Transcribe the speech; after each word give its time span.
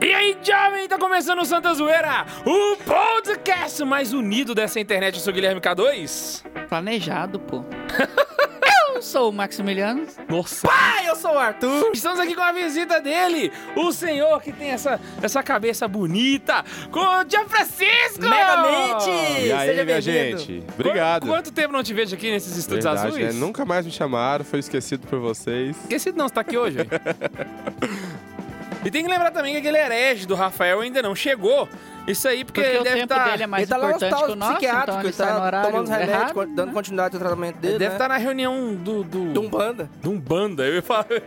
E 0.00 0.12
aí, 0.12 0.36
jovem, 0.42 0.88
tá 0.88 0.98
começando 0.98 1.40
o 1.40 1.44
Santa 1.44 1.72
Zoeira, 1.74 2.26
o 2.44 2.76
podcast 2.76 3.84
mais 3.84 4.12
unido 4.12 4.54
dessa 4.54 4.78
internet. 4.80 5.14
Eu 5.14 5.20
sou 5.20 5.32
o 5.32 5.34
Guilherme 5.34 5.60
K2. 5.60 6.44
Planejado, 6.68 7.38
pô. 7.40 7.64
Eu 8.96 9.02
sou 9.02 9.28
o 9.28 9.32
Maximiliano. 9.32 10.06
Nossa. 10.26 10.66
Pai, 10.66 11.06
eu 11.06 11.14
sou 11.16 11.32
o 11.34 11.38
Arthur. 11.38 11.90
Estamos 11.92 12.18
aqui 12.18 12.34
com 12.34 12.40
a 12.40 12.50
visita 12.50 12.98
dele, 12.98 13.52
o 13.76 13.92
senhor 13.92 14.40
que 14.40 14.50
tem 14.50 14.70
essa, 14.70 14.98
essa 15.20 15.42
cabeça 15.42 15.86
bonita, 15.86 16.64
com 16.90 17.00
o 17.00 17.22
Gian 17.28 17.44
Francisco! 17.46 18.20
Megamente! 18.26 19.10
E 19.44 19.52
aí, 19.52 19.68
Seja 19.68 19.84
minha 19.84 20.00
bem-vindo. 20.00 20.38
gente? 20.38 20.64
Obrigado. 20.72 21.26
Quanto, 21.26 21.30
quanto 21.30 21.52
tempo 21.52 21.74
não 21.74 21.82
te 21.82 21.92
vejo 21.92 22.14
aqui 22.14 22.30
nesses 22.30 22.56
estúdios 22.56 22.86
Verdade, 22.86 23.08
azuis? 23.08 23.34
né? 23.34 23.38
Nunca 23.38 23.66
mais 23.66 23.84
me 23.84 23.92
chamaram, 23.92 24.46
foi 24.46 24.60
esquecido 24.60 25.06
por 25.06 25.18
vocês. 25.18 25.76
Esquecido 25.82 26.16
não, 26.16 26.26
você 26.26 26.32
tá 26.32 26.40
aqui 26.40 26.56
hoje. 26.56 26.78
hein? 26.80 26.86
e 28.82 28.90
tem 28.90 29.04
que 29.04 29.10
lembrar 29.10 29.30
também 29.30 29.52
que 29.52 29.58
aquele 29.58 29.76
herege 29.76 30.26
do 30.26 30.34
Rafael 30.34 30.80
ainda 30.80 31.02
não 31.02 31.14
chegou. 31.14 31.68
Isso 32.06 32.28
aí 32.28 32.44
porque, 32.44 32.60
Porque 32.60 32.72
ele 32.74 32.80
o 32.80 32.84
deve 32.84 33.02
estar... 33.02 33.30
dele 33.30 33.42
é 33.42 33.46
mais 33.48 33.62
ele 33.62 33.70
tá 33.70 33.76
lá 33.76 33.86
no 33.88 33.92
o 33.92 33.96
hospital 33.96 34.36
nosso, 34.36 34.52
psiquiátrico, 34.52 34.90
então 34.90 35.00
ele 35.00 35.08
ele 35.08 35.16
tá 35.16 35.44
horário 35.44 35.70
tomando 35.72 35.90
errado, 36.00 36.32
con- 36.34 36.54
dando 36.54 36.66
né? 36.68 36.72
continuidade 36.72 37.16
ao 37.16 37.20
tratamento 37.20 37.56
dele, 37.56 37.72
Ele 37.72 37.78
deve 37.80 37.88
né? 37.90 37.94
estar 37.96 38.08
na 38.08 38.16
reunião 38.16 38.74
do... 38.76 39.02
do... 39.02 39.32
De 39.32 39.38
Umbanda. 39.40 39.90
de 40.00 40.08
Umbanda. 40.08 40.64
Eu 40.66 40.74
ia 40.76 40.82
falar, 40.82 41.06
eu 41.10 41.18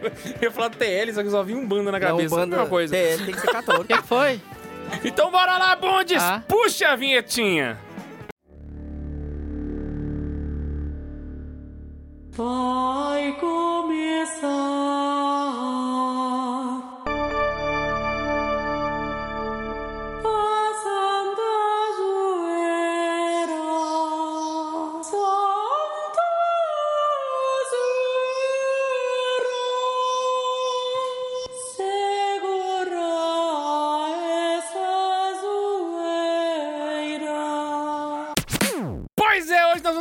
ia 0.42 0.52
falar 0.52 0.70
TL, 0.70 1.14
só 1.14 1.22
que 1.22 1.28
eu 1.28 1.32
só 1.32 1.44
vi 1.44 1.54
Umbanda 1.54 1.92
na 1.92 2.00
Não, 2.00 2.08
cabeça. 2.08 2.34
Umbanda, 2.36 2.56
Uma 2.58 2.66
coisa. 2.68 2.96
TL, 2.96 3.26
tem 3.26 3.34
que 3.36 3.42
ser 3.42 3.50
O 3.50 3.52
católico. 3.54 3.86
que 3.88 3.98
que 4.02 4.08
foi? 4.08 4.40
Então 5.04 5.30
bora 5.30 5.58
lá, 5.58 5.76
Bondes! 5.76 6.24
Ah. 6.24 6.42
Puxa 6.48 6.88
a 6.90 6.96
vinhetinha! 6.96 7.78
Vai 12.32 13.34
começar 13.34 14.48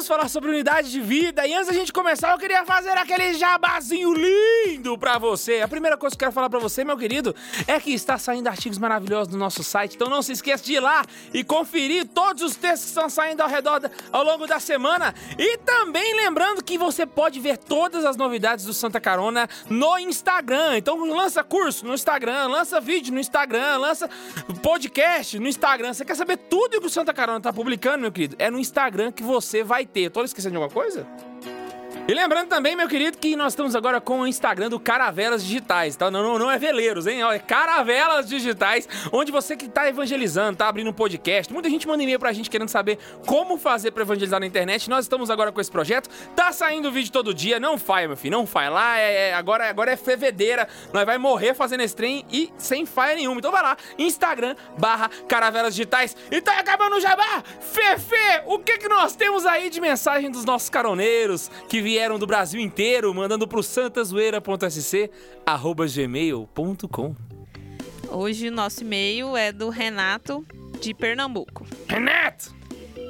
falar 0.09 0.29
sobre 0.29 0.51
unidade 0.51 0.91
de 0.91 1.01
vida. 1.01 1.47
E 1.47 1.53
antes 1.55 1.69
da 1.69 1.73
gente 1.75 1.93
começar, 1.93 2.33
eu 2.33 2.39
queria 2.39 2.65
fazer 2.65 2.91
aquele 2.97 3.35
jabazinho 3.35 4.13
lindo 4.15 4.97
pra 4.99 5.19
você. 5.19 5.61
A 5.61 5.69
primeira 5.69 5.97
coisa 5.97 6.17
que 6.17 6.25
eu 6.25 6.27
quero 6.27 6.33
falar 6.33 6.49
pra 6.51 6.59
você, 6.59 6.83
meu 6.85 6.97
querido, 6.97 7.35
é 7.67 7.79
que 7.79 7.93
está 7.93 8.19
saindo 8.19 8.49
artigos 8.49 8.79
maravilhosos 8.79 9.33
no 9.33 9.39
nosso 9.39 9.63
site. 9.63 9.95
Então 9.97 10.09
não 10.09 10.23
se 10.23 10.33
esqueça 10.33 10.65
de 10.65 10.75
ir 10.75 10.81
lá 10.81 11.05
e 11.33 11.45
conferir 11.45 12.07
todos 12.07 12.43
os 12.43 12.57
textos 12.57 12.85
que 12.85 12.89
estão 12.89 13.09
saindo 13.11 13.43
ao 13.43 13.49
redor 13.49 13.79
da- 13.81 13.91
ao 14.11 14.25
longo 14.25 14.47
da 14.47 14.59
semana. 14.59 15.15
E 15.39 15.59
também 15.59 16.15
lembrando 16.17 16.65
que 16.65 16.79
você 16.79 17.05
pode 17.05 17.39
ver 17.39 17.59
todas 17.59 18.05
as 18.05 18.17
novidades 18.17 18.65
do 18.65 18.73
Santa 18.73 19.01
Carona 19.01 19.49
no 19.69 19.99
Instagram. 19.99 20.77
Então 20.79 20.97
lança 21.05 21.45
curso 21.45 21.85
no 21.87 21.93
Instagram, 21.95 22.47
lança 22.49 22.81
vídeo 22.81 23.13
no 23.13 23.21
Instagram, 23.21 23.77
lança 23.79 24.09
podcast 24.63 25.39
no 25.39 25.49
Instagram. 25.49 25.93
Você 25.93 26.05
quer 26.05 26.15
saber 26.15 26.37
tudo 26.37 26.81
que 26.81 26.87
o 26.87 26.91
Santa 26.91 27.13
Carona 27.13 27.41
tá 27.41 27.53
publicando, 27.53 27.99
meu 27.99 28.13
querido? 28.13 28.37
É 28.39 28.51
no 28.51 28.59
Instagram 28.59 29.13
que 29.13 29.23
você 29.23 29.63
vai 29.63 29.85
ter. 29.85 29.98
Tô 30.13 30.23
esquecendo 30.23 30.53
de 30.53 30.63
alguma 30.63 30.73
coisa? 30.73 31.07
E 32.11 32.15
lembrando 32.15 32.49
também, 32.49 32.75
meu 32.75 32.89
querido, 32.89 33.19
que 33.19 33.37
nós 33.37 33.53
estamos 33.53 33.77
agora 33.77 34.01
com 34.01 34.21
o 34.21 34.27
Instagram 34.27 34.71
do 34.71 34.81
Caravelas 34.81 35.45
Digitais, 35.45 35.95
tá? 35.95 36.11
Não, 36.11 36.23
não, 36.23 36.39
não 36.39 36.51
é 36.51 36.57
veleiros, 36.57 37.07
hein? 37.07 37.23
É 37.23 37.39
Caravelas 37.39 38.27
Digitais, 38.27 38.89
onde 39.13 39.31
você 39.31 39.55
que 39.55 39.69
tá 39.69 39.87
evangelizando, 39.87 40.57
tá 40.57 40.69
abrindo 40.69 40.89
um 40.89 40.93
podcast. 40.95 41.53
Muita 41.53 41.69
gente 41.69 41.87
manda 41.87 42.03
e-mail 42.03 42.19
pra 42.19 42.33
gente 42.33 42.49
querendo 42.49 42.71
saber 42.71 42.99
como 43.27 43.59
fazer 43.59 43.91
pra 43.91 44.05
evangelizar 44.05 44.41
na 44.41 44.47
internet. 44.47 44.89
Nós 44.89 45.05
estamos 45.05 45.29
agora 45.29 45.53
com 45.53 45.61
esse 45.61 45.71
projeto. 45.71 46.09
Tá 46.35 46.51
saindo 46.51 46.91
vídeo 46.91 47.13
todo 47.13 47.35
dia, 47.35 47.61
não 47.61 47.77
falha, 47.77 48.09
meu 48.09 48.17
filho, 48.17 48.39
não 48.39 48.47
falha. 48.47 48.71
Lá 48.71 48.99
é, 48.99 49.29
é- 49.29 49.35
agora, 49.35 49.69
agora 49.69 49.91
é 49.93 49.97
fevedeira. 49.99 50.67
Nós 50.95 51.05
vai 51.05 51.19
morrer 51.19 51.53
fazendo 51.53 51.83
esse 51.83 51.95
trem 51.95 52.25
e 52.33 52.51
sem 52.57 52.87
falha 52.87 53.17
nenhuma. 53.17 53.39
Então 53.39 53.53
vai 53.53 53.63
lá, 53.63 53.77
Instagram 53.99 54.57
barra 54.79 55.11
Caravelas 55.29 55.75
Digitais. 55.75 56.17
E 56.31 56.41
tá 56.41 56.59
acabando 56.59 56.97
o 56.97 57.01
jabá! 57.01 57.45
Fefe, 57.61 58.17
o 58.47 58.59
que 58.59 58.79
que 58.79 58.89
nós 58.89 59.15
temos 59.15 59.45
aí 59.45 59.69
de 59.69 59.79
mensagem 59.79 60.31
dos 60.31 60.47
nossos 60.47 60.71
caroneiros 60.71 61.51
que 61.69 61.83
vieram 61.83 61.98
do 61.99 62.27
Brasil 62.29 62.61
inteiro, 62.61 63.13
mandando 63.13 63.47
pro 63.49 63.61
santazoeira.sc 63.61 65.11
arroba 65.45 65.85
gmail.com. 65.85 67.15
Hoje 68.09 68.49
o 68.49 68.53
nosso 68.53 68.83
e-mail 68.83 69.37
é 69.37 69.51
do 69.51 69.69
Renato 69.69 70.47
de 70.81 70.95
Pernambuco. 70.95 71.67
Renato! 71.89 72.55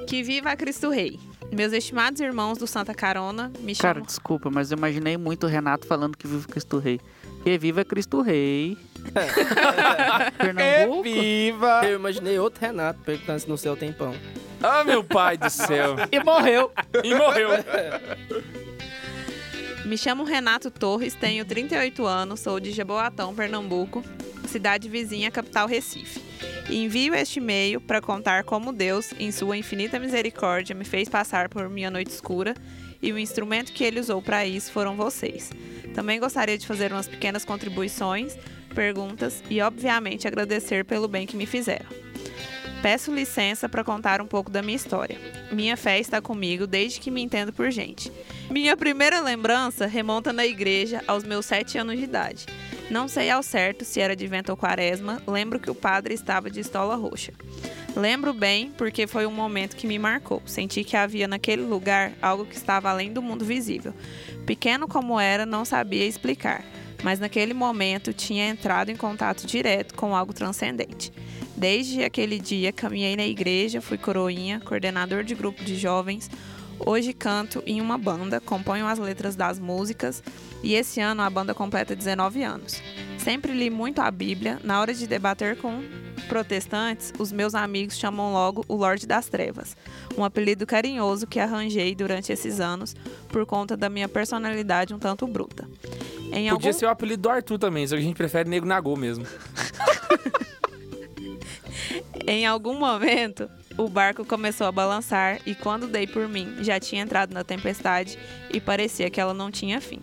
Que 0.06 0.22
viva 0.22 0.56
Cristo 0.56 0.88
Rei. 0.88 1.20
Meus 1.52 1.72
estimados 1.74 2.18
irmãos 2.22 2.56
do 2.56 2.66
Santa 2.66 2.94
Carona 2.94 3.52
me 3.60 3.74
Cara, 3.76 3.96
chamam. 3.96 4.06
desculpa, 4.06 4.50
mas 4.50 4.72
eu 4.72 4.78
imaginei 4.78 5.18
muito 5.18 5.44
o 5.44 5.48
Renato 5.50 5.86
falando 5.86 6.16
que 6.16 6.26
viva 6.26 6.48
Cristo 6.48 6.78
Rei. 6.78 6.98
Que 7.44 7.58
viva 7.58 7.84
Cristo 7.84 8.22
Rei. 8.22 8.74
Pernambuco? 10.38 11.02
viva! 11.02 11.82
Eu 11.84 11.96
imaginei 11.98 12.38
outro 12.38 12.60
Renato 12.62 13.00
perguntando 13.04 13.40
se 13.40 13.48
no 13.48 13.58
céu 13.58 13.76
tem 13.76 13.92
pão. 13.92 14.14
Ah, 14.62 14.82
meu 14.82 15.04
pai 15.04 15.36
do 15.36 15.48
céu. 15.50 15.94
E 16.10 16.18
morreu. 16.24 16.72
E 17.04 17.14
morreu. 17.14 17.50
Me 19.88 19.96
chamo 19.96 20.22
Renato 20.22 20.70
Torres, 20.70 21.14
tenho 21.14 21.46
38 21.46 22.04
anos, 22.04 22.40
sou 22.40 22.60
de 22.60 22.72
Jaboatão, 22.72 23.34
Pernambuco, 23.34 24.04
cidade 24.46 24.86
vizinha 24.86 25.30
capital 25.30 25.66
Recife. 25.66 26.20
Envio 26.68 27.14
este 27.14 27.38
e-mail 27.38 27.80
para 27.80 27.98
contar 27.98 28.44
como 28.44 28.70
Deus, 28.70 29.14
em 29.18 29.32
sua 29.32 29.56
infinita 29.56 29.98
misericórdia, 29.98 30.74
me 30.74 30.84
fez 30.84 31.08
passar 31.08 31.48
por 31.48 31.70
minha 31.70 31.90
noite 31.90 32.10
escura 32.10 32.52
e 33.00 33.10
o 33.14 33.18
instrumento 33.18 33.72
que 33.72 33.82
ele 33.82 33.98
usou 33.98 34.20
para 34.20 34.44
isso 34.44 34.70
foram 34.72 34.94
vocês. 34.94 35.50
Também 35.94 36.20
gostaria 36.20 36.58
de 36.58 36.66
fazer 36.66 36.92
umas 36.92 37.08
pequenas 37.08 37.46
contribuições, 37.46 38.36
perguntas 38.74 39.42
e, 39.48 39.58
obviamente, 39.62 40.28
agradecer 40.28 40.84
pelo 40.84 41.08
bem 41.08 41.26
que 41.26 41.34
me 41.34 41.46
fizeram. 41.46 41.88
Peço 42.82 43.12
licença 43.12 43.68
para 43.68 43.82
contar 43.82 44.20
um 44.20 44.26
pouco 44.26 44.50
da 44.50 44.62
minha 44.62 44.76
história. 44.76 45.18
Minha 45.50 45.76
fé 45.76 45.98
está 45.98 46.22
comigo 46.22 46.64
desde 46.64 47.00
que 47.00 47.10
me 47.10 47.20
entendo 47.20 47.52
por 47.52 47.70
gente. 47.72 48.12
Minha 48.48 48.76
primeira 48.76 49.20
lembrança 49.20 49.86
remonta 49.86 50.32
na 50.32 50.46
igreja 50.46 51.02
aos 51.06 51.24
meus 51.24 51.44
sete 51.46 51.76
anos 51.76 51.98
de 51.98 52.04
idade. 52.04 52.46
Não 52.88 53.08
sei 53.08 53.30
ao 53.30 53.42
certo 53.42 53.84
se 53.84 54.00
era 54.00 54.12
advento 54.12 54.52
ou 54.52 54.56
quaresma, 54.56 55.20
lembro 55.26 55.58
que 55.58 55.70
o 55.70 55.74
padre 55.74 56.14
estava 56.14 56.48
de 56.48 56.60
estola 56.60 56.94
roxa. 56.94 57.32
Lembro 57.96 58.32
bem 58.32 58.70
porque 58.78 59.08
foi 59.08 59.26
um 59.26 59.32
momento 59.32 59.76
que 59.76 59.86
me 59.86 59.98
marcou. 59.98 60.40
Senti 60.46 60.84
que 60.84 60.96
havia 60.96 61.26
naquele 61.26 61.62
lugar 61.62 62.12
algo 62.22 62.46
que 62.46 62.54
estava 62.54 62.88
além 62.88 63.12
do 63.12 63.20
mundo 63.20 63.44
visível. 63.44 63.92
Pequeno 64.46 64.86
como 64.86 65.18
era, 65.18 65.44
não 65.44 65.64
sabia 65.64 66.06
explicar, 66.06 66.64
mas 67.02 67.18
naquele 67.18 67.52
momento 67.52 68.12
tinha 68.12 68.48
entrado 68.48 68.90
em 68.90 68.96
contato 68.96 69.46
direto 69.46 69.94
com 69.94 70.14
algo 70.14 70.32
transcendente. 70.32 71.12
Desde 71.58 72.04
aquele 72.04 72.38
dia, 72.38 72.72
caminhei 72.72 73.16
na 73.16 73.26
igreja, 73.26 73.80
fui 73.80 73.98
coroinha, 73.98 74.60
coordenador 74.60 75.24
de 75.24 75.34
grupo 75.34 75.64
de 75.64 75.74
jovens. 75.74 76.30
Hoje 76.78 77.12
canto 77.12 77.60
em 77.66 77.80
uma 77.80 77.98
banda, 77.98 78.40
componho 78.40 78.86
as 78.86 79.00
letras 79.00 79.34
das 79.34 79.58
músicas 79.58 80.22
e 80.62 80.74
esse 80.74 81.00
ano 81.00 81.20
a 81.20 81.28
banda 81.28 81.52
completa 81.52 81.96
19 81.96 82.44
anos. 82.44 82.80
Sempre 83.18 83.52
li 83.52 83.70
muito 83.70 84.00
a 84.00 84.08
Bíblia. 84.08 84.60
Na 84.62 84.80
hora 84.80 84.94
de 84.94 85.04
debater 85.08 85.56
com 85.56 85.82
protestantes, 86.28 87.12
os 87.18 87.32
meus 87.32 87.56
amigos 87.56 87.98
chamam 87.98 88.32
logo 88.32 88.64
o 88.68 88.76
Lorde 88.76 89.04
das 89.04 89.28
Trevas, 89.28 89.76
um 90.16 90.22
apelido 90.22 90.64
carinhoso 90.64 91.26
que 91.26 91.40
arranjei 91.40 91.92
durante 91.92 92.30
esses 92.30 92.60
anos 92.60 92.94
por 93.30 93.44
conta 93.44 93.76
da 93.76 93.88
minha 93.88 94.08
personalidade 94.08 94.94
um 94.94 94.98
tanto 95.00 95.26
bruta. 95.26 95.68
Em 96.26 96.50
Podia 96.50 96.52
algum... 96.52 96.72
ser 96.72 96.86
o 96.86 96.90
apelido 96.90 97.22
do 97.22 97.30
Arthur 97.30 97.58
também, 97.58 97.84
só 97.84 97.96
que 97.96 98.02
a 98.02 98.04
gente 98.04 98.16
prefere 98.16 98.48
Nego 98.48 98.64
Nagô 98.64 98.94
mesmo. 98.94 99.26
Em 102.26 102.46
algum 102.46 102.78
momento, 102.78 103.48
o 103.76 103.88
barco 103.88 104.24
começou 104.24 104.66
a 104.66 104.72
balançar 104.72 105.40
e 105.46 105.54
quando 105.54 105.86
dei 105.86 106.06
por 106.06 106.28
mim, 106.28 106.56
já 106.60 106.78
tinha 106.80 107.02
entrado 107.02 107.32
na 107.32 107.44
tempestade 107.44 108.18
e 108.52 108.60
parecia 108.60 109.10
que 109.10 109.20
ela 109.20 109.32
não 109.32 109.50
tinha 109.50 109.80
fim. 109.80 110.00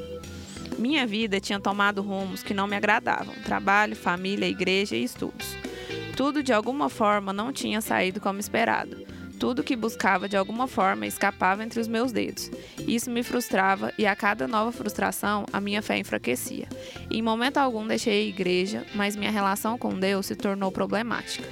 Minha 0.78 1.06
vida 1.08 1.40
tinha 1.40 1.60
tomado 1.60 2.02
rumos 2.02 2.44
que 2.44 2.54
não 2.54 2.68
me 2.68 2.76
agradavam: 2.76 3.34
trabalho, 3.44 3.96
família, 3.96 4.48
igreja 4.48 4.96
e 4.96 5.04
estudos. 5.04 5.56
Tudo 6.16 6.42
de 6.42 6.54
alguma 6.54 6.90
forma 6.90 7.34
não 7.34 7.52
tinha 7.52 7.82
saído 7.82 8.22
como 8.22 8.40
esperado. 8.40 9.06
Tudo 9.40 9.64
que 9.64 9.76
buscava 9.76 10.30
de 10.30 10.38
alguma 10.38 10.66
forma 10.66 11.06
escapava 11.06 11.64
entre 11.64 11.80
os 11.80 11.88
meus 11.88 12.12
dedos. 12.12 12.50
Isso 12.88 13.12
me 13.12 13.22
frustrava 13.22 13.92
e 13.98 14.06
a 14.06 14.16
cada 14.16 14.48
nova 14.48 14.72
frustração 14.72 15.46
a 15.52 15.60
minha 15.60 15.82
fé 15.82 15.98
enfraquecia. 15.98 16.68
Em 17.12 17.22
momento 17.22 17.58
algum 17.58 17.86
deixei 17.86 18.26
a 18.26 18.30
igreja, 18.30 18.86
mas 18.96 19.16
minha 19.16 19.32
relação 19.32 19.78
com 19.78 20.00
Deus 20.00 20.28
se 20.28 20.36
tornou 20.36 20.72
problemática. 20.72 21.44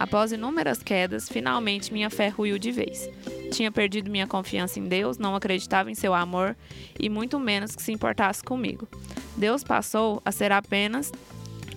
Após 0.00 0.32
inúmeras 0.32 0.82
quedas, 0.82 1.28
finalmente 1.28 1.92
minha 1.92 2.08
fé 2.08 2.28
ruiu 2.28 2.58
de 2.58 2.72
vez. 2.72 3.06
Tinha 3.52 3.70
perdido 3.70 4.10
minha 4.10 4.26
confiança 4.26 4.80
em 4.80 4.88
Deus, 4.88 5.18
não 5.18 5.36
acreditava 5.36 5.90
em 5.90 5.94
seu 5.94 6.14
amor 6.14 6.56
e 6.98 7.10
muito 7.10 7.38
menos 7.38 7.76
que 7.76 7.82
se 7.82 7.92
importasse 7.92 8.42
comigo. 8.42 8.88
Deus 9.36 9.62
passou 9.62 10.22
a 10.24 10.32
ser 10.32 10.52
apenas 10.52 11.12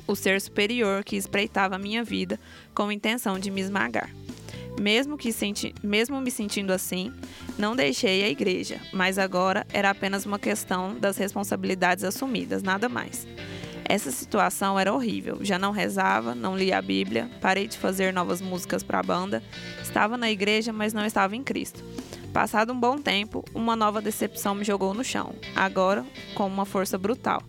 o 0.08 0.16
ser 0.16 0.40
superior 0.40 1.04
que 1.04 1.18
espreitava 1.18 1.78
minha 1.78 2.02
vida 2.02 2.40
com 2.74 2.90
intenção 2.94 3.38
de 3.38 3.52
me 3.52 3.60
esmagar. 3.60 4.10
Mesmo, 4.80 5.18
que 5.18 5.34
senti 5.34 5.76
mesmo 5.84 6.22
me 6.22 6.32
sentindo 6.32 6.72
assim, 6.72 7.12
não 7.60 7.76
deixei 7.76 8.24
a 8.24 8.30
igreja, 8.30 8.80
mas 8.94 9.18
agora 9.20 9.68
era 9.74 9.90
apenas 9.90 10.26
uma 10.26 10.40
questão 10.40 10.98
das 10.98 11.18
responsabilidades 11.18 12.06
assumidas, 12.06 12.64
nada 12.64 12.88
mais. 12.88 13.28
Essa 13.86 14.12
situação 14.12 14.80
era 14.80 14.94
horrível. 14.94 15.40
Já 15.42 15.60
não 15.60 15.72
rezava, 15.72 16.34
não 16.34 16.58
lia 16.58 16.78
a 16.78 16.82
Bíblia, 16.82 17.30
parei 17.42 17.68
de 17.68 17.78
fazer 17.78 18.14
novas 18.14 18.42
músicas 18.42 18.84
para 18.84 19.00
a 19.00 19.04
banda, 19.04 19.44
estava 19.82 20.18
na 20.18 20.32
igreja, 20.32 20.72
mas 20.72 20.94
não 20.94 21.06
estava 21.06 21.36
em 21.36 21.44
Cristo. 21.44 21.84
Passado 22.34 22.74
um 22.74 22.80
bom 22.80 22.98
tempo, 22.98 23.46
uma 23.54 23.76
nova 23.76 24.02
decepção 24.02 24.56
me 24.56 24.64
jogou 24.64 24.92
no 24.94 25.04
chão, 25.04 25.36
agora 25.56 26.04
com 26.34 26.48
uma 26.48 26.66
força 26.66 26.98
brutal. 26.98 27.44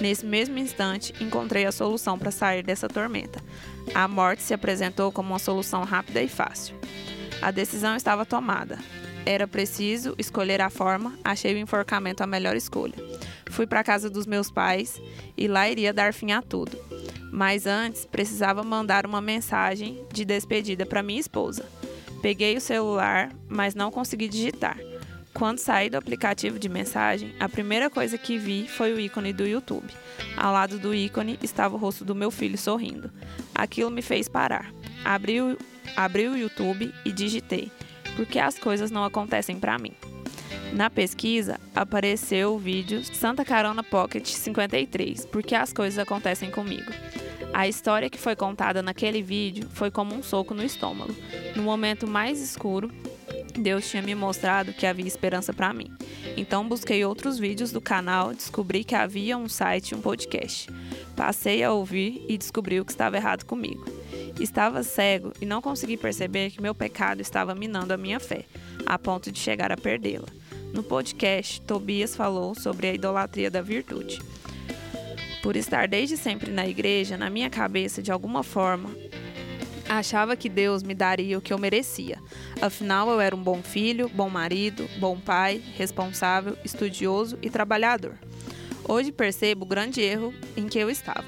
Nesse 0.00 0.24
mesmo 0.24 0.58
instante, 0.58 1.12
encontrei 1.20 1.66
a 1.66 1.72
solução 1.72 2.16
para 2.16 2.30
sair 2.30 2.62
dessa 2.62 2.88
tormenta. 2.88 3.42
A 3.92 4.06
morte 4.06 4.42
se 4.42 4.54
apresentou 4.54 5.10
como 5.10 5.30
uma 5.30 5.40
solução 5.40 5.82
rápida 5.82 6.22
e 6.22 6.28
fácil. 6.28 6.76
A 7.42 7.50
decisão 7.50 7.96
estava 7.96 8.24
tomada. 8.24 8.78
Era 9.26 9.46
preciso 9.46 10.14
escolher 10.18 10.60
a 10.60 10.70
forma, 10.70 11.18
achei 11.24 11.54
o 11.54 11.58
enforcamento 11.58 12.22
a 12.22 12.26
melhor 12.26 12.56
escolha. 12.56 12.94
Fui 13.50 13.66
para 13.66 13.80
a 13.80 13.84
casa 13.84 14.08
dos 14.08 14.26
meus 14.26 14.50
pais 14.50 15.00
e 15.36 15.48
lá 15.48 15.68
iria 15.68 15.92
dar 15.92 16.12
fim 16.12 16.32
a 16.32 16.42
tudo. 16.42 16.78
Mas 17.30 17.66
antes, 17.66 18.04
precisava 18.04 18.62
mandar 18.62 19.06
uma 19.06 19.20
mensagem 19.20 20.04
de 20.12 20.24
despedida 20.24 20.86
para 20.86 21.02
minha 21.02 21.20
esposa. 21.20 21.66
Peguei 22.22 22.56
o 22.56 22.60
celular, 22.60 23.30
mas 23.48 23.74
não 23.74 23.90
consegui 23.90 24.28
digitar. 24.28 24.78
Quando 25.34 25.58
saí 25.58 25.88
do 25.88 25.96
aplicativo 25.96 26.58
de 26.58 26.68
mensagem, 26.68 27.32
a 27.38 27.48
primeira 27.48 27.88
coisa 27.88 28.18
que 28.18 28.36
vi 28.38 28.66
foi 28.66 28.92
o 28.92 28.98
ícone 28.98 29.32
do 29.32 29.46
YouTube. 29.46 29.86
Ao 30.36 30.52
lado 30.52 30.78
do 30.78 30.92
ícone 30.92 31.38
estava 31.42 31.76
o 31.76 31.78
rosto 31.78 32.04
do 32.04 32.14
meu 32.14 32.30
filho 32.30 32.58
sorrindo. 32.58 33.10
Aquilo 33.54 33.90
me 33.90 34.02
fez 34.02 34.28
parar. 34.28 34.72
Abri 35.04 35.40
o, 35.40 35.56
abri 35.96 36.26
o 36.28 36.36
YouTube 36.36 36.92
e 37.04 37.12
digitei: 37.12 37.70
Por 38.18 38.26
que 38.26 38.40
as 38.40 38.58
coisas 38.58 38.90
não 38.90 39.04
acontecem 39.04 39.60
para 39.60 39.78
mim? 39.78 39.92
Na 40.72 40.90
pesquisa, 40.90 41.60
apareceu 41.72 42.52
o 42.52 42.58
vídeo 42.58 43.04
Santa 43.04 43.44
Carona 43.44 43.84
Pocket 43.84 44.26
53, 44.26 45.24
Por 45.26 45.40
que 45.40 45.54
as 45.54 45.72
coisas 45.72 46.00
acontecem 46.00 46.50
comigo? 46.50 46.90
A 47.52 47.68
história 47.68 48.10
que 48.10 48.18
foi 48.18 48.34
contada 48.34 48.82
naquele 48.82 49.22
vídeo 49.22 49.68
foi 49.72 49.88
como 49.88 50.16
um 50.16 50.20
soco 50.20 50.52
no 50.52 50.64
estômago. 50.64 51.14
No 51.54 51.62
momento 51.62 52.08
mais 52.08 52.40
escuro, 52.42 52.90
Deus 53.54 53.88
tinha 53.88 54.02
me 54.02 54.14
mostrado 54.14 54.72
que 54.72 54.86
havia 54.86 55.06
esperança 55.06 55.52
para 55.52 55.72
mim. 55.72 55.90
Então 56.36 56.68
busquei 56.68 57.04
outros 57.04 57.38
vídeos 57.38 57.72
do 57.72 57.80
canal, 57.80 58.32
descobri 58.32 58.84
que 58.84 58.94
havia 58.94 59.36
um 59.36 59.48
site 59.48 59.90
e 59.90 59.94
um 59.94 60.00
podcast. 60.00 60.68
Passei 61.16 61.62
a 61.62 61.72
ouvir 61.72 62.24
e 62.28 62.38
descobri 62.38 62.80
o 62.80 62.84
que 62.84 62.92
estava 62.92 63.16
errado 63.16 63.44
comigo. 63.44 63.84
Estava 64.40 64.82
cego 64.82 65.32
e 65.40 65.46
não 65.46 65.60
consegui 65.60 65.96
perceber 65.96 66.50
que 66.50 66.62
meu 66.62 66.74
pecado 66.74 67.20
estava 67.20 67.54
minando 67.54 67.92
a 67.92 67.96
minha 67.96 68.20
fé, 68.20 68.44
a 68.86 68.98
ponto 68.98 69.32
de 69.32 69.38
chegar 69.38 69.72
a 69.72 69.76
perdê-la. 69.76 70.28
No 70.72 70.82
podcast, 70.82 71.60
Tobias 71.62 72.14
falou 72.14 72.54
sobre 72.54 72.88
a 72.88 72.94
idolatria 72.94 73.50
da 73.50 73.60
virtude. 73.60 74.20
Por 75.42 75.56
estar 75.56 75.88
desde 75.88 76.16
sempre 76.16 76.50
na 76.50 76.68
igreja, 76.68 77.16
na 77.16 77.30
minha 77.30 77.48
cabeça, 77.48 78.02
de 78.02 78.12
alguma 78.12 78.42
forma, 78.42 78.90
achava 79.88 80.36
que 80.36 80.48
Deus 80.48 80.82
me 80.82 80.94
daria 80.94 81.38
o 81.38 81.40
que 81.40 81.52
eu 81.52 81.58
merecia. 81.58 82.18
Afinal, 82.60 83.10
eu 83.10 83.20
era 83.20 83.34
um 83.34 83.42
bom 83.42 83.62
filho, 83.62 84.08
bom 84.08 84.28
marido, 84.28 84.88
bom 84.98 85.18
pai, 85.18 85.62
responsável, 85.76 86.56
estudioso 86.64 87.38
e 87.42 87.50
trabalhador. 87.50 88.14
Hoje 88.86 89.12
percebo 89.12 89.64
o 89.64 89.68
grande 89.68 90.00
erro 90.00 90.32
em 90.56 90.66
que 90.66 90.78
eu 90.78 90.88
estava. 90.88 91.24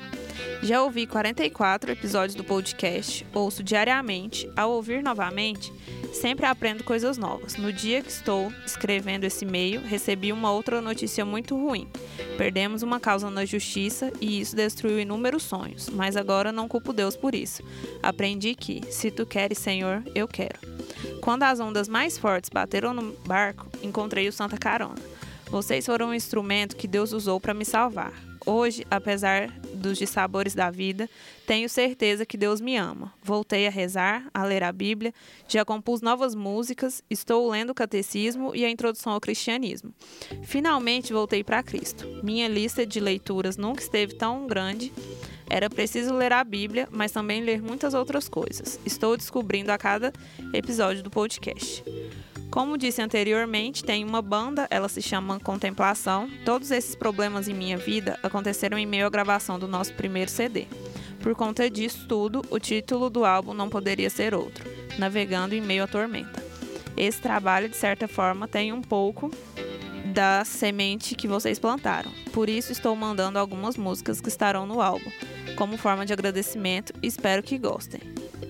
Já 0.63 0.83
ouvi 0.83 1.07
44 1.07 1.93
episódios 1.93 2.35
do 2.35 2.45
podcast, 2.45 3.27
ouço 3.33 3.63
diariamente. 3.63 4.51
Ao 4.57 4.71
ouvir 4.71 5.03
novamente, 5.03 5.73
sempre 6.13 6.47
aprendo 6.47 6.85
coisas 6.85 7.17
novas. 7.17 7.57
No 7.57 7.73
dia 7.73 8.03
que 8.03 8.11
estou 8.11 8.53
escrevendo 8.65 9.25
esse 9.25 9.45
e-mail, 9.45 9.81
recebi 9.81 10.33
uma 10.33 10.53
outra 10.53 10.81
notícia 10.81 11.25
muito 11.25 11.57
ruim. 11.57 11.89
Perdemos 12.37 12.83
uma 12.83 13.01
causa 13.01 13.31
na 13.31 13.45
justiça 13.45 14.13
e 14.21 14.41
isso 14.41 14.57
destruiu 14.57 15.01
inúmeros 15.01 15.43
sonhos, 15.43 15.89
mas 15.89 16.17
agora 16.17 16.53
não 16.53 16.69
culpo 16.69 16.93
Deus 16.93 17.17
por 17.17 17.35
isso. 17.35 17.63
Aprendi 18.03 18.55
que, 18.55 18.83
se 18.91 19.11
tu 19.11 19.27
queres, 19.27 19.59
Senhor, 19.59 20.03
eu 20.15 20.27
quero. 20.27 20.59
Quando 21.21 21.43
as 21.43 21.61
ondas 21.61 21.89
mais 21.89 22.17
fortes 22.19 22.51
bateram 22.51 22.95
no 22.95 23.13
barco, 23.27 23.67
encontrei 23.83 24.29
o 24.29 24.33
Santa 24.33 24.57
Carona. 24.57 24.97
Vocês 25.51 25.85
foram 25.85 26.09
um 26.09 26.15
instrumento 26.15 26.77
que 26.77 26.87
Deus 26.87 27.13
usou 27.13 27.41
para 27.41 27.53
me 27.53 27.65
salvar. 27.65 28.13
Hoje, 28.47 28.87
apesar 28.91 29.53
dos 29.81 29.99
dissabores 29.99 30.55
da 30.55 30.71
vida, 30.71 31.09
tenho 31.47 31.69
certeza 31.69 32.27
que 32.27 32.37
Deus 32.37 32.61
me 32.61 32.77
ama. 32.77 33.13
Voltei 33.23 33.67
a 33.67 33.71
rezar, 33.71 34.29
a 34.33 34.45
ler 34.45 34.63
a 34.63 34.71
Bíblia, 34.71 35.13
já 35.49 35.65
compus 35.65 36.01
novas 36.01 36.35
músicas, 36.35 37.03
estou 37.11 37.51
lendo 37.51 37.71
o 37.71 37.75
catecismo 37.75 38.55
e 38.55 38.65
a 38.65 38.71
introdução 38.71 39.13
ao 39.13 39.21
cristianismo. 39.21 39.93
Finalmente 40.45 41.13
voltei 41.13 41.43
para 41.43 41.63
Cristo. 41.63 42.07
Minha 42.23 42.47
lista 42.47 42.87
de 42.87 43.01
leituras 43.01 43.57
nunca 43.57 43.83
esteve 43.83 44.15
tão 44.15 44.47
grande. 44.47 44.93
Era 45.49 45.69
preciso 45.69 46.15
ler 46.15 46.33
a 46.33 46.45
Bíblia, 46.45 46.89
mas 46.93 47.11
também 47.11 47.43
ler 47.43 47.61
muitas 47.61 47.93
outras 47.93 48.29
coisas. 48.29 48.79
Estou 48.87 49.17
descobrindo 49.17 49.73
a 49.73 49.79
cada 49.79 50.13
episódio 50.53 51.03
do 51.03 51.11
podcast. 51.11 51.83
Como 52.51 52.77
disse 52.77 53.01
anteriormente, 53.01 53.85
tem 53.85 54.05
uma 54.05 54.21
banda, 54.21 54.67
ela 54.71 54.89
se 54.89 55.01
chama 55.01 55.39
Contemplação. 55.39 56.29
Todos 56.45 56.73
esses 56.73 56.97
problemas 56.97 57.47
em 57.47 57.55
minha 57.55 57.79
vida 57.79 58.19
aconteceram 58.25 58.77
em 58.77 58.85
meio 58.85 59.07
à 59.07 59.09
gravação 59.09 59.57
do 59.57 59.69
nosso 59.69 59.95
primeiro 59.95 60.29
CD. 60.29 60.67
Por 61.21 61.35
conta 61.37 61.71
disso 61.71 62.07
tudo, 62.09 62.43
o 62.51 62.59
título 62.59 63.09
do 63.09 63.25
álbum 63.25 63.55
não 63.55 63.69
poderia 63.69 64.11
ser 64.11 64.35
outro: 64.35 64.69
Navegando 64.99 65.55
em 65.55 65.61
Meio 65.61 65.85
à 65.85 65.87
Tormenta. 65.87 66.43
Esse 66.97 67.21
trabalho, 67.21 67.69
de 67.69 67.77
certa 67.77 68.09
forma, 68.09 68.49
tem 68.49 68.73
um 68.73 68.83
pouco 68.83 69.31
da 70.11 70.45
semente 70.45 71.15
que 71.15 71.29
vocês 71.29 71.59
plantaram. 71.59 72.11
Por 72.33 72.49
isso, 72.49 72.73
estou 72.73 72.95
mandando 72.95 73.39
algumas 73.39 73.77
músicas 73.77 74.21
que 74.21 74.29
estarão 74.29 74.67
no 74.67 74.81
álbum, 74.81 75.11
como 75.57 75.77
forma 75.77 76.05
de 76.05 76.13
agradecimento 76.13 76.93
e 77.03 77.07
espero 77.07 77.43
que 77.43 77.57
gostem. 77.57 78.01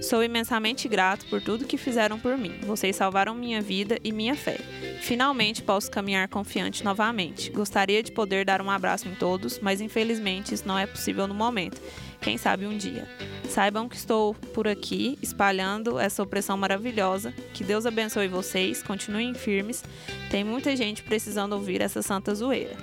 Sou 0.00 0.24
imensamente 0.24 0.88
grato 0.88 1.26
por 1.26 1.42
tudo 1.42 1.66
que 1.66 1.76
fizeram 1.76 2.18
por 2.18 2.38
mim. 2.38 2.54
Vocês 2.62 2.96
salvaram 2.96 3.34
minha 3.34 3.60
vida 3.60 3.98
e 4.02 4.10
minha 4.12 4.34
fé. 4.34 4.58
Finalmente 5.02 5.62
posso 5.62 5.90
caminhar 5.90 6.26
confiante 6.28 6.82
novamente. 6.82 7.50
Gostaria 7.50 8.02
de 8.02 8.10
poder 8.10 8.46
dar 8.46 8.62
um 8.62 8.70
abraço 8.70 9.06
em 9.08 9.14
todos, 9.14 9.58
mas 9.58 9.80
infelizmente 9.80 10.54
isso 10.54 10.66
não 10.66 10.78
é 10.78 10.86
possível 10.86 11.26
no 11.26 11.34
momento. 11.34 11.80
Quem 12.20 12.36
sabe 12.36 12.66
um 12.66 12.76
dia. 12.76 13.08
Saibam 13.48 13.88
que 13.88 13.96
estou 13.96 14.34
por 14.54 14.68
aqui 14.68 15.18
espalhando 15.22 15.98
essa 15.98 16.22
opressão 16.22 16.56
maravilhosa. 16.56 17.32
Que 17.52 17.64
Deus 17.64 17.86
abençoe 17.86 18.28
vocês, 18.28 18.82
continuem 18.82 19.34
firmes. 19.34 19.82
Tem 20.30 20.44
muita 20.44 20.76
gente 20.76 21.02
precisando 21.02 21.54
ouvir 21.54 21.80
essa 21.80 22.02
santa 22.02 22.34
zoeira. 22.34 22.76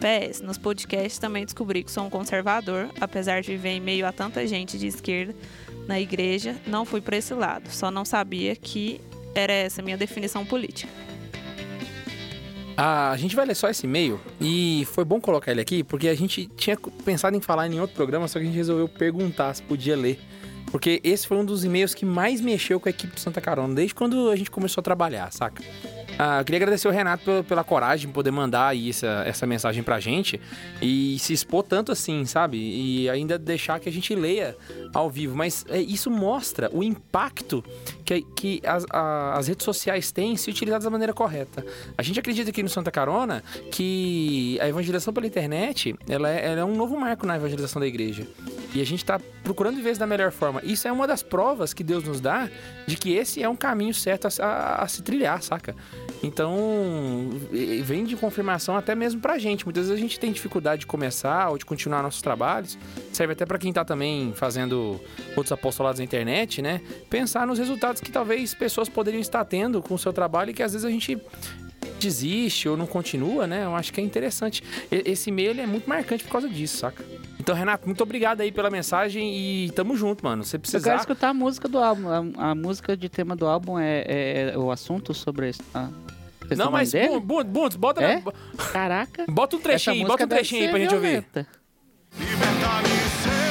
PS, 0.00 0.40
nos 0.40 0.58
podcasts 0.58 1.18
também 1.18 1.44
descobri 1.44 1.82
que 1.82 1.90
sou 1.90 2.04
um 2.04 2.10
conservador, 2.10 2.90
apesar 3.00 3.40
de 3.40 3.52
viver 3.52 3.70
em 3.70 3.80
meio 3.80 4.06
a 4.06 4.12
tanta 4.12 4.46
gente 4.46 4.78
de 4.78 4.86
esquerda 4.86 5.34
na 5.86 6.00
igreja, 6.00 6.56
não 6.66 6.84
fui 6.84 7.00
para 7.00 7.16
esse 7.16 7.34
lado. 7.34 7.70
Só 7.70 7.90
não 7.90 8.04
sabia 8.04 8.54
que 8.54 9.00
era 9.34 9.52
essa 9.52 9.82
minha 9.82 9.96
definição 9.96 10.44
política. 10.44 10.92
A 12.76 13.16
gente 13.16 13.36
vai 13.36 13.46
ler 13.46 13.54
só 13.54 13.68
esse 13.68 13.86
e-mail 13.86 14.20
e 14.40 14.86
foi 14.92 15.04
bom 15.04 15.20
colocar 15.20 15.52
ele 15.52 15.60
aqui 15.60 15.84
porque 15.84 16.08
a 16.08 16.14
gente 16.14 16.46
tinha 16.56 16.76
pensado 17.04 17.36
em 17.36 17.40
falar 17.40 17.68
em 17.68 17.80
outro 17.80 17.94
programa, 17.94 18.26
só 18.26 18.38
que 18.38 18.44
a 18.44 18.46
gente 18.46 18.56
resolveu 18.56 18.88
perguntar 18.88 19.54
se 19.54 19.62
podia 19.62 19.96
ler. 19.96 20.18
Porque 20.70 21.00
esse 21.04 21.24
foi 21.26 21.36
um 21.36 21.44
dos 21.44 21.64
e-mails 21.64 21.94
que 21.94 22.04
mais 22.04 22.40
mexeu 22.40 22.80
com 22.80 22.88
a 22.88 22.90
equipe 22.90 23.14
de 23.14 23.20
Santa 23.20 23.40
Carona, 23.40 23.74
desde 23.74 23.94
quando 23.94 24.28
a 24.28 24.34
gente 24.34 24.50
começou 24.50 24.80
a 24.80 24.82
trabalhar, 24.82 25.32
saca? 25.32 25.62
Ah, 26.18 26.42
queria 26.44 26.58
agradecer 26.58 26.88
o 26.88 26.90
Renato 26.90 27.24
pela, 27.24 27.44
pela 27.44 27.64
coragem 27.64 28.08
de 28.08 28.12
poder 28.12 28.30
mandar 28.30 28.68
aí 28.68 28.90
essa, 28.90 29.22
essa 29.26 29.46
mensagem 29.46 29.82
pra 29.82 30.00
gente 30.00 30.40
e 30.82 31.16
se 31.18 31.32
expor 31.32 31.62
tanto 31.62 31.92
assim, 31.92 32.24
sabe? 32.24 32.56
E 32.56 33.08
ainda 33.08 33.38
deixar 33.38 33.80
que 33.80 33.88
a 33.88 33.92
gente 33.92 34.14
leia 34.14 34.56
ao 34.92 35.10
vivo. 35.10 35.36
Mas 35.36 35.64
é, 35.68 35.80
isso 35.80 36.10
mostra 36.10 36.68
o 36.72 36.82
impacto 36.82 37.64
que, 38.04 38.22
que 38.36 38.60
as, 38.66 38.84
a- 38.90 39.34
as 39.38 39.48
redes 39.48 39.64
sociais 39.64 40.12
têm 40.12 40.36
se 40.36 40.50
utilizadas 40.50 40.84
da 40.84 40.90
maneira 40.90 41.12
correta. 41.12 41.64
A 41.96 42.02
gente 42.02 42.20
acredita 42.20 42.50
aqui 42.50 42.62
no 42.62 42.68
Santa 42.68 42.90
Carona 42.90 43.42
que 43.70 44.58
a 44.60 44.68
evangelização 44.68 45.12
pela 45.12 45.26
internet 45.26 45.94
ela 46.08 46.28
é, 46.30 46.46
ela 46.46 46.60
é 46.60 46.64
um 46.64 46.74
novo 46.76 46.96
marco 46.98 47.26
na 47.26 47.36
evangelização 47.36 47.80
da 47.80 47.86
igreja. 47.86 48.26
E 48.74 48.80
a 48.80 48.84
gente 48.84 49.02
está 49.04 49.20
procurando 49.42 49.76
viver 49.76 49.96
da 49.96 50.06
melhor 50.06 50.32
forma. 50.32 50.60
Isso 50.64 50.86
é 50.88 50.92
uma 50.92 51.06
das 51.06 51.22
provas 51.22 51.72
que 51.72 51.84
Deus 51.84 52.04
nos 52.04 52.20
dá 52.20 52.48
de 52.86 52.96
que 52.96 53.12
esse 53.14 53.42
é 53.42 53.48
um 53.48 53.56
caminho 53.56 53.94
certo 53.94 54.26
a, 54.26 54.44
a- 54.44 54.82
a 54.82 54.88
se 54.88 55.02
trilhar, 55.02 55.42
saca? 55.42 55.74
Então, 56.22 57.30
vem 57.82 58.04
de 58.04 58.16
confirmação 58.16 58.76
até 58.76 58.94
mesmo 58.94 59.20
pra 59.20 59.38
gente. 59.38 59.64
Muitas 59.64 59.88
vezes 59.88 59.98
a 59.98 60.00
gente 60.00 60.18
tem 60.18 60.32
dificuldade 60.32 60.80
de 60.80 60.86
começar 60.86 61.50
ou 61.50 61.58
de 61.58 61.64
continuar 61.64 62.02
nossos 62.02 62.22
trabalhos. 62.22 62.78
Serve 63.12 63.34
até 63.34 63.44
pra 63.44 63.58
quem 63.58 63.72
tá 63.72 63.84
também 63.84 64.32
fazendo 64.34 65.00
outros 65.36 65.52
apostolados 65.52 65.98
na 65.98 66.04
internet, 66.04 66.62
né? 66.62 66.80
Pensar 67.10 67.46
nos 67.46 67.58
resultados 67.58 68.00
que 68.00 68.10
talvez 68.10 68.54
pessoas 68.54 68.88
poderiam 68.88 69.20
estar 69.20 69.44
tendo 69.44 69.82
com 69.82 69.94
o 69.94 69.98
seu 69.98 70.12
trabalho 70.12 70.50
e 70.50 70.54
que 70.54 70.62
às 70.62 70.72
vezes 70.72 70.84
a 70.84 70.90
gente 70.90 71.18
desiste 72.00 72.68
ou 72.68 72.76
não 72.76 72.86
continua, 72.86 73.46
né? 73.46 73.64
Eu 73.64 73.74
acho 73.74 73.92
que 73.92 74.00
é 74.00 74.04
interessante. 74.04 74.62
Esse 74.90 75.30
e-mail 75.30 75.60
é 75.60 75.66
muito 75.66 75.88
marcante 75.88 76.24
por 76.24 76.32
causa 76.32 76.48
disso, 76.48 76.78
saca? 76.78 77.04
Então, 77.44 77.54
Renato, 77.54 77.84
muito 77.84 78.02
obrigado 78.02 78.40
aí 78.40 78.50
pela 78.50 78.70
mensagem 78.70 79.36
e 79.36 79.70
tamo 79.72 79.94
junto, 79.98 80.24
mano. 80.24 80.42
Você 80.42 80.56
Eu 80.56 80.60
quero 80.82 80.96
escutar 80.96 81.28
a 81.28 81.34
música 81.34 81.68
do 81.68 81.78
álbum. 81.78 82.08
A, 82.38 82.52
a 82.52 82.54
música 82.54 82.96
de 82.96 83.06
tema 83.10 83.36
do 83.36 83.46
álbum 83.46 83.78
é, 83.78 84.00
é- 84.08 84.50
é 84.54 84.58
o 84.58 84.70
assunto 84.70 85.12
sobre 85.12 85.50
a 85.74 85.90
Não, 86.56 86.70
mas 86.70 86.94
Bundes, 87.20 87.76
bota, 87.76 88.02
É? 88.02 88.22
Caraca. 88.72 89.26
bota 89.28 89.56
um 89.56 89.60
trechinho, 89.60 90.06
bota 90.08 90.24
um 90.24 90.28
trechinho 90.28 90.62
aí 90.62 90.68
pra 90.70 90.78
gente 90.78 90.94
ouvir. 90.94 91.06
violenta. 91.08 91.46
Senhor, 92.16 93.43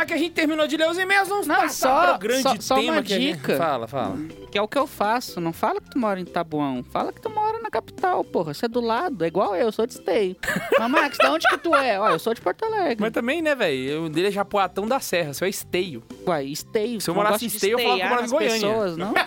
já 0.00 0.06
que 0.06 0.14
a 0.14 0.16
gente 0.16 0.32
terminou 0.32 0.66
de 0.66 0.76
ler 0.76 0.88
os 0.88 0.98
e-mails, 0.98 1.28
vamos 1.28 1.46
Não, 1.46 1.54
passar 1.56 2.08
só- 2.12 2.18
grande 2.18 2.42
só- 2.42 2.56
só 2.60 2.74
tema 2.76 2.92
uma 2.94 3.02
que 3.02 3.18
dica. 3.18 3.56
Fala, 3.56 3.86
fala. 3.86 4.16
Que 4.50 4.58
é 4.58 4.62
o 4.62 4.66
que 4.68 4.78
eu 4.78 4.86
faço. 4.86 5.40
Não 5.40 5.52
fala 5.52 5.80
que 5.80 5.90
tu 5.90 5.98
mora 5.98 6.18
em 6.18 6.24
Tabuão. 6.24 6.82
Fala 6.82 7.12
que 7.12 7.20
tu 7.20 7.28
mora 7.30 7.58
na 7.60 7.70
capital, 7.70 8.24
porra. 8.24 8.52
Você 8.54 8.66
é 8.66 8.68
do 8.68 8.80
lado. 8.80 9.24
É 9.24 9.28
igual 9.28 9.54
eu, 9.54 9.66
eu 9.66 9.72
sou 9.72 9.86
de 9.86 9.92
Esteio. 9.92 10.36
Mas, 10.78 10.90
Max, 10.90 11.18
de 11.18 11.26
onde 11.26 11.46
que 11.48 11.58
tu 11.58 11.74
é? 11.74 12.00
Ó, 12.00 12.08
eu 12.08 12.18
sou 12.18 12.34
de 12.34 12.40
Porto 12.40 12.64
Alegre. 12.64 12.96
Mas 13.00 13.12
também, 13.12 13.42
né, 13.42 13.54
velho? 13.54 14.04
O 14.04 14.08
dele 14.08 14.28
é 14.28 14.30
Japoatão 14.30 14.86
da 14.88 14.98
Serra, 15.00 15.32
seu 15.34 15.46
é 15.46 15.50
esteio. 15.50 16.02
Uai, 16.26 16.46
Esteio. 16.46 17.00
Se 17.00 17.10
eu 17.10 17.14
morasse 17.14 17.44
em 17.44 17.48
Esteio, 17.48 17.78
eu 17.78 17.78
falava 17.78 17.98
que 17.98 18.04
eu 18.04 18.08
morava 18.08 18.26
em 18.26 18.30
Goiânia. 18.30 18.52
pessoas, 18.68 18.96
não? 18.96 19.12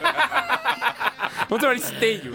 Vamos 1.49 1.61
chamar 1.61 1.75
de 1.75 1.81
esteio. 1.81 2.33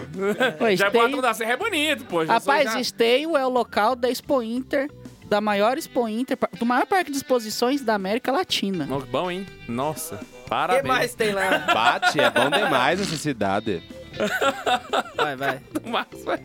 Japoatão 0.76 1.06
Esteio- 1.06 1.22
da 1.22 1.34
Serra 1.34 1.52
é 1.52 1.56
bonito, 1.56 2.04
pô. 2.04 2.24
Rapaz, 2.24 2.72
já- 2.72 2.80
Esteio 2.80 3.36
é 3.36 3.44
o 3.44 3.48
local 3.48 3.96
da 3.96 4.08
Expo 4.10 4.42
Inter, 4.42 4.88
da 5.28 5.40
maior 5.40 5.76
Expo 5.78 6.08
Inter, 6.08 6.38
do 6.58 6.64
maior 6.66 6.86
parque 6.86 7.10
de 7.10 7.16
exposições 7.18 7.82
da 7.82 7.94
América 7.94 8.32
Latina. 8.32 8.86
Que 8.86 9.06
Bom, 9.06 9.30
hein? 9.30 9.46
Nossa, 9.68 10.16
O 10.16 10.48
parabéns. 10.48 10.82
que 10.82 10.88
mais 10.88 11.14
tem 11.14 11.32
lá? 11.32 11.58
Bate, 11.72 12.18
é 12.20 12.30
bom 12.30 12.50
demais 12.50 13.00
essa 13.00 13.16
cidade. 13.16 13.82
Vai, 15.16 15.36
vai. 15.36 15.60
Marcos, 15.86 16.24
vai. 16.24 16.40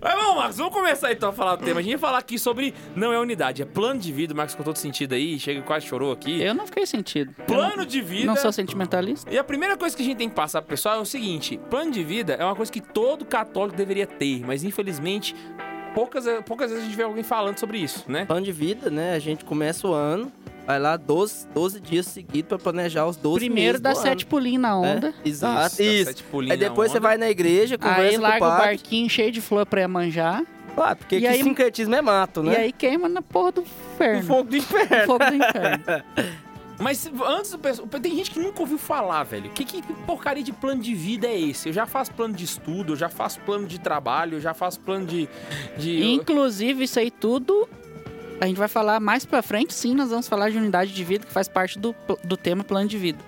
Mas 0.00 0.14
vamos, 0.14 0.36
Marcos, 0.36 0.56
vamos 0.56 0.72
começar 0.72 1.12
então 1.12 1.30
a 1.30 1.32
falar 1.32 1.56
do 1.56 1.64
tema. 1.64 1.80
A 1.80 1.82
gente 1.82 1.92
ia 1.92 1.98
falar 1.98 2.18
aqui 2.18 2.38
sobre 2.38 2.74
não 2.94 3.12
é 3.12 3.18
unidade, 3.18 3.62
é 3.62 3.64
plano 3.64 4.00
de 4.00 4.12
vida. 4.12 4.32
O 4.32 4.36
Marcos 4.36 4.54
com 4.54 4.62
todo 4.62 4.76
sentido 4.76 5.14
aí, 5.14 5.38
chega 5.38 5.60
e 5.60 5.62
quase 5.62 5.86
chorou 5.86 6.12
aqui. 6.12 6.40
Eu 6.42 6.54
não 6.54 6.66
fiquei 6.66 6.86
sentido. 6.86 7.32
Plano 7.46 7.84
de 7.84 8.00
vida. 8.00 8.26
não, 8.26 8.34
não 8.34 8.40
sou 8.40 8.52
sentimentalista. 8.52 9.32
E 9.32 9.38
a 9.38 9.44
primeira 9.44 9.76
coisa 9.76 9.96
que 9.96 10.02
a 10.02 10.04
gente 10.04 10.18
tem 10.18 10.28
que 10.28 10.34
passar 10.34 10.62
pro 10.62 10.70
pessoal 10.70 10.96
é 10.96 11.00
o 11.00 11.06
seguinte: 11.06 11.58
plano 11.70 11.90
de 11.90 12.02
vida 12.02 12.34
é 12.34 12.44
uma 12.44 12.54
coisa 12.54 12.70
que 12.70 12.80
todo 12.80 13.24
católico 13.24 13.76
deveria 13.76 14.06
ter, 14.06 14.44
mas 14.46 14.64
infelizmente 14.64 15.34
poucas, 15.94 16.24
poucas 16.44 16.70
vezes 16.70 16.84
a 16.84 16.86
gente 16.86 16.96
vê 16.96 17.02
alguém 17.02 17.22
falando 17.24 17.58
sobre 17.58 17.78
isso, 17.78 18.04
né? 18.06 18.26
Plano 18.26 18.44
de 18.44 18.52
vida, 18.52 18.90
né? 18.90 19.14
A 19.14 19.18
gente 19.18 19.44
começa 19.44 19.88
o 19.88 19.94
ano, 19.94 20.30
vai 20.66 20.78
lá 20.80 20.96
12, 20.96 21.46
12 21.54 21.80
dias 21.80 22.06
seguidos 22.06 22.48
pra 22.48 22.58
planejar 22.58 23.06
os 23.06 23.16
12 23.16 23.38
Primeiro 23.38 23.72
meses 23.74 23.80
dá 23.80 23.94
sete 23.94 24.26
pulinhos 24.26 24.60
na 24.62 24.70
ano. 24.72 24.84
onda. 24.96 25.14
É, 25.24 25.28
exato, 25.28 25.66
Isso, 25.74 25.82
isso. 25.82 26.04
sete 26.06 26.22
pulinhos 26.24 26.52
Aí 26.52 26.58
depois 26.58 26.90
você 26.92 27.00
vai 27.00 27.16
na 27.16 27.30
igreja, 27.30 27.78
conversa 27.78 28.02
Aí 28.02 28.16
com 28.16 28.22
larga 28.22 28.44
o 28.44 28.48
o 28.48 28.56
barquinho 28.58 29.08
cheio 29.08 29.30
de 29.32 29.40
flor 29.40 29.64
pra 29.66 29.86
manjar. 29.86 30.42
Ah, 30.76 30.94
porque 30.94 31.16
E 31.16 31.20
que 31.20 31.26
aí- 31.26 31.42
sincretismo 31.42 31.94
é 31.94 32.02
mato, 32.02 32.42
né? 32.42 32.52
E 32.52 32.56
aí 32.56 32.72
queima 32.72 33.08
na 33.08 33.22
porra 33.22 33.52
do 33.52 33.60
o 33.62 33.64
inferno. 33.94 34.22
fogo 34.24 34.50
do 34.50 34.56
inferno. 34.56 35.06
Fogo 35.06 35.24
do 35.24 35.34
inferno. 35.34 35.84
Mas 36.78 37.10
antes 37.26 37.52
do 37.52 37.58
pessoal. 37.58 37.88
Tem 37.88 38.14
gente 38.14 38.30
que 38.30 38.38
nunca 38.38 38.60
ouviu 38.60 38.76
falar, 38.76 39.22
velho. 39.24 39.48
Que, 39.50 39.64
que 39.64 39.80
porcaria 40.06 40.42
de 40.42 40.52
plano 40.52 40.82
de 40.82 40.94
vida 40.94 41.26
é 41.26 41.40
esse? 41.40 41.70
Eu 41.70 41.72
já 41.72 41.86
faço 41.86 42.12
plano 42.12 42.34
de 42.34 42.44
estudo, 42.44 42.92
eu 42.92 42.96
já 42.96 43.08
faço 43.08 43.40
plano 43.40 43.66
de 43.66 43.80
trabalho, 43.80 44.36
eu 44.36 44.40
já 44.42 44.52
faço 44.52 44.78
plano 44.80 45.06
de. 45.06 45.26
de 45.78 46.04
Inclusive, 46.04 46.84
isso 46.84 46.98
aí 46.98 47.10
tudo 47.10 47.66
a 48.40 48.46
gente 48.46 48.56
vai 48.58 48.68
falar 48.68 49.00
mais 49.00 49.24
pra 49.24 49.42
frente, 49.42 49.72
sim, 49.74 49.94
nós 49.94 50.10
vamos 50.10 50.28
falar 50.28 50.50
de 50.50 50.58
unidade 50.58 50.92
de 50.92 51.04
vida, 51.04 51.26
que 51.26 51.32
faz 51.32 51.48
parte 51.48 51.78
do, 51.78 51.94
do 52.24 52.36
tema 52.36 52.62
plano 52.64 52.88
de 52.88 52.98
vida. 52.98 53.18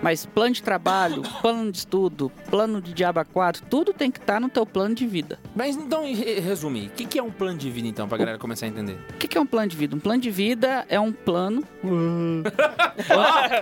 Mas 0.00 0.24
plano 0.24 0.54
de 0.54 0.62
trabalho, 0.62 1.22
plano 1.42 1.72
de 1.72 1.78
estudo, 1.78 2.30
plano 2.48 2.80
de 2.80 2.92
diaba 2.92 3.24
4, 3.24 3.64
tudo 3.68 3.92
tem 3.92 4.12
que 4.12 4.18
estar 4.20 4.40
no 4.40 4.48
teu 4.48 4.64
plano 4.64 4.94
de 4.94 5.04
vida. 5.06 5.40
Mas 5.56 5.74
então, 5.74 6.04
re- 6.04 6.38
resume, 6.38 6.86
o 6.86 6.90
que, 6.90 7.04
que 7.04 7.18
é 7.18 7.22
um 7.22 7.32
plano 7.32 7.58
de 7.58 7.68
vida, 7.68 7.88
então, 7.88 8.06
pra 8.06 8.16
galera 8.16 8.38
começar 8.38 8.66
a 8.66 8.68
entender? 8.68 8.96
O 9.10 9.14
que, 9.14 9.26
que 9.26 9.36
é 9.36 9.40
um 9.40 9.46
plano 9.46 9.66
de 9.68 9.76
vida? 9.76 9.96
Um 9.96 9.98
plano 9.98 10.20
de 10.20 10.30
vida 10.30 10.86
é 10.88 11.00
um 11.00 11.10
plano 11.12 11.64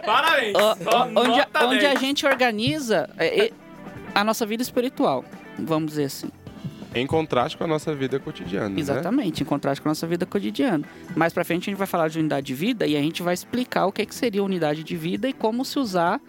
Parabéns! 0.05 0.55
onde, 1.17 1.41
a- 1.41 1.49
onde 1.67 1.87
a 1.87 1.91
10. 1.91 2.01
gente 2.01 2.27
organiza 2.27 3.09
é, 3.19 3.51
a 4.15 4.23
nossa 4.25 4.45
vida 4.45 4.63
espiritual, 4.63 5.25
vamos 5.59 5.91
dizer 5.91 6.05
assim. 6.05 6.29
Em 6.97 7.07
contraste 7.07 7.59
com 7.59 7.65
a 7.65 7.67
nossa 7.67 7.95
vida 7.95 8.19
cotidiana, 8.19 8.71
né? 8.71 8.81
Exatamente, 8.81 9.43
em 9.43 9.47
contraste 9.47 9.83
com 9.83 9.89
a 9.89 9.91
nossa 9.91 10.07
vida 10.07 10.25
cotidiana. 10.25 10.85
Mais 11.15 11.33
pra 11.33 11.45
frente 11.45 11.65
a 11.65 11.71
gente 11.71 11.79
vai 11.79 11.87
falar 11.87 12.09
de 12.09 12.19
unidade 12.19 12.47
de 12.47 12.55
vida 12.55 12.87
e 12.87 12.97
a 12.97 13.01
gente 13.01 13.23
vai 13.23 13.35
explicar 13.35 13.87
o 13.87 13.93
que, 13.93 14.07
que 14.07 14.15
seria 14.15 14.43
unidade 14.43 14.83
de 14.83 14.97
vida 14.97 15.29
e 15.29 15.33
como 15.35 15.63
se 15.63 15.79
usar 15.79 16.21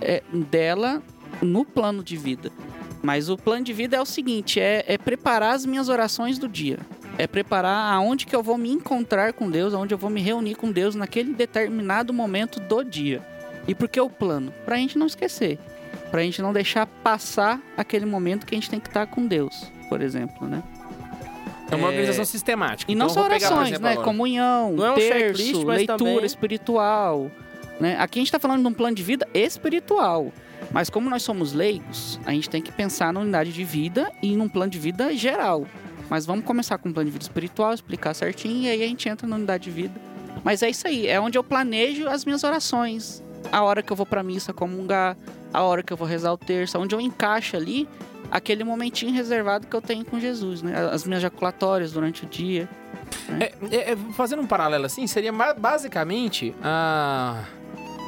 é, 0.00 0.22
dela 0.32 1.02
no 1.42 1.64
plano 1.64 2.02
de 2.02 2.16
vida. 2.16 2.52
Mas 3.02 3.28
o 3.28 3.36
plano 3.36 3.64
de 3.64 3.72
vida 3.72 3.96
é 3.96 4.00
o 4.00 4.06
seguinte: 4.06 4.60
é, 4.60 4.84
é 4.86 4.96
preparar 4.96 5.54
as 5.54 5.66
minhas 5.66 5.88
orações 5.88 6.38
do 6.38 6.48
dia. 6.48 6.78
É 7.18 7.26
preparar 7.26 7.92
aonde 7.92 8.24
que 8.26 8.34
eu 8.34 8.42
vou 8.42 8.56
me 8.56 8.70
encontrar 8.70 9.32
com 9.32 9.50
Deus, 9.50 9.74
aonde 9.74 9.94
eu 9.94 9.98
vou 9.98 10.10
me 10.10 10.20
reunir 10.20 10.54
com 10.54 10.70
Deus 10.70 10.94
naquele 10.94 11.32
determinado 11.32 12.12
momento 12.12 12.58
do 12.60 12.82
dia. 12.82 13.22
E 13.66 13.74
por 13.74 13.88
que 13.88 14.00
o 14.00 14.10
plano? 14.10 14.52
Pra 14.64 14.76
gente 14.76 14.98
não 14.98 15.06
esquecer. 15.06 15.58
Pra 16.14 16.22
gente 16.22 16.40
não 16.40 16.52
deixar 16.52 16.86
passar 16.86 17.60
aquele 17.76 18.06
momento 18.06 18.46
que 18.46 18.54
a 18.54 18.56
gente 18.56 18.70
tem 18.70 18.78
que 18.78 18.86
estar 18.86 19.04
com 19.04 19.26
Deus, 19.26 19.68
por 19.88 20.00
exemplo, 20.00 20.46
né? 20.46 20.62
É 21.68 21.74
uma 21.74 21.88
É, 21.88 21.90
organização 21.90 22.24
sistemática. 22.24 22.92
E 22.92 22.94
não 22.94 23.06
Então, 23.06 23.14
só 23.14 23.24
orações, 23.24 23.66
exemplo, 23.70 23.82
né? 23.82 23.90
agora. 23.94 24.04
Comunhão, 24.04 24.72
Não 24.74 24.86
é 24.86 24.92
um 24.92 24.94
terço, 24.94 25.66
leitura 25.66 25.86
também- 25.98 26.24
espiritual. 26.24 27.32
Né? 27.80 27.96
Aqui 27.98 28.20
a 28.20 28.20
gente 28.20 28.28
está 28.28 28.38
falando 28.38 28.60
de 28.62 28.68
um 28.68 28.72
plano 28.72 28.94
de 28.94 29.02
vida 29.02 29.26
espiritual. 29.34 30.32
Mas 30.70 30.88
como 30.88 31.10
nós 31.10 31.24
somos 31.24 31.52
leigos, 31.52 32.20
a 32.24 32.30
gente 32.30 32.48
tem 32.48 32.62
que 32.62 32.70
pensar 32.70 33.12
na 33.12 33.18
unidade 33.18 33.52
de 33.52 33.64
vida 33.64 34.08
e 34.22 34.36
num 34.36 34.48
plano 34.48 34.70
de 34.70 34.78
vida 34.78 35.12
geral. 35.16 35.66
Mas 36.08 36.24
vamos 36.24 36.44
começar 36.44 36.78
com 36.78 36.90
um 36.90 36.92
plano 36.92 37.06
de 37.06 37.12
vida 37.12 37.24
espiritual, 37.24 37.74
explicar 37.74 38.14
certinho, 38.14 38.62
e 38.66 38.68
aí 38.68 38.84
a 38.84 38.86
gente 38.86 39.08
entra 39.08 39.26
na 39.26 39.34
unidade 39.34 39.64
de 39.64 39.70
vida. 39.72 40.00
Mas 40.44 40.62
é 40.62 40.70
isso 40.70 40.86
aí, 40.86 41.08
é 41.08 41.18
onde 41.20 41.36
eu 41.36 41.42
planejo 41.42 42.06
as 42.08 42.24
minhas 42.24 42.44
orações. 42.44 43.20
A 43.50 43.64
hora 43.64 43.82
que 43.82 43.92
eu 43.92 43.96
vou 43.96 44.06
pra 44.06 44.22
missa 44.22 44.52
comungar, 44.52 45.16
a 45.54 45.62
hora 45.62 45.82
que 45.84 45.92
eu 45.92 45.96
vou 45.96 46.06
rezar 46.06 46.32
o 46.32 46.36
terço, 46.36 46.76
onde 46.78 46.94
eu 46.94 47.00
encaixo 47.00 47.56
ali 47.56 47.88
aquele 48.30 48.64
momentinho 48.64 49.12
reservado 49.14 49.66
que 49.68 49.74
eu 49.76 49.80
tenho 49.80 50.04
com 50.04 50.18
Jesus, 50.18 50.60
né? 50.62 50.74
As 50.92 51.04
minhas 51.06 51.22
jaculatórias 51.22 51.92
durante 51.92 52.24
o 52.24 52.26
dia. 52.26 52.68
É, 53.40 53.52
é, 53.70 53.92
é, 53.92 53.96
fazendo 54.16 54.42
um 54.42 54.46
paralelo 54.46 54.84
assim, 54.84 55.06
seria 55.06 55.32
basicamente 55.56 56.52
a. 56.62 57.44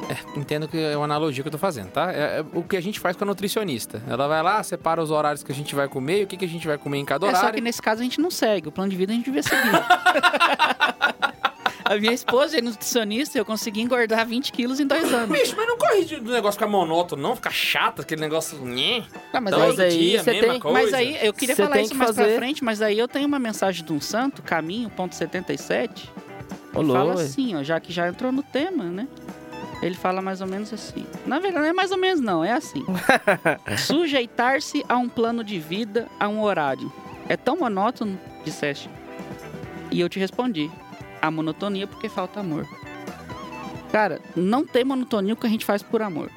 É, 0.09 0.39
entendo 0.39 0.67
que 0.67 0.77
é 0.77 0.95
uma 0.95 1.05
analogia 1.05 1.41
que 1.43 1.47
eu 1.47 1.51
tô 1.51 1.57
fazendo, 1.57 1.89
tá? 1.89 2.11
É, 2.11 2.39
é 2.39 2.45
o 2.53 2.61
que 2.61 2.75
a 2.77 2.81
gente 2.81 2.99
faz 2.99 3.15
com 3.15 3.23
a 3.23 3.27
nutricionista. 3.27 4.01
Ela 4.07 4.27
vai 4.27 4.43
lá, 4.43 4.61
separa 4.61 5.01
os 5.01 5.09
horários 5.09 5.41
que 5.41 5.51
a 5.51 5.55
gente 5.55 5.73
vai 5.73 5.87
comer, 5.87 6.25
o 6.25 6.27
que, 6.27 6.35
que 6.37 6.45
a 6.45 6.49
gente 6.49 6.67
vai 6.67 6.77
comer 6.77 6.97
em 6.97 7.05
cada 7.05 7.25
É 7.25 7.29
horário. 7.29 7.47
só 7.47 7.53
que 7.53 7.61
nesse 7.61 7.81
caso 7.81 8.01
a 8.01 8.03
gente 8.03 8.19
não 8.19 8.29
segue. 8.29 8.67
O 8.67 8.71
plano 8.71 8.91
de 8.91 8.97
vida 8.97 9.11
a 9.13 9.15
gente 9.15 9.25
devia 9.25 9.41
seguir. 9.41 9.57
a 11.87 11.97
minha 11.97 12.13
esposa 12.13 12.57
é 12.57 12.61
nutricionista 12.61 13.37
e 13.37 13.41
eu 13.41 13.45
consegui 13.45 13.81
engordar 13.81 14.25
20 14.27 14.51
quilos 14.51 14.79
em 14.79 14.85
dois 14.87 15.11
anos. 15.13 15.29
Bicho, 15.37 15.53
mas 15.57 15.67
não 15.67 15.77
corre 15.77 16.03
de- 16.05 16.19
do 16.19 16.31
negócio 16.31 16.59
ficar 16.59 16.69
monótono, 16.69 17.21
não, 17.21 17.35
ficar 17.35 17.51
chato, 17.51 18.01
aquele 18.01 18.21
negócio. 18.21 18.57
nhé. 18.65 19.03
Ah, 19.33 19.41
mas, 19.41 19.53
Então, 19.53 19.85
aí, 19.85 19.97
dia, 19.97 20.23
você 20.23 20.31
mesma 20.31 20.51
tem... 20.53 20.59
coisa. 20.59 20.73
mas 20.79 20.93
aí 20.93 21.17
eu 21.25 21.33
queria 21.33 21.55
Você 21.55 21.63
falar 21.63 21.75
tem 21.75 21.83
isso 21.83 21.91
que 21.91 21.97
mais 21.97 22.11
pra 22.11 22.23
fazer- 22.23 22.37
frente, 22.37 22.63
mas 22.63 22.81
aí 22.81 22.97
eu 22.99 23.07
tenho 23.07 23.27
uma 23.27 23.39
mensagem 23.39 23.83
de 23.85 23.93
um 23.93 24.01
santo, 24.01 24.41
Caminho, 24.41 24.89
ponto 24.89 25.15
77. 25.15 26.11
Ô, 26.73 26.79
Ele 26.81 26.87
fala 26.91 27.03
louco, 27.05 27.19
assim, 27.19 27.55
ó, 27.55 27.63
já 27.63 27.79
que 27.79 27.91
já 27.93 28.07
entrou 28.07 28.31
no 28.31 28.43
tema, 28.43 28.83
né? 28.83 29.07
Ele 29.81 29.95
fala 29.95 30.21
mais 30.23 30.41
ou 30.41 30.47
menos 30.47 30.73
assim. 30.73 31.05
Na 31.25 31.37
verdade, 31.39 31.63
não 31.63 31.69
é 31.69 31.73
mais 31.73 31.91
ou 31.91 31.97
menos, 31.97 32.19
não, 32.19 32.43
é 32.43 32.51
assim. 32.51 32.83
Sujeitar-se 33.77 34.83
a 34.89 34.97
um 34.97 35.07
plano 35.07 35.43
de 35.43 35.59
vida, 35.59 36.07
a 36.19 36.27
um 36.27 36.41
horário. 36.41 36.91
É 37.29 37.37
tão 37.37 37.57
monótono, 37.57 38.19
disseste. 38.43 38.89
E 39.91 39.99
eu 39.99 40.09
te 40.09 40.19
respondi. 40.19 40.69
A 41.27 41.31
monotonia 41.31 41.85
porque 41.87 42.07
falta 42.07 42.39
amor. 42.39 42.65
Cara, 43.91 44.21
não 44.35 44.65
tem 44.65 44.83
monotonia 44.83 45.33
o 45.33 45.37
que 45.37 45.45
a 45.47 45.49
gente 45.49 45.65
faz 45.65 45.81
por 45.83 46.01
amor. 46.01 46.29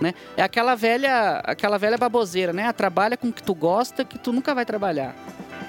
Né? 0.00 0.14
É 0.36 0.42
aquela 0.42 0.74
velha, 0.76 1.40
aquela 1.44 1.76
velha 1.76 1.98
baboseira, 1.98 2.52
né? 2.52 2.72
Trabalha 2.72 3.16
com 3.16 3.28
o 3.28 3.32
que 3.32 3.42
tu 3.42 3.54
gosta, 3.54 4.04
que 4.04 4.16
tu 4.18 4.32
nunca 4.32 4.54
vai 4.54 4.64
trabalhar. 4.64 5.14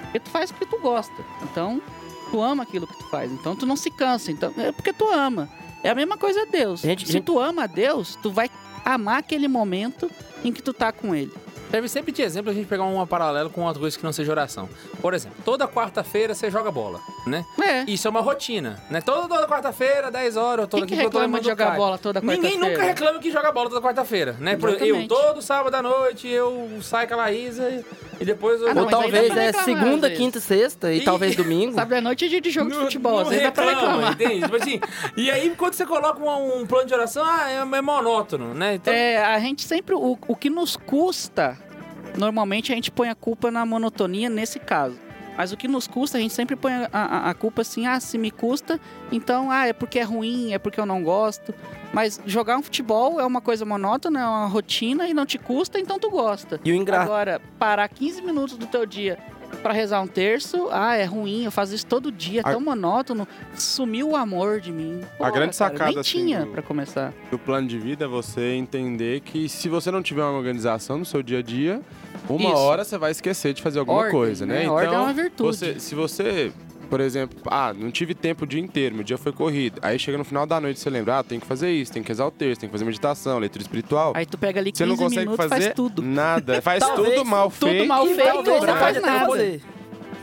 Porque 0.02 0.20
tu 0.20 0.30
faz 0.30 0.50
o 0.50 0.54
que 0.54 0.66
tu 0.66 0.78
gosta. 0.80 1.12
Então, 1.42 1.82
tu 2.30 2.40
ama 2.40 2.62
aquilo 2.62 2.86
que 2.86 2.96
tu 2.96 3.08
faz. 3.10 3.30
Então, 3.32 3.56
tu 3.56 3.66
não 3.66 3.74
se 3.76 3.90
cansa. 3.90 4.30
Então, 4.30 4.52
é 4.56 4.70
porque 4.70 4.92
tu 4.92 5.08
ama. 5.10 5.48
É 5.82 5.90
a 5.90 5.94
mesma 5.94 6.16
coisa 6.16 6.42
a 6.42 6.44
Deus. 6.44 6.80
Gente- 6.80 7.06
Se 7.06 7.12
gente- 7.14 7.24
tu 7.24 7.40
ama 7.40 7.64
a 7.64 7.66
Deus, 7.66 8.16
tu 8.22 8.30
vai 8.30 8.48
amar 8.84 9.18
aquele 9.18 9.48
momento 9.48 10.08
em 10.44 10.52
que 10.52 10.62
tu 10.62 10.72
tá 10.72 10.92
com 10.92 11.12
ele. 11.14 11.32
Serve 11.70 11.88
sempre 11.88 12.12
de 12.12 12.22
exemplo 12.22 12.50
a 12.50 12.54
gente 12.54 12.66
pegar 12.66 12.84
uma 12.84 13.06
paralelo 13.06 13.48
com 13.50 13.62
outra 13.62 13.80
coisa 13.80 13.96
que 13.96 14.04
não 14.04 14.12
seja 14.12 14.30
oração. 14.32 14.68
Por 15.00 15.14
exemplo, 15.14 15.36
toda 15.44 15.68
quarta-feira 15.68 16.34
você 16.34 16.50
joga 16.50 16.70
bola, 16.70 17.00
né? 17.26 17.44
É. 17.62 17.84
Isso 17.90 18.08
é 18.08 18.10
uma 18.10 18.20
rotina, 18.20 18.82
né? 18.90 19.00
Toda, 19.00 19.28
toda 19.28 19.46
quarta-feira, 19.46 20.10
10 20.10 20.36
horas, 20.36 20.64
eu 20.64 20.68
tô 20.68 20.76
Quem 20.78 20.84
aqui 20.84 20.96
que 20.96 21.02
reclama 21.02 21.38
de 21.40 21.46
jogar 21.48 21.66
Caio. 21.66 21.78
bola 21.78 21.98
toda 21.98 22.20
Ninguém 22.20 22.38
quarta-feira? 22.40 22.68
nunca 22.72 22.82
reclama 22.82 23.18
que 23.20 23.30
joga 23.30 23.52
bola 23.52 23.68
toda 23.70 23.80
quarta-feira, 23.80 24.36
né? 24.40 24.56
Por- 24.56 24.70
Eu, 24.70 24.76
Exatamente. 24.96 25.08
todo 25.08 25.42
sábado 25.42 25.74
à 25.74 25.82
noite, 25.82 26.26
eu 26.28 26.68
saio 26.82 27.06
com 27.08 27.14
a 27.14 27.16
Laísa 27.18 27.68
e- 27.70 27.84
e 28.20 28.24
depois 28.24 28.60
eu... 28.60 28.68
Ah, 28.68 28.74
não, 28.74 28.82
Ou 28.84 28.90
mas 28.90 28.98
talvez 29.00 29.36
é 29.36 29.46
reclamar, 29.46 29.64
segunda, 29.64 30.10
quinta, 30.10 30.40
sexta 30.40 30.92
e 30.92 30.98
Ih. 30.98 31.04
talvez 31.04 31.34
domingo. 31.36 31.72
Sábado 31.74 31.94
à 31.94 32.00
noite 32.00 32.24
é 32.24 32.28
dia 32.28 32.40
de 32.40 32.50
jogo 32.50 32.70
de 32.70 32.76
futebol, 32.76 33.18
às 33.18 33.24
não 33.24 33.30
vezes 33.30 33.44
dá 33.44 33.52
pra 33.52 33.64
reclama, 33.64 33.86
reclamar. 34.10 34.12
entende? 34.12 34.40
Tipo 34.42 34.56
assim, 34.56 34.80
e 35.16 35.30
aí 35.30 35.50
quando 35.56 35.74
você 35.74 35.86
coloca 35.86 36.20
um, 36.22 36.60
um 36.62 36.66
plano 36.66 36.86
de 36.86 36.94
oração, 36.94 37.24
ah, 37.24 37.48
é, 37.50 37.56
é 37.78 37.80
monótono, 37.80 38.52
né? 38.54 38.74
Então, 38.74 38.92
É, 38.92 39.18
a 39.24 39.38
gente 39.38 39.62
sempre. 39.62 39.94
O, 39.94 40.18
o 40.28 40.36
que 40.36 40.50
nos 40.50 40.76
custa, 40.76 41.56
normalmente 42.20 42.70
a 42.70 42.74
gente 42.74 42.90
põe 42.90 43.08
a 43.08 43.14
culpa 43.14 43.50
na 43.50 43.64
monotonia 43.66 44.28
nesse 44.28 44.58
caso. 44.60 44.96
Mas 45.36 45.52
o 45.52 45.56
que 45.56 45.66
nos 45.66 45.86
custa, 45.86 46.18
a 46.18 46.20
gente 46.20 46.34
sempre 46.34 46.54
põe 46.54 46.70
a, 46.72 46.88
a- 46.92 47.30
a 47.30 47.34
culpa 47.34 47.62
assim, 47.62 47.86
ah, 47.86 47.98
se 47.98 48.18
me 48.18 48.30
custa, 48.30 48.78
então, 49.10 49.50
ah, 49.50 49.66
é 49.66 49.72
porque 49.72 49.98
é 49.98 50.02
ruim, 50.02 50.52
é 50.52 50.58
porque 50.58 50.78
eu 50.78 50.84
não 50.84 51.02
gosto. 51.02 51.54
Mas 51.94 52.20
jogar 52.26 52.58
um 52.58 52.62
futebol 52.62 53.18
é 53.18 53.24
uma 53.24 53.40
coisa 53.40 53.64
monótona, 53.64 54.20
é 54.20 54.24
uma 54.26 54.46
rotina 54.46 55.08
e 55.08 55.14
não 55.14 55.24
te 55.24 55.38
custa, 55.38 55.80
então 55.80 55.98
tu 55.98 56.10
gosta. 56.10 56.60
E 56.62 56.70
o 56.70 56.74
engraçado. 56.74 57.06
Agora, 57.06 57.40
parar 57.58 57.88
15 57.88 58.20
minutos 58.22 58.56
do 58.58 58.66
teu 58.66 58.84
dia 58.84 59.18
pra 59.62 59.72
rezar 59.72 60.00
um 60.02 60.06
terço, 60.06 60.68
ah, 60.70 60.94
é 60.96 61.04
ruim, 61.04 61.44
eu 61.44 61.50
faço 61.50 61.74
isso 61.74 61.86
todo 61.86 62.12
dia, 62.12 62.42
é 62.44 62.48
A- 62.48 62.52
tão 62.52 62.60
monótono, 62.60 63.26
sumiu 63.54 64.10
o 64.10 64.16
amor 64.16 64.60
de 64.60 64.70
mim. 64.72 65.00
A 65.18 65.30
grande 65.30 65.56
cara, 65.56 65.70
sacada, 65.70 65.90
Nem 65.90 65.98
assim, 66.00 66.10
tinha 66.26 66.46
pra 66.46 66.60
começar. 66.62 67.12
O 67.32 67.38
plano 67.38 67.66
de 67.66 67.78
vida 67.78 68.04
é 68.04 68.08
você 68.08 68.52
entender 68.54 69.20
que 69.20 69.48
se 69.48 69.68
você 69.70 69.90
não 69.90 70.02
tiver 70.02 70.22
uma 70.22 70.36
organização 70.36 70.98
no 70.98 71.04
seu 71.04 71.22
dia 71.22 71.38
a 71.38 71.42
dia, 71.42 71.80
uma 72.28 72.50
Isso. 72.50 72.58
hora 72.58 72.84
você 72.84 72.98
vai 72.98 73.10
esquecer 73.10 73.52
de 73.52 73.62
fazer 73.62 73.78
alguma 73.80 73.98
Ordem, 73.98 74.12
coisa, 74.12 74.46
né? 74.46 74.60
né? 74.60 74.70
Ordem 74.70 74.94
é 74.94 74.98
uma 74.98 75.12
virtude. 75.12 75.56
Você, 75.56 75.80
se 75.80 75.94
você, 75.94 76.52
por 76.88 77.00
exemplo, 77.00 77.38
ah, 77.46 77.72
não 77.76 77.90
tive 77.90 78.14
tempo 78.14 78.44
o 78.44 78.46
dia 78.46 78.60
inteiro, 78.60 78.94
meu 78.94 79.04
dia 79.04 79.18
foi 79.18 79.32
corrido. 79.32 79.78
Aí 79.82 79.98
chega 79.98 80.16
no 80.18 80.24
final 80.24 80.46
da 80.46 80.60
noite 80.60 80.78
você 80.80 80.90
lembra, 80.90 81.18
ah, 81.18 81.22
tem 81.24 81.40
que 81.40 81.46
fazer 81.46 81.70
isso, 81.70 81.92
tem 81.92 82.02
que 82.02 82.08
rezar 82.08 82.26
o 82.26 82.30
terço, 82.30 82.60
tem 82.60 82.68
que 82.68 82.72
fazer 82.72 82.84
meditação, 82.84 83.38
leitura 83.38 83.62
espiritual. 83.62 84.12
Aí 84.14 84.26
tu 84.26 84.36
pega 84.38 84.60
ali 84.60 84.70
você 84.74 84.84
15 84.84 84.88
não 84.88 84.96
consegue 84.96 85.20
minutos 85.26 85.46
fazer 85.48 85.62
faz 85.62 85.74
tudo. 85.74 86.02
nada. 86.02 86.60
Faz 86.62 86.78
Talvez 86.84 87.14
tudo 87.14 87.24
mal 87.24 87.50
tudo 87.50 87.68
feito. 87.70 87.86
mal 87.88 88.06
E 88.06 88.14
feito, 88.14 88.42
não 88.42 88.60
você 88.60 88.66
faz 88.66 89.02
nada. 89.02 89.60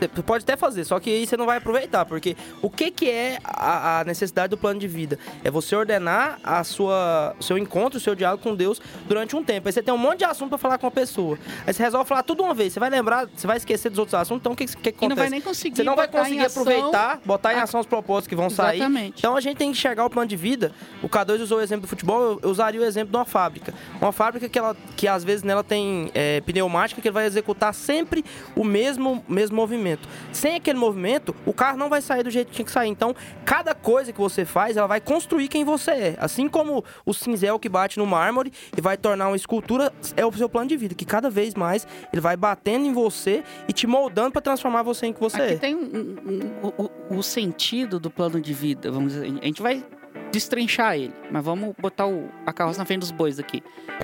Você 0.00 0.22
pode 0.22 0.44
até 0.44 0.56
fazer, 0.56 0.84
só 0.84 1.00
que 1.00 1.10
aí 1.10 1.26
você 1.26 1.36
não 1.36 1.46
vai 1.46 1.58
aproveitar, 1.58 2.04
porque 2.04 2.36
o 2.62 2.70
que, 2.70 2.90
que 2.90 3.10
é 3.10 3.38
a, 3.42 4.00
a 4.00 4.04
necessidade 4.04 4.50
do 4.50 4.56
plano 4.56 4.78
de 4.78 4.86
vida? 4.86 5.18
É 5.42 5.50
você 5.50 5.74
ordenar 5.74 6.38
a 6.42 6.62
sua, 6.62 7.34
o 7.38 7.42
seu 7.42 7.58
encontro, 7.58 7.98
o 7.98 8.00
seu 8.00 8.14
diálogo 8.14 8.42
com 8.42 8.54
Deus 8.54 8.80
durante 9.06 9.34
um 9.34 9.42
tempo. 9.42 9.68
Aí 9.68 9.72
você 9.72 9.82
tem 9.82 9.92
um 9.92 9.98
monte 9.98 10.18
de 10.20 10.24
assunto 10.24 10.50
pra 10.50 10.58
falar 10.58 10.78
com 10.78 10.86
a 10.86 10.90
pessoa. 10.90 11.38
Aí 11.66 11.72
você 11.72 11.82
resolve 11.82 12.08
falar 12.08 12.22
tudo 12.22 12.42
uma 12.42 12.54
vez. 12.54 12.72
Você 12.72 12.80
vai 12.80 12.90
lembrar, 12.90 13.26
você 13.34 13.46
vai 13.46 13.56
esquecer 13.56 13.88
dos 13.90 13.98
outros 13.98 14.14
assuntos. 14.14 14.40
Então 14.40 14.52
o 14.52 14.56
que, 14.56 14.66
que, 14.66 14.92
que 14.92 15.04
E 15.04 15.08
não 15.08 15.16
vai 15.16 15.26
acontece? 15.26 15.30
nem 15.30 15.40
conseguir 15.40 15.76
Você 15.76 15.84
não 15.84 15.96
vai 15.96 16.06
conseguir 16.08 16.40
ação- 16.44 16.62
aproveitar, 16.62 17.20
botar 17.24 17.54
em 17.54 17.56
ação 17.58 17.80
os 17.80 17.86
propósitos 17.86 18.28
que 18.28 18.36
vão 18.36 18.48
sair. 18.50 18.76
Exatamente. 18.76 19.14
Então 19.18 19.36
a 19.36 19.40
gente 19.40 19.56
tem 19.56 19.70
que 19.72 19.78
enxergar 19.78 20.04
o 20.04 20.10
plano 20.10 20.28
de 20.28 20.36
vida. 20.36 20.72
O 21.02 21.08
K2 21.08 21.40
usou 21.42 21.58
o 21.58 21.60
exemplo 21.60 21.82
do 21.82 21.88
futebol, 21.88 22.22
eu- 22.22 22.40
eu 22.44 22.50
usaria 22.50 22.80
o 22.80 22.84
exemplo 22.84 23.10
de 23.10 23.16
uma 23.16 23.24
fábrica. 23.24 23.74
Uma 24.00 24.12
fábrica 24.12 24.48
que, 24.48 24.58
ela, 24.58 24.76
que 24.96 25.08
às 25.08 25.24
vezes 25.24 25.42
nela 25.42 25.64
tem 25.64 26.10
é, 26.14 26.40
pneumática 26.42 27.00
que 27.02 27.08
ele 27.08 27.12
vai 27.14 27.26
executar 27.26 27.74
sempre 27.74 28.24
o 28.54 28.62
mesmo, 28.62 29.24
mesmo 29.28 29.56
movimento. 29.56 29.87
Sem 30.32 30.56
aquele 30.56 30.78
movimento, 30.78 31.34
o 31.46 31.52
carro 31.52 31.76
não 31.76 31.88
vai 31.88 32.02
sair 32.02 32.22
do 32.22 32.30
jeito 32.30 32.48
que 32.48 32.54
tinha 32.54 32.64
que 32.66 32.72
sair. 32.72 32.88
Então, 32.88 33.14
cada 33.44 33.74
coisa 33.74 34.12
que 34.12 34.18
você 34.20 34.44
faz, 34.44 34.76
ela 34.76 34.86
vai 34.86 35.00
construir 35.00 35.48
quem 35.48 35.64
você 35.64 35.90
é. 35.92 36.16
Assim 36.18 36.48
como 36.48 36.84
o 37.06 37.14
cinzel 37.14 37.58
que 37.58 37.68
bate 37.68 37.98
no 37.98 38.06
mármore 38.06 38.52
e 38.76 38.80
vai 38.80 38.96
tornar 38.96 39.28
uma 39.28 39.36
escultura, 39.36 39.92
é 40.16 40.26
o 40.26 40.32
seu 40.32 40.48
plano 40.48 40.68
de 40.68 40.76
vida, 40.76 40.94
que 40.94 41.04
cada 41.04 41.30
vez 41.30 41.54
mais 41.54 41.86
ele 42.12 42.20
vai 42.20 42.36
batendo 42.36 42.84
em 42.86 42.92
você 42.92 43.42
e 43.68 43.72
te 43.72 43.86
moldando 43.86 44.32
para 44.32 44.42
transformar 44.42 44.82
você 44.82 45.06
em 45.06 45.12
que 45.12 45.20
você 45.20 45.40
Aqui 45.42 45.52
é. 45.54 45.56
tem 45.56 45.74
um- 45.74 45.80
um- 45.80 46.70
um- 46.80 46.88
o, 47.12 47.18
o 47.18 47.22
sentido 47.22 48.00
do 48.00 48.10
plano 48.10 48.40
de 48.40 48.52
vida, 48.52 48.90
vamos 48.90 49.12
dizer. 49.12 49.26
A 49.40 49.44
gente 49.46 49.62
vai 49.62 49.84
destrinchar 50.32 50.94
ele, 50.96 51.12
mas 51.30 51.44
vamos 51.44 51.74
botar 51.78 52.06
o- 52.06 52.28
a 52.44 52.52
carroça 52.52 52.78
na 52.78 52.84
frente 52.84 53.00
dos 53.00 53.10
bois 53.10 53.38
aqui. 53.38 53.62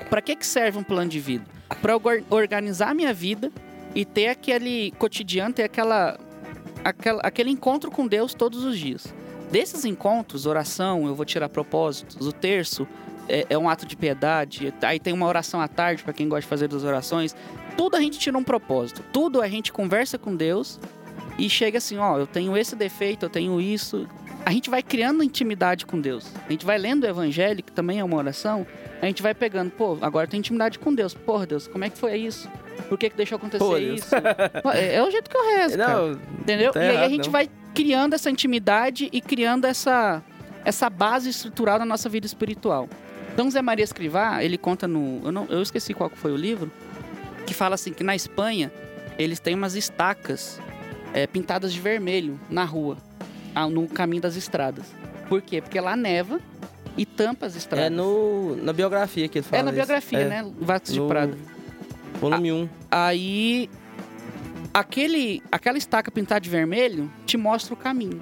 Para 0.08 0.22
que, 0.22 0.34
que 0.36 0.46
serve 0.46 0.78
um 0.78 0.82
plano 0.82 1.08
de 1.10 1.20
vida? 1.20 1.44
Para 1.82 1.94
organizar 2.30 2.90
a 2.90 2.94
minha 2.94 3.12
vida 3.12 3.50
e 3.94 4.04
ter 4.04 4.28
aquele 4.28 4.92
cotidiano, 4.98 5.54
ter 5.54 5.64
aquela, 5.64 6.18
aquela, 6.84 7.20
aquele 7.22 7.50
encontro 7.50 7.90
com 7.90 8.06
Deus 8.06 8.34
todos 8.34 8.64
os 8.64 8.78
dias. 8.78 9.14
Desses 9.50 9.84
encontros, 9.84 10.46
oração, 10.46 11.06
eu 11.06 11.14
vou 11.14 11.24
tirar 11.24 11.48
propósitos, 11.48 12.26
o 12.26 12.32
terço 12.32 12.86
é, 13.28 13.46
é 13.50 13.58
um 13.58 13.68
ato 13.68 13.86
de 13.86 13.96
piedade, 13.96 14.74
aí 14.82 14.98
tem 14.98 15.12
uma 15.12 15.26
oração 15.26 15.60
à 15.60 15.68
tarde 15.68 16.02
para 16.02 16.12
quem 16.12 16.28
gosta 16.28 16.42
de 16.42 16.48
fazer 16.48 16.68
das 16.68 16.82
orações. 16.82 17.36
Tudo 17.76 17.96
a 17.96 18.00
gente 18.00 18.18
tira 18.18 18.36
um 18.36 18.44
propósito, 18.44 19.04
tudo 19.12 19.40
a 19.40 19.48
gente 19.48 19.72
conversa 19.72 20.18
com 20.18 20.34
Deus 20.34 20.80
e 21.38 21.48
chega 21.48 21.78
assim, 21.78 21.98
ó, 21.98 22.18
eu 22.18 22.26
tenho 22.26 22.56
esse 22.56 22.76
defeito, 22.76 23.26
eu 23.26 23.30
tenho 23.30 23.60
isso. 23.60 24.06
A 24.46 24.52
gente 24.52 24.70
vai 24.70 24.82
criando 24.82 25.22
intimidade 25.22 25.86
com 25.86 26.00
Deus. 26.00 26.30
A 26.46 26.52
gente 26.52 26.64
vai 26.64 26.78
lendo 26.78 27.04
o 27.04 27.06
evangelho, 27.06 27.62
que 27.62 27.72
também 27.72 27.98
é 27.98 28.04
uma 28.04 28.16
oração, 28.16 28.66
a 29.00 29.06
gente 29.06 29.22
vai 29.22 29.34
pegando, 29.34 29.70
pô, 29.70 29.98
agora 30.00 30.26
eu 30.26 30.30
tenho 30.30 30.40
intimidade 30.40 30.78
com 30.78 30.94
Deus. 30.94 31.14
Porra, 31.14 31.46
Deus, 31.46 31.66
como 31.66 31.84
é 31.84 31.90
que 31.90 31.98
foi 31.98 32.16
isso? 32.16 32.48
Por 32.88 32.98
que, 32.98 33.10
que 33.10 33.16
deixou 33.16 33.36
acontecer 33.36 33.64
Pô, 33.64 33.76
isso? 33.76 34.14
É, 34.74 34.96
é 34.96 35.02
o 35.02 35.10
jeito 35.10 35.30
que 35.30 35.36
eu 35.36 35.56
rezo, 35.56 35.78
cara. 35.78 35.92
Não, 35.92 36.12
Entendeu? 36.40 36.72
tá 36.72 36.80
e 36.80 36.82
aí 36.82 36.88
a 36.88 36.94
errado, 36.94 37.10
gente 37.10 37.24
não. 37.26 37.32
vai 37.32 37.48
criando 37.74 38.14
essa 38.14 38.30
intimidade 38.30 39.08
e 39.12 39.20
criando 39.20 39.64
essa, 39.64 40.22
essa 40.64 40.88
base 40.90 41.30
estrutural 41.30 41.78
da 41.78 41.84
nossa 41.84 42.08
vida 42.08 42.26
espiritual. 42.26 42.88
Então, 43.32 43.50
Zé 43.50 43.60
Maria 43.60 43.84
Escrivá, 43.84 44.42
ele 44.44 44.56
conta 44.56 44.86
no. 44.86 45.20
Eu, 45.24 45.32
não, 45.32 45.46
eu 45.48 45.60
esqueci 45.60 45.92
qual 45.92 46.08
foi 46.10 46.32
o 46.32 46.36
livro, 46.36 46.70
que 47.46 47.52
fala 47.52 47.74
assim: 47.74 47.92
que 47.92 48.04
na 48.04 48.14
Espanha 48.14 48.72
eles 49.18 49.40
têm 49.40 49.54
umas 49.54 49.74
estacas 49.74 50.60
é, 51.14 51.26
pintadas 51.26 51.72
de 51.72 51.80
vermelho 51.80 52.38
na 52.50 52.64
rua, 52.64 52.98
no 53.70 53.86
caminho 53.88 54.20
das 54.20 54.36
estradas. 54.36 54.84
Por 55.28 55.40
quê? 55.40 55.62
Porque 55.62 55.80
lá 55.80 55.96
neva 55.96 56.38
e 56.98 57.06
tampa 57.06 57.46
as 57.46 57.56
estradas. 57.56 57.86
É 57.86 57.90
no, 57.90 58.56
na 58.56 58.72
biografia 58.72 59.26
que 59.28 59.38
ele 59.38 59.46
fala 59.46 59.60
É 59.60 59.62
na 59.62 59.70
isso. 59.70 59.76
biografia, 59.76 60.18
É, 60.18 60.28
né? 60.28 60.42
De 60.84 60.98
no 61.00 61.08
Prada. 61.08 61.38
Volume 62.20 62.52
1. 62.52 62.68
Aí 62.90 63.70
aquele 64.72 65.42
aquela 65.50 65.78
estaca 65.78 66.10
pintada 66.10 66.40
de 66.40 66.50
vermelho 66.50 67.10
te 67.24 67.36
mostra 67.36 67.74
o 67.74 67.76
caminho. 67.76 68.20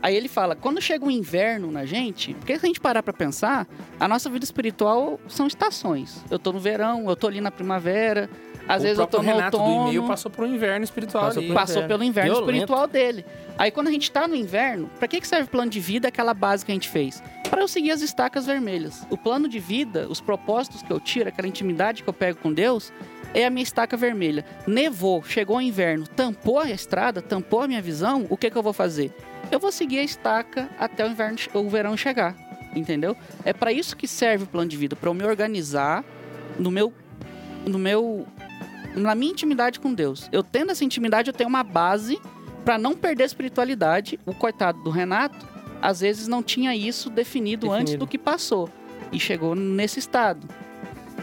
Aí 0.00 0.16
ele 0.16 0.26
fala, 0.26 0.56
quando 0.56 0.80
chega 0.80 1.04
o 1.04 1.10
inverno 1.10 1.70
na 1.70 1.84
gente, 1.84 2.34
porque 2.34 2.58
se 2.58 2.64
a 2.64 2.66
gente 2.66 2.80
parar 2.80 3.04
pra 3.04 3.12
pensar, 3.12 3.68
a 4.00 4.08
nossa 4.08 4.28
vida 4.28 4.44
espiritual 4.44 5.20
são 5.28 5.46
estações. 5.46 6.24
Eu 6.28 6.40
tô 6.40 6.52
no 6.52 6.58
verão, 6.58 7.08
eu 7.08 7.14
tô 7.14 7.28
ali 7.28 7.40
na 7.40 7.52
primavera, 7.52 8.28
às 8.74 8.80
o 8.80 8.84
vezes 8.84 8.98
eu 8.98 9.06
tô 9.06 9.18
no 9.18 9.24
Renato 9.24 9.56
do 9.56 9.62
outono. 9.62 9.88
e-mail 9.88 10.06
passou 10.06 10.30
por 10.30 10.44
um 10.44 10.54
inverno 10.54 10.84
espiritual 10.84 11.24
Passou 11.24 11.42
ali. 11.42 11.52
Passou 11.52 11.82
pelo 11.84 12.02
inverno 12.02 12.30
Violento. 12.32 12.50
espiritual 12.50 12.86
dele. 12.86 13.24
Aí 13.58 13.70
quando 13.70 13.88
a 13.88 13.90
gente 13.90 14.10
tá 14.10 14.26
no 14.26 14.34
inverno, 14.34 14.90
pra 14.98 15.06
que 15.06 15.20
que 15.20 15.26
serve 15.28 15.44
o 15.44 15.48
plano 15.50 15.70
de 15.70 15.80
vida, 15.80 16.08
aquela 16.08 16.34
base 16.34 16.64
que 16.64 16.72
a 16.72 16.74
gente 16.74 16.88
fez? 16.88 17.22
Pra 17.50 17.60
eu 17.60 17.68
seguir 17.68 17.90
as 17.90 18.00
estacas 18.00 18.46
vermelhas. 18.46 19.06
O 19.10 19.16
plano 19.16 19.46
de 19.48 19.58
vida, 19.58 20.06
os 20.08 20.20
propósitos 20.20 20.82
que 20.82 20.90
eu 20.90 20.98
tiro, 20.98 21.28
aquela 21.28 21.46
intimidade 21.46 22.02
que 22.02 22.08
eu 22.08 22.14
pego 22.14 22.38
com 22.38 22.52
Deus, 22.52 22.92
é 23.34 23.44
a 23.44 23.50
minha 23.50 23.62
estaca 23.62 23.96
vermelha. 23.96 24.44
Nevou, 24.66 25.22
chegou 25.22 25.56
o 25.58 25.60
inverno, 25.60 26.06
tampou 26.06 26.58
a 26.60 26.70
estrada, 26.70 27.20
tampou 27.20 27.60
a 27.60 27.68
minha 27.68 27.82
visão, 27.82 28.26
o 28.30 28.36
que 28.36 28.50
que 28.50 28.56
eu 28.56 28.62
vou 28.62 28.72
fazer? 28.72 29.12
Eu 29.50 29.60
vou 29.60 29.70
seguir 29.70 29.98
a 29.98 30.02
estaca 30.02 30.68
até 30.78 31.04
o 31.06 31.10
inverno, 31.10 31.36
o 31.52 31.68
verão 31.68 31.94
chegar, 31.96 32.34
entendeu? 32.74 33.14
É 33.44 33.52
pra 33.52 33.70
isso 33.70 33.96
que 33.96 34.08
serve 34.08 34.44
o 34.44 34.46
plano 34.46 34.68
de 34.70 34.76
vida, 34.78 34.96
pra 34.96 35.10
eu 35.10 35.14
me 35.14 35.24
organizar 35.24 36.02
no 36.58 36.70
meu 36.70 36.92
no 37.66 37.78
meu 37.78 38.26
na 38.94 39.14
minha 39.14 39.32
intimidade 39.32 39.80
com 39.80 39.92
Deus. 39.92 40.28
Eu 40.32 40.42
tendo 40.42 40.72
essa 40.72 40.84
intimidade, 40.84 41.28
eu 41.30 41.34
tenho 41.34 41.48
uma 41.48 41.62
base 41.62 42.20
pra 42.64 42.78
não 42.78 42.94
perder 42.94 43.24
a 43.24 43.26
espiritualidade. 43.26 44.18
O 44.26 44.34
coitado 44.34 44.82
do 44.82 44.90
Renato, 44.90 45.46
às 45.80 46.00
vezes 46.00 46.28
não 46.28 46.42
tinha 46.42 46.74
isso 46.76 47.10
definido, 47.10 47.70
antes 47.70 47.84
Definido. 47.92 48.04
do 48.06 48.08
que 48.08 48.18
passou 48.18 48.68
e 49.10 49.18
chegou 49.18 49.54
nesse 49.54 49.98
estado. 49.98 50.46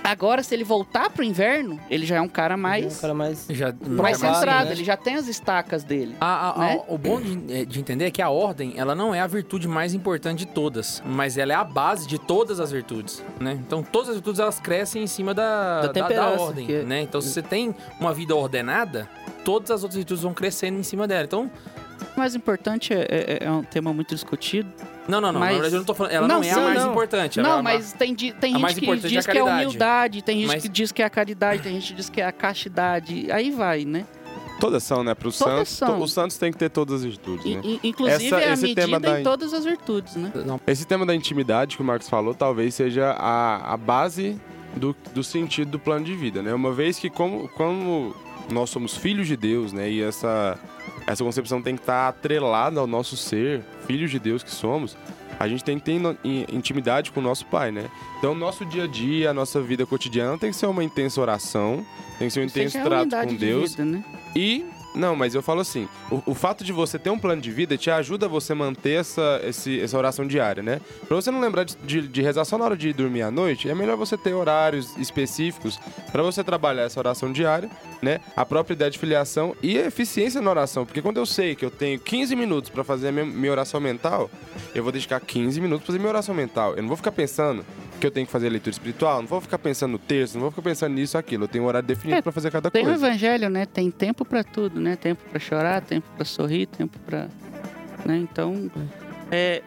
Agora, 0.04 0.42
se 0.44 0.54
ele 0.56 0.64
voltar 0.64 1.10
pro 1.10 1.24
inverno, 1.24 1.80
ele 1.90 2.06
já 2.06 2.16
é 2.18 2.22
um 2.22 2.28
cara 2.30 2.56
mais 2.58 2.98
Um 2.98 3.02
cara 3.02 3.14
mais... 3.14 3.46
Já, 3.50 3.68
mais 3.68 4.18
Provado, 4.18 4.18
centrado, 4.40 4.66
né? 4.68 4.72
ele 4.72 4.84
já 4.84 4.98
tem 4.98 5.16
as 5.16 5.28
estacas 5.28 5.84
dele. 5.84 6.16
A- 6.20 6.26
a- 6.50 6.52
a- 6.52 6.60
né? 6.60 6.82
o 6.88 6.98
bom 6.98 7.22
de, 7.22 7.54
é, 7.54 7.66
de 7.66 7.80
entender 7.80 8.06
é 8.06 8.12
que 8.12 8.22
a 8.22 8.30
ordem, 8.30 8.74
ela 8.78 8.96
não 8.96 9.14
é 9.14 9.20
a 9.20 9.28
virtude 9.28 9.68
mais 9.68 9.94
importante 9.94 10.40
de 10.40 10.48
todas, 10.48 11.04
mas 11.06 11.38
ela 11.38 11.54
é 11.54 11.56
a 11.56 11.64
base 11.64 12.08
de 12.08 12.18
todas 12.18 12.60
as 12.60 12.72
virtudes, 12.72 13.24
né? 13.40 13.54
Então, 13.66 13.84
todas 13.84 14.10
as 14.10 14.16
virtudes, 14.16 14.40
elas 14.40 14.60
crescem 14.60 15.04
em 15.04 15.08
cima 15.08 15.34
da, 15.34 15.82
Da 15.82 15.88
da, 15.88 15.94
temperança, 15.94 16.42
ordem, 16.44 16.66
que- 16.66 16.84
né? 16.84 17.02
Então, 17.02 17.22
se 17.22 17.30
você 17.30 17.42
tem 17.42 17.76
uma 18.00 18.14
vida 18.14 18.36
ordenada, 18.36 19.08
todas 19.46 19.70
as 19.72 19.84
outras 19.84 19.98
virtudes 19.98 20.24
vão 20.24 20.34
crescendo 20.34 20.80
em 20.80 20.84
cima 20.84 21.08
dela. 21.08 21.24
Então, 21.26 21.52
O 22.16 22.20
mais 22.20 22.34
importante 22.34 22.94
é, 22.94 23.06
é- 23.10 23.38
é 23.46 23.52
um 23.52 23.64
tema 23.64 23.94
muito 23.94 24.16
discutido. 24.16 24.70
Não, 25.10 25.20
não, 25.22 25.32
não. 25.34 25.40
Mas- 25.40 25.50
Na 25.50 25.54
verdade, 25.56 25.76
eu 25.76 25.80
não 25.80 25.86
tô 25.86 25.94
falando... 25.94 26.12
Ela 26.14 26.28
não, 26.28 26.36
Não, 26.38 26.44
é 26.44 26.50
a 26.52 26.54
sim, 26.54 26.62
mais 26.62 26.84
não. 26.84 26.92
importante. 26.92 27.40
ela 27.40 27.48
é 27.48 27.52
Não, 27.52 27.60
a 27.60 27.64
mas 27.64 27.94
tem, 27.94 28.16
tem 28.16 28.56
a 28.56 28.60
gente 28.70 28.80
que 28.80 28.90
é 28.90 28.94
a 28.94 28.96
diz 28.96 29.10
que 29.10 29.16
é 29.16 29.20
a 29.20 29.24
caridade. 29.24 29.66
humildade, 29.66 30.22
tem 30.22 30.38
gente 30.40 30.48
Mas- 30.48 30.62
que 30.64 30.70
diz 30.70 30.92
que 30.92 31.02
é 31.02 31.06
a 31.06 31.10
caridade, 31.10 31.62
tem 31.62 31.74
gente 31.74 31.88
que 31.90 31.94
diz 31.96 32.10
que 32.10 32.22
é 32.22 32.26
a 32.26 32.32
castidade. 32.32 33.32
Aí 33.32 33.52
vai, 33.52 33.86
né? 33.86 34.06
Todas 34.60 34.84
são, 34.84 35.04
né? 35.06 35.14
Pro 35.16 35.32
Todas 35.32 35.70
Santos, 35.70 35.70
são. 35.70 36.02
os 36.02 36.12
Santos 36.12 36.38
têm 36.38 36.52
que 36.52 36.58
ter 36.58 36.70
todas 36.70 36.96
as 36.96 37.06
virtudes, 37.06 37.46
né? 37.46 37.62
i- 37.64 37.80
inclusive 37.82 38.26
Essa- 38.26 38.42
é 38.42 38.50
a 38.50 38.54
esse 38.54 38.62
medida 38.64 38.82
tema 38.82 39.00
da- 39.00 39.20
em 39.22 39.24
todas 39.24 39.54
as 39.54 39.64
virtudes, 39.64 40.16
né? 40.18 40.32
Não, 40.46 40.60
Esse 40.68 40.86
tema 40.86 41.06
da 41.06 41.16
intimidade 41.16 41.78
que 41.78 41.82
o 41.82 41.86
Marcos 41.86 42.10
falou 42.10 42.34
talvez 42.34 42.76
seja 42.76 43.12
a, 43.18 43.74
a 43.74 43.78
base 43.78 44.38
do, 44.76 44.94
do 45.16 45.24
sentido 45.24 45.72
do 45.72 45.80
plano 45.80 46.04
de 46.04 46.14
vida, 46.14 46.44
né? 46.44 46.54
Uma 46.54 46.74
vez 46.74 47.00
que 47.00 47.10
como, 47.10 47.48
como 47.50 48.14
nós 48.52 48.70
somos 48.70 48.98
filhos 48.98 49.28
de 49.28 49.38
Deus, 49.38 49.72
né? 49.72 49.90
E 49.90 50.02
essa, 50.04 50.60
essa 51.10 51.24
concepção 51.24 51.60
tem 51.60 51.76
que 51.76 51.82
estar 51.82 52.08
atrelada 52.08 52.80
ao 52.80 52.86
nosso 52.86 53.18
ser, 53.18 53.64
filhos 53.88 54.12
de 54.12 54.20
Deus 54.20 54.44
que 54.44 54.52
somos, 54.52 54.96
a 55.40 55.48
gente 55.48 55.64
tem 55.64 55.80
que 55.80 55.86
ter 55.86 56.00
intimidade 56.54 57.12
com 57.12 57.20
o 57.20 57.24
nosso 57.24 57.48
Pai, 57.48 57.72
né? 57.72 57.90
Então, 58.20 58.36
nosso 58.36 58.64
dia 58.64 58.84
a 58.84 58.88
dia, 58.88 59.32
a 59.32 59.34
nossa 59.34 59.60
vida 59.60 59.88
cotidiana 59.88 60.38
tem 60.38 60.52
que 60.52 60.56
ser 60.56 60.68
uma 60.68 60.84
intensa 60.84 61.20
oração, 61.20 61.84
tem 62.20 62.28
que 62.28 62.34
ser 62.34 62.42
um 62.42 62.44
é 62.44 62.46
intenso 62.46 62.78
é 62.78 62.84
trato 62.84 63.10
com 63.10 63.26
de 63.26 63.38
Deus. 63.38 63.72
vida, 63.72 63.86
né? 63.86 64.04
E, 64.36 64.66
não, 64.96 65.16
mas 65.16 65.36
eu 65.36 65.42
falo 65.42 65.62
assim, 65.62 65.88
o, 66.12 66.22
o 66.32 66.34
fato 66.34 66.64
de 66.64 66.74
você 66.74 66.98
ter 66.98 67.10
um 67.10 67.20
plano 67.20 67.42
de 67.42 67.52
vida 67.52 67.78
te 67.78 67.92
ajuda 67.92 68.26
a 68.26 68.30
você 68.30 68.54
manter 68.54 69.00
essa, 69.00 69.40
esse- 69.44 69.80
essa 69.80 69.98
oração 69.98 70.26
diária, 70.26 70.64
né? 70.64 70.82
Pra 71.08 71.16
você 71.16 71.30
não 71.32 71.40
lembrar 71.40 71.64
de, 71.64 71.76
de, 71.78 72.08
de 72.08 72.22
rezar 72.22 72.44
só 72.46 72.58
na 72.58 72.66
hora 72.66 72.76
de 72.78 72.92
dormir 72.94 73.22
à 73.22 73.30
noite, 73.32 73.70
é 73.70 73.76
melhor 73.76 73.96
você 73.98 74.18
ter 74.18 74.34
horários 74.34 74.96
específicos 74.98 75.80
pra 76.12 76.24
você 76.24 76.44
trabalhar 76.44 76.84
essa 76.84 77.00
oração 77.00 77.32
diária, 77.32 77.70
né? 78.02 78.20
A 78.36 78.46
própria 78.46 78.74
ideia 78.74 78.90
de 78.92 78.98
filiação 78.98 79.56
e 79.62 79.78
a 79.78 79.86
eficiência 79.86 80.42
na 80.42 80.50
oração. 80.50 80.86
Porque 80.86 81.02
quando 81.02 81.18
eu 81.18 81.26
sei 81.26 81.56
que 81.56 81.64
eu 81.66 81.72
tenho 81.72 82.00
15 82.00 82.36
minutos 82.36 82.70
pra 82.70 82.84
fazer 82.84 83.10
a 83.10 83.12
minha, 83.12 83.26
minha 83.26 83.52
oração 83.52 83.80
mental, 83.80 84.30
eu 84.74 84.82
vou 84.84 84.92
dedicar 84.92 85.20
15 85.20 85.60
minutos 85.62 85.82
pra 85.86 85.88
fazer 85.88 86.00
minha 86.00 86.10
oração 86.10 86.34
mental. 86.34 86.74
Eu 86.76 86.82
não 86.82 86.88
vou 86.88 86.98
ficar 86.98 87.12
pensando 87.12 87.66
que 88.00 88.08
eu 88.08 88.12
tenho 88.12 88.26
que 88.26 88.32
fazer 88.32 88.50
leitura 88.50 88.72
espiritual, 88.72 89.22
não 89.22 89.28
vou 89.28 89.42
ficar 89.42 89.58
pensando 89.60 89.92
no 89.92 90.00
texto, 90.00 90.36
não 90.36 90.42
vou 90.42 90.52
ficar 90.52 90.62
pensando 90.62 90.94
nisso 90.94 91.18
aquilo. 91.18 91.44
Eu 91.44 91.48
tenho 91.48 91.64
um 91.64 91.68
horário 91.68 91.88
definido 91.88 92.18
É, 92.20 92.22
pra 92.22 92.32
fazer 92.32 92.50
cada 92.52 92.72
Tem 92.72 92.84
o 92.84 92.86
coisa. 92.86 93.08
evangelho, 93.08 93.50
né? 93.50 93.66
Tem 93.66 93.92
tempo 93.92 94.24
pra 94.26 94.44
tudo, 94.44 94.80
né? 94.80 94.96
Tempo 94.96 95.22
pra 95.30 95.40
chorar, 95.40 95.82
tempo 95.82 96.08
pra 96.16 96.26
sorrir, 96.26 96.66
tempo 96.68 96.98
pra, 97.00 97.28
né? 98.06 98.18
Então, 98.18 98.70
é 99.32 99.62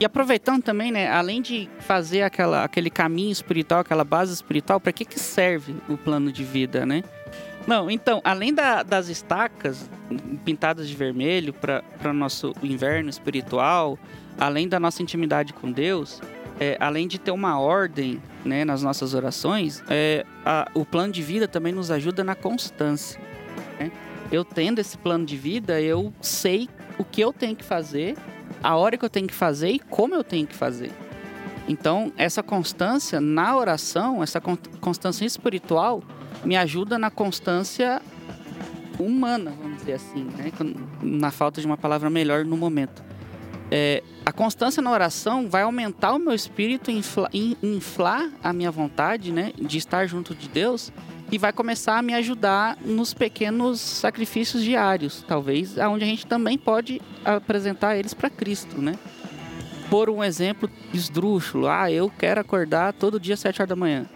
e 0.00 0.04
aproveitando 0.04 0.62
também, 0.62 0.92
né, 0.92 1.10
além 1.10 1.42
de 1.42 1.68
fazer 1.80 2.22
aquela, 2.22 2.62
aquele 2.62 2.88
caminho 2.88 3.32
espiritual, 3.32 3.80
aquela 3.80 4.04
base 4.04 4.32
espiritual, 4.32 4.78
para 4.78 4.92
que 4.92 5.04
que 5.04 5.18
serve 5.18 5.74
o 5.88 5.96
plano 5.96 6.30
de 6.30 6.44
vida, 6.44 6.86
né? 6.86 7.02
Não, 7.66 7.90
então, 7.90 8.20
além 8.22 8.54
da- 8.54 8.84
das 8.84 9.08
estacas 9.08 9.90
pintadas 10.44 10.88
de 10.88 10.94
vermelho 10.94 11.52
para 11.52 11.82
o 12.04 12.12
nosso 12.12 12.54
inverno 12.62 13.10
espiritual, 13.10 13.98
além 14.38 14.68
da 14.68 14.78
nossa 14.78 15.02
intimidade 15.02 15.52
com 15.52 15.68
Deus, 15.72 16.20
é, 16.60 16.76
além 16.80 17.06
de 17.06 17.18
ter 17.18 17.30
uma 17.30 17.58
ordem 17.60 18.20
né, 18.44 18.64
nas 18.64 18.82
nossas 18.82 19.14
orações, 19.14 19.82
é, 19.88 20.24
a- 20.44 20.68
o 20.74 20.84
plano 20.84 21.12
de 21.12 21.22
vida 21.22 21.46
também 21.46 21.72
nos 21.72 21.90
ajuda 21.90 22.22
na 22.24 22.34
constância. 22.34 23.20
né? 23.78 23.90
Eu 24.30 24.44
tendo 24.44 24.78
esse 24.78 24.96
plano 24.98 25.24
de 25.24 25.36
vida, 25.36 25.80
eu 25.80 26.12
sei 26.20 26.68
o 26.98 27.04
que 27.04 27.20
eu 27.20 27.32
tenho 27.32 27.54
que 27.56 27.64
fazer, 27.64 28.16
a 28.62 28.76
hora 28.76 28.96
que 28.98 29.04
eu 29.04 29.08
tenho 29.10 29.26
que 29.26 29.34
fazer 29.34 29.70
e 29.70 29.78
como 29.78 30.14
eu 30.14 30.24
tenho 30.24 30.46
que 30.46 30.54
fazer. 30.54 30.90
Então, 31.68 32.12
essa 32.16 32.42
constância 32.42 33.20
na 33.20 33.56
oração, 33.56 34.22
essa 34.22 34.40
con- 34.40 34.56
constância 34.80 35.24
espiritual, 35.24 36.02
me 36.44 36.56
ajuda 36.56 36.98
na 36.98 37.10
constância 37.10 38.00
humana, 38.98 39.52
vamos 39.62 39.78
dizer 39.78 39.92
assim, 39.94 40.24
né? 40.36 40.50
Na 41.02 41.30
falta 41.30 41.60
de 41.60 41.66
uma 41.66 41.76
palavra 41.76 42.10
melhor 42.10 42.44
no 42.44 42.56
momento. 42.56 43.02
É, 43.70 44.02
a 44.24 44.32
constância 44.32 44.82
na 44.82 44.90
oração 44.90 45.48
vai 45.48 45.62
aumentar 45.62 46.12
o 46.14 46.18
meu 46.18 46.32
espírito, 46.32 46.90
infla- 46.90 47.28
in- 47.32 47.56
inflar 47.62 48.30
a 48.42 48.52
minha 48.52 48.70
vontade, 48.70 49.30
né, 49.30 49.52
de 49.60 49.76
estar 49.76 50.06
junto 50.06 50.34
de 50.34 50.48
Deus 50.48 50.90
e 51.30 51.36
vai 51.36 51.52
começar 51.52 51.98
a 51.98 52.02
me 52.02 52.14
ajudar 52.14 52.78
nos 52.82 53.12
pequenos 53.12 53.78
sacrifícios 53.80 54.62
diários, 54.64 55.22
talvez, 55.28 55.78
aonde 55.78 56.04
a 56.04 56.06
gente 56.06 56.26
também 56.26 56.56
pode 56.56 57.02
apresentar 57.22 57.96
eles 57.98 58.14
para 58.14 58.30
Cristo, 58.30 58.80
né? 58.80 58.94
Por 59.90 60.08
um 60.08 60.24
exemplo 60.24 60.70
esdrúxulo, 60.92 61.68
ah, 61.68 61.90
eu 61.90 62.10
quero 62.18 62.40
acordar 62.40 62.94
todo 62.94 63.20
dia 63.20 63.34
às 63.34 63.40
7 63.40 63.60
horas 63.60 63.68
da 63.68 63.76
manhã. 63.76 64.06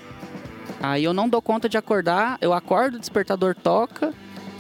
Aí 0.81 1.05
eu 1.05 1.13
não 1.13 1.29
dou 1.29 1.41
conta 1.43 1.69
de 1.69 1.77
acordar, 1.77 2.39
eu 2.41 2.53
acordo, 2.55 2.97
o 2.97 3.01
despertador 3.01 3.55
toca, 3.55 4.13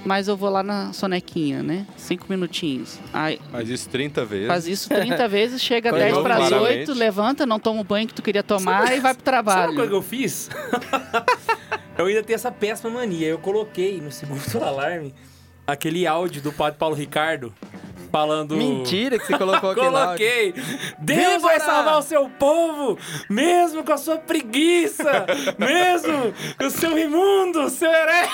mas 0.04 0.28
eu 0.28 0.36
vou 0.36 0.50
lá 0.50 0.62
na 0.62 0.92
sonequinha, 0.92 1.62
né? 1.62 1.86
Cinco 1.96 2.26
minutinhos. 2.28 2.98
Aí 3.12 3.40
Faz 3.50 3.68
isso 3.68 3.88
30 3.88 4.24
vezes. 4.24 4.46
faz 4.48 4.66
isso 4.66 4.88
30 4.88 5.26
vezes, 5.28 5.62
chega 5.62 5.90
Foi 5.90 5.98
10 5.98 6.12
novo, 6.12 6.24
para 6.24 6.36
as 6.36 6.48
claramente. 6.48 6.90
8, 6.90 6.94
levanta, 6.98 7.46
não 7.46 7.58
toma 7.58 7.80
o 7.80 7.84
banho 7.84 8.06
que 8.06 8.14
tu 8.14 8.22
queria 8.22 8.42
tomar 8.42 8.96
e 8.96 9.00
vai 9.00 9.14
pro 9.14 9.22
Sabe 9.24 9.38
uma 9.38 9.54
coisa 9.54 9.68
que 9.68 9.74
trabalho. 9.74 9.94
eu 9.94 10.02
fiz? 10.02 10.50
eu 11.96 12.06
ainda 12.06 12.22
tenho 12.22 12.34
essa 12.34 12.50
péssima 12.50 12.90
mania. 12.90 13.28
Eu 13.28 13.38
coloquei 13.38 14.00
no 14.00 14.10
segundo 14.10 14.42
alarme 14.62 15.14
aquele 15.66 16.06
áudio 16.06 16.42
do 16.42 16.52
padre 16.52 16.78
Paulo 16.78 16.94
Ricardo 16.94 17.52
falando. 18.10 18.56
Mentira 18.56 19.18
que 19.18 19.26
você 19.26 19.38
colocou 19.38 19.70
aquele 19.70 19.86
áudio. 19.86 20.02
Coloquei! 20.02 20.54
Deus 20.98 21.40
vai 21.42 21.58
salvar 21.60 21.98
o 21.98 22.02
seu 22.02 22.28
povo, 22.28 22.98
mesmo 23.30 23.82
com 23.82 23.92
a 23.92 23.96
sua 23.96 24.18
preguiça, 24.18 25.24
mesmo 25.58 26.34
com 26.58 26.66
o 26.66 26.70
seu 26.70 26.98
imundo, 26.98 27.70
seu 27.70 27.90
herege. 27.90 28.30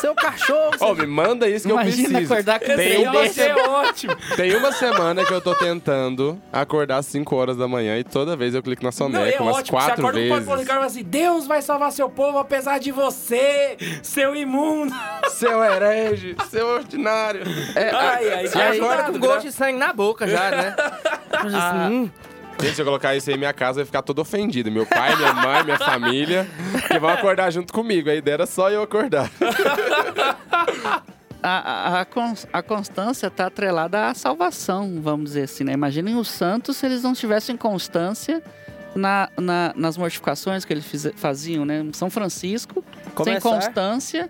Seu 0.00 0.14
cachorro. 0.14 0.70
Ó, 0.80 0.94
me 0.94 1.06
manda 1.06 1.48
isso 1.48 1.66
que 1.66 1.72
eu 1.72 1.76
Imagina 1.80 2.08
preciso. 2.08 2.32
acordar 2.32 2.58
com 2.60 2.72
Esse 2.72 2.96
um 2.96 3.00
negócio 3.00 3.22
desse. 3.22 3.40
é 3.42 3.54
ótimo. 3.68 4.16
Tem 4.36 4.54
uma 4.56 4.72
semana 4.72 5.24
que 5.24 5.32
eu 5.32 5.40
tô 5.40 5.54
tentando 5.54 6.40
acordar 6.52 6.98
às 6.98 7.06
5 7.06 7.34
horas 7.36 7.56
da 7.56 7.68
manhã 7.68 7.98
e 7.98 8.04
toda 8.04 8.36
vez 8.36 8.54
eu 8.54 8.62
clico 8.62 8.82
na 8.82 8.88
Não, 8.88 8.92
soneca 8.92 9.36
é 9.36 9.40
umas 9.40 9.56
ótimo. 9.58 9.78
Você 9.80 9.86
quatro 9.86 10.02
acorda 10.06 10.18
com 10.20 10.26
o 10.26 10.28
padre 10.28 10.28
Paulo 10.28 10.40
vezes. 10.44 10.60
Ricardo 10.60 10.62
e 10.62 10.66
fala 10.74 10.86
assim: 10.86 11.02
Deus 11.02 11.46
vai 11.46 11.62
salvar 11.62 11.92
seu 11.92 12.08
povo 12.08 12.38
apesar 12.38 12.78
de 12.78 12.90
você, 12.92 13.76
seu 14.02 14.34
imundo. 14.34 14.94
Seu 15.30 15.62
herege, 15.62 16.36
seu 16.50 16.66
ordinário. 16.66 17.42
É, 17.74 17.90
Ai, 17.90 18.28
ai, 18.32 18.44
e 18.44 18.48
acorda 18.48 18.68
ajudado, 18.70 19.12
com 19.12 19.18
gosto 19.18 19.42
de 19.46 19.52
sangue 19.52 19.78
na 19.78 19.92
boca 19.92 20.26
já, 20.26 20.50
né? 20.50 20.76
Assim, 21.32 21.94
hum, 21.94 22.10
Gente, 22.62 22.74
se 22.74 22.80
eu 22.82 22.84
colocar 22.84 23.14
isso 23.16 23.30
aí, 23.30 23.36
minha 23.38 23.52
casa 23.52 23.76
vai 23.80 23.84
ficar 23.84 24.02
toda 24.02 24.20
ofendida. 24.22 24.70
Meu 24.70 24.84
pai, 24.86 25.14
minha 25.16 25.32
mãe, 25.32 25.64
minha 25.64 25.78
família, 25.78 26.46
que 26.88 26.98
vão 26.98 27.10
acordar 27.10 27.50
junto 27.50 27.72
comigo. 27.72 28.10
A 28.10 28.14
ideia 28.14 28.34
era 28.34 28.46
só 28.46 28.70
eu 28.70 28.82
acordar. 28.82 29.30
A, 31.42 31.48
a, 31.96 32.00
a 32.02 32.04
cons- 32.04 32.46
a 32.52 32.62
constância 32.62 33.28
está 33.28 33.46
atrelada 33.46 34.08
à 34.08 34.14
salvação, 34.14 35.00
vamos 35.00 35.30
dizer 35.30 35.44
assim, 35.44 35.64
né? 35.64 35.72
Imaginem 35.72 36.16
os 36.16 36.28
santos 36.28 36.76
se 36.76 36.84
eles 36.84 37.02
não 37.02 37.14
tivessem 37.14 37.56
constância 37.56 38.42
na, 38.94 39.30
na- 39.38 39.72
nas 39.74 39.96
mortificações 39.96 40.66
que 40.66 40.72
eles 40.74 40.84
faziam, 41.16 41.64
né? 41.64 41.82
São 41.94 42.10
Francisco, 42.10 42.84
sem 43.04 43.12
Começar. 43.14 43.40
constância, 43.40 44.28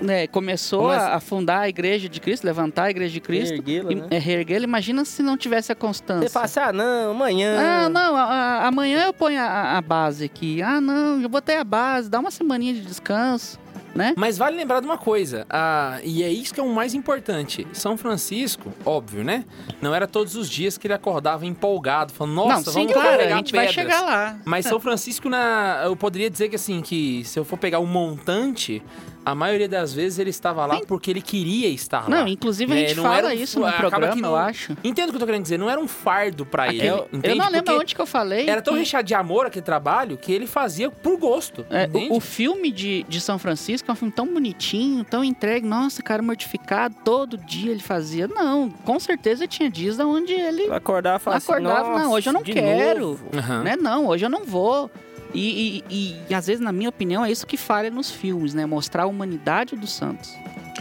né? 0.00 0.26
Começou 0.26 0.82
Começa- 0.82 1.06
a, 1.06 1.16
a 1.16 1.20
fundar 1.20 1.60
a 1.60 1.68
igreja 1.68 2.08
de 2.08 2.20
Cristo, 2.20 2.44
levantar 2.44 2.84
a 2.84 2.90
igreja 2.90 3.12
de 3.12 3.20
Cristo. 3.20 3.52
Reerguê-la, 3.52 3.92
e- 3.92 3.94
né? 3.96 4.06
é, 4.10 4.18
reerguê-la. 4.18 4.64
Imagina 4.64 5.04
se 5.04 5.22
não 5.22 5.36
tivesse 5.36 5.72
a 5.72 5.74
constância. 5.74 6.28
Você 6.28 6.38
assim, 6.38 6.60
ah, 6.60 6.72
não, 6.72 7.10
amanhã. 7.12 7.56
Ah, 7.58 7.88
não, 7.88 8.16
a- 8.16 8.22
a- 8.24 8.66
amanhã 8.68 9.04
eu 9.06 9.12
ponho 9.12 9.40
a, 9.40 9.76
a 9.78 9.80
base 9.80 10.24
aqui. 10.24 10.62
Ah, 10.62 10.80
não, 10.80 11.20
eu 11.20 11.28
botei 11.28 11.56
a 11.56 11.64
base, 11.64 12.08
dá 12.10 12.18
uma 12.20 12.30
semaninha 12.30 12.74
de 12.74 12.80
descanso, 12.82 13.58
né? 13.94 14.12
Mas 14.16 14.36
vale 14.36 14.56
lembrar 14.56 14.80
de 14.80 14.86
uma 14.86 14.98
coisa, 14.98 15.46
ah, 15.48 15.98
e 16.02 16.22
é 16.24 16.28
isso 16.28 16.52
que 16.52 16.58
é 16.58 16.62
o 16.62 16.68
mais 16.74 16.94
importante. 16.94 17.64
São 17.72 17.96
Francisco, 17.96 18.72
óbvio, 18.84 19.22
né? 19.22 19.44
Não 19.80 19.94
era 19.94 20.06
todos 20.08 20.34
os 20.34 20.50
dias 20.50 20.76
que 20.76 20.86
ele 20.88 20.94
acordava 20.94 21.46
empolgado, 21.46 22.12
falando, 22.12 22.34
nossa, 22.34 22.56
não, 22.56 22.62
sim, 22.64 22.72
vamos 22.88 22.92
claro, 22.92 23.22
a 23.22 23.28
gente 23.36 23.52
vai 23.52 23.66
pedras." 23.68 23.74
chegar 23.74 24.00
lá. 24.02 24.36
Mas 24.44 24.66
São 24.66 24.80
Francisco, 24.80 25.28
na, 25.28 25.82
eu 25.84 25.94
poderia 25.96 26.28
dizer 26.28 26.48
que 26.48 26.56
assim, 26.56 26.80
que 26.82 27.22
se 27.24 27.38
eu 27.38 27.44
for 27.44 27.56
pegar 27.56 27.78
o 27.78 27.86
montante, 27.86 28.82
a 29.24 29.34
maioria 29.34 29.68
das 29.68 29.92
vezes 29.94 30.18
ele 30.18 30.30
estava 30.30 30.64
lá 30.66 30.76
Sim. 30.76 30.82
porque 30.86 31.10
ele 31.10 31.20
queria 31.22 31.68
estar 31.68 32.02
lá. 32.02 32.08
Não, 32.08 32.28
inclusive 32.28 32.70
a 32.72 32.74
Né, 32.74 32.86
gente 32.88 32.96
não 32.96 33.04
era 33.06 33.22
fala 33.22 33.28
um- 33.34 33.36
isso 33.42 33.60
no 33.60 33.72
programa, 33.72 34.14
que 34.14 34.20
não- 34.20 34.30
eu 34.30 34.36
acho. 34.36 34.76
Entendo 34.84 35.08
o 35.08 35.12
que 35.12 35.16
eu 35.16 35.20
tô 35.20 35.26
querendo 35.26 35.42
dizer, 35.42 35.58
não 35.58 35.68
era 35.70 35.80
um 35.80 35.88
fardo 35.88 36.44
pra 36.44 36.68
ele. 36.68 36.86
Eu 36.86 37.08
entende? 37.12 37.38
não 37.38 37.46
lembro 37.46 37.64
Porque 37.64 37.80
onde 37.80 37.94
que 37.94 38.00
eu 38.00 38.06
falei. 38.06 38.48
Era 38.48 38.60
tão 38.62 38.74
que- 38.74 38.80
recheado 38.80 39.06
de 39.06 39.14
amor 39.14 39.46
aquele 39.46 39.64
trabalho 39.64 40.16
que 40.16 40.32
ele 40.32 40.46
fazia 40.46 40.90
por 40.90 41.16
gosto. 41.18 41.64
É, 41.70 41.88
o, 42.10 42.16
o 42.16 42.20
filme 42.20 42.70
de, 42.70 43.04
de 43.08 43.20
São 43.20 43.38
Francisco 43.38 43.90
é 43.90 43.92
um 43.92 43.96
filme 43.96 44.12
tão 44.12 44.26
bonitinho, 44.26 45.04
tão 45.04 45.24
entregue. 45.24 45.66
Nossa, 45.66 46.02
cara 46.02 46.22
mortificado, 46.22 46.94
todo 47.04 47.36
dia 47.36 47.70
ele 47.70 47.80
fazia. 47.82 48.28
Não, 48.28 48.68
com 48.70 48.98
certeza 49.00 49.46
tinha 49.46 49.70
dias 49.70 49.98
onde 49.98 50.32
ele 50.32 50.70
Acordar 50.72 51.16
e 51.16 51.18
falar 51.22 51.36
assim, 51.38 51.52
acordava. 51.52 51.88
"Nossa, 51.90 52.02
não, 52.04 52.12
hoje 52.12 52.28
eu 52.28 52.32
não 52.32 52.42
quero. 52.42 53.00
novo." 53.00 53.24
Aham. 53.36 53.62
Né? 53.62 53.76
Não, 53.76 54.06
hoje 54.06 54.24
eu 54.24 54.30
não 54.30 54.44
vou. 54.44 54.90
E, 55.34 55.82
e- 55.90 55.94
e- 55.94 56.16
e, 56.30 56.34
às 56.34 56.46
vezes, 56.46 56.60
na 56.62 56.72
minha 56.72 56.88
opinião, 56.88 57.24
é 57.24 57.30
isso 57.30 57.46
que 57.46 57.56
falha 57.56 57.90
nos 57.90 58.10
filmes, 58.10 58.54
né? 58.54 58.64
Mostrar 58.66 59.02
a 59.02 59.06
humanidade 59.06 59.74
dos 59.76 59.92
santos. 59.92 60.32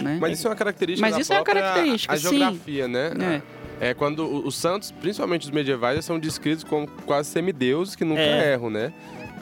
Né? 0.01 0.17
Mas 0.21 0.37
isso 0.39 0.47
é 0.47 0.49
uma 0.49 0.55
característica 0.55 1.05
Mas 1.07 1.15
da 1.15 1.21
isso 1.21 1.33
é 1.33 1.37
uma 1.37 1.43
característica, 1.43 2.13
a 2.13 2.17
sim. 2.17 2.23
geografia, 2.37 2.87
né? 2.87 3.41
É. 3.79 3.89
É 3.89 3.93
quando 3.93 4.25
os 4.45 4.55
santos, 4.55 4.91
principalmente 4.91 5.43
os 5.43 5.51
medievais, 5.51 6.05
são 6.05 6.17
descritos 6.19 6.63
como 6.63 6.87
quase 7.05 7.29
semideuses 7.29 7.95
que 7.95 8.05
nunca 8.05 8.21
É. 8.21 8.53
erram, 8.53 8.69
né? 8.69 8.93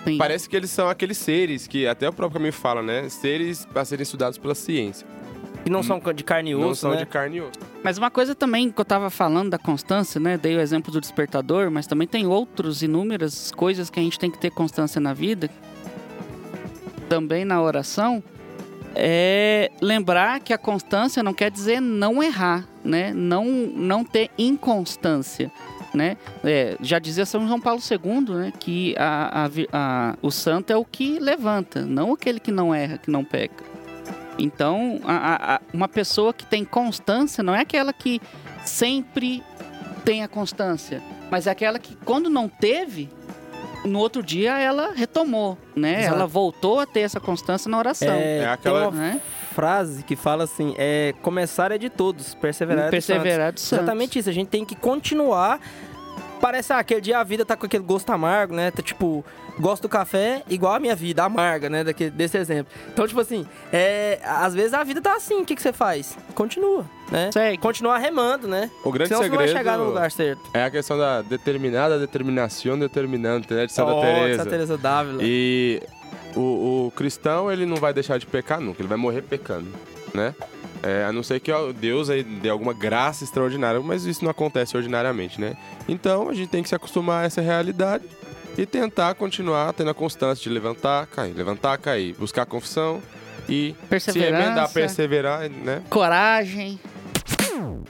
Sim. 0.04 0.17
Parece 0.17 0.50
que 0.50 0.56
eles 0.56 0.71
são 0.71 0.89
aqueles 0.89 1.17
seres 1.17 1.67
que 1.67 1.86
até 1.86 2.10
o 2.10 2.13
próprio 2.13 2.39
caminho 2.39 2.54
fala, 2.54 2.82
né? 2.82 3.08
Seres 3.10 3.67
a 3.76 3.86
serem 3.86 4.02
estudados 4.04 4.38
pela 4.38 4.56
ciência. 4.56 5.06
Que 5.63 5.69
não 5.69 5.84
são 5.84 6.00
de 6.13 6.24
carne 6.24 6.52
e 6.52 6.56
não 6.56 6.69
osso, 6.69 6.82
são 6.82 6.91
né? 6.91 6.97
de 6.97 7.06
carne 7.06 7.38
e 7.38 7.41
osso. 7.41 7.52
Mas 7.84 7.97
uma 7.97 8.10
coisa 8.10 8.34
também 8.34 8.71
que 8.71 8.80
eu 8.82 8.86
tava 8.86 9.10
falando 9.10 9.50
da 9.52 9.58
constância, 9.60 10.19
né? 10.19 10.38
Dei 10.38 10.56
o 10.56 10.60
exemplo 10.60 10.91
do 10.91 11.00
despertador, 11.00 11.69
mas 11.69 11.86
também 11.88 12.08
tem 12.08 12.26
outros 12.28 12.82
inúmeras 12.82 13.52
coisas 13.52 13.89
que 13.89 14.00
a 14.00 14.04
gente 14.04 14.17
tem 14.19 14.30
que 14.32 14.39
ter 14.39 14.50
constância 14.52 15.00
na 15.00 15.13
vida. 15.13 15.50
Também 17.10 17.45
na 17.45 17.62
oração. 17.62 18.24
É 18.93 19.71
lembrar 19.82 20.41
que 20.41 20.52
a 20.52 20.58
constância 20.58 21.24
não 21.24 21.34
quer 21.34 21.50
dizer 21.50 21.80
não 21.80 22.21
errar, 22.21 22.67
né? 22.84 23.13
Não, 23.13 23.45
não 23.45 24.04
ter 24.04 24.30
inconstância. 24.38 25.50
né? 25.93 26.17
É, 26.43 26.76
já 26.82 27.00
dizia 27.00 27.26
São 27.26 27.47
João 27.47 27.60
Paulo 27.62 27.80
II, 27.89 28.36
né? 28.36 28.54
Que 28.60 28.93
a, 28.97 29.45
a 29.45 29.50
a- 29.71 30.15
o 30.21 30.30
santo 30.32 30.71
é 30.71 30.76
o 30.76 30.84
que 30.84 31.19
levanta, 31.19 31.86
não 31.86 32.13
aquele 32.13 32.39
que 32.39 32.52
não 32.52 32.74
erra, 32.76 32.97
que 32.97 33.10
não 33.12 33.24
peca. 33.24 33.63
Então, 34.43 34.99
a- 35.06 35.56
a- 35.56 35.62
uma 35.73 35.88
pessoa 35.88 36.34
que 36.34 36.45
tem 36.45 36.65
constância 36.65 37.43
não 37.43 37.54
é 37.56 37.62
aquela 37.62 37.93
que 37.93 38.21
sempre 38.65 39.43
tem 40.04 40.23
a 40.23 40.27
constância, 40.27 41.01
mas 41.30 41.47
é 41.47 41.51
aquela 41.51 41.77
que 41.80 41.95
quando 42.04 42.30
não 42.30 42.47
teve, 42.49 43.10
no 43.86 43.99
outro 43.99 44.21
dia 44.23 44.58
ela 44.60 44.93
retomou, 44.93 45.58
né? 45.75 46.01
Exato. 46.01 46.15
Ela 46.15 46.27
voltou 46.27 46.80
a 46.80 46.86
ter 46.86 47.01
essa 47.01 47.19
constância 47.19 47.69
na 47.69 47.77
oração. 47.77 48.08
É, 48.13 48.39
É 48.39 48.47
aquela- 48.47 48.91
Né? 48.91 49.21
frase 49.54 50.01
que 50.04 50.15
fala 50.15 50.45
assim, 50.45 50.73
é 50.77 51.13
começar 51.21 51.71
é 51.73 51.77
de 51.77 51.89
todos, 51.89 52.34
perseverar 52.36 52.86
é 52.86 52.89
santos. 52.91 53.06
Perseverar 53.08 53.51
dos 53.51 53.62
santos. 53.62 53.84
Exatamente 53.84 54.17
isso, 54.17 54.30
a 54.30 54.32
gente 54.34 54.47
tem 54.47 54.63
que 54.63 54.75
continuar. 54.75 55.60
Parece 56.41 56.73
ah, 56.73 56.80
aquele 56.80 57.01
dia 57.01 57.19
a 57.19 57.23
vida 57.23 57.45
tá 57.45 57.56
com 57.56 57.65
aquele 57.65 57.84
gosto 57.84 58.10
amargo, 58.10 58.54
né? 58.56 58.71
Tá, 58.71 58.82
tipo, 58.82 59.23
gosto 59.60 59.84
do 59.84 59.89
café 59.89 60.43
igual 60.49 60.73
a 60.73 60.80
minha 60.80 60.95
vida, 60.95 61.23
amarga, 61.23 61.69
né? 61.69 61.84
Daquele, 61.84 62.10
desse 62.10 62.38
exemplo. 62.38 62.73
Então, 62.91 63.08
tipo 63.08 63.19
assim, 63.19 63.45
é, 63.71 64.19
às 64.23 64.54
vezes 64.56 64.73
a 64.73 64.84
vida 64.84 64.99
tá 65.01 65.15
assim, 65.15 65.41
o 65.41 65.45
que, 65.45 65.56
que 65.56 65.62
você 65.62 65.71
faz? 65.71 66.17
Continua, 66.34 66.86
né? 67.12 67.30
Segue. 67.32 67.58
Continua 67.60 67.97
remando, 67.97 68.47
né? 68.47 68.69
O 68.84 68.91
grande 68.91 69.10
Senão 69.10 69.21
você 69.21 69.30
não 69.30 69.38
vai 69.38 69.47
segredo 69.47 69.63
chegar 69.65 69.77
no 69.77 69.86
lugar 69.86 70.12
certo. 70.12 70.41
é 70.54 70.63
a 70.63 70.71
questão 70.71 70.97
da 70.97 71.21
determinada 71.21 71.99
determinação 71.99 72.77
determinante, 72.77 73.54
né? 73.54 73.65
De 73.67 73.71
Santa 73.73 73.93
Oh, 73.93 74.01
Teresa. 74.01 74.38
Santa 74.39 74.49
Teresa 74.49 74.77
d'Ávila. 74.77 75.19
E 75.23 75.82
o, 76.36 76.88
o 76.88 76.93
cristão, 76.95 77.51
ele 77.51 77.65
não 77.65 77.77
vai 77.77 77.93
deixar 77.93 78.17
de 78.17 78.25
pecar 78.25 78.60
nunca, 78.60 78.82
ele 78.82 78.88
vai 78.89 78.97
morrer 78.97 79.21
pecando, 79.21 79.67
né? 80.13 80.34
É, 80.84 81.06
a 81.06 81.12
não 81.12 81.22
ser 81.22 81.39
que 81.39 81.52
Deus 81.80 82.10
aí 82.10 82.24
dê 82.24 82.50
alguma 82.50 82.74
graça 82.74 83.24
extraordinária, 83.24 83.80
mas 83.82 84.06
isso 84.06 84.24
não 84.24 84.32
acontece 84.32 84.76
ordinariamente, 84.76 85.39
né? 85.39 85.56
Então 85.88 86.30
a 86.30 86.34
gente 86.34 86.50
tem 86.50 86.63
que 86.63 86.70
se 86.70 86.76
acostumar 86.76 87.24
a 87.24 87.26
essa 87.28 87.41
realidade 87.41 88.04
e 88.58 88.65
tentar 88.65 89.13
continuar 89.15 89.74
tendo 89.74 89.91
a 89.91 89.94
constância 89.94 90.41
de 90.44 90.50
levantar, 90.50 91.06
cair, 91.08 91.34
levantar, 91.34 91.78
cair, 91.78 92.15
buscar 92.17 92.46
confissão 92.46 93.02
e 93.48 93.76
se 94.00 94.12
remendar, 94.20 94.70
Perseverança, 94.70 94.74
perseverar, 94.74 95.50
né? 95.50 95.82
coragem. 95.89 96.80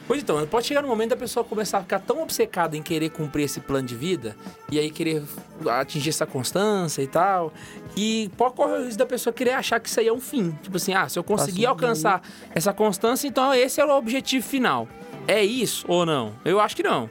Pois 0.08 0.22
então, 0.22 0.46
pode 0.48 0.68
chegar 0.68 0.82
no 0.82 0.88
momento 0.88 1.12
da 1.12 1.18
pessoa 1.18 1.44
começar 1.44 1.80
a 1.80 1.82
ficar 1.82 2.00
tão 2.00 2.22
obcecada 2.22 2.76
em 2.76 2.82
querer 2.82 3.10
cumprir 3.10 3.44
esse 3.44 3.60
plano 3.60 3.88
de 3.88 3.96
vida 3.96 4.36
e 4.72 4.80
aí 4.80 4.90
querer 4.90 5.24
atingir 5.68 6.10
essa 6.10 6.26
constância 6.26 7.02
e 7.02 7.08
tal, 7.08 7.54
que 7.96 8.30
pode 8.38 8.56
correr 8.56 8.80
o 8.80 8.86
risco 8.86 9.00
da 9.00 9.06
pessoa 9.06 9.34
querer 9.34 9.52
achar 9.52 9.80
que 9.80 9.88
isso 9.88 10.00
aí 10.00 10.08
é 10.08 10.14
um 10.14 10.20
fim. 10.20 10.52
Tipo 10.62 10.78
assim, 10.78 10.94
ah, 10.94 11.08
se 11.08 11.18
eu 11.18 11.24
conseguir 11.24 11.66
alcançar 11.66 12.22
essa 12.54 12.74
constância, 12.74 13.28
então 13.28 13.54
esse 13.54 13.80
é 13.80 13.86
o 13.86 13.90
objetivo 13.98 14.46
final. 14.46 14.88
É 15.28 15.44
isso 15.44 15.86
ou 15.88 16.06
não? 16.06 16.34
Eu 16.44 16.60
acho 16.60 16.76
que 16.76 16.84
não. 16.84 17.10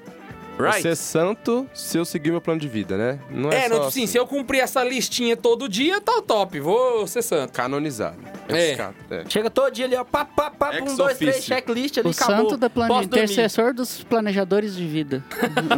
Right? 0.61 0.83
Ser 0.83 0.97
santo 0.97 1.67
se 1.75 1.97
eu 1.99 2.05
seguir 2.05 2.31
meu 2.31 2.41
plano 2.41 2.61
de 2.61 2.69
vida, 2.69 2.97
né? 2.97 3.19
Não 3.31 3.51
é, 3.51 3.57
É, 3.57 3.63
só 3.63 3.69
não, 3.69 3.77
tipo 3.77 3.87
assim, 3.89 4.07
se 4.07 4.17
eu 4.19 4.27
cumprir 4.27 4.61
essa 4.61 4.83
listinha 4.85 5.37
todo 5.37 5.69
dia, 5.69 6.01
tá 6.01 6.13
o 6.17 6.23
top, 6.23 6.59
vou 6.61 7.07
ser 7.07 7.23
santo. 7.23 7.53
canonizado. 7.53 8.17
É. 8.49 8.73
É. 9.11 9.25
Chega 9.29 9.49
todo 9.49 9.71
dia 9.73 9.85
ali, 9.87 9.95
ó, 9.97 10.03
pá, 10.05 10.25
pá, 10.25 10.51
pá, 10.51 10.75
Ex 10.77 10.93
um, 10.93 10.97
dois, 10.97 11.17
três, 11.19 11.45
checklist 11.45 11.99
ali, 11.99 12.09
O 12.09 12.11
acabou. 12.11 12.37
santo 12.51 12.57
da 12.57 12.69
Posso 12.69 12.89
dormir. 12.89 13.05
intercessor 13.07 13.73
dos 13.73 14.03
planejadores 14.03 14.75
de 14.75 14.87
vida. 14.87 15.23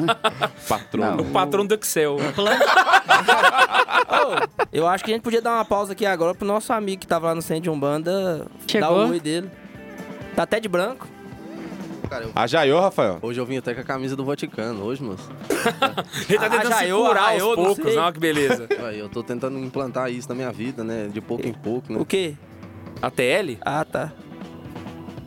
Patrono. 0.69 1.23
O 1.23 1.27
patrão 1.27 1.67
do 1.67 1.75
Excel. 1.75 2.17
Ô, 4.13 4.49
eu 4.73 4.87
acho 4.87 5.05
que 5.05 5.11
a 5.11 5.15
gente 5.15 5.23
podia 5.23 5.41
dar 5.43 5.53
uma 5.55 5.65
pausa 5.65 5.93
aqui 5.93 6.07
agora 6.07 6.35
pro 6.35 6.47
nosso 6.47 6.73
amigo 6.73 7.01
que 7.01 7.07
tava 7.07 7.29
lá 7.29 7.35
no 7.35 7.43
centro 7.43 7.65
de 7.65 7.71
Umbanda 7.71 8.39
dar 8.39 8.47
Chegou. 8.67 9.07
o 9.07 9.11
oi 9.11 9.21
dele. 9.21 9.51
Tá 10.35 10.45
até 10.45 10.59
de 10.61 10.69
branco. 10.69 11.07
Cara, 12.13 12.25
eu- 12.27 12.33
Ajaiô, 12.35 12.79
Rafael. 12.79 13.19
hoje 13.23 13.41
eu 13.41 13.47
vim 13.47 13.57
até 13.57 13.73
com 13.73 13.81
a 13.81 13.85
camisa 13.85 14.15
do 14.15 14.23
Vaticano, 14.23 14.83
hoje, 14.85 15.03
moço. 15.03 15.31
Ele 16.29 16.39
tá 16.39 16.51
tentando 16.51 16.67
se 16.67 16.73
Arraiou, 16.75 17.07
curar 17.07 17.23
arraiou, 17.23 17.49
aos 17.49 17.57
não 17.57 17.65
poucos, 17.65 17.95
não, 17.95 18.13
que 18.13 18.21
beleza. 18.21 18.67
Eu 18.95 19.09
tô 19.09 19.23
tentando 19.23 19.59
implantar 19.59 20.13
isso 20.13 20.29
na 20.29 20.35
minha 20.35 20.53
vida, 20.53 20.85
né? 20.85 21.09
De 21.11 21.23
pouco 21.23 21.47
em 21.47 21.55
pouco, 21.55 21.91
né? 21.91 21.99
O 21.99 22.05
quê? 22.05 22.35
A 23.01 23.11
TL? 23.11 23.57
Ah, 23.63 23.83
tá. 23.83 24.13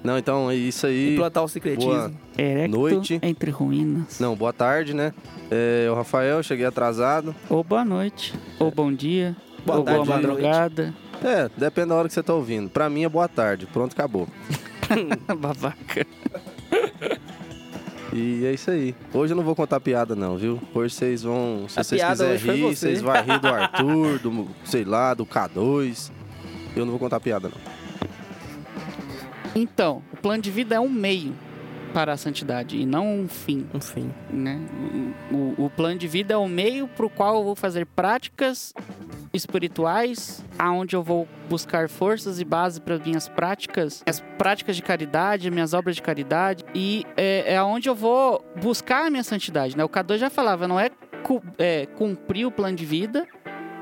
Não, 0.03 0.15
então 0.15 0.51
é 0.51 0.55
isso 0.55 0.85
aí. 0.85 1.15
Implantar 1.15 1.43
o 1.43 1.47
secretismo. 1.47 1.91
Boa. 1.91 2.11
Erecto 2.37 2.77
Noite. 2.77 3.19
entre 3.23 3.49
ruínas. 3.49 4.19
Não, 4.19 4.35
boa 4.35 4.53
tarde, 4.53 4.93
né? 4.93 5.11
É, 5.49 5.89
o 5.89 5.95
Rafael, 5.95 6.43
cheguei 6.43 6.67
atrasado. 6.67 7.35
Ou 7.49 7.63
boa 7.63 7.83
noite. 7.83 8.31
Ou 8.59 8.69
bom 8.69 8.93
dia. 8.93 9.35
Boa 9.65 9.79
ou 9.79 9.83
tarde, 9.83 10.05
boa 10.05 10.15
madrugada. 10.17 10.93
É, 11.23 11.49
depende 11.57 11.89
da 11.89 11.95
hora 11.95 12.07
que 12.07 12.13
você 12.13 12.21
tá 12.21 12.35
ouvindo. 12.35 12.69
Pra 12.69 12.87
mim 12.91 13.03
é 13.05 13.09
boa 13.09 13.27
tarde. 13.27 13.65
Pronto, 13.65 13.93
acabou. 13.93 14.27
Babaca. 15.39 16.05
E 18.17 18.45
é 18.45 18.53
isso 18.53 18.71
aí. 18.71 18.95
Hoje 19.13 19.33
eu 19.33 19.35
não 19.35 19.43
vou 19.43 19.53
contar 19.53 19.77
piada, 19.81 20.15
não, 20.15 20.37
viu? 20.37 20.57
Hoje 20.73 20.95
vocês 20.95 21.23
vão. 21.23 21.65
Se 21.67 21.77
A 21.77 21.83
vocês 21.83 22.01
quiserem 22.01 22.37
rir, 22.37 22.61
você. 22.61 22.75
vocês 22.87 23.01
vão 23.01 23.13
rir 23.13 23.39
do 23.41 23.47
Arthur, 23.53 24.19
do, 24.19 24.47
sei 24.63 24.85
lá, 24.85 25.13
do 25.13 25.25
K2. 25.25 26.11
Eu 26.77 26.85
não 26.85 26.91
vou 26.91 26.99
contar 26.99 27.19
piada, 27.19 27.49
não. 27.49 27.75
Então, 29.53 30.01
o 30.13 30.17
plano 30.17 30.41
de 30.41 30.49
vida 30.49 30.75
é 30.75 30.79
um 30.79 30.87
meio 30.87 31.33
para 31.93 32.13
a 32.13 32.17
santidade 32.17 32.77
e 32.77 32.85
não 32.85 33.21
um 33.21 33.27
fim. 33.27 33.65
Enfim. 33.73 34.11
né? 34.29 34.59
O, 35.31 35.65
o- 35.65 35.69
plano 35.69 35.97
de 35.97 36.07
vida 36.07 36.33
é 36.33 36.37
o 36.37 36.47
meio 36.47 36.87
para 36.87 37.05
o 37.05 37.09
qual 37.09 37.35
eu 37.37 37.43
vou 37.43 37.55
fazer 37.55 37.85
práticas 37.85 38.73
espirituais, 39.33 40.43
aonde 40.57 40.95
eu 40.95 41.03
vou 41.03 41.27
buscar 41.49 41.89
forças 41.89 42.39
e 42.39 42.45
base 42.45 42.79
para 42.81 42.97
minhas 42.97 43.27
práticas, 43.27 44.01
as 44.07 44.19
práticas 44.37 44.75
de 44.75 44.81
caridade, 44.81 45.51
minhas 45.51 45.73
obras 45.73 45.95
de 45.95 46.01
caridade, 46.01 46.63
e 46.73 47.05
é, 47.17 47.53
é 47.53 47.57
aonde 47.57 47.87
eu 47.89 47.95
vou 47.95 48.43
buscar 48.61 49.07
a 49.07 49.09
minha 49.09 49.23
santidade, 49.23 49.77
né? 49.77 49.83
O 49.83 49.89
K2 49.89 50.17
já 50.17 50.29
falava, 50.29 50.67
não 50.67 50.79
é, 50.79 50.89
cu- 51.23 51.43
é, 51.57 51.85
cumprir 51.85 52.45
o 52.45 52.51
plano 52.51 52.75
de 52.75 52.85
vida 52.85 53.27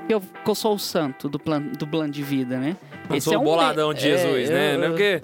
que 0.08 0.13
eu, 0.13 0.20
que 0.22 0.50
eu 0.50 0.56
sou 0.56 0.76
o 0.76 0.80
santo 0.80 1.30
do 1.30 1.39
plano, 1.39 1.72
do 1.78 1.88
plano 1.88 2.12
de 2.12 2.22
vida, 2.24 2.58
né? 2.60 2.76
Eu 3.10 3.16
Esse 3.16 3.26
sou 3.26 3.34
é 3.34 3.38
o 3.38 3.42
um 3.42 3.44
boladão 3.46 3.94
de 3.94 4.02
Jesus, 4.02 4.50
é, 4.50 4.54
né? 4.54 4.74
eu- 4.76 4.80
Não 4.80 4.86
é 4.86 4.89
porque... 4.89 5.22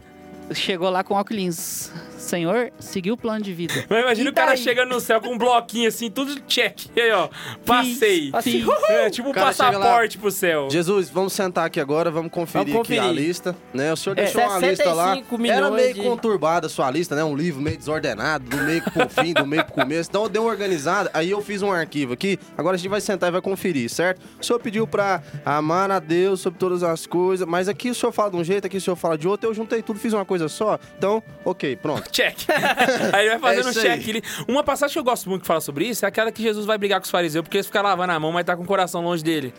Chegou 0.52 0.90
lá 0.90 1.04
com 1.04 1.14
óculos, 1.14 1.92
Senhor, 2.20 2.72
seguiu 2.80 3.14
o 3.14 3.18
plano 3.18 3.44
de 3.44 3.54
vida. 3.54 3.74
Mas 3.90 4.02
imagina 4.04 4.30
E 4.30 4.32
o 4.32 4.36
cara 4.36 4.50
daí? 4.50 4.58
chegando 4.58 4.90
no 4.90 5.00
céu 5.00 5.20
com 5.22 5.30
um 5.30 5.38
bloquinho 5.38 5.88
assim, 5.88 6.10
tudo 6.12 6.40
check. 6.42 6.88
E 6.96 7.02
aí, 7.02 7.12
ó, 7.12 7.30
passei. 7.66 8.30
Assim, 8.34 8.64
É 8.90 9.10
tipo 9.10 9.30
um 9.30 9.34
lá- 9.34 9.46
passaporte 9.46 10.18
pro 10.18 10.30
céu. 10.32 10.68
Jesus, 10.70 11.10
vamos 11.10 11.34
sentar 11.34 11.66
aqui 11.66 11.80
agora, 11.80 12.12
vamos 12.12 12.32
conferir, 12.32 12.74
Vamos 12.74 12.88
aqui 12.88 12.98
a 13.00 13.04
conferir. 13.04 13.22
lista, 13.28 13.56
né? 13.74 13.92
O 13.94 13.98
senhor 13.98 14.18
É, 14.18 14.24
deixou 14.24 14.42
uma 14.44 14.60
lista 14.60 14.94
lá. 14.94 15.16
65 15.16 15.46
Era 15.48 15.72
meio 15.72 15.94
de- 15.94 16.02
conturbada 16.02 16.68
a 16.68 16.70
sua 16.70 16.90
lista, 16.92 17.16
né? 17.16 17.24
Um 17.24 17.36
livro 17.36 17.62
meio 17.62 17.78
desordenado, 17.78 18.50
do 18.50 18.58
meio 18.58 18.82
pro 18.84 19.08
fim, 19.10 19.34
do 19.34 19.46
meio 19.48 19.64
pro 19.66 19.74
começo. 19.74 20.10
Então 20.10 20.24
eu 20.24 20.30
dei 20.30 20.42
uma 20.42 20.50
organizada, 20.52 21.10
aí 21.14 21.30
eu 21.32 21.42
fiz 21.42 21.62
um 21.62 21.72
arquivo 21.72 22.14
aqui. 22.14 22.38
Agora 22.58 22.76
a 22.76 22.78
gente 22.78 22.90
vai 22.90 23.02
sentar 23.02 23.30
e 23.30 23.32
vai 23.32 23.42
conferir, 23.42 23.90
certo? 23.90 24.22
O 24.42 24.46
senhor 24.46 24.60
pediu 24.60 24.86
pra 24.86 25.22
amar 25.46 25.90
a 25.92 26.00
Deus 26.00 26.42
sobre 26.42 26.60
todas 26.60 26.84
as 26.84 27.06
coisas, 27.08 27.48
mas 27.48 27.68
aqui 27.70 27.90
o 27.90 27.96
senhor 27.96 28.12
fala 28.12 28.32
de 28.32 28.38
um 28.38 28.44
jeito, 28.44 28.66
aqui 28.68 28.78
o 28.78 28.82
senhor 28.82 28.96
fala 28.96 29.18
de 29.18 29.28
outro. 29.28 29.50
Eu 29.50 29.54
juntei 29.54 29.82
tudo, 29.82 30.00
fiz 30.00 30.14
uma 30.14 30.26
coisa 30.26 30.48
só. 30.50 30.78
Então, 30.98 31.24
ok, 31.46 31.76
pronto. 31.76 32.09
Check. 32.12 32.38
aí 33.14 33.28
ele 33.28 33.38
vai 33.38 33.56
fazendo 33.56 33.68
um 33.68 33.80
É 33.80 33.84
check. 33.98 34.08
Ele... 34.08 34.24
Uma 34.48 34.64
passagem 34.64 34.94
que 34.94 35.00
eu 35.00 35.04
gosto 35.04 35.30
muito 35.30 35.42
que 35.42 35.48
fala 35.48 35.62
sobre 35.62 35.86
isso 35.86 36.06
é 36.06 36.08
aquela 36.08 36.32
que 36.32 36.42
Jesus 36.42 36.66
vai 36.66 36.78
brigar 36.78 37.00
com 37.00 37.06
os 37.06 37.12
fariseus 37.12 37.44
porque 37.44 37.58
eles 37.58 37.68
ficam 37.68 37.82
lavando 37.84 38.12
a 38.14 38.20
mão, 38.20 38.32
mas 38.32 38.46
tá 38.46 38.56
com 38.56 38.64
o 38.64 38.66
coração 38.66 39.02
longe 39.02 39.24
dele. 39.24 39.54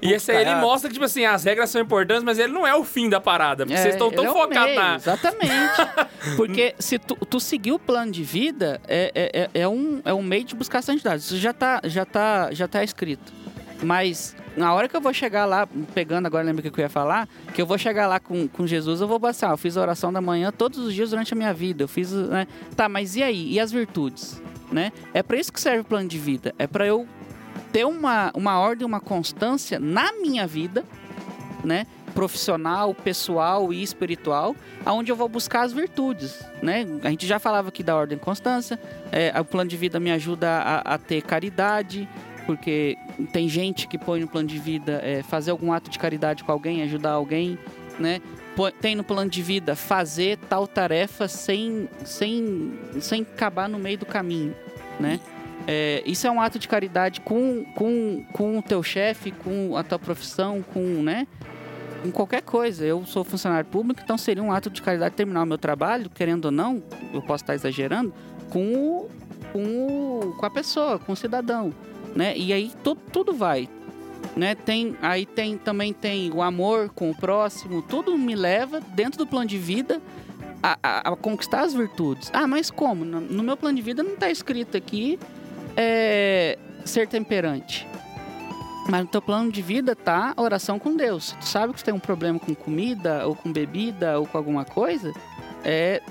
E 0.00 0.12
esse 0.12 0.30
aí 0.30 0.42
ele 0.42 0.54
mostra 0.56 0.88
que, 0.88 0.94
tipo 0.94 1.04
assim, 1.04 1.24
as 1.24 1.44
regras 1.44 1.70
são 1.70 1.80
importantes, 1.80 2.22
mas 2.22 2.38
ele 2.38 2.52
não 2.52 2.66
é 2.66 2.74
o 2.74 2.84
fim 2.84 3.08
da 3.08 3.20
parada. 3.20 3.64
Porque 3.64 3.78
vocês 3.78 3.94
estão 3.94 4.10
tão 4.10 4.24
é 4.24 4.32
focados 4.32 4.74
na. 4.74 4.96
Exatamente. 4.96 5.72
Porque 6.36 6.74
se 6.78 6.98
tu, 6.98 7.16
tu 7.16 7.40
seguir 7.40 7.72
o 7.72 7.78
plano 7.78 8.12
de 8.12 8.22
vida, 8.22 8.80
é, 8.86 9.10
é, 9.14 9.40
é- 9.42 9.62
é 9.62 9.68
um, 9.68 10.00
é 10.04 10.14
um 10.14 10.22
meio 10.22 10.44
de 10.44 10.54
buscar 10.54 10.82
santidade. 10.82 11.22
Isso 11.22 11.36
já 11.36 11.52
tá, 11.52 11.80
já 11.84 12.04
tá, 12.04 12.48
já 12.52 12.68
tá 12.68 12.82
escrito. 12.84 13.32
Mas 13.82 14.34
na 14.56 14.72
hora 14.74 14.88
que 14.88 14.96
eu 14.96 15.00
vou 15.00 15.12
chegar 15.12 15.44
lá, 15.46 15.66
pegando 15.94 16.26
agora, 16.26 16.44
lembra 16.44 16.62
que 16.62 16.68
eu 16.68 16.82
ia 16.82 16.88
falar? 16.88 17.28
Que 17.54 17.62
eu 17.62 17.66
vou 17.66 17.78
chegar 17.78 18.06
lá 18.06 18.20
com, 18.20 18.46
com 18.46 18.66
Jesus, 18.66 19.00
eu 19.00 19.08
vou 19.08 19.18
passar. 19.18 19.50
Eu 19.50 19.56
fiz 19.56 19.76
a 19.76 19.80
oração 19.80 20.12
da 20.12 20.20
manhã 20.20 20.52
todos 20.52 20.78
os 20.78 20.94
dias 20.94 21.10
durante 21.10 21.32
a 21.32 21.36
minha 21.36 21.54
vida. 21.54 21.84
Eu 21.84 21.88
fiz, 21.88 22.12
né? 22.12 22.46
Tá, 22.76 22.88
mas 22.88 23.16
e 23.16 23.22
aí? 23.22 23.52
E 23.52 23.60
as 23.60 23.72
virtudes? 23.72 24.42
Né? 24.70 24.92
É 25.12 25.22
para 25.22 25.36
isso 25.36 25.52
que 25.52 25.60
serve 25.60 25.80
o 25.80 25.84
plano 25.84 26.08
de 26.08 26.18
vida. 26.18 26.54
É 26.58 26.66
para 26.66 26.86
eu 26.86 27.06
ter 27.72 27.86
uma, 27.86 28.30
uma 28.34 28.58
ordem, 28.58 28.86
uma 28.86 29.00
constância 29.00 29.78
na 29.78 30.12
minha 30.12 30.46
vida, 30.46 30.84
né? 31.64 31.86
Profissional, 32.14 32.94
pessoal 32.94 33.72
e 33.72 33.82
espiritual, 33.82 34.54
aonde 34.84 35.10
eu 35.10 35.16
vou 35.16 35.28
buscar 35.28 35.62
as 35.62 35.72
virtudes, 35.72 36.44
né? 36.62 36.86
A 37.02 37.08
gente 37.08 37.26
já 37.26 37.38
falava 37.38 37.68
aqui 37.68 37.82
da 37.82 37.96
ordem 37.96 38.18
constância. 38.18 38.78
é, 39.10 39.32
o 39.40 39.44
plano 39.44 39.70
de 39.70 39.76
vida 39.78 39.98
me 39.98 40.12
ajuda 40.12 40.48
a, 40.48 40.94
a 40.94 40.98
ter 40.98 41.22
caridade, 41.22 42.06
porque 42.46 42.96
tem 43.32 43.48
gente 43.48 43.86
que 43.86 43.98
põe 43.98 44.20
no 44.20 44.28
plano 44.28 44.48
de 44.48 44.58
vida 44.58 45.00
é, 45.02 45.22
fazer 45.22 45.50
algum 45.50 45.72
ato 45.72 45.90
de 45.90 45.98
caridade 45.98 46.44
com 46.44 46.52
alguém, 46.52 46.82
ajudar 46.82 47.12
alguém, 47.12 47.58
né? 47.98 48.20
Tem 48.80 48.94
no 48.94 49.02
plano 49.02 49.30
de 49.30 49.42
vida 49.42 49.74
fazer 49.74 50.38
tal 50.48 50.66
tarefa 50.66 51.26
sem, 51.26 51.88
sem, 52.04 52.78
sem 53.00 53.22
acabar 53.22 53.68
no 53.68 53.78
meio 53.78 53.98
do 53.98 54.06
caminho, 54.06 54.54
né? 55.00 55.20
É, 55.66 56.02
isso 56.04 56.26
é 56.26 56.30
um 56.30 56.40
ato 56.40 56.58
de 56.58 56.66
caridade 56.66 57.20
com, 57.20 57.64
com, 57.74 58.24
com 58.32 58.58
o 58.58 58.62
teu 58.62 58.82
chefe, 58.82 59.30
com 59.30 59.76
a 59.76 59.82
tua 59.82 59.98
profissão, 59.98 60.62
com, 60.62 60.80
né? 60.80 61.26
Com 62.02 62.10
qualquer 62.10 62.42
coisa. 62.42 62.84
Eu 62.84 63.06
sou 63.06 63.24
funcionário 63.24 63.68
público, 63.70 64.00
então 64.02 64.18
seria 64.18 64.42
um 64.42 64.52
ato 64.52 64.68
de 64.68 64.82
caridade 64.82 65.14
terminar 65.14 65.44
o 65.44 65.46
meu 65.46 65.58
trabalho, 65.58 66.10
querendo 66.10 66.46
ou 66.46 66.50
não, 66.50 66.82
eu 67.14 67.22
posso 67.22 67.44
estar 67.44 67.54
exagerando, 67.54 68.12
com 68.50 69.08
com, 69.52 70.32
com 70.38 70.46
a 70.46 70.50
pessoa, 70.50 70.98
com 70.98 71.12
o 71.12 71.16
cidadão, 71.16 71.72
né? 72.14 72.36
E 72.36 72.52
aí 72.52 72.70
tu- 72.82 72.94
tudo 72.94 73.32
vai, 73.32 73.68
né? 74.36 74.54
Tem, 74.54 74.96
aí 75.02 75.26
tem 75.26 75.56
também 75.58 75.92
tem 75.92 76.30
o 76.32 76.42
amor 76.42 76.90
com 76.90 77.10
o 77.10 77.14
próximo, 77.14 77.82
tudo 77.82 78.16
me 78.18 78.34
leva 78.34 78.80
dentro 78.80 79.18
do 79.18 79.26
plano 79.26 79.46
de 79.46 79.58
vida 79.58 80.00
a, 80.62 80.78
a- 80.82 81.12
a 81.12 81.16
conquistar 81.16 81.62
as 81.62 81.74
virtudes. 81.74 82.30
Ah, 82.32 82.46
mas 82.46 82.70
como? 82.70 83.04
No, 83.04 83.20
no 83.20 83.42
meu 83.42 83.56
plano 83.56 83.76
de 83.76 83.82
vida 83.82 84.02
não 84.02 84.14
está 84.14 84.30
escrito 84.30 84.76
aqui 84.76 85.18
é, 85.76 86.58
ser 86.84 87.08
temperante. 87.08 87.86
Mas 88.88 89.02
no 89.02 89.06
teu 89.06 89.22
plano 89.22 89.50
de 89.50 89.62
vida 89.62 89.94
tá 89.94 90.34
oração 90.36 90.76
com 90.78 90.96
Deus. 90.96 91.36
Tu 91.40 91.46
sabe 91.46 91.72
que 91.72 91.78
tu 91.80 91.84
tem 91.84 91.94
um 91.94 92.00
problema 92.00 92.38
com 92.38 92.52
comida, 92.54 93.26
ou 93.26 93.34
com 93.36 93.52
bebida, 93.52 94.18
ou 94.18 94.26
com 94.26 94.36
alguma 94.36 94.64
coisa, 94.64 95.12
é, 95.64 96.02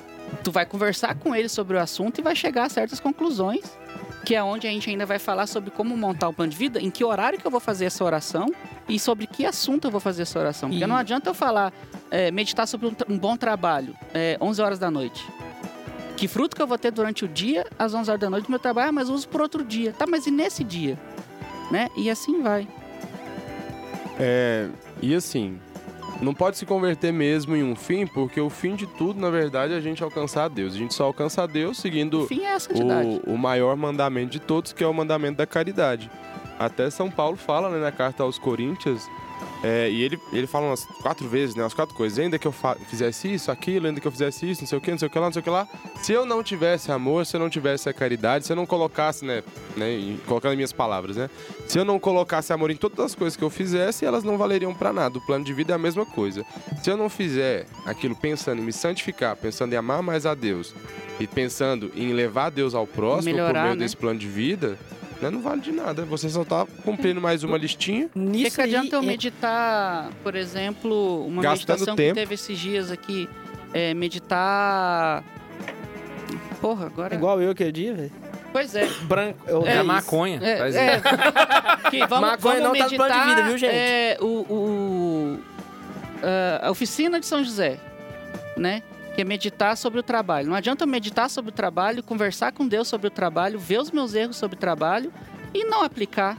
tu 0.41 0.51
vai 0.53 0.65
conversar 0.65 1.15
com 1.15 1.35
ele 1.35 1.49
sobre 1.49 1.75
o 1.75 1.79
assunto 1.81 2.19
e 2.19 2.21
vai 2.23 2.33
chegar 2.35 2.63
a 2.63 2.69
certas 2.69 2.99
conclusões, 3.01 3.77
que 4.25 4.35
é 4.35 4.43
onde 4.43 4.67
a 4.67 4.69
gente 4.69 4.89
ainda 4.89 5.05
vai 5.05 5.17
falar 5.19 5.47
sobre 5.47 5.71
como 5.71 5.95
montar 5.97 6.29
o 6.29 6.33
plano 6.33 6.51
de 6.51 6.57
vida, 6.57 6.79
em 6.79 6.89
que 6.91 7.03
horário 7.03 7.39
que 7.39 7.45
eu 7.45 7.51
vou 7.51 7.59
fazer 7.59 7.85
essa 7.85 8.03
oração 8.03 8.53
e 8.87 8.99
sobre 8.99 9.25
que 9.27 9.45
assunto 9.45 9.85
eu 9.87 9.91
vou 9.91 9.99
fazer 9.99 10.21
essa 10.23 10.39
oração. 10.39 10.69
Porque 10.69 10.83
E- 10.83 10.87
não 10.87 10.95
adianta 10.95 11.29
eu 11.29 11.33
falar, 11.33 11.73
é, 12.09 12.29
meditar 12.31 12.67
sobre 12.67 12.87
um, 12.87 12.95
um 13.09 13.17
bom 13.17 13.35
trabalho, 13.35 13.95
é, 14.13 14.37
11 14.39 14.61
horas 14.61 14.77
da 14.79 14.91
noite. 14.91 15.25
Que 16.17 16.27
fruto 16.27 16.55
que 16.55 16.61
eu 16.61 16.67
vou 16.67 16.77
ter 16.77 16.91
durante 16.91 17.25
o 17.25 17.27
dia, 17.27 17.65
às 17.79 17.93
11 17.95 18.09
horas 18.11 18.21
da 18.21 18.29
noite 18.29 18.45
do 18.45 18.49
meu 18.51 18.59
trabalho, 18.59 18.89
ah, 18.89 18.91
mas 18.91 19.09
eu 19.09 19.15
uso 19.15 19.27
por 19.27 19.41
outro 19.41 19.63
dia. 19.65 19.91
Tá, 19.91 20.05
mas 20.05 20.27
e 20.27 20.31
nesse 20.31 20.63
dia? 20.63 20.99
Né? 21.71 21.87
E 21.97 22.09
assim 22.09 22.41
vai. 22.43 22.67
É, 24.19 24.67
e 25.01 25.15
assim, 25.15 25.59
não 26.21 26.33
pode 26.33 26.57
se 26.57 26.65
converter 26.65 27.11
mesmo 27.11 27.55
em 27.55 27.63
um 27.63 27.75
fim, 27.75 28.05
porque 28.05 28.39
o 28.39 28.49
fim 28.49 28.75
de 28.75 28.85
tudo, 28.85 29.19
na 29.19 29.29
verdade, 29.29 29.73
é 29.73 29.77
a 29.77 29.81
gente 29.81 30.03
alcançar 30.03 30.45
a 30.45 30.47
Deus. 30.47 30.75
A 30.75 30.77
gente 30.77 30.93
só 30.93 31.05
alcança 31.05 31.43
a 31.43 31.47
Deus 31.47 31.77
seguindo 31.77 32.21
O 32.23 32.27
fim 32.27 32.41
é 32.43 32.53
a 32.53 32.59
santidade. 32.59 33.21
o, 33.25 33.33
o 33.33 33.37
maior 33.37 33.75
mandamento 33.75 34.31
de 34.31 34.39
todos, 34.39 34.71
que 34.71 34.83
é 34.83 34.87
o 34.87 34.93
mandamento 34.93 35.37
da 35.37 35.47
caridade. 35.47 36.09
Até 36.59 36.89
São 36.91 37.09
Paulo 37.09 37.35
fala 37.35 37.69
né, 37.69 37.79
na 37.79 37.91
carta 37.91 38.21
aos 38.21 38.37
Coríntios, 38.37 39.09
é, 39.63 39.89
e 39.89 40.01
ele, 40.01 40.19
ele 40.33 40.47
fala 40.47 40.67
umas 40.67 40.85
quatro 40.85 41.27
vezes, 41.27 41.55
né, 41.55 41.63
umas 41.63 41.73
quatro 41.73 41.95
coisas. 41.95 42.17
Ainda 42.17 42.39
que 42.39 42.47
eu 42.47 42.53
fizesse 42.87 43.31
isso, 43.31 43.51
aquilo, 43.51 43.87
ainda 43.87 44.01
que 44.01 44.07
eu 44.07 44.11
fizesse 44.11 44.49
isso, 44.49 44.61
não 44.61 44.67
sei 44.67 44.77
o 44.77 44.81
que, 44.81 44.91
não 44.91 44.97
sei 44.97 45.07
o 45.07 45.11
que 45.11 45.19
lá, 45.19 45.25
não 45.25 45.33
sei 45.33 45.39
o 45.39 45.43
que 45.43 45.49
lá. 45.49 45.67
Se 46.01 46.11
eu 46.13 46.25
não 46.25 46.41
tivesse 46.41 46.91
amor, 46.91 47.25
se 47.25 47.35
eu 47.35 47.39
não 47.39 47.49
tivesse 47.49 47.87
a 47.87 47.93
caridade, 47.93 48.45
se 48.45 48.51
eu 48.51 48.55
não 48.55 48.65
colocasse, 48.65 49.23
né, 49.23 49.43
né 49.77 50.17
colocando 50.25 50.51
as 50.51 50.57
minhas 50.57 50.73
palavras, 50.73 51.15
né, 51.15 51.29
se 51.67 51.77
eu 51.77 51.85
não 51.85 51.99
colocasse 51.99 52.51
amor 52.51 52.71
em 52.71 52.75
todas 52.75 52.99
as 52.99 53.15
coisas 53.15 53.37
que 53.37 53.43
eu 53.43 53.49
fizesse, 53.49 54.05
elas 54.05 54.23
não 54.23 54.37
valeriam 54.37 54.73
pra 54.73 54.91
nada. 54.91 55.19
O 55.19 55.21
plano 55.21 55.45
de 55.45 55.53
vida 55.53 55.73
é 55.73 55.75
a 55.75 55.79
mesma 55.79 56.05
coisa. 56.05 56.43
Se 56.81 56.89
eu 56.89 56.97
não 56.97 57.09
fizer 57.09 57.67
aquilo 57.85 58.15
pensando 58.15 58.61
em 58.61 58.65
me 58.65 58.73
santificar, 58.73 59.35
pensando 59.35 59.73
em 59.73 59.75
amar 59.75 60.01
mais 60.01 60.25
a 60.25 60.33
Deus 60.33 60.73
e 61.19 61.27
pensando 61.27 61.91
em 61.95 62.13
levar 62.13 62.49
Deus 62.49 62.73
ao 62.73 62.87
próximo 62.87 63.31
por 63.31 63.41
Melhorar, 63.41 63.63
meio 63.63 63.75
né? 63.75 63.83
desse 63.83 63.95
plano 63.95 64.17
de 64.17 64.27
vida, 64.27 64.77
né, 65.21 65.29
não 65.29 65.41
vale 65.41 65.61
de 65.61 65.71
nada. 65.71 66.03
Você 66.05 66.29
só 66.29 66.43
tá 66.43 66.65
cumprindo 66.83 67.21
mais 67.21 67.43
uma 67.43 67.57
listinha. 67.57 68.07
O 68.07 68.09
que, 68.09 68.19
Nisso 68.19 68.55
que 68.55 68.61
adianta 68.61 68.95
eu 68.95 69.01
é- 69.01 69.05
meditar, 69.05 70.09
por 70.23 70.35
exemplo, 70.35 71.25
uma 71.27 71.41
Gastando 71.41 71.69
meditação 71.69 71.95
tempo. 71.95 72.13
que 72.15 72.19
teve 72.21 72.33
esses 72.33 72.57
dias 72.57 72.89
aqui? 72.91 73.29
É, 73.73 73.93
meditar. 73.93 75.23
Porra, 76.59 76.87
agora. 76.87 77.15
Igual 77.15 77.41
eu 77.41 77.51
aquele 77.51 77.71
dia, 77.71 77.93
velho. 77.93 78.11
Pois 78.51 78.75
é. 78.75 78.85
Branco. 79.03 79.39
Eu 79.47 79.65
É, 79.65 79.71
a 79.71 79.75
isso. 79.77 79.85
maconha. 79.85 80.39
É, 80.43 80.69
é. 80.69 81.01
Que 81.89 81.99
vamos, 82.05 82.29
Maconha 82.31 82.61
vamos 82.61 82.63
não 82.63 82.71
tá 82.73 82.83
no 82.83 82.83
meditar, 82.91 83.07
plano 83.07 83.23
de 83.23 83.29
vida, 83.29 83.47
viu, 83.47 83.57
gente? 83.57 83.73
É, 83.75 84.17
o, 84.21 84.25
o- 84.25 85.39
a 86.61 86.69
oficina 86.71 87.19
de 87.19 87.25
São 87.25 87.43
José, 87.43 87.77
né? 88.55 88.83
Que 89.15 89.21
é 89.21 89.23
meditar 89.23 89.75
sobre 89.75 89.99
o 89.99 90.03
trabalho. 90.03 90.47
Não 90.47 90.55
adianta 90.55 90.83
eu 90.83 90.87
meditar 90.87 91.29
sobre 91.29 91.49
o 91.49 91.53
trabalho, 91.53 92.01
conversar 92.01 92.51
com 92.51 92.67
Deus 92.67 92.87
sobre 92.87 93.07
o 93.07 93.11
trabalho, 93.11 93.59
ver 93.59 93.79
os 93.79 93.91
meus 93.91 94.13
erros 94.13 94.37
sobre 94.37 94.55
o 94.55 94.59
trabalho 94.59 95.11
e 95.53 95.65
não 95.65 95.83
aplicar. 95.83 96.37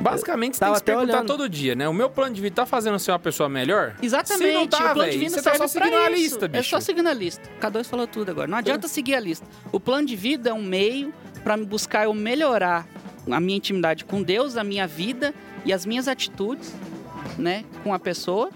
Basicamente, 0.00 0.56
você 0.56 0.64
tem 0.64 0.72
que 0.72 0.78
se 0.78 0.84
perguntar 0.84 1.12
olhando. 1.18 1.26
todo 1.28 1.48
dia, 1.48 1.74
né? 1.76 1.88
O 1.88 1.92
meu 1.94 2.10
plano 2.10 2.34
de 2.34 2.40
vida 2.40 2.56
tá 2.56 2.66
fazendo 2.66 2.98
você 2.98 3.12
uma 3.12 3.18
pessoa 3.20 3.48
melhor? 3.48 3.94
Exatamente. 4.02 4.48
Se 4.48 4.52
não 4.54 4.66
tá, 4.66 4.90
o 4.90 4.94
plano 4.94 5.10
de 5.10 5.18
véi, 5.18 5.28
vida 5.28 5.36
você 5.36 5.42
tá 5.42 5.52
só 5.52 5.58
pra 5.58 5.68
seguindo 5.68 5.96
a 5.96 6.08
lista, 6.08 6.44
É 6.46 6.48
bicho. 6.48 6.70
só 6.70 6.80
seguindo 6.80 7.06
a 7.08 7.12
lista. 7.12 7.48
K2 7.60 7.84
falou 7.84 8.06
tudo 8.08 8.30
agora. 8.30 8.48
Não 8.48 8.58
adianta 8.58 8.88
seguir 8.88 9.14
a 9.14 9.20
lista. 9.20 9.46
O 9.70 9.78
plano 9.78 10.06
de 10.06 10.16
vida 10.16 10.50
é 10.50 10.52
um 10.52 10.62
meio 10.62 11.12
para 11.44 11.56
me 11.56 11.64
buscar 11.64 12.04
eu 12.04 12.14
melhorar 12.14 12.84
a 13.30 13.38
minha 13.38 13.56
intimidade 13.58 14.04
com 14.04 14.22
Deus, 14.22 14.56
a 14.56 14.64
minha 14.64 14.86
vida 14.88 15.32
e 15.64 15.72
as 15.72 15.86
minhas 15.86 16.08
atitudes, 16.08 16.74
né, 17.38 17.64
com 17.84 17.94
a 17.94 17.98
pessoa 17.98 18.50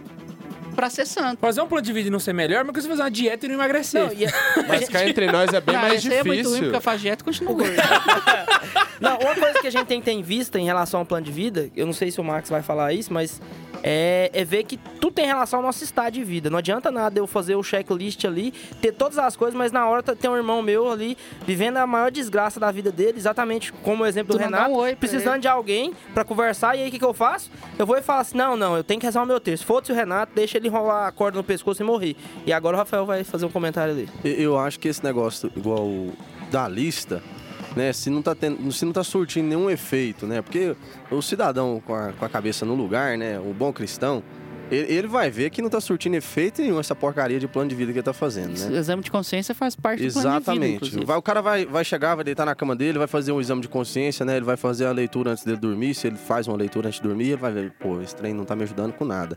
para 0.76 0.88
ser 0.90 1.06
santo. 1.06 1.38
Fazer 1.40 1.60
um 1.62 1.66
plano 1.66 1.82
de 1.84 1.92
vida 1.92 2.06
e 2.08 2.10
não 2.10 2.20
ser 2.20 2.32
melhor, 2.32 2.64
mas 2.64 2.74
você 2.84 2.88
fazer 2.88 3.02
uma 3.02 3.10
dieta 3.10 3.46
e 3.46 3.48
não 3.48 3.54
emagrecer. 3.56 4.02
Não, 4.04 4.12
e- 4.12 4.26
Mas 4.68 4.88
cá 4.88 5.08
entre 5.08 5.26
nós 5.32 5.52
é 5.52 5.60
bem 5.60 5.74
mais 5.76 6.06
aí 6.06 6.12
é 6.18 6.22
muito 6.22 6.28
ruim 6.28 6.36
difícil. 6.42 6.60
porque 6.64 6.76
eu 6.76 6.80
faço 6.80 6.98
dieta 6.98 7.22
e 7.22 7.24
continuo 7.24 7.54
gordo. 7.56 7.72
Não, 9.00 9.18
uma 9.18 9.34
coisa 9.34 9.58
que 9.60 9.66
a 9.66 9.70
gente 9.70 9.86
tem 9.86 9.98
que 10.00 10.06
ter 10.06 10.12
em 10.12 10.22
vista 10.22 10.58
em 10.58 10.64
relação 10.64 11.00
ao 11.00 11.06
plano 11.06 11.24
de 11.26 11.30
vida, 11.32 11.68
eu 11.76 11.84
não 11.84 11.92
sei 11.92 12.10
se 12.10 12.18
o 12.18 12.24
Max 12.24 12.48
vai 12.48 12.62
falar 12.62 12.94
isso, 12.94 13.12
mas 13.12 13.42
é, 13.82 14.30
é 14.32 14.42
ver 14.42 14.64
que 14.64 14.78
tudo 14.78 15.12
tem 15.12 15.26
relação 15.26 15.58
ao 15.58 15.62
nosso 15.62 15.84
estado 15.84 16.14
de 16.14 16.24
vida. 16.24 16.48
Não 16.48 16.58
adianta 16.58 16.90
nada 16.90 17.18
eu 17.18 17.26
fazer 17.26 17.56
o 17.56 17.62
checklist 17.62 18.24
ali, 18.24 18.52
ter 18.80 18.92
todas 18.92 19.18
as 19.18 19.36
coisas, 19.36 19.54
mas 19.54 19.70
na 19.70 19.86
hora 19.86 20.02
tá- 20.02 20.14
tem 20.16 20.30
um 20.30 20.36
irmão 20.36 20.62
meu 20.62 20.90
ali 20.90 21.16
vivendo 21.46 21.76
a 21.76 21.86
maior 21.86 22.10
desgraça 22.10 22.58
da 22.58 22.70
vida 22.72 22.90
dele, 22.90 23.18
exatamente 23.18 23.70
como 23.70 24.02
o 24.02 24.06
exemplo 24.06 24.32
Tu 24.34 24.38
do 24.38 24.44
Renato, 24.44 24.70
um 24.70 24.76
oi 24.76 24.96
precisando 24.96 25.34
ele. 25.34 25.42
de 25.42 25.48
alguém 25.48 25.92
pra 26.14 26.24
conversar. 26.24 26.74
E 26.76 26.82
aí 26.82 26.88
o 26.88 26.90
que, 26.90 26.98
que 26.98 27.04
eu 27.04 27.12
faço? 27.12 27.50
Eu 27.78 27.84
vou 27.84 27.98
e 27.98 28.02
falo 28.02 28.20
assim: 28.22 28.36
não, 28.38 28.56
não, 28.56 28.76
eu 28.78 28.82
tenho 28.82 28.98
que 28.98 29.04
rezar 29.04 29.22
o 29.22 29.26
meu 29.26 29.38
texto. 29.38 29.66
Foda-se 29.66 29.92
o 29.92 29.94
Renato, 29.94 30.32
deixa 30.34 30.56
ele 30.56 30.65
enrolar 30.66 31.06
a 31.06 31.12
corda 31.12 31.38
no 31.38 31.44
pescoço 31.44 31.82
e 31.82 31.84
morrer. 31.84 32.16
E 32.46 32.52
agora 32.52 32.76
o 32.76 32.78
Rafael 32.78 33.06
vai 33.06 33.24
fazer 33.24 33.46
um 33.46 33.50
comentário 33.50 33.92
ali. 33.94 34.08
Eu 34.24 34.58
acho 34.58 34.78
que 34.78 34.88
esse 34.88 35.02
negócio, 35.02 35.50
igual 35.56 35.80
o 35.84 36.12
da 36.50 36.68
lista, 36.68 37.22
né? 37.74 37.92
Se 37.92 38.08
não 38.10 38.22
tá, 38.22 38.34
tendo, 38.34 38.70
se 38.72 38.84
não 38.84 38.92
tá 38.92 39.02
surtindo 39.04 39.48
nenhum 39.48 39.68
efeito, 39.68 40.26
né? 40.26 40.40
Porque 40.42 40.74
o 41.10 41.20
cidadão 41.20 41.82
com 41.84 41.94
a, 41.94 42.12
com 42.12 42.24
a 42.24 42.28
cabeça 42.28 42.64
no 42.64 42.74
lugar, 42.74 43.18
né? 43.18 43.38
O 43.38 43.52
bom 43.52 43.72
cristão, 43.72 44.22
ele, 44.70 44.92
ele 44.92 45.06
vai 45.08 45.30
ver 45.30 45.50
que 45.50 45.60
não 45.60 45.68
tá 45.68 45.80
surtindo 45.80 46.16
efeito 46.16 46.62
nenhum 46.62 46.80
essa 46.80 46.94
porcaria 46.94 47.38
de 47.38 47.46
plano 47.46 47.68
de 47.68 47.74
vida 47.74 47.92
que 47.92 47.98
ele 47.98 48.04
tá 48.04 48.12
fazendo, 48.12 48.56
O 48.56 48.70
né? 48.70 48.78
exame 48.78 49.02
de 49.02 49.10
consciência 49.10 49.54
faz 49.54 49.76
parte 49.76 50.04
do 50.06 50.12
plano 50.12 50.28
de 50.28 50.34
vida, 50.34 50.38
Exatamente. 50.38 50.74
inclusive. 50.76 51.04
Vai- 51.04 51.16
o 51.18 51.22
cara 51.22 51.40
vai, 51.42 51.66
vai 51.66 51.84
chegar, 51.84 52.14
vai 52.14 52.24
deitar 52.24 52.46
na 52.46 52.54
cama 52.54 52.74
dele, 52.74 52.98
vai 52.98 53.06
fazer 53.06 53.30
um 53.32 53.40
exame 53.40 53.60
de 53.60 53.68
consciência, 53.68 54.24
né? 54.24 54.36
Ele 54.36 54.44
vai 54.46 54.56
fazer 54.56 54.86
a 54.86 54.92
leitura 54.92 55.32
antes 55.32 55.44
dele 55.44 55.58
dormir. 55.58 55.94
Se 55.94 56.06
ele 56.06 56.16
faz 56.16 56.48
uma 56.48 56.56
leitura 56.56 56.88
antes 56.88 57.00
de 57.00 57.06
dormir, 57.06 57.26
ele 57.28 57.36
vai 57.36 57.52
ver, 57.52 57.72
pô, 57.78 58.00
esse 58.00 58.14
trem 58.16 58.32
não 58.32 58.44
tá 58.44 58.56
me 58.56 58.62
ajudando 58.62 58.92
com 58.94 59.04
nada. 59.04 59.36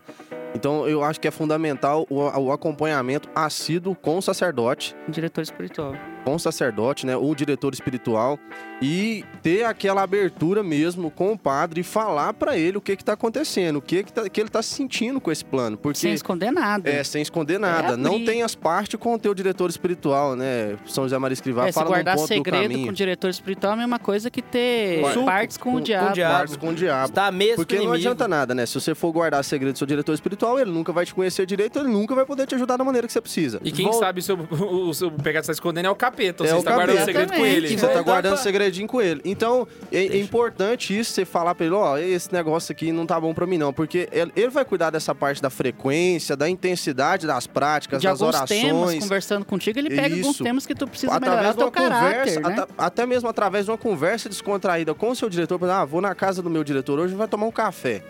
Então 0.54 0.88
eu 0.88 1.04
acho 1.04 1.20
que 1.20 1.28
é 1.28 1.32
fundamental 1.32 2.06
o, 2.10 2.22
o 2.22 2.52
acompanhamento 2.52 3.30
assíduo 3.36 3.96
com 3.96 4.18
o 4.18 4.22
sacerdote, 4.22 4.96
Diretor 5.08 5.42
espiritual. 5.42 5.94
Com 6.24 6.36
o 6.36 6.40
sacerdote, 6.40 7.06
né, 7.06 7.16
o 7.16 7.34
diretor 7.34 7.74
espiritual 7.74 8.38
e 8.82 9.24
ter 9.42 9.64
aquela 9.64 10.02
abertura 10.04 10.62
mesmo 10.64 11.10
com 11.12 11.32
o 11.34 11.38
padre 11.38 11.82
e 11.82 11.84
falar 11.84 12.34
pra 12.34 12.58
ele 12.58 12.78
o 12.78 12.82
que 12.82 12.96
que 12.96 13.04
tá 13.04 13.14
acontecendo, 13.14 13.78
o 13.78 13.82
que 13.82 14.04
que, 14.04 14.14
tá- 14.14 14.30
que 14.30 14.40
ele 14.40 14.50
tá 14.50 14.62
sentindo 14.62 15.20
com 15.20 15.32
esse 15.32 15.44
plano, 15.44 15.78
porque 15.78 15.98
Sem 16.00 16.14
esconder 16.14 16.52
nada. 16.52 16.90
é 16.90 17.04
sem 17.04 17.22
esconder 17.22 17.60
nada, 17.60 17.98
não 17.98 18.14
abrir. 18.16 18.26
tem 18.26 18.44
as 18.44 18.56
partes 18.56 19.00
com 19.00 19.14
o 19.14 19.20
teu 19.20 19.34
diretor 19.34 19.70
espiritual, 19.70 20.36
né? 20.36 20.78
São 20.86 21.04
José 21.06 21.18
Maria 21.18 21.34
Escrivá 21.34 21.68
É, 21.68 21.72
se 21.72 21.76
fala 21.76 21.86
num 21.86 21.92
guardar 21.92 22.18
segredo 22.20 22.80
com 22.84 22.90
o 22.90 22.94
diretor 22.94 23.30
espiritual 23.30 23.72
é 23.72 23.76
a 23.76 23.78
mesma 23.78 24.00
coisa 24.00 24.30
que 24.30 24.42
ter 24.42 25.04
Suco 25.14 25.26
partes 25.26 25.58
com, 25.58 25.64
com- 25.64 25.70
o 25.78 25.80
com 25.80 25.84
diabo. 25.84 26.10
o 26.10 26.14
diabo. 26.14 26.36
Partes 26.38 26.56
com 26.58 26.68
o 26.70 26.74
diabo. 26.74 27.12
Tá 27.14 27.32
mesmo 27.32 27.56
Porque 27.58 27.78
não 27.80 27.92
adianta 27.92 28.28
nada, 28.28 28.54
né? 28.56 28.66
Se 28.66 28.76
você 28.80 28.94
for 28.96 29.12
guardar 29.12 29.44
segredo 29.44 29.74
do 29.74 29.78
seu 29.78 29.88
diretor 29.88 30.14
espiritual, 30.14 30.60
ele 30.60 30.72
nunca 30.72 30.92
vai 30.94 31.06
te 31.06 31.14
conhecer 31.14 31.46
direito, 31.46 31.80
ele 31.80 31.90
nunca 31.90 32.14
vai 32.16 32.26
poder 32.26 32.46
te 32.48 32.56
ajudar 32.56 32.78
da 32.78 32.84
maneira 32.84 33.08
que 33.08 33.14
você 33.14 33.22
precisa. 33.22 33.60
E 33.64 33.72
quem 33.72 33.86
Vol- 33.86 33.94
sabe 34.00 34.20
o 34.22 34.24
seu, 34.24 34.36
o 34.38 34.94
seu 34.94 35.12
pecado 35.12 35.42
está 35.44 35.54
escondendo 35.54 35.86
é 35.86 35.90
o 35.90 35.96
capeta. 35.96 36.19
Ou 36.44 36.46
É 36.46 36.50
você 36.50 36.56
o 36.56 36.60
está 36.60 36.74
guardando 36.76 36.98
capeta. 36.98 37.06
segredo 37.06 37.34
com 37.34 37.46
ele. 37.46 37.68
Você 37.70 37.76
tá 37.76 37.86
voltar 37.88 38.02
guardando 38.04 38.34
pra- 38.34 38.42
segredinho 38.44 38.88
com 38.88 39.02
ele. 39.02 39.22
Então, 39.26 39.68
é, 39.92 39.98
é 40.06 40.18
importante 40.20 40.98
isso, 40.98 41.12
você 41.14 41.26
falar 41.26 41.56
pra 41.56 41.66
ele, 41.66 41.76
ó, 41.76 41.98
esse 41.98 42.32
negócio 42.34 42.72
aqui 42.72 42.92
não 42.92 43.06
tá 43.06 43.20
bom 43.20 43.34
pra 43.34 43.46
mim 43.46 43.58
não. 43.58 43.72
Porque 43.74 44.08
ele 44.12 44.32
ele 44.36 44.50
vai 44.50 44.64
cuidar 44.66 44.90
dessa 44.90 45.14
parte 45.14 45.42
da 45.42 45.50
frequência, 45.50 46.36
da 46.36 46.50
intensidade 46.50 47.28
das 47.28 47.46
práticas, 47.48 48.02
de 48.02 48.08
das 48.08 48.22
alguns 48.22 48.42
temas, 48.50 48.74
orações. 48.74 49.04
conversando 49.04 49.46
contigo, 49.46 49.78
ele 49.80 49.90
pega 49.90 50.16
alguns 50.16 50.36
Isso. 50.36 50.44
temas 50.44 50.66
que 50.66 50.74
tu 50.76 50.88
precisa 50.88 51.12
melhorar 51.20 51.50
Através 51.50 51.56
o 51.56 51.60
uma 51.60 51.64
teu 51.66 51.72
caráter, 51.72 52.36
conversa, 52.42 52.62
né? 52.62 52.68
até 52.78 53.06
mesmo 53.06 53.30
através 53.30 53.66
de 53.66 53.72
uma 53.72 53.78
conversa 53.78 54.28
descontraída 54.30 54.94
com 54.94 55.10
o 55.12 55.16
seu 55.16 55.30
diretor, 55.30 55.60
ah, 55.70 55.86
vou 55.86 56.02
na 56.02 56.16
casa 56.16 56.42
do 56.42 56.50
meu 56.50 56.64
diretor 56.64 57.00
hoje 57.00 57.14
e 57.14 57.18
vai 57.18 57.28
tomar 57.28 57.46
um 57.48 57.52
café. 57.52 58.02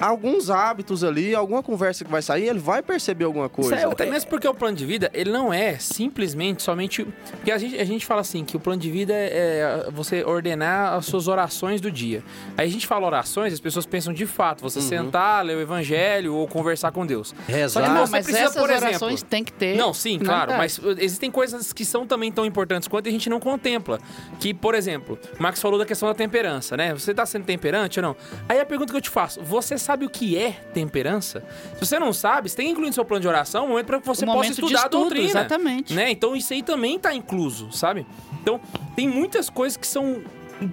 Alguns 0.00 0.48
hábitos 0.50 1.02
ali, 1.02 1.34
alguma 1.34 1.62
conversa 1.62 2.04
que 2.04 2.10
vai 2.10 2.22
sair, 2.22 2.48
ele 2.48 2.58
vai 2.58 2.82
perceber 2.82 3.24
alguma 3.24 3.48
coisa. 3.48 3.74
Isso 3.76 3.86
é- 3.86 3.90
Até 3.90 4.06
mesmo 4.06 4.30
porque 4.30 4.46
o 4.46 4.54
plano 4.54 4.76
de 4.76 4.86
vida, 4.86 5.10
ele 5.12 5.30
não 5.30 5.52
é 5.52 5.76
simplesmente 5.78 6.62
somente. 6.62 7.04
Porque 7.32 7.50
a 7.50 7.58
gente, 7.58 7.76
a 7.78 7.84
gente 7.84 8.06
fala 8.06 8.20
assim, 8.20 8.44
que 8.44 8.56
o 8.56 8.60
plano 8.60 8.80
de 8.80 8.90
vida 8.90 9.12
é 9.12 9.28
é 9.48 9.90
você 9.90 10.22
ordenar 10.24 10.94
as 10.94 11.06
suas 11.06 11.26
orações 11.28 11.80
do 11.80 11.90
dia. 11.90 12.22
Aí 12.56 12.68
a 12.68 12.70
gente 12.70 12.86
fala 12.86 13.06
orações, 13.06 13.52
as 13.52 13.60
pessoas 13.60 13.86
pensam 13.86 14.12
de 14.12 14.26
fato, 14.26 14.60
você 14.62 14.80
sentar, 14.80 15.44
ler 15.44 15.56
o 15.56 15.60
evangelho 15.60 16.34
ou 16.34 16.46
conversar 16.46 16.92
com 16.92 17.04
Deus. 17.06 17.34
Rezar. 17.46 17.80
Só 17.80 17.86
que 17.86 17.94
Não, 17.94 18.06
você 18.06 18.12
mas 18.12 18.24
precisa, 18.26 18.46
essas 18.48 18.60
por 18.60 18.70
exemplo- 18.70 18.88
orações 18.88 19.22
tem 19.22 19.42
que 19.44 19.52
ter. 19.52 19.76
Não, 19.76 19.92
sim, 19.94 20.18
claro, 20.18 20.52
mas 20.56 20.78
uh, 20.78 20.90
existem 20.98 21.30
coisas 21.30 21.72
que 21.72 21.84
são 21.84 22.06
também 22.06 22.30
tão 22.30 22.44
importantes 22.46 22.86
quanto 22.88 23.06
e 23.06 23.08
a 23.08 23.12
gente 23.12 23.28
não 23.30 23.40
contempla. 23.40 23.98
Que, 24.38 24.52
por 24.54 24.74
exemplo, 24.74 25.18
o 25.38 25.42
Max 25.42 25.60
falou 25.60 25.78
da 25.78 25.84
questão 25.86 26.08
da 26.08 26.14
temperança, 26.14 26.76
né? 26.76 26.92
Você 26.94 27.12
tá 27.14 27.24
sendo 27.26 27.44
temperante 27.44 27.98
ou 27.98 28.02
não? 28.02 28.16
Aí 28.48 28.60
a 28.60 28.66
pergunta 28.66 28.92
que 28.92 28.96
eu 28.96 29.02
te 29.02 29.10
faço, 29.10 29.40
você 29.42 29.78
sabe 29.88 30.04
o 30.04 30.10
que 30.10 30.36
é 30.36 30.50
temperança? 30.74 31.42
Se 31.74 31.86
você 31.86 31.98
não 31.98 32.12
sabe, 32.12 32.50
você 32.50 32.56
tem 32.56 32.66
que 32.66 32.72
incluir 32.72 32.88
no 32.88 32.92
seu 32.92 33.06
plano 33.06 33.22
de 33.22 33.28
oração 33.28 33.64
um 33.64 33.68
momento 33.68 33.86
para 33.86 33.98
que 34.00 34.06
você 34.06 34.26
Um 34.26 34.32
possa 34.34 34.50
estudar 34.50 34.80
a 34.80 34.82
estudo, 34.82 35.00
doutrina. 35.00 35.24
exatamente. 35.30 35.94
Né? 35.94 36.10
Então 36.10 36.36
isso 36.36 36.52
aí 36.52 36.62
também 36.62 36.98
tá 36.98 37.14
incluso, 37.14 37.72
sabe? 37.72 38.06
Então 38.42 38.60
tem 38.94 39.08
muitas 39.08 39.48
coisas 39.48 39.78
que 39.78 39.86
são. 39.86 40.20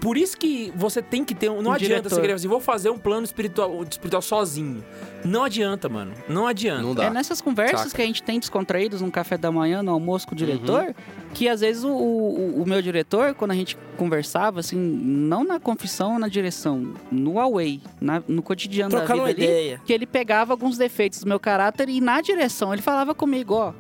Por 0.02 0.18
isso 0.18 0.36
que 0.38 0.74
você 0.76 1.00
tem 1.02 1.24
que 1.24 1.36
ter. 1.36 1.50
um- 1.50 1.62
Não 1.62 1.70
Um 1.70 1.74
adianta 1.74 1.88
diretor. 2.02 2.10
você 2.10 2.22
querer 2.22 2.34
assim, 2.34 2.48
vou 2.48 2.60
fazer 2.60 2.90
um 2.90 2.98
plano 2.98 3.24
espiritual, 3.24 3.84
espiritual 3.84 4.22
sozinho. 4.22 4.84
Não 5.24 5.44
adianta, 5.44 5.88
mano. 5.88 6.12
Não 6.28 6.48
adianta. 6.48 6.82
Não 6.82 6.96
dá. 6.96 7.04
É 7.06 7.10
nessas 7.12 7.40
conversas 7.40 7.80
Saca. 7.82 7.96
que 7.96 8.02
a 8.02 8.06
gente 8.06 8.24
tem 8.24 8.40
descontraídos 8.40 9.02
no 9.02 9.12
café 9.12 9.38
da 9.38 9.52
manhã, 9.52 9.84
no 9.84 9.92
almoço 9.92 10.28
com 10.28 10.34
o 10.34 10.38
diretor, 10.38 10.86
Uhum. 10.86 10.94
que 11.36 11.48
às 11.48 11.62
vezes 11.62 11.84
o, 11.84 11.90
o, 11.92 12.64
o 12.64 12.68
meu 12.68 12.82
diretor, 12.82 13.36
quando 13.36 13.52
a 13.52 13.56
gente 13.56 13.78
conversava, 13.96 14.60
assim, 14.60 14.76
não 14.78 15.44
na 15.44 15.60
confissão 15.60 16.14
ou 16.14 16.20
na 16.20 16.28
direção, 16.28 16.94
no 17.12 17.40
away, 17.40 17.80
na- 18.02 18.24
no 18.28 18.42
cotidiano 18.42 18.90
Trocando 18.90 19.20
da 19.20 19.24
uma 19.24 19.28
vida 19.28 19.42
ali, 19.44 19.52
ideia. 19.52 19.82
que 19.86 19.94
ele 19.94 20.08
pegava 20.08 20.52
alguns 20.54 20.78
defeitos 20.78 21.20
do 21.20 21.28
meu 21.28 21.40
caráter 21.40 21.90
e 21.90 22.02
na 22.02 22.22
direção 22.22 22.74
ele 22.74 22.82
falava 22.82 23.14
comigo, 23.14 23.54
ó, 23.54 23.74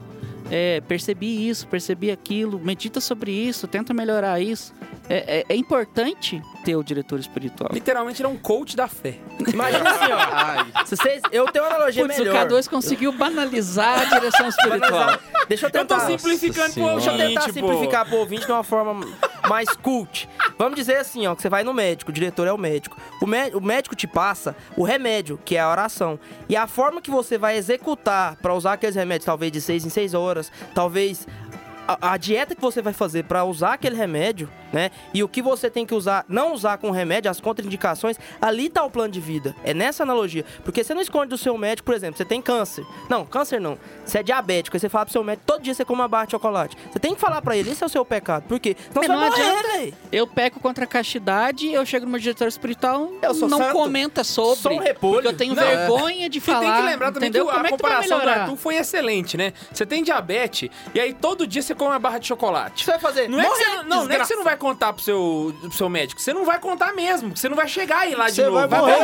é, 0.51 0.81
percebi 0.81 1.47
isso, 1.49 1.67
percebi 1.67 2.11
aquilo, 2.11 2.59
medita 2.59 3.01
sobre 3.01 3.31
isso, 3.31 3.67
tenta 3.67 3.93
melhorar 3.93 4.39
isso. 4.39 4.71
É, 5.07 5.39
é- 5.41 5.45
é 5.49 5.55
importante 5.55 6.41
ter 6.63 6.75
o 6.75 6.83
diretor 6.83 7.19
espiritual. 7.19 7.69
Literalmente 7.71 8.21
ele 8.21 8.27
é 8.27 8.31
um 8.31 8.37
coach 8.37 8.75
da 8.75 8.87
fé. 8.87 9.19
Imagina 9.53 9.89
assim, 9.89 10.11
ó. 10.11 10.17
Ai, 10.17 10.85
Se 10.85 10.95
vocês, 10.97 11.21
eu 11.31 11.45
tenho 11.51 11.63
uma 11.65 11.75
analogia 11.75 12.03
Putz, 12.05 12.17
o 12.17 12.23
melhor. 12.23 12.47
K2 12.47 12.67
conseguiu 12.69 13.11
banalizar 13.11 14.01
a 14.01 14.05
direção 14.05 14.47
espiritual. 14.47 15.19
Deixa 15.47 15.65
eu 15.65 15.69
Eu 15.69 15.85
tô 15.85 15.95
tentar. 15.95 15.99
simplificando 16.07 16.73
pro 16.73 16.73
Senhora. 16.73 16.95
Deixa 16.95 17.11
eu 17.11 17.17
tentar 17.17 17.41
ouvinte, 17.41 17.45
pô. 17.47 17.67
simplificar 17.67 18.05
pro 18.07 18.17
ouvinte 18.17 18.45
de 18.47 18.51
uma 18.51 18.63
forma 18.63 19.05
mais 19.47 19.69
cult. 19.75 20.27
Vamos 20.57 20.75
dizer 20.75 20.97
assim, 20.97 21.27
ó, 21.27 21.35
que 21.35 21.41
você 21.43 21.49
vai 21.49 21.63
no 21.63 21.73
médico, 21.73 22.09
o 22.09 22.13
diretor 22.13 22.47
é 22.47 22.51
o 22.51 22.57
médico. 22.57 22.97
O, 23.21 23.27
mé- 23.27 23.51
o 23.53 23.61
médico 23.61 23.95
te 23.95 24.07
passa 24.07 24.55
o 24.75 24.83
remédio, 24.83 25.39
que 25.45 25.55
é 25.55 25.59
a 25.59 25.69
oração. 25.69 26.19
E 26.49 26.55
a 26.55 26.65
forma 26.65 26.99
que 26.99 27.11
você 27.11 27.37
vai 27.37 27.57
executar 27.57 28.37
pra 28.37 28.55
usar 28.55 28.73
aqueles 28.73 28.95
remédios, 28.95 29.25
talvez 29.25 29.51
de 29.51 29.61
seis 29.61 29.85
em 29.85 29.89
seis 29.89 30.15
horas, 30.15 30.51
talvez 30.73 31.27
a, 31.87 32.13
a 32.13 32.17
dieta 32.17 32.55
que 32.55 32.61
você 32.61 32.81
vai 32.81 32.93
fazer 32.93 33.25
pra 33.25 33.43
usar 33.43 33.73
aquele 33.73 33.95
remédio, 33.95 34.49
né? 34.71 34.91
E 35.13 35.23
o 35.23 35.27
que 35.27 35.41
você 35.41 35.69
tem 35.69 35.85
que 35.85 35.93
usar, 35.93 36.25
não 36.27 36.53
usar 36.53 36.77
com 36.77 36.91
remédio, 36.91 37.29
as 37.29 37.39
contraindicações, 37.39 38.17
ali 38.41 38.69
tá 38.69 38.83
o 38.83 38.89
plano 38.91 39.11
de 39.11 39.19
vida. 39.19 39.55
É 39.63 39.73
nessa 39.73 40.03
analogia. 40.03 40.45
Porque 40.63 40.83
você 40.83 40.93
não 40.93 41.01
esconde 41.01 41.29
do 41.29 41.37
seu 41.37 41.57
médico, 41.57 41.85
por 41.85 41.95
exemplo, 41.95 42.17
você 42.17 42.25
tem 42.25 42.41
câncer. 42.41 42.85
Não, 43.09 43.25
câncer 43.25 43.59
não. 43.59 43.77
Você 44.05 44.19
é 44.19 44.23
diabético, 44.23 44.75
aí 44.75 44.79
você 44.79 44.89
fala 44.89 45.05
pro 45.05 45.11
seu 45.13 45.23
médico, 45.23 45.43
todo 45.45 45.61
dia 45.61 45.73
você 45.73 45.83
come 45.85 46.01
uma 46.01 46.07
barra 46.07 46.25
de 46.25 46.31
chocolate. 46.31 46.77
Você 46.91 46.99
tem 46.99 47.13
que 47.15 47.21
falar 47.21 47.41
pra 47.41 47.55
ele, 47.57 47.71
esse 47.71 47.83
é 47.83 47.85
o 47.85 47.89
seu 47.89 48.03
pecado. 48.05 48.43
Por 48.43 48.59
quê? 48.59 48.75
Senão 48.77 48.91
Mas 48.95 49.05
você 49.05 49.07
vai 49.07 49.17
não 49.17 49.29
morrer, 49.29 49.41
adianta. 49.59 49.77
velho. 49.77 49.93
Eu 50.11 50.27
peco 50.27 50.59
contra 50.59 50.83
a 50.83 50.87
castidade, 50.87 51.71
eu 51.71 51.85
chego 51.85 52.05
no 52.05 52.11
meu 52.11 52.19
diretor 52.19 52.47
espiritual, 52.47 53.11
Eu 53.21 53.33
sou 53.33 53.47
não 53.47 53.57
santo. 53.57 53.73
comenta 53.73 54.23
sobre. 54.23 54.59
Sou 54.61 54.71
um 54.73 54.77
repolho. 54.79 55.15
Porque 55.15 55.27
eu 55.27 55.37
tenho 55.37 55.55
Não, 55.55 55.63
é. 55.63 55.75
vergonha 55.87 56.29
de 56.29 56.39
Você 56.39 56.51
falar. 56.51 56.59
tem 56.73 56.73
que 56.83 56.89
lembrar 56.89 57.11
também 57.11 57.29
entendeu? 57.29 57.45
que 57.47 57.51
Como 57.53 57.63
a 57.65 57.67
é 57.67 57.71
que 57.71 57.77
tu 57.77 57.81
vai 57.81 57.91
comparação 57.91 58.17
do 58.17 58.23
melhorar? 58.25 58.41
Arthur 58.43 58.55
foi 58.57 58.75
excelente, 58.75 59.37
né? 59.37 59.53
Você 59.71 59.85
tem 59.85 60.03
diabetes 60.03 60.69
e 60.93 60.99
aí 60.99 61.13
todo 61.13 61.45
dia 61.47 61.61
você 61.61 61.73
come 61.75 61.91
uma 61.91 61.99
barra 61.99 62.17
de 62.19 62.27
chocolate. 62.27 62.71
O 62.73 62.75
que 62.77 62.83
você 62.85 62.91
vai 62.91 62.99
fazer? 62.99 63.29
Não 63.29 63.39
é, 63.39 63.43
que 63.43 63.49
Morrer, 63.49 63.63
você, 63.65 63.75
não, 63.75 63.83
não, 63.83 64.05
não 64.05 64.11
é 64.15 64.19
que 64.19 64.25
você 64.25 64.35
não 64.35 64.43
vai 64.43 64.54
contar 64.57 64.93
pro 64.93 65.03
seu, 65.03 65.53
pro 65.61 65.71
seu 65.71 65.89
médico. 65.89 66.19
Você 66.21 66.33
não 66.33 66.45
vai 66.45 66.59
contar 66.59 66.93
mesmo, 66.93 67.29
porque 67.29 67.39
você 67.41 67.49
não 67.49 67.55
vai 67.55 67.67
chegar 67.67 67.99
aí 67.99 68.15
lá 68.15 68.25
de 68.29 68.35
Você 68.35 68.43
novo. 68.49 68.67
vai 68.67 68.79
morrer. 68.79 68.95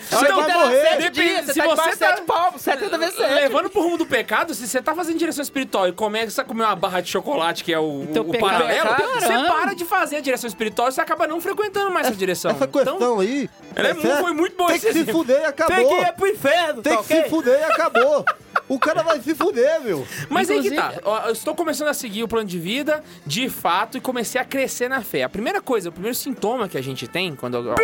Você 0.00 0.24
Então, 0.24 0.40
vai 0.42 0.52
morrer. 0.52 0.96
Depende- 0.98 1.42
você 1.46 1.52
se 1.52 1.60
tá 1.60 1.66
você 1.66 1.76
tá- 1.76 1.92
sete 1.96 2.22
palmos, 2.22 2.62
70 2.62 2.98
vezes 2.98 3.16
sete. 3.16 3.34
Levando 3.34 3.70
pro 3.70 3.82
rumo 3.82 3.98
do 3.98 4.06
pecado, 4.06 4.54
se 4.54 4.66
você 4.66 4.80
tá 4.82 4.94
fazendo 4.94 5.18
direção 5.18 5.42
espiritual 5.42 5.88
e 5.88 5.92
começa 5.92 6.42
a 6.42 6.44
comer 6.44 6.64
uma 6.64 6.76
barra 6.76 7.00
de 7.00 7.10
chocolate, 7.10 7.64
que 7.64 7.72
é 7.72 7.78
o, 7.78 8.06
Teu 8.12 8.22
o 8.22 8.38
paralelo, 8.38 8.90
é 8.90 9.20
você 9.20 9.28
para 9.48 9.74
de 9.74 9.84
fazer 9.84 10.16
a 10.16 10.20
direção 10.20 10.48
espiritual 10.48 10.88
e 10.88 10.92
você 10.92 11.00
acaba 11.00 11.26
não 11.26 11.40
frequentando 11.40 11.90
mais 11.90 12.06
essa 12.06 12.16
direção. 12.16 12.50
Essa 12.50 12.66
questão 12.66 12.96
Então, 12.96 13.20
aí. 13.20 13.48
ela 13.74 13.88
é 13.88 13.94
mu- 13.94 14.02
foi 14.02 14.32
muito 14.32 14.56
boa 14.56 14.70
Tem 14.70 14.80
que 14.80 14.92
se 14.92 14.98
exemplo. 14.98 15.12
fuder 15.12 15.40
e 15.40 15.44
acabou. 15.44 15.76
Tem 15.76 15.88
que 15.88 15.94
ir 15.94 16.12
pro 16.14 16.26
inferno, 16.28 16.82
Tem 16.82 16.96
tá 16.96 17.02
que 17.02 17.12
ok? 17.14 17.22
se 17.24 17.28
fuder 17.30 17.58
e 17.60 17.64
acabou. 17.64 18.24
O 18.68 18.78
cara 18.78 19.02
vai 19.02 19.20
se 19.20 19.34
fuder, 19.34 19.80
meu. 19.80 20.06
Mas 20.28 20.50
aí 20.50 20.60
que 20.62 20.70
tá. 20.70 20.82
Inclusive- 20.94 21.02
Ó, 21.04 21.26
Eu 21.28 21.32
estou 21.32 21.54
começando 21.54 21.88
a 21.88 21.94
seguir 21.94 22.22
o 22.22 22.28
plano 22.28 22.46
de 22.46 22.58
vida, 22.58 23.02
de 23.26 23.48
fato, 23.48 23.96
e 23.96 24.00
comecei 24.00 24.40
a 24.40 24.44
crescer 24.44 24.67
na 24.88 25.02
fé. 25.02 25.22
A 25.22 25.28
primeira 25.28 25.60
coisa, 25.60 25.88
o 25.88 25.92
primeiro 25.92 26.14
sintoma 26.14 26.68
que 26.68 26.76
a 26.76 26.82
gente 26.82 27.06
tem 27.06 27.34
quando 27.34 27.74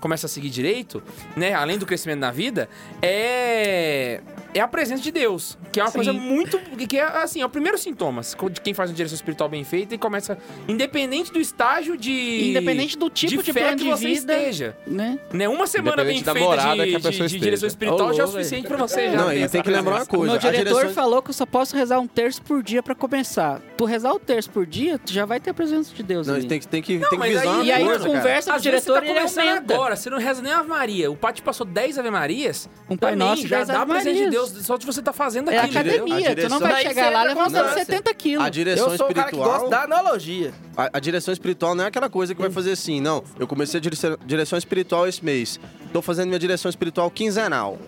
começa 0.00 0.26
a 0.26 0.28
seguir 0.28 0.50
direito, 0.50 1.02
né, 1.36 1.54
além 1.54 1.78
do 1.78 1.86
crescimento 1.86 2.18
na 2.20 2.30
vida, 2.30 2.68
é 3.00 4.20
é 4.54 4.60
a 4.60 4.68
presença 4.68 5.02
de 5.02 5.10
Deus, 5.10 5.56
que 5.72 5.80
é 5.80 5.82
uma 5.82 5.90
Sim. 5.90 5.94
coisa 5.98 6.12
muito 6.12 6.58
que 6.88 6.98
é 6.98 7.02
assim, 7.02 7.40
é 7.40 7.46
o 7.46 7.48
primeiro 7.48 7.78
sintoma 7.78 8.20
de 8.50 8.60
quem 8.60 8.74
faz 8.74 8.90
uma 8.90 8.96
direção 8.96 9.14
espiritual 9.16 9.48
bem 9.48 9.64
feita 9.64 9.94
e 9.94 9.98
começa 9.98 10.36
independente 10.68 11.32
do 11.32 11.40
estágio 11.40 11.96
de 11.96 12.50
Independente 12.50 12.96
do 12.98 13.08
tipo 13.08 13.42
de 13.42 13.52
fé 13.52 13.60
plano 13.60 13.76
que 13.78 13.84
de 13.84 13.90
você 13.90 14.06
vida. 14.08 14.36
esteja. 14.36 14.76
Né? 14.86 15.18
Né? 15.32 15.48
Uma 15.48 15.66
semana 15.66 16.04
bem 16.04 16.16
feita 16.16 16.32
de, 16.32 16.38
que 16.38 16.94
a 16.96 16.98
de- 16.98 17.02
pessoa 17.08 17.28
de 17.28 17.38
direção 17.38 17.66
espiritual 17.68 18.10
Ô, 18.10 18.12
já 18.12 18.22
é 18.22 18.26
o 18.26 18.28
suficiente 18.28 18.66
pra 18.68 18.76
você 18.76 19.10
já 19.10 19.16
Não, 19.16 19.32
e 19.32 19.48
tem 19.48 19.62
que 19.62 19.70
lembrar 19.70 19.96
uma 19.96 20.06
coisa. 20.06 20.26
meu 20.26 20.34
a 20.34 20.38
diretor 20.38 20.64
direção... 20.80 20.90
falou 20.94 21.22
que 21.22 21.30
eu 21.30 21.34
só 21.34 21.46
posso 21.46 21.76
rezar 21.76 21.98
um 22.00 22.06
terço 22.06 22.42
por 22.42 22.62
dia 22.62 22.82
pra 22.82 22.94
começar. 22.94 23.60
Tu 23.76 23.84
rezar 23.84 24.12
o 24.12 24.18
terço 24.18 24.50
por 24.50 24.66
dia, 24.66 24.98
tu 24.98 25.12
já 25.12 25.24
vai 25.24 25.40
ter 25.40 25.50
a 25.50 25.54
presença 25.54 25.94
de 25.94 26.02
Deus 26.02 26.26
Não, 26.26 26.34
a 26.34 26.38
ali. 26.38 26.46
tem 26.46 26.58
que, 26.60 26.68
tem 26.68 26.82
que, 26.82 26.98
Não, 26.98 27.08
tem 27.08 27.18
que 27.20 27.28
visar 27.28 27.40
aí- 27.42 27.48
uma 27.48 27.64
E 27.64 27.72
aí 27.72 27.84
tu 27.84 27.88
cara. 27.90 28.00
conversa 28.04 28.50
com 28.52 28.58
o 28.58 28.60
vezes 28.60 28.62
diretor 28.84 28.96
e 28.96 29.00
tá 29.00 29.06
ele 29.06 29.14
começando 29.14 29.48
agora, 29.72 29.96
você 29.96 30.10
não 30.10 30.18
reza 30.18 30.42
nem 30.42 30.52
Ave 30.52 30.68
Maria. 30.68 31.10
O 31.10 31.16
Pati 31.16 31.42
passou 31.42 31.66
10 31.66 31.98
Ave 31.98 32.10
Marias. 32.10 32.68
Um 32.88 32.96
Pai 32.96 33.16
Nosso, 33.16 33.46
já 33.46 33.56
10 33.58 33.68
dá 33.68 33.82
a 33.82 33.86
presença 33.86 34.10
de 34.12 34.20
Marias. 34.24 34.41
Deus 34.50 34.66
só 34.66 34.76
de 34.76 34.84
você 34.86 35.00
tá 35.02 35.12
fazendo 35.12 35.50
É 35.50 35.58
aquilo. 35.58 35.72
dire- 35.84 35.94
academia, 35.96 36.14
a 36.16 36.18
tu 36.18 36.28
não 36.28 36.34
direção- 36.34 36.60
vai 36.60 36.82
chegar 36.82 37.10
lá 37.12 37.22
levantando 37.24 37.68
com- 37.68 37.74
70 37.74 38.14
quilos. 38.14 38.44
A 38.44 38.48
direção 38.48 38.90
Eu 38.90 38.96
sou 38.98 39.08
o 39.10 39.14
cara 39.14 39.28
que 39.28 39.36
espiritual... 39.36 39.60
gosta 39.60 39.68
da 39.76 39.82
analogia. 39.84 40.52
A, 40.76 40.90
a 40.94 41.00
direção 41.00 41.32
espiritual 41.32 41.74
não 41.74 41.84
é 41.84 41.86
aquela 41.88 42.08
coisa 42.10 42.34
que 42.34 42.40
vai 42.40 42.50
fazer 42.50 42.72
assim, 42.72 43.00
não. 43.00 43.22
Eu 43.38 43.46
comecei 43.46 43.78
a 43.78 43.80
direção, 43.80 44.16
direção 44.24 44.58
espiritual 44.58 45.06
esse 45.06 45.24
mês. 45.24 45.60
Tô 45.92 46.00
fazendo 46.02 46.28
minha 46.28 46.38
direção 46.38 46.68
espiritual 46.68 47.10
quinzenal. 47.10 47.78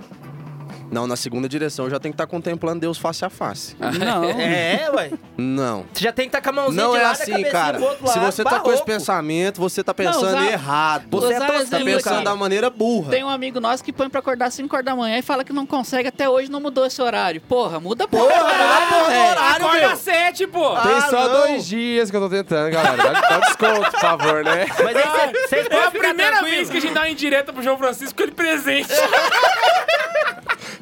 Não, 0.90 1.06
na 1.06 1.16
segunda 1.16 1.48
direção 1.48 1.86
eu 1.86 1.90
já 1.90 1.98
tenho 1.98 2.12
que 2.12 2.14
estar 2.22 2.26
contemplando 2.26 2.80
Deus 2.80 2.96
face 2.98 3.24
a 3.24 3.30
face. 3.30 3.76
Não. 3.80 4.24
É, 4.34 4.90
ué. 4.94 5.10
Não. 5.36 5.84
Você 5.92 6.04
já 6.04 6.12
tem 6.12 6.28
que 6.28 6.36
estar 6.36 6.40
com 6.42 6.50
a 6.50 6.62
mãozinha 6.62 6.82
Não 6.84 6.92
de 6.92 6.98
é 6.98 7.02
lado 7.02 7.10
a 7.18 7.22
assim, 7.22 7.42
cara. 7.44 7.78
Se 8.06 8.18
você 8.18 8.44
tá 8.44 8.60
com 8.60 8.72
esse 8.72 8.84
pensamento, 8.84 9.60
você 9.60 9.82
tá 9.82 9.92
pensando 9.94 10.26
usar- 10.38 10.46
errado. 10.52 11.04
Você 11.10 11.32
é 11.34 11.38
Tá 11.38 11.54
exemplo 11.56 11.84
pensando 11.84 12.14
aqui. 12.16 12.24
da 12.24 12.36
maneira 12.36 12.70
burra. 12.70 13.10
Tem 13.10 13.24
um 13.24 13.28
amigo 13.28 13.60
nosso 13.60 13.82
que 13.82 13.92
põe 13.92 14.08
pra 14.08 14.20
acordar 14.20 14.50
5 14.50 14.74
horas 14.74 14.84
da 14.86 14.94
manhã 14.96 15.18
e 15.18 15.22
fala 15.22 15.44
que 15.44 15.52
não 15.52 15.66
consegue 15.66 16.08
até 16.08 16.28
hoje, 16.28 16.50
não 16.50 16.60
mudou 16.60 16.86
esse 16.86 17.00
horário. 17.02 17.40
Porra, 17.40 17.80
muda 17.80 18.06
porra. 18.06 18.26
Porra, 18.28 18.86
pro 18.88 19.06
velho. 19.06 19.30
horário, 19.30 19.64
Acorda 19.66 19.78
meu. 19.80 19.90
às 19.90 19.98
7, 20.00 20.46
pô. 20.46 20.68
Ah, 20.74 20.82
Tem 20.82 21.00
só 21.02 21.28
não. 21.28 21.40
dois 21.40 21.66
dias 21.66 22.10
que 22.10 22.16
eu 22.16 22.20
tô 22.20 22.28
tentando, 22.28 22.70
galera. 22.70 22.96
Dá, 22.96 23.20
dá 23.20 23.38
desconto, 23.40 23.90
por 23.90 24.00
favor, 24.00 24.44
né? 24.44 24.66
Mas 24.82 24.96
aí 24.96 25.02
cê- 25.02 25.48
vocês 25.48 25.66
É 25.70 25.84
a 25.84 25.90
primeira 25.90 26.42
vez 26.42 26.70
que 26.70 26.76
a 26.76 26.80
gente 26.80 26.94
dá 26.94 27.00
uma 27.00 27.08
indireta 27.08 27.52
pro 27.52 27.62
João 27.62 27.76
Francisco 27.78 28.16
com 28.16 28.22
ele 28.22 28.32
presente. 28.32 28.88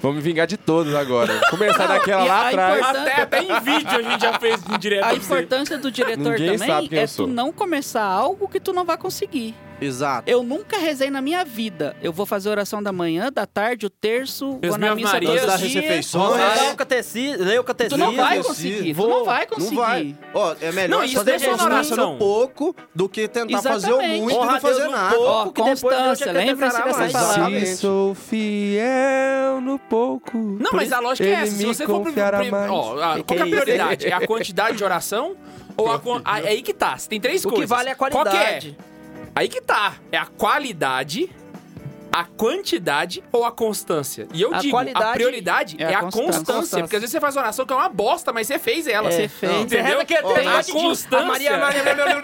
Vamos 0.03 0.17
me 0.17 0.23
vingar 0.23 0.47
de 0.49 0.57
todos 0.57 0.95
agora. 0.95 1.41
Começar 1.49 1.87
daquela 1.87 2.25
lá 2.25 2.35
a 2.35 2.49
atrás. 2.49 2.79
importância- 2.81 3.03
até, 3.13 3.23
até 3.23 3.43
em 3.45 3.61
vídeo 3.61 3.89
a 3.99 4.03
gente 4.03 4.21
já 4.21 4.39
fez 4.39 4.61
indireta 4.69 5.07
A 5.07 5.09
pra 5.11 5.19
você. 5.19 5.25
importância 5.35 5.79
do 5.79 5.91
diretor 5.93 6.33
Ninguém 6.33 6.59
também 6.59 6.99
é 6.99 7.07
tu 7.07 7.27
não 7.29 7.53
começar 7.53 8.03
algo 8.05 8.49
que 8.49 8.59
tu 8.59 8.73
não 8.73 8.85
vai 8.85 8.97
conseguir. 8.99 9.55
Exato. 9.81 10.31
Eu 10.31 10.43
nunca 10.43 10.79
rezei 10.79 11.11
na 11.11 11.21
minha 11.21 11.45
vida. 11.45 11.97
Eu 12.01 12.13
vou 12.13 12.25
fazer 12.25 12.49
oração 12.49 12.83
da 12.83 12.93
manhã, 12.93 13.33
da 13.33 13.45
tarde, 13.47 13.87
o 13.87 13.91
terço, 13.91 14.59
As 14.63 14.69
vou 14.71 14.79
na 14.79 14.95
missa 14.95 15.13
Marias, 15.15 15.33
todos 15.41 15.47
das 15.47 15.63
os 15.63 15.71
dias. 15.71 15.85
refeições. 15.85 16.37
Vai 16.37 16.71
o 16.73 16.77
catecismo, 16.77 17.45
lê 17.45 17.59
o 17.59 17.65
catecismo. 17.65 17.99
Tu 17.99 18.05
não 18.11 18.17
vai 18.17 18.43
conseguir, 18.43 18.93
vou. 18.93 19.07
tu 19.07 19.11
não 19.11 19.25
vai 19.25 19.47
conseguir. 19.47 19.75
Não 19.75 19.83
vai. 19.83 20.17
Ó, 20.35 20.55
é 20.61 20.73
melhor 20.73 20.99
Não, 20.99 21.05
isso 21.05 21.15
fazer 21.17 21.49
oração. 21.49 21.69
fazendo 21.69 22.19
pouco 22.19 22.77
do 22.95 23.09
que 23.09 23.27
tentar 23.27 23.61
fazer 23.63 23.91
o 23.93 23.95
Exatamente. 24.01 24.21
muito 24.21 24.35
e 24.37 24.47
não 24.47 24.61
fazer 24.61 24.85
no 24.85 24.91
nada. 24.91 25.17
pouco, 25.17 25.31
Ó, 25.33 25.45
que 25.53 25.61
constância, 25.63 26.31
acrescentará 26.31 26.85
dessa 26.85 26.99
mais. 26.99 27.13
palavra. 27.13 27.33
Exatamente. 27.35 27.67
Se 27.67 27.77
sou 27.79 28.15
fiel 28.15 29.61
no 29.61 29.79
pouco. 29.79 30.39
Não, 30.39 30.71
mas 30.73 30.93
a 30.93 31.01
lógica 31.01 31.29
é 31.29 31.33
essa. 31.33 31.57
Se 31.57 31.65
você 31.67 31.87
for... 31.87 32.03
pro- 32.03 32.13
mais. 32.51 32.71
Ó, 32.71 32.95
qual 32.95 33.25
que 33.25 33.35
é 33.35 33.43
a 33.43 33.47
prioridade? 33.47 34.07
É 34.07 34.13
a 34.13 34.27
quantidade 34.27 34.77
de 34.77 34.85
oração? 34.85 35.37
Ou 35.77 35.91
a... 35.91 36.01
a- 36.25 36.41
É 36.41 36.49
aí 36.49 36.63
que 36.63 36.73
tá. 36.75 36.97
Você 36.97 37.09
tem 37.09 37.21
três 37.21 37.45
O 37.45 37.49
coisas. 37.49 37.65
que 37.65 37.69
vale 37.69 37.89
é 37.89 37.93
a 37.93 37.95
Qual 37.97 38.11
que 38.25 38.37
é? 38.37 38.61
Aí 39.35 39.49
que 39.49 39.61
tá. 39.61 39.95
É 40.11 40.19
a 40.19 40.27
qualidade, 40.27 41.31
a 42.13 42.25
quantidade 42.25 43.23
ou 43.33 43.45
a 43.45 43.51
constância? 43.51 44.27
E 44.35 44.43
eu 44.43 44.55
A 44.55 44.59
digo, 44.59 44.77
a 44.77 45.13
prioridade 45.13 45.77
é, 45.79 45.85
é 45.85 45.95
a 45.95 45.99
a 45.99 46.03
constância, 46.03 46.33
constância. 46.55 46.79
Porque 46.81 46.97
às 46.97 47.03
vezes 47.03 47.13
você 47.13 47.21
faz 47.21 47.37
oração 47.37 47.65
que 47.65 47.73
é 47.73 47.77
uma 47.77 47.89
bosta, 47.89 48.33
mas 48.33 48.47
você 48.47 48.59
fez 48.59 48.87
ela. 48.87 49.11
Você 49.11 49.23
É. 49.23 49.29
fez. 49.29 49.53
Você 49.53 49.59
Entendeu? 49.63 49.85
reza 49.85 50.05
que 50.05 50.15
Ó, 50.23 50.35
tem 50.35 50.49
a 50.49 50.65
constância. 50.65 51.19
A 51.19 51.25
Maria, 51.27 51.57
Maria, 51.59 51.83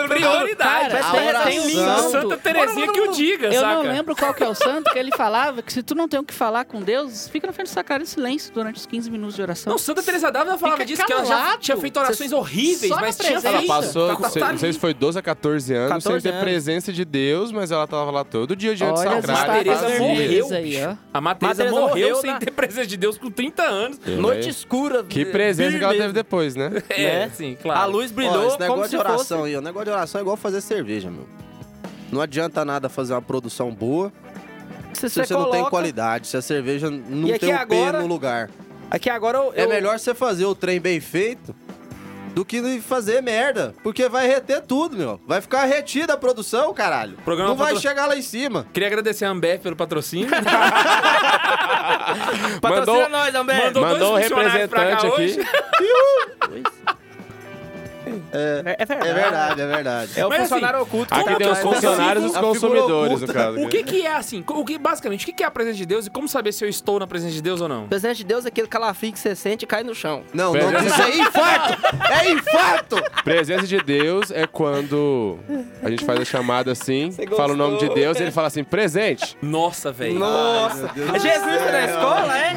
Prioridade. 0.08 0.56
Cara, 0.56 0.88
Parece 0.88 1.08
a 1.08 1.10
que 1.10 1.16
vai 1.16 1.24
rezar 1.26 1.50
em 1.52 1.58
oração- 1.60 1.66
língua. 1.68 1.96
santo. 2.02 2.10
Santa 2.28 2.36
Terezinha 2.38 2.92
que 2.92 3.00
o 3.00 3.12
diga, 3.12 3.46
Eu 3.48 3.60
saca? 3.60 3.74
não 3.74 3.82
lembro 3.82 4.16
qual 4.16 4.34
que 4.34 4.42
é 4.42 4.48
o 4.48 4.54
santo 4.54 4.90
que 4.92 4.98
ele 4.98 5.10
falava 5.16 5.62
que 5.62 5.72
se 5.72 5.82
tu 5.82 5.94
não 5.94 6.08
tem 6.08 6.18
o 6.20 6.24
que 6.24 6.34
falar 6.34 6.64
com 6.64 6.80
Deus, 6.82 7.28
fica 7.28 7.46
na 7.46 7.52
frente 7.52 7.68
do 7.68 7.72
sacrário 7.72 8.02
em 8.02 8.06
silêncio 8.06 8.52
durante 8.52 8.76
os 8.76 8.86
15 8.86 9.10
minutos 9.10 9.36
de 9.36 9.42
oração. 9.42 9.70
Não, 9.70 9.78
Santa 9.78 10.02
Teresa 10.02 10.30
d'Ávila 10.30 10.58
falava 10.58 10.84
disso, 10.84 11.04
que 11.04 11.12
ela 11.12 11.24
já 11.24 11.56
tinha 11.58 11.76
feito 11.76 11.98
orações 11.98 12.32
horríveis, 12.32 12.90
mas 12.92 13.16
tinha 13.16 13.32
presença. 13.40 13.48
Ela 13.48 13.66
passou, 13.66 14.16
Tá- 14.16 14.52
não 14.52 14.58
sei 14.58 14.72
se 14.72 14.78
foi 14.78 14.92
12 14.94 15.18
a 15.18 15.22
14 15.22 15.72
anos, 15.74 15.88
14 16.04 16.20
sem 16.22 16.32
ter 16.32 16.40
presença 16.40 16.92
de 16.92 17.04
Deus, 17.04 17.50
mas 17.52 17.70
ela 17.70 17.86
tava 17.86 18.10
lá 18.10 18.24
todo 18.24 18.54
dia 18.56 18.74
diante 18.74 18.92
do 18.94 18.98
Olha 19.00 19.18
as 19.18 19.24
sacrário. 19.24 19.72
Teresa 19.86 20.02
morreu, 20.04 20.48
aí, 20.52 20.84
ó. 20.86 20.96
A 21.12 21.20
Matheus 21.20 21.50
Matheus 21.58 21.70
morreu, 21.70 21.86
morreu 21.88 22.16
sem 22.16 22.30
na- 22.32 22.38
ter 22.38 22.50
presença 22.50 22.86
de 22.86 22.96
Deus 22.96 23.16
com 23.18 23.30
30 23.30 23.62
anos. 23.62 23.98
Noite 24.06 24.48
escura. 24.48 25.02
Que 25.04 25.24
presença 25.24 25.78
que 25.78 25.84
ela 25.84 25.94
teve 25.94 26.12
depois, 26.12 26.54
né? 26.56 26.70
É, 26.90 27.26
Né? 27.26 27.30
sim, 27.34 27.56
claro. 27.60 27.80
A 27.80 27.84
luz 27.84 28.10
Ó, 28.10 28.14
brilhou 28.14 28.46
esse 28.48 28.56
como 28.58 28.62
negócio 28.70 28.84
se 28.84 28.90
de 28.90 28.96
oração 28.96 29.38
fosse... 29.38 29.48
aí, 29.50 29.56
o 29.56 29.60
negócio 29.60 29.84
de 29.86 29.90
oração 29.92 30.18
é 30.20 30.22
igual 30.22 30.36
fazer 30.36 30.60
cerveja, 30.60 31.10
meu. 31.10 31.26
Não 32.10 32.20
adianta 32.20 32.64
nada 32.64 32.88
fazer 32.88 33.12
uma 33.12 33.20
produção 33.22 33.70
boa 33.70 34.10
Se 34.94 35.08
se 35.08 35.14
você 35.20 35.26
você 35.26 35.34
não 35.34 35.50
tem 35.50 35.64
qualidade, 35.68 36.26
se 36.26 36.36
a 36.36 36.42
cerveja 36.42 36.90
não 36.90 37.28
E 37.28 37.38
tem 37.38 37.50
o 37.50 37.52
P 37.52 37.58
agora- 37.58 38.00
no 38.00 38.06
lugar. 38.06 38.50
Aqui 38.90 39.10
agora 39.10 39.36
eu... 39.38 39.52
É 39.54 39.64
eu- 39.64 39.68
melhor 39.68 39.98
você 39.98 40.14
fazer 40.14 40.46
o 40.46 40.54
trem 40.54 40.80
bem 40.80 40.98
feito 41.00 41.54
do 42.38 42.44
que 42.44 42.80
fazer 42.80 43.20
merda. 43.20 43.74
Porque 43.82 44.08
vai 44.08 44.28
reter 44.28 44.60
tudo, 44.60 44.96
meu. 44.96 45.20
Vai 45.26 45.40
ficar 45.40 45.64
retida 45.64 46.12
a 46.12 46.16
produção, 46.16 46.72
caralho. 46.72 47.16
Programa 47.24 47.48
não 47.50 47.56
vai 47.56 47.72
patro- 47.74 47.82
chegar 47.82 48.06
lá 48.06 48.16
em 48.16 48.22
cima. 48.22 48.64
Queria 48.72 48.86
agradecer 48.86 49.24
a 49.24 49.30
Ambev 49.30 49.60
pelo 49.60 49.74
patrocínio. 49.74 50.28
Patrocina 52.60 52.86
Mandou- 52.86 53.08
nós, 53.08 53.34
Amber. 53.34 53.64
Mandou 53.64 53.82
Mandou 53.82 54.08
um 54.08 54.12
dois 54.12 54.28
funcionários 54.28 54.70
pra 54.70 54.78
cá 54.78 55.02
representante 55.02 55.20
hoje. 55.20 55.40
aqui. 55.42 56.27
É, 58.32 58.76
é 58.78 58.84
verdade. 58.84 59.08
É 59.08 59.14
verdade, 59.14 59.60
é 59.60 59.66
verdade. 59.66 60.10
É 60.16 60.26
o 60.26 60.28
Mas, 60.28 60.40
funcionário 60.40 60.78
assim, 60.80 60.88
oculto. 60.88 61.14
Aqui 61.14 61.24
que 61.24 61.36
tem 61.36 61.50
os 61.50 61.58
funcionários 61.58 62.24
e 62.24 62.26
os 62.28 62.36
consumidores, 62.36 63.20
no 63.20 63.28
caso. 63.32 63.60
O 63.60 63.68
que 63.68 63.82
que 63.82 64.06
é 64.06 64.14
assim? 64.14 64.44
O 64.46 64.64
que, 64.64 64.78
basicamente, 64.78 65.22
o 65.22 65.26
que 65.26 65.32
que 65.32 65.42
é 65.42 65.46
a 65.46 65.50
presença 65.50 65.76
de 65.76 65.86
Deus 65.86 66.06
e 66.06 66.10
como 66.10 66.28
saber 66.28 66.52
se 66.52 66.64
eu 66.64 66.68
estou 66.68 66.98
na 66.98 67.06
presença 67.06 67.32
de 67.32 67.42
Deus 67.42 67.60
ou 67.60 67.68
não? 67.68 67.84
O 67.84 67.88
presente 67.88 68.18
de 68.18 68.24
Deus 68.24 68.44
é 68.44 68.48
aquele 68.48 68.66
calafrio 68.68 69.12
que 69.12 69.18
você 69.18 69.34
sente 69.34 69.64
e 69.64 69.66
cai 69.66 69.82
no 69.82 69.94
chão. 69.94 70.22
Não, 70.32 70.52
não, 70.52 70.60
Presença- 70.70 70.86
isso 70.88 71.02
é 71.02 71.16
infarto! 71.18 71.78
É 72.12 72.30
infarto! 72.30 72.96
Presença 73.24 73.66
de 73.66 73.78
Deus 73.80 74.30
é 74.30 74.46
quando 74.46 75.38
a 75.82 75.90
gente 75.90 76.04
faz 76.04 76.20
a 76.20 76.24
chamada 76.24 76.72
assim, 76.72 77.10
fala 77.36 77.52
o 77.52 77.56
nome 77.56 77.78
de 77.78 77.88
Deus 77.94 78.18
e 78.18 78.22
ele 78.22 78.30
fala 78.30 78.48
assim, 78.48 78.64
presente. 78.64 79.36
Nossa, 79.42 79.92
velho. 79.92 80.18
Nossa. 80.18 80.90
É 81.14 81.18
Jesus 81.18 81.72
na 81.72 81.84
escola, 81.84 82.38
é? 82.38 82.54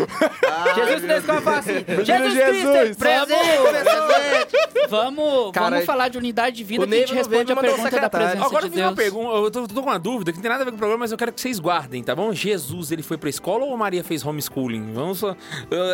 Jesus 0.76 1.04
na 1.04 1.18
escola 1.18 1.42
fala 1.42 1.58
assim, 1.60 1.74
Jesus, 2.04 2.34
Jesus. 2.34 2.78
Cristo, 2.82 2.98
presente, 2.98 3.62
presente. 3.70 4.88
Vamos, 4.90 5.51
Cara, 5.52 5.70
vamos 5.70 5.86
falar 5.86 6.08
de 6.10 6.18
unidade 6.18 6.56
de 6.58 6.64
vida 6.64 6.84
o 6.84 6.88
que 6.88 6.96
a 6.96 6.98
gente 7.00 7.14
responde 7.14 7.52
a 7.52 7.56
o 7.56 7.60
pergunta 7.60 8.00
da 8.00 8.10
presença 8.10 8.46
Agora 8.46 8.66
eu 8.66 8.70
de 8.70 8.76
fiz 8.76 8.84
uma 8.86 8.94
pergunta, 8.96 9.30
eu 9.36 9.52
tô, 9.52 9.68
tô 9.68 9.82
com 9.84 9.90
uma 9.90 10.00
dúvida 10.00 10.32
que 10.32 10.38
não 10.38 10.42
tem 10.42 10.50
nada 10.52 10.64
a 10.64 10.66
ver 10.66 10.72
com 10.72 10.76
o 10.76 10.80
programa, 10.80 11.00
mas 11.02 11.12
eu 11.12 11.18
quero 11.18 11.32
que 11.32 11.40
vocês 11.42 11.60
guardem, 11.60 12.04
tá 12.04 12.16
bom? 12.16 12.34
Jesus, 12.34 12.92
ele 12.92 13.04
foi 13.04 13.18
pra 13.18 13.30
escola 13.30 13.66
ou 13.66 13.76
Maria 13.78 14.04
fez 14.04 14.26
homeschooling? 14.26 14.92
Vamos 14.94 15.20
só... 15.20 15.32
uh, 15.32 15.36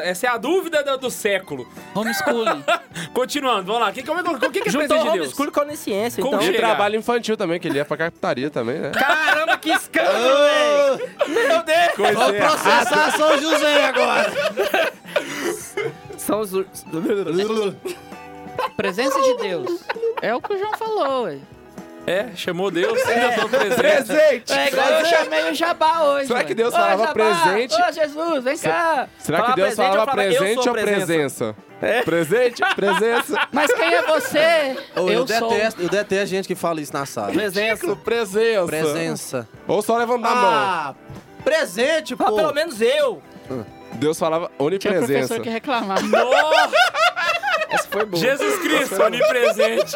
Essa 0.04 0.28
é 0.28 0.30
a 0.30 0.38
dúvida 0.38 0.84
do, 0.84 0.98
do 0.98 1.12
século. 1.12 1.68
Homeschooling. 1.96 2.64
Continuando, 3.14 3.64
vamos 3.66 3.82
lá. 3.82 3.90
O 3.90 3.94
que, 3.94 4.04
como 4.04 4.20
é 4.20 4.24
que- 4.24 4.30
o 4.46 4.52
que, 4.52 4.62
que 4.62 4.70
é 4.70 4.72
Juntou 4.72 4.88
presença 4.88 5.06
de 5.12 5.18
Deus? 5.18 5.28
homeschooling 5.28 5.52
com 5.52 5.62
onisciência, 5.62 6.22
Como 6.24 6.36
então. 6.36 6.48
E 6.48 6.52
chega? 6.52 6.60
trabalho 6.60 6.96
infantil 6.98 7.36
também, 7.38 7.60
que 7.60 7.68
ele 7.68 7.78
ia 7.78 7.86
pra 7.86 7.98
carpintaria 7.98 8.50
também, 8.50 8.80
né? 8.80 8.92
Caramba, 8.92 9.58
que 9.58 9.70
escândalo, 9.70 10.38
velho. 10.38 11.10
Meu 11.28 11.64
Deus. 11.64 11.94
Coisa 11.96 12.14
Vamos 12.14 12.34
errada. 12.36 12.52
processar 12.58 13.12
São 13.18 13.38
José 13.42 13.86
agora! 13.86 14.32
São 16.18 16.40
os... 16.42 16.52
presença 18.76 19.20
de 19.22 19.38
Deus. 19.38 19.82
É 20.22 20.34
o 20.36 20.42
que 20.42 20.54
o 20.54 20.58
João 20.58 20.78
falou, 20.78 21.24
ué. 21.24 21.38
É, 22.08 22.30
chamou 22.36 22.72
Deus, 22.72 23.06
ainda 23.06 23.36
tô 23.36 23.50
presente. 23.50 23.76
Presente! 23.76 24.54
É 24.54 24.68
igual 24.70 24.90
eu 24.92 25.06
chamei 25.06 25.52
o 25.52 25.54
Jabá 25.54 26.04
hoje. 26.04 26.28
Será 26.28 26.44
que 26.46 26.56
Deus 26.56 26.74
Ô, 26.74 26.78
falava 26.78 27.04
Jabá, 27.08 27.14
presente? 27.14 27.76
Ô, 27.76 27.92
Jesus, 27.92 28.44
vem 28.46 28.58
cá. 28.58 29.10
Será 29.20 29.42
que 29.44 29.56
Deus 29.56 29.76
falava 29.76 30.12
presente 30.14 30.64
sou 30.64 30.68
ou 30.68 30.74
presença. 30.74 31.56
presença? 31.80 32.04
Presente, 32.06 32.64
presença. 32.76 33.48
Mas 33.52 33.74
quem 33.74 33.94
é 33.94 34.02
você? 34.04 34.78
Eu, 34.96 35.10
eu 35.10 35.28
sou. 35.28 35.50
detesto, 35.50 35.82
eu 35.82 35.90
detesto 35.90 36.28
gente 36.28 36.48
que 36.48 36.56
fala 36.56 36.80
isso 36.80 36.94
na 36.94 37.06
sala. 37.06 37.34
Presença. 37.34 37.96
Presença. 37.98 38.66
Presença. 38.68 39.50
Ou 39.68 39.82
só 39.82 39.98
levantar 39.98 40.32
a 40.32 40.36
mão. 40.36 40.46
Ah, 40.50 40.96
presente, 41.44 42.16
pô. 42.16 42.24
Ah, 42.24 42.32
pelo 42.32 42.54
menos 42.54 42.80
eu. 42.80 43.22
Deus 43.94 44.18
falava 44.20 44.48
Tinha 44.58 44.68
onipresença. 44.68 45.08
professor 45.28 45.42
que 45.42 45.50
reclamava. 45.50 46.02
Essa 47.70 47.88
foi 47.90 48.06
boa. 48.06 48.22
Jesus 48.24 48.60
Cristo, 48.60 49.02
onipresente. 49.04 49.94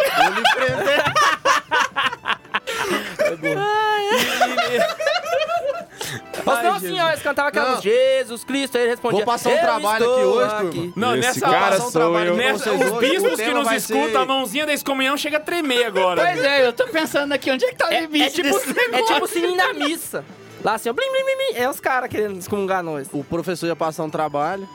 Mas 6.44 6.64
não 6.64 6.74
assim, 6.74 7.00
ó, 7.00 7.10
eles 7.10 7.22
cantavam 7.22 7.50
aquela 7.50 7.76
Não. 7.76 7.82
Jesus 7.82 8.44
Cristo, 8.44 8.76
aí 8.76 8.84
ele 8.84 8.92
respondia. 8.92 9.18
Vou 9.24 9.26
passar 9.26 9.50
um 9.50 9.54
"Eu 9.54 9.60
trabalho 9.60 10.12
aqui 10.14 10.24
hoje, 10.24 10.50
turma. 10.72 10.94
Não, 10.96 11.16
Esse 11.16 11.28
nessa 11.28 11.40
cara 11.42 11.60
passar 11.60 11.76
um 11.76 11.92
sou 11.92 12.02
trabalho 12.02 12.30
eu. 12.32 12.36
nessa- 12.38 12.72
os 12.74 12.92
bispos 13.00 13.40
que 13.40 13.52
nos 13.54 13.72
escutam, 13.72 14.10
ser- 14.10 14.18
a 14.18 14.26
mãozinha 14.26 14.66
da 14.66 14.74
excomunhão 14.74 15.16
chega 15.16 15.38
a 15.38 15.40
tremer 15.40 15.86
agora. 15.86 16.22
Pois 16.26 16.44
é, 16.44 16.66
eu 16.66 16.74
tô 16.74 16.88
pensando 16.88 17.32
aqui, 17.34 17.52
onde 17.52 17.66
é 17.66 17.70
que 17.70 17.76
tá 17.76 17.88
o 17.88 17.94
É, 17.94 18.02
limite 18.02 18.26
é 18.26 18.30
tipo, 18.30 18.50
desse 18.60 18.70
é 18.72 19.04
tipo 19.04 19.24
o 19.24 19.28
sininho 19.28 19.56
da 19.58 19.74
missa. 19.74 20.26
Lá 20.64 20.76
assim, 20.76 20.90
ó, 20.90 20.94
blim, 20.94 21.10
blim, 21.12 21.24
blim, 21.24 21.54
blim. 21.54 21.62
É 21.64 21.70
os 21.70 21.80
caras 21.80 22.10
querendo 22.10 22.38
excomungar 22.38 22.84
nós. 22.84 23.08
O 23.12 23.24
professor 23.24 23.68
ia 23.68 23.76
passar 23.76 24.04
um 24.04 24.10
trabalho. 24.10 24.68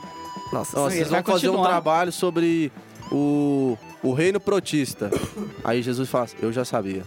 Nossa, 0.51 0.79
Ó, 0.79 0.89
vocês 0.89 1.09
vão 1.09 1.23
fazer 1.23 1.49
um 1.49 1.61
trabalho 1.61 2.11
sobre 2.11 2.71
o, 3.11 3.77
o 4.03 4.13
reino 4.13 4.39
protista. 4.39 5.09
Aí 5.63 5.81
Jesus 5.81 6.09
fala 6.09 6.25
assim, 6.25 6.37
eu 6.41 6.51
já 6.51 6.63
sabia. 6.63 7.03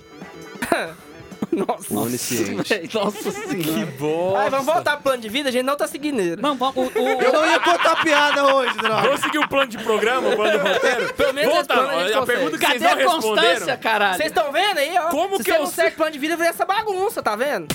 Nossa, 1.67 1.93
O 1.95 2.03
onisciente. 2.05 2.89
Nossa 2.95 3.31
senhora. 3.31 3.87
Boa. 3.99 4.41
Aí, 4.43 4.51
vamos 4.51 4.67
voltar 4.67 4.93
pro 4.95 5.03
plano 5.05 5.21
de 5.23 5.29
vida, 5.29 5.49
a 5.49 5.53
gente 5.53 5.65
não 5.65 5.77
tá 5.77 5.87
seguindo 5.89 6.21
ele. 6.21 6.41
Não, 6.41 6.57
vamos, 6.57 6.77
o, 6.77 6.81
o- 6.83 7.23
Eu 7.23 7.33
não 7.33 7.47
ia 7.47 7.59
contar 7.59 8.03
piada 8.03 8.55
hoje, 8.55 8.77
droga. 8.77 9.03
Vamos 9.03 9.21
seguir 9.21 9.39
o 9.39 9.49
plano 9.49 9.67
de 9.71 9.79
programa, 9.79 10.29
o 10.29 10.37
plano 10.37 10.59
de 10.59 10.69
roteiro? 10.73 11.15
Pelo 11.15 11.35
menos 11.35 11.55
Volta, 11.55 11.75
plano 11.75 11.91
a 11.91 12.19
a 12.23 12.27
pergunta 12.27 12.59
que 12.59 12.67
vocês 12.67 12.83
Cadê 12.83 12.85
não 13.05 13.11
a 13.11 13.15
constância, 13.15 13.51
responderam. 13.51 13.79
caralho? 13.81 14.17
Vocês 14.17 14.29
estão 14.29 14.53
vendo 14.53 14.79
aí, 14.79 14.97
ó? 14.99 15.09
Como 15.11 15.37
Se 15.39 15.45
que 15.45 15.51
você 15.51 15.57
eu 15.57 15.61
não 15.61 15.67
sei- 15.67 15.85
segue 15.85 15.97
plano 15.97 16.13
de 16.13 16.19
vida, 16.19 16.37
vira 16.37 16.49
essa 16.51 16.65
bagunça, 16.65 17.23
tá 17.23 17.35
vendo? 17.35 17.67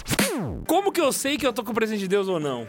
Como 0.67 0.91
que 0.91 1.01
eu 1.01 1.11
sei 1.11 1.37
que 1.37 1.45
eu 1.45 1.53
tô 1.53 1.63
com 1.63 1.71
o 1.71 1.75
presente 1.75 1.99
de 1.99 2.07
Deus 2.07 2.27
ou 2.27 2.39
não? 2.39 2.67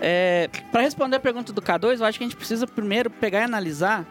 É, 0.00 0.50
para 0.70 0.82
responder 0.82 1.16
a 1.16 1.20
pergunta 1.20 1.52
do 1.52 1.62
K2, 1.62 2.00
eu 2.00 2.04
acho 2.06 2.18
que 2.18 2.24
a 2.24 2.26
gente 2.28 2.36
precisa 2.36 2.66
primeiro 2.66 3.08
pegar 3.08 3.40
e 3.40 3.44
analisar 3.44 4.04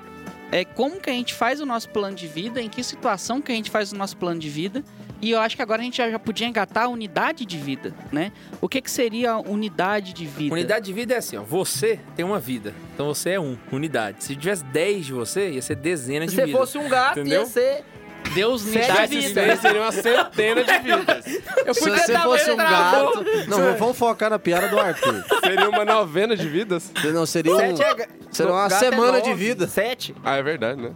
é, 0.51 0.64
como 0.66 0.99
que 0.99 1.09
a 1.09 1.14
gente 1.14 1.34
faz 1.34 1.59
o 1.61 1.66
nosso 1.66 1.89
plano 1.89 2.16
de 2.16 2.28
vida, 2.28 2.61
em 2.61 2.70
que 2.70 2.84
situação 2.84 3.41
que 3.41 3.51
a 3.51 3.55
gente 3.55 3.70
faz 3.70 3.91
o 3.91 3.95
nosso 3.95 4.16
plano 4.18 4.39
de 4.39 4.49
vida. 4.49 4.84
E 5.24 5.32
eu 5.32 5.39
acho 5.39 5.55
que 5.55 5.61
agora 5.61 5.82
a 5.82 5.86
gente 5.86 5.95
já, 5.95 6.19
podia 6.19 6.45
engatar 6.45 6.84
a 6.84 6.88
unidade 6.89 7.45
de 7.45 7.57
vida, 7.57 7.93
né? 8.11 8.34
O 8.59 8.67
que, 8.67 8.82
que 8.82 8.91
seria 8.91 9.32
a 9.32 9.39
unidade 9.39 10.11
de 10.11 10.26
vida? 10.26 10.53
Unidade 10.53 10.86
de 10.86 10.91
vida 10.91 11.13
é 11.13 11.17
assim, 11.17 11.38
ó. 11.38 11.43
Você 11.43 11.97
tem 12.13 12.26
uma 12.26 12.41
vida. 12.41 12.74
Então 12.93 13.07
você 13.07 13.30
é 13.30 13.39
um, 13.39 13.57
unidade. 13.71 14.21
Se 14.21 14.36
tivesse 14.36 14.65
10 14.65 15.05
de 15.05 15.13
você, 15.13 15.51
ia 15.51 15.61
ser 15.61 15.78
dezena 15.78 16.28
Se 16.28 16.32
de 16.32 16.36
você 16.36 16.45
vida. 16.45 16.57
fosse 16.57 16.78
um 16.78 16.89
gato, 16.89 17.21
Entendeu? 17.21 17.39
ia 17.39 17.45
ser... 17.45 17.86
Deus 18.34 18.63
vidas. 18.63 19.09
de 19.09 19.17
Isso 19.19 19.39
aí 19.39 19.57
seria 19.57 19.82
uma 19.82 19.91
centena 19.91 20.63
de 20.63 20.80
vidas. 20.80 21.26
Eu 21.65 21.74
Se 21.74 21.89
você 21.89 22.19
fosse 22.19 22.51
um 22.51 22.57
gato... 22.57 23.26
Não, 23.47 23.78
vamos 23.78 23.97
focar 23.97 24.30
na 24.30 24.39
piada 24.39 24.67
do 24.67 24.80
Arthur. 24.80 25.24
Seria 25.43 25.69
uma 25.69 25.86
novena 25.86 26.36
de 26.36 26.47
vidas. 26.47 26.89
Não, 27.13 27.26
seria, 27.26 27.53
um, 27.53 27.57
Sete 27.57 27.82
é 27.84 28.07
seria 28.32 28.51
uma 28.53 28.65
é 28.65 28.69
semana 28.69 29.21
de 29.21 29.30
nove. 29.30 29.45
vida. 29.45 29.67
Sete? 29.67 30.15
Ah, 30.24 30.38
é 30.38 30.43
verdade, 30.43 30.82
né? 30.82 30.91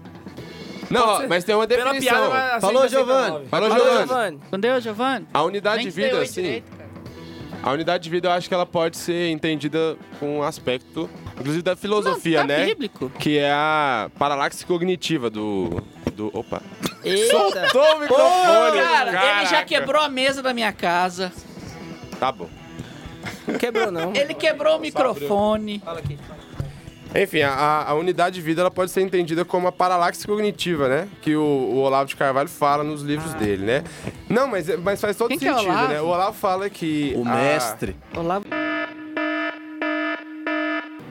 Não, 0.92 1.08
ó, 1.08 1.28
mas 1.28 1.44
tem 1.44 1.54
uma 1.56 1.68
Pela 1.68 1.92
definição. 1.92 2.30
piada, 2.30 2.52
assim, 2.56 2.62
Falou, 2.62 2.88
Giovanni. 2.88 3.32
nove. 3.32 3.46
Falou, 3.48 3.72
Giovanni. 3.72 4.40
Com 4.50 4.60
Deus, 4.60 4.84
Giovanni? 4.84 5.28
A 5.34 5.44
unidade 5.44 5.84
de 5.84 5.90
vida, 5.90 6.22
assim, 6.22 6.64
a 7.64 7.72
unidade 7.72 8.04
de 8.04 8.10
vida 8.10 8.28
eu 8.30 8.32
acho 8.32 8.48
que 8.48 8.54
ela 8.54 8.66
pode 8.66 8.96
ser 8.98 9.30
entendida 9.30 9.98
com 10.20 10.40
um 10.40 10.44
aspecto, 10.44 11.10
inclusive 11.40 11.62
da 11.64 11.76
filosofia, 11.76 12.42
Não, 12.42 12.48
tá 12.48 12.54
né? 12.60 12.66
bíblico. 12.66 13.10
Que 13.20 13.40
é 13.40 13.52
a 13.52 14.10
paralaxe 14.18 14.66
cognitiva 14.66 15.30
do... 15.30 15.84
do 16.14 16.28
opa. 16.38 16.62
Eita. 17.04 17.32
Soltou 17.32 17.96
o 17.96 18.00
microfone. 18.00 18.82
Cara, 18.82 19.10
ele 19.10 19.46
já 19.46 19.50
caraca. 19.52 19.66
quebrou 19.66 20.02
a 20.02 20.08
mesa 20.10 20.42
da 20.42 20.54
minha 20.54 20.72
casa. 20.72 21.32
Tá 22.20 22.32
bom. 22.32 22.48
Não 23.48 23.58
quebrou, 23.58 23.92
não. 23.92 24.14
Ele 24.16 24.34
quebrou 24.34 24.78
o 24.78 24.80
microfone. 24.80 25.82
Fala 25.84 26.00
aqui. 26.00 26.18
Enfim, 27.20 27.41
a, 27.41 27.84
a 27.88 27.93
unidade 27.95 28.36
de 28.36 28.41
vida 28.41 28.61
ela 28.61 28.70
pode 28.70 28.91
ser 28.91 29.01
entendida 29.01 29.43
como 29.43 29.68
a 29.68 29.72
paralaxe 29.72 30.26
cognitiva, 30.28 30.88
né? 30.88 31.07
Que 31.22 31.36
o, 31.36 31.41
o 31.41 31.78
Olavo 31.78 32.07
de 32.09 32.15
Carvalho 32.15 32.47
fala 32.47 32.84
nos 32.84 33.01
livros 33.01 33.34
dele, 33.34 33.65
né? 33.65 33.84
Não, 34.30 34.47
mas, 34.47 34.68
mas 34.80 35.01
faz 35.01 35.18
todo 35.18 35.30
Quem 35.30 35.39
que 35.39 35.47
é 35.47 35.53
sentido, 35.53 35.72
Olavo? 35.72 35.88
né? 35.93 36.01
O 36.01 36.05
Olavo 36.07 36.38
fala 36.38 36.70
que. 36.70 37.13
O 37.15 37.28
a- 37.28 37.32
mestre. 37.34 37.95
Olá. 38.15 38.39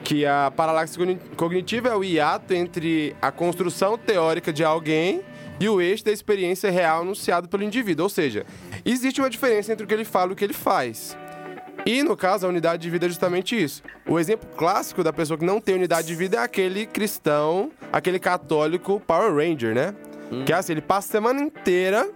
que 0.03 0.25
a 0.25 0.49
paralaxe 0.55 0.97
cogni- 0.97 1.19
cognitiva 1.35 1.89
é 1.89 1.95
o 1.95 2.01
hiato 2.01 2.53
entre 2.53 3.13
a 3.21 3.29
construção 3.29 3.97
teórica 3.97 4.53
de 4.53 4.63
alguém 4.63 5.21
e 5.59 5.67
o 5.67 5.81
eixo 5.81 6.05
da 6.05 6.11
experiência 6.13 6.71
real 6.71 7.01
anunciado 7.01 7.49
pelo 7.49 7.63
indivíduo. 7.63 8.03
Ou 8.03 8.09
seja, 8.09 8.45
existe 8.85 9.19
uma 9.19 9.29
diferença 9.29 9.73
entre 9.73 9.83
o 9.83 9.87
que 9.87 9.93
ele 9.93 10.05
fala 10.05 10.29
e 10.29 10.33
o 10.33 10.35
que 10.37 10.45
ele 10.45 10.53
faz. 10.53 11.17
E, 11.85 12.03
no 12.03 12.17
caso, 12.17 12.45
a 12.45 12.49
unidade 12.49 12.81
de 12.81 12.89
vida 12.89 13.05
é 13.05 13.09
justamente 13.09 13.61
isso. 13.61 13.81
O 14.05 14.19
exemplo 14.19 14.49
clássico 14.57 15.03
da 15.03 15.13
pessoa 15.13 15.37
que 15.37 15.45
não 15.45 15.61
tem 15.61 15.75
unidade 15.75 16.07
de 16.07 16.15
vida 16.15 16.37
é 16.37 16.39
aquele 16.41 16.85
cristão, 16.85 17.71
aquele 17.93 18.19
católico 18.19 19.01
Power 19.07 19.33
Ranger, 19.33 19.73
né? 19.73 19.93
Que 20.45 20.51
é 20.51 20.55
assim, 20.57 20.73
ele 20.73 20.81
passa 20.81 21.07
a 21.07 21.11
semana 21.11 21.39
inteira 21.41 22.09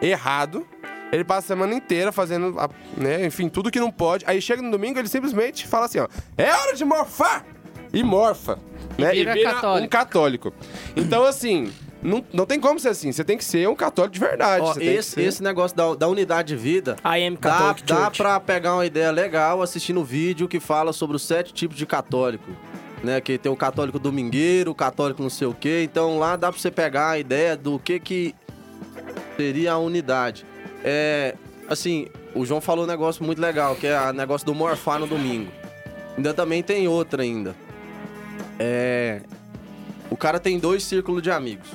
errado, 0.00 0.66
ele 1.12 1.24
passa 1.24 1.40
a 1.40 1.56
semana 1.56 1.74
inteira 1.74 2.10
fazendo, 2.10 2.58
a- 2.58 2.70
né, 2.96 3.26
enfim, 3.26 3.48
tudo 3.50 3.70
que 3.70 3.78
não 3.80 3.90
pode. 3.90 4.24
Aí 4.26 4.40
chega 4.40 4.62
no 4.62 4.70
domingo, 4.70 4.98
ele 4.98 5.08
simplesmente 5.08 5.66
fala 5.66 5.84
assim, 5.86 5.98
ó, 5.98 6.08
é 6.36 6.50
hora 6.50 6.74
de 6.74 6.84
morfar! 6.84 7.44
E 7.92 8.02
morfa, 8.02 8.58
né? 8.98 9.12
vira 9.12 9.34
católico. 9.42 9.86
um 9.86 9.88
católico. 9.88 10.54
Então, 10.96 11.24
assim, 11.24 11.72
não, 12.02 12.24
não 12.32 12.46
tem 12.46 12.60
como 12.60 12.78
ser 12.78 12.88
assim. 12.90 13.10
Você 13.12 13.24
tem 13.24 13.36
que 13.36 13.44
ser 13.44 13.68
um 13.68 13.74
católico 13.74 14.14
de 14.14 14.20
verdade. 14.20 14.62
Ó, 14.64 14.72
esse, 14.80 15.10
ser- 15.10 15.22
esse 15.22 15.42
negócio 15.42 15.76
da, 15.76 15.94
da 15.94 16.08
unidade 16.08 16.48
de 16.48 16.56
vida... 16.56 16.96
I 17.04 17.26
am 17.26 17.36
Dá, 17.40 17.74
dá 17.84 18.10
pra 18.10 18.38
pegar 18.40 18.74
uma 18.74 18.86
ideia 18.86 19.10
legal 19.10 19.62
assistindo 19.62 20.00
o 20.00 20.04
vídeo 20.04 20.46
que 20.48 20.60
fala 20.60 20.92
sobre 20.92 21.16
os 21.16 21.22
sete 21.22 21.52
tipos 21.52 21.76
de 21.76 21.86
católico. 21.86 22.50
Né, 23.02 23.20
que 23.20 23.38
tem 23.38 23.50
o 23.50 23.54
católico 23.54 23.96
domingueiro, 23.96 24.72
o 24.72 24.74
católico 24.74 25.22
não 25.22 25.30
sei 25.30 25.46
o 25.46 25.54
quê. 25.54 25.82
Então 25.84 26.18
lá 26.18 26.34
dá 26.34 26.50
pra 26.50 26.60
você 26.60 26.68
pegar 26.68 27.10
a 27.10 27.18
ideia 27.18 27.56
do 27.56 27.78
que 27.78 28.00
que 28.00 28.34
seria 29.36 29.74
a 29.74 29.78
unidade. 29.78 30.44
É, 30.82 31.36
assim, 31.68 32.08
o 32.34 32.44
João 32.44 32.60
falou 32.60 32.84
um 32.84 32.88
negócio 32.88 33.22
muito 33.24 33.40
legal, 33.40 33.76
que 33.76 33.86
é 33.86 33.96
o 34.10 34.12
negócio 34.12 34.44
do 34.44 34.52
morfar 34.52 34.98
no 34.98 35.06
domingo. 35.06 35.48
Ainda 36.16 36.34
também 36.34 36.60
tem 36.60 36.88
outra 36.88 37.22
ainda. 37.22 37.54
É. 38.58 39.20
O 40.10 40.16
cara 40.16 40.40
tem 40.40 40.58
dois 40.58 40.82
círculos 40.82 41.22
de 41.22 41.30
amigos. 41.30 41.68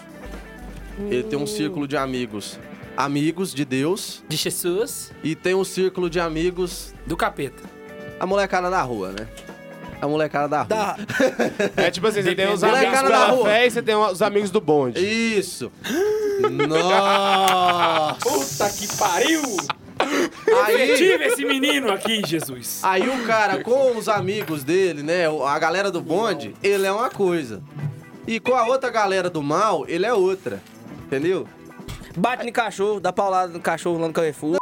Ele 1.09 1.23
tem 1.23 1.37
um 1.39 1.47
círculo 1.47 1.87
de 1.87 1.97
amigos 1.97 2.59
amigos 2.95 3.51
de 3.55 3.65
Deus 3.65 4.23
De 4.29 4.37
Jesus, 4.37 5.11
e 5.23 5.33
tem 5.33 5.55
um 5.55 5.63
círculo 5.63 6.07
de 6.11 6.19
amigos 6.19 6.93
do 7.07 7.17
capeta. 7.17 7.63
a 8.19 8.25
molecada 8.27 8.69
da 8.69 8.81
rua, 8.83 9.11
né? 9.11 9.27
A 9.99 10.07
molecada 10.07 10.47
da 10.47 10.57
rua. 10.61 10.67
Da... 10.67 10.97
É 11.83 11.89
tipo 11.89 12.05
assim, 12.05 12.21
você 12.21 12.35
tem 12.35 12.47
os 12.53 12.61
Molecada 12.61 12.87
amigos 12.99 13.01
na 13.01 13.07
pela 13.09 13.31
rua. 13.31 13.45
fé 13.45 13.65
e 13.65 13.71
você 13.71 13.81
tem 13.81 13.95
os 13.95 14.21
amigos 14.21 14.51
do 14.51 14.61
bonde. 14.61 14.99
Isso! 14.99 15.71
Nossa! 16.67 18.17
Puta 18.21 18.69
que 18.69 18.97
pariu! 18.97 19.41
Aí, 20.65 20.95
Tive 20.97 21.23
esse 21.25 21.45
menino 21.45 21.91
aqui, 21.91 22.21
Jesus. 22.25 22.81
aí 22.83 23.07
o 23.07 23.25
cara 23.25 23.63
com 23.63 23.95
os 23.97 24.09
amigos 24.09 24.63
dele, 24.63 25.01
né? 25.01 25.23
A 25.47 25.57
galera 25.57 25.89
do 25.89 26.01
bonde, 26.01 26.53
ele 26.61 26.85
é 26.85 26.91
uma 26.91 27.09
coisa. 27.09 27.61
E 28.27 28.39
com 28.39 28.53
a 28.55 28.65
outra 28.67 28.89
galera 28.89 29.29
do 29.29 29.41
mal, 29.41 29.85
ele 29.87 30.05
é 30.05 30.13
outra. 30.13 30.61
Entendeu? 31.13 31.47
Bate 32.17 32.43
no 32.43 32.51
cachorro, 32.51 32.99
dá 32.99 33.13
paulada 33.13 33.53
no 33.53 33.59
cachorro 33.59 33.99
lá 33.99 34.07
no 34.07 34.13
Carrefour. 34.13 34.57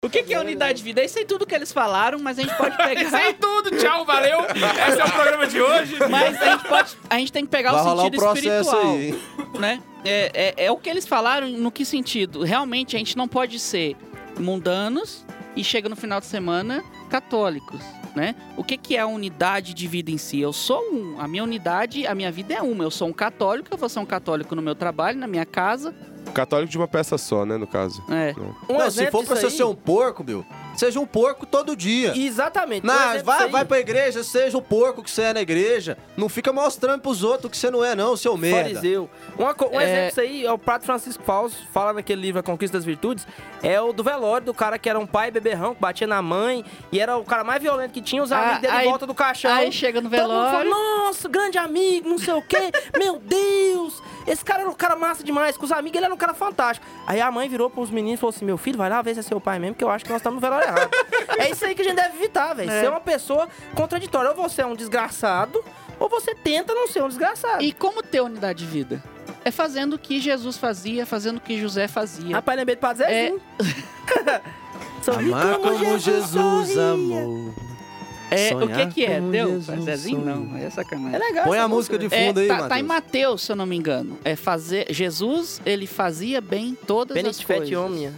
O 0.00 0.08
que, 0.08 0.22
que 0.22 0.32
é 0.32 0.38
unidade 0.38 0.78
de 0.78 0.84
vida? 0.84 1.00
É 1.00 1.06
isso 1.06 1.18
aí 1.18 1.24
tudo 1.24 1.44
que 1.44 1.52
eles 1.56 1.72
falaram, 1.72 2.20
mas 2.20 2.38
a 2.38 2.42
gente 2.42 2.56
pode 2.56 2.76
pegar. 2.76 3.10
Sei 3.10 3.32
tudo, 3.32 3.76
tchau, 3.76 4.04
valeu. 4.04 4.42
Esse 4.44 5.00
é 5.00 5.04
o 5.04 5.10
programa 5.10 5.46
de 5.48 5.60
hoje. 5.60 5.96
Mas 6.08 6.40
a 6.40 6.52
gente, 6.52 6.68
pode, 6.68 6.96
a 7.10 7.18
gente 7.18 7.32
tem 7.32 7.44
que 7.44 7.50
pegar 7.50 7.72
Vai 7.72 7.80
o 7.80 7.84
rolar 7.84 8.02
o 8.02 8.04
sentido 8.04 8.20
processo 8.20 8.76
espiritual. 8.76 8.94
aí, 8.94 9.58
né? 9.58 9.82
É, 10.04 10.30
é, 10.56 10.66
é 10.66 10.70
o 10.70 10.76
que 10.76 10.88
eles 10.88 11.04
falaram 11.04 11.48
no 11.48 11.72
que 11.72 11.84
sentido? 11.84 12.44
Realmente 12.44 12.94
a 12.94 12.98
gente 13.00 13.16
não 13.16 13.26
pode 13.26 13.58
ser 13.58 13.96
mundanos 14.38 15.24
e 15.56 15.64
chega 15.64 15.88
no 15.88 15.96
final 15.96 16.20
de 16.20 16.26
semana 16.26 16.84
católicos, 17.10 17.80
né? 18.14 18.34
O 18.56 18.62
que, 18.64 18.76
que 18.76 18.96
é 18.96 19.00
a 19.00 19.06
unidade 19.06 19.74
de 19.74 19.86
vida 19.86 20.10
em 20.10 20.18
si? 20.18 20.40
Eu 20.40 20.52
sou 20.52 20.80
um, 20.92 21.20
a 21.20 21.26
minha 21.26 21.42
unidade, 21.42 22.06
a 22.06 22.14
minha 22.14 22.30
vida 22.30 22.54
é 22.54 22.62
uma. 22.62 22.84
Eu 22.84 22.90
sou 22.90 23.08
um 23.08 23.12
católico, 23.12 23.68
eu 23.72 23.78
vou 23.78 23.88
ser 23.88 23.98
um 23.98 24.06
católico 24.06 24.54
no 24.54 24.62
meu 24.62 24.74
trabalho, 24.74 25.18
na 25.18 25.26
minha 25.26 25.44
casa. 25.44 25.94
Católico 26.32 26.70
de 26.70 26.78
uma 26.78 26.88
peça 26.88 27.18
só, 27.18 27.44
né, 27.44 27.56
no 27.56 27.66
caso. 27.66 28.02
É. 28.10 28.34
Um 28.68 28.78
Não, 28.78 28.90
se 28.90 29.10
for 29.10 29.24
pra 29.24 29.36
você 29.36 29.46
aí- 29.46 29.52
ser 29.52 29.64
um 29.64 29.74
porco, 29.74 30.24
meu, 30.24 30.44
seja 30.76 30.98
um 31.00 31.06
porco 31.06 31.46
todo 31.46 31.76
dia. 31.76 32.12
Exatamente. 32.16 32.84
Não, 32.86 33.10
exemplo 33.10 33.24
vai, 33.24 33.48
vai 33.48 33.64
pra 33.64 33.78
igreja, 33.80 34.22
seja 34.22 34.56
o 34.58 34.62
porco 34.62 35.02
que 35.02 35.10
você 35.10 35.22
é 35.22 35.32
na 35.34 35.40
igreja. 35.40 35.96
Não 36.16 36.28
fica 36.28 36.52
mostrando 36.52 37.00
pros 37.00 37.22
outros 37.22 37.50
que 37.50 37.56
você 37.56 37.70
não 37.70 37.84
é, 37.84 37.94
não, 37.94 38.16
seu 38.16 38.36
merda. 38.36 38.70
Fariseu. 38.74 39.10
Uma 39.38 39.54
um 39.72 39.80
É. 39.80 39.84
exemplo 39.84 40.08
disso 40.08 40.20
aí 40.20 40.44
é 40.46 40.52
o 40.52 40.58
Prato 40.58 40.84
Francisco 40.84 41.22
Fausto, 41.24 41.58
fala 41.72 41.92
naquele 41.92 42.20
livro 42.20 42.40
A 42.40 42.42
Conquista 42.42 42.76
das 42.76 42.84
Virtudes, 42.84 43.26
é 43.62 43.80
o 43.80 43.92
do 43.92 44.02
velório 44.04 44.46
do 44.46 44.54
cara 44.54 44.78
que 44.78 44.88
era 44.88 44.98
um 44.98 45.06
pai 45.06 45.30
beberrão, 45.30 45.74
que 45.74 45.80
batia 45.80 46.06
na 46.06 46.20
mãe, 46.20 46.64
e 46.92 47.00
era 47.00 47.16
o 47.16 47.24
cara 47.24 47.44
mais 47.44 47.62
violento 47.62 47.92
que 47.92 48.02
tinha, 48.02 48.22
os 48.22 48.30
Ah, 48.32 48.40
amigos 48.40 48.60
dele 48.60 48.72
aí- 48.72 48.86
em 48.86 48.90
volta 48.90 49.06
do 49.06 49.14
caixão. 49.14 49.52
Aí 49.52 49.70
chega 49.72 50.00
no 50.00 50.10
Todo 50.10 50.20
mundo 50.20 50.28
fala, 50.30 50.50
velório. 50.64 50.70
nossa, 50.70 51.28
grande 51.28 51.58
amigo, 51.58 52.08
não 52.08 52.18
sei 52.18 52.34
o 52.34 52.42
quê, 52.42 52.70
meu 52.98 53.18
Deus, 53.18 54.02
esse 54.26 54.44
cara 54.44 54.60
era 54.62 54.70
um 54.70 54.74
cara 54.74 54.96
massa 54.96 55.22
demais, 55.22 55.56
com 55.56 55.64
os 55.64 55.72
amigos 55.72 55.96
ele 55.96 56.06
era 56.06 56.14
um 56.14 56.18
cara 56.18 56.34
fantástico. 56.34 56.86
Aí 57.06 57.20
a 57.20 57.30
mãe 57.30 57.48
virou 57.48 57.68
pros 57.70 57.90
meninos 57.90 58.18
e 58.18 58.20
falou 58.20 58.34
assim, 58.34 58.44
meu 58.44 58.56
filho, 58.56 58.78
vai 58.78 58.88
lá 58.90 59.00
ver 59.02 59.14
se 59.14 59.20
é 59.20 59.22
seu 59.22 59.40
pai 59.40 59.58
mesmo, 59.58 59.74
que 59.76 59.84
eu 59.84 59.90
acho 59.90 60.04
que 60.04 60.10
nós 60.10 60.20
estamos 60.20 60.36
no 60.36 60.40
velório 60.40 60.66
errado. 60.66 60.90
é 61.38 61.50
isso 61.50 61.64
aí 61.64 61.74
que 61.74 61.82
a 61.82 61.84
gente 61.84 61.96
deve 61.96 62.16
evitar, 62.18 62.54
velho, 62.54 62.70
É. 62.70 62.80
ser 62.80 62.88
uma 62.90 63.00
pessoa 63.00 63.48
contraditória, 63.74 64.30
ou 64.30 64.36
você 64.36 64.62
é 64.62 64.66
um 64.66 64.74
desgraçado, 64.74 65.62
ou 65.98 66.08
você 66.08 66.34
tenta 66.34 66.74
não 66.74 66.88
ser 66.88 67.02
um 67.02 67.08
desgraçado. 67.08 67.62
E 67.62 67.72
como 67.72 68.02
ter 68.02 68.20
unidade 68.20 68.60
de 68.64 68.66
vida? 68.70 69.02
É 69.44 69.50
fazendo 69.50 69.94
o 69.94 69.98
que 69.98 70.20
Jesus 70.20 70.56
fazia, 70.56 71.04
fazendo 71.04 71.36
o 71.36 71.40
que 71.40 71.58
José 71.58 71.86
fazia. 71.86 72.36
Rapaz, 72.36 72.56
lembrei 72.58 72.76
do 72.76 72.80
Padre 72.80 73.04
Zezinho. 73.04 73.40
Sorri 75.02 75.32
Amar 75.32 75.58
como 75.58 75.98
Jesus 75.98 76.30
sorria. 76.30 76.92
amou. 76.92 77.54
É, 78.34 78.54
o 78.54 78.68
que 78.68 78.86
que 78.94 79.04
é? 79.04 79.18
como 79.18 79.30
Deu? 79.30 79.46
Jesus 79.60 79.84
Zezinho 79.84 80.24
não, 80.24 80.56
é 80.56 80.70
sacanagem. 80.70 81.14
É 81.14 81.18
legal. 81.18 81.44
Põe 81.44 81.56
essa 81.58 81.64
a 81.64 81.68
música 81.68 81.98
de 81.98 82.06
É, 82.06 82.26
fundo 82.26 82.40
aí, 82.40 82.48
tá, 82.48 82.54
Matheus. 82.54 82.68
tá 82.68 82.80
em 82.80 82.82
Mateus, 82.82 83.42
se 83.42 83.52
eu 83.52 83.56
não 83.56 83.66
me 83.66 83.76
engano. 83.76 84.18
É 84.24 84.36
fazer. 84.36 84.86
Jesus, 84.90 85.60
ele 85.64 85.86
fazia 85.86 86.40
bem 86.40 86.76
todas 86.86 87.16
as 87.16 87.22
Benefit 87.22 87.46
coisas. 87.46 87.76
Omnia. 87.76 88.12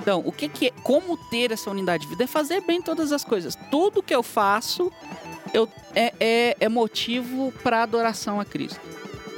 Então, 0.00 0.22
o 0.24 0.32
que 0.32 0.48
que 0.48 0.66
é. 0.66 0.70
Como 0.82 1.16
ter 1.30 1.52
essa 1.52 1.70
unidade 1.70 2.04
de 2.04 2.08
vida? 2.10 2.24
É 2.24 2.26
fazer 2.26 2.60
bem 2.62 2.82
todas 2.82 3.12
as 3.12 3.24
coisas. 3.24 3.56
Tudo 3.70 4.02
que 4.02 4.14
eu 4.14 4.22
faço 4.22 4.90
eu, 5.52 5.68
é, 5.94 6.12
é, 6.18 6.56
é 6.60 6.68
motivo 6.68 7.52
para 7.62 7.82
adoração 7.82 8.40
a 8.40 8.44
Cristo. 8.44 8.80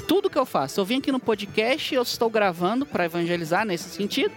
Tudo 0.07 0.31
que 0.31 0.39
eu 0.39 0.47
faço. 0.47 0.81
Eu 0.81 0.85
vim 0.85 0.99
aqui 0.99 1.11
no 1.11 1.19
podcast, 1.19 1.95
eu 1.95 2.03
estou 2.03 2.31
gravando 2.31 2.87
para 2.87 3.05
evangelizar 3.05 3.67
nesse 3.67 3.89
sentido. 3.91 4.33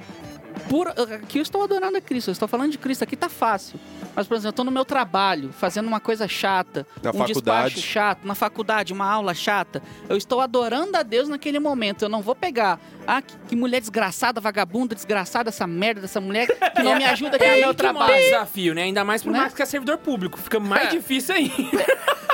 Por, 0.69 0.87
aqui 0.89 1.37
eu 1.37 1.41
estou 1.43 1.63
adorando 1.63 1.97
a 1.97 2.01
Cristo, 2.01 2.29
eu 2.29 2.31
estou 2.33 2.47
falando 2.47 2.71
de 2.71 2.77
Cristo, 2.77 3.03
aqui 3.03 3.15
tá 3.15 3.29
fácil. 3.29 3.79
Mas, 4.15 4.27
por 4.27 4.33
exemplo, 4.35 4.47
eu 4.47 4.51
estou 4.51 4.65
no 4.65 4.71
meu 4.71 4.83
trabalho, 4.83 5.51
fazendo 5.53 5.87
uma 5.87 5.99
coisa 5.99 6.27
chata, 6.27 6.85
Na 7.01 7.11
um 7.11 7.13
faculdade. 7.13 7.33
despacho 7.75 7.79
chato, 7.87 8.25
na 8.27 8.33
faculdade, 8.35 8.91
uma 8.91 9.05
aula 9.09 9.33
chata. 9.33 9.81
Eu 10.09 10.17
estou 10.17 10.41
adorando 10.41 10.97
a 10.97 11.03
Deus 11.03 11.29
naquele 11.29 11.59
momento. 11.59 12.01
Eu 12.03 12.09
não 12.09 12.21
vou 12.21 12.35
pegar, 12.35 12.79
ah, 13.05 13.21
que, 13.21 13.35
que 13.49 13.55
mulher 13.55 13.79
desgraçada, 13.79 14.41
vagabunda, 14.41 14.95
desgraçada, 14.95 15.49
essa 15.49 15.67
merda 15.67 16.01
dessa 16.01 16.19
mulher 16.19 16.47
que 16.47 16.83
não 16.83 16.95
me 16.97 17.05
ajuda 17.05 17.35
aqui 17.37 17.45
no 17.45 17.51
meu 17.51 17.75
que 17.75 17.83
maior 17.83 17.93
trabalho. 17.93 18.15
desafio, 18.23 18.73
né? 18.73 18.83
Ainda 18.83 19.03
mais 19.05 19.21
pro 19.21 19.31
Né? 19.31 19.37
Marcos 19.39 19.55
que 19.55 19.61
é 19.61 19.65
servidor 19.65 19.99
público. 19.99 20.37
Fica 20.39 20.59
mais 20.59 20.89
difícil 20.89 21.35
ainda. 21.35 21.85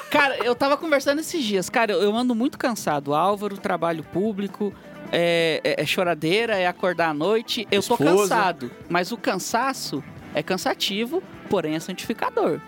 Cara, 0.09 0.37
eu 0.45 0.55
tava 0.55 0.77
conversando 0.77 1.19
esses 1.19 1.43
dias. 1.43 1.69
Cara, 1.69 1.91
eu, 1.91 2.01
eu 2.01 2.15
ando 2.15 2.33
muito 2.35 2.57
cansado. 2.57 3.13
Álvaro, 3.15 3.57
trabalho 3.57 4.03
público, 4.03 4.73
é, 5.15 5.61
é- 5.63 5.81
é 5.83 5.85
choradeira, 5.85 6.57
é 6.57 6.65
acordar 6.67 7.09
à 7.09 7.13
noite. 7.13 7.67
Eu 7.71 7.81
tô 7.83 7.93
Esposa. 7.93 8.35
cansado. 8.35 8.71
Mas 8.89 9.11
o 9.11 9.17
cansaço 9.17 10.03
é 10.33 10.41
cansativo, 10.41 11.21
porém 11.49 11.75
é 11.75 11.79
santificador. 11.79 12.59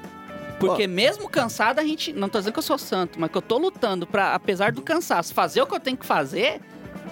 Porque 0.59 0.87
mesmo 0.87 1.27
cansado, 1.27 1.79
a 1.79 1.83
gente. 1.83 2.13
Não 2.13 2.29
tô 2.29 2.37
dizendo 2.37 2.53
que 2.53 2.59
eu 2.59 2.63
sou 2.63 2.77
santo, 2.77 3.19
mas 3.19 3.29
que 3.29 3.37
eu 3.37 3.41
tô 3.41 3.57
lutando 3.57 4.07
pra, 4.07 4.33
apesar 4.35 4.71
do 4.71 4.81
cansaço, 4.81 5.33
fazer 5.33 5.61
o 5.61 5.67
que 5.67 5.75
eu 5.75 5.79
tenho 5.79 5.97
que 5.97 6.05
fazer. 6.05 6.61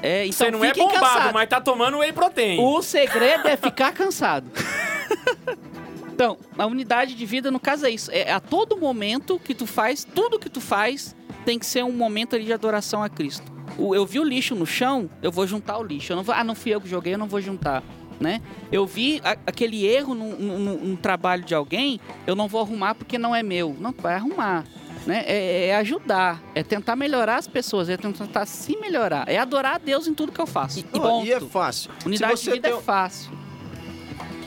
É, 0.02 0.26
então 0.26 0.38
Você 0.48 0.52
não 0.52 0.64
é 0.64 0.74
bombado, 0.74 1.00
cansados. 1.00 1.32
mas 1.34 1.50
tá 1.50 1.60
tomando 1.62 1.98
whey 1.98 2.12
protein. 2.14 2.60
O 2.60 2.82
segredo 2.82 3.48
é 3.48 3.56
ficar 3.58 3.92
cansado. 3.94 4.50
então, 6.14 6.38
a 6.58 6.66
unidade 6.66 7.16
de 7.16 7.26
vida, 7.26 7.50
no 7.52 7.60
caso, 7.60 7.86
é 7.86 7.90
isso. 7.90 8.12
É 8.12 8.32
a 8.32 8.40
todo 8.40 8.78
momento 8.78 9.40
que 9.40 9.54
tu 9.54 9.66
faz, 9.66 10.04
tudo 10.04 10.40
que 10.40 10.50
tu 10.50 10.62
faz 10.62 11.16
tem 11.46 11.58
que 11.60 11.66
ser 11.66 11.84
um 11.84 11.92
momento 11.92 12.36
ali 12.36 12.46
de 12.46 12.54
adoração 12.54 13.04
a 13.04 13.10
Cristo. 13.10 13.52
Eu 13.78 14.05
vi 14.05 14.20
o 14.20 14.24
lixo 14.24 14.55
no 14.55 14.66
chão, 14.66 15.09
eu 15.22 15.32
vou 15.32 15.47
juntar 15.47 15.78
o 15.78 15.84
lixo. 15.84 16.11
Eu 16.14 16.18
não 16.18 16.24
vou, 16.24 16.36
ah, 16.36 16.43
não 16.43 16.55
fui 16.55 16.74
eu 16.74 16.82
que 16.82 16.88
joguei, 16.89 17.14
eu 17.14 17.18
não 17.18 17.28
vou 17.28 17.41
juntar. 17.41 17.84
Né? 18.20 18.41
Eu 18.72 18.86
vi 18.86 19.20
a- 19.24 19.38
aquele 19.47 19.86
erro 19.86 20.14
num, 20.14 20.36
num- 20.38 20.78
num 20.78 20.95
trabalho 20.95 21.43
de 21.43 21.53
alguém, 21.55 21.99
eu 22.28 22.36
não 22.36 22.47
vou 22.47 22.61
arrumar 22.61 22.93
porque 22.95 23.18
não 23.18 23.36
é 23.36 23.41
meu. 23.43 23.76
Não, 23.80 23.91
vai 23.97 24.14
arrumar. 24.16 24.64
Né? 25.05 25.24
É, 25.28 25.68
é 25.68 25.76
ajudar, 25.78 26.41
é 26.55 26.64
tentar 26.64 26.95
melhorar 26.95 27.36
as 27.38 27.47
pessoas, 27.47 27.89
é 27.89 27.97
tentar 27.97 28.45
se 28.45 28.78
melhorar, 28.78 29.28
é 29.28 29.38
adorar 29.38 29.76
a 29.76 29.78
Deus 29.78 30.07
em 30.07 30.14
tudo 30.14 30.32
que 30.32 30.39
eu 30.39 30.47
faço. 30.47 30.80
E, 30.80 30.84
ponto. 30.84 31.26
e 31.26 31.34
é 31.34 31.39
fácil. 31.41 31.91
Unidade 32.05 32.41
de 32.41 32.51
vida 32.51 32.70
tem, 32.70 32.78
é 32.78 32.82
fácil. 32.82 33.32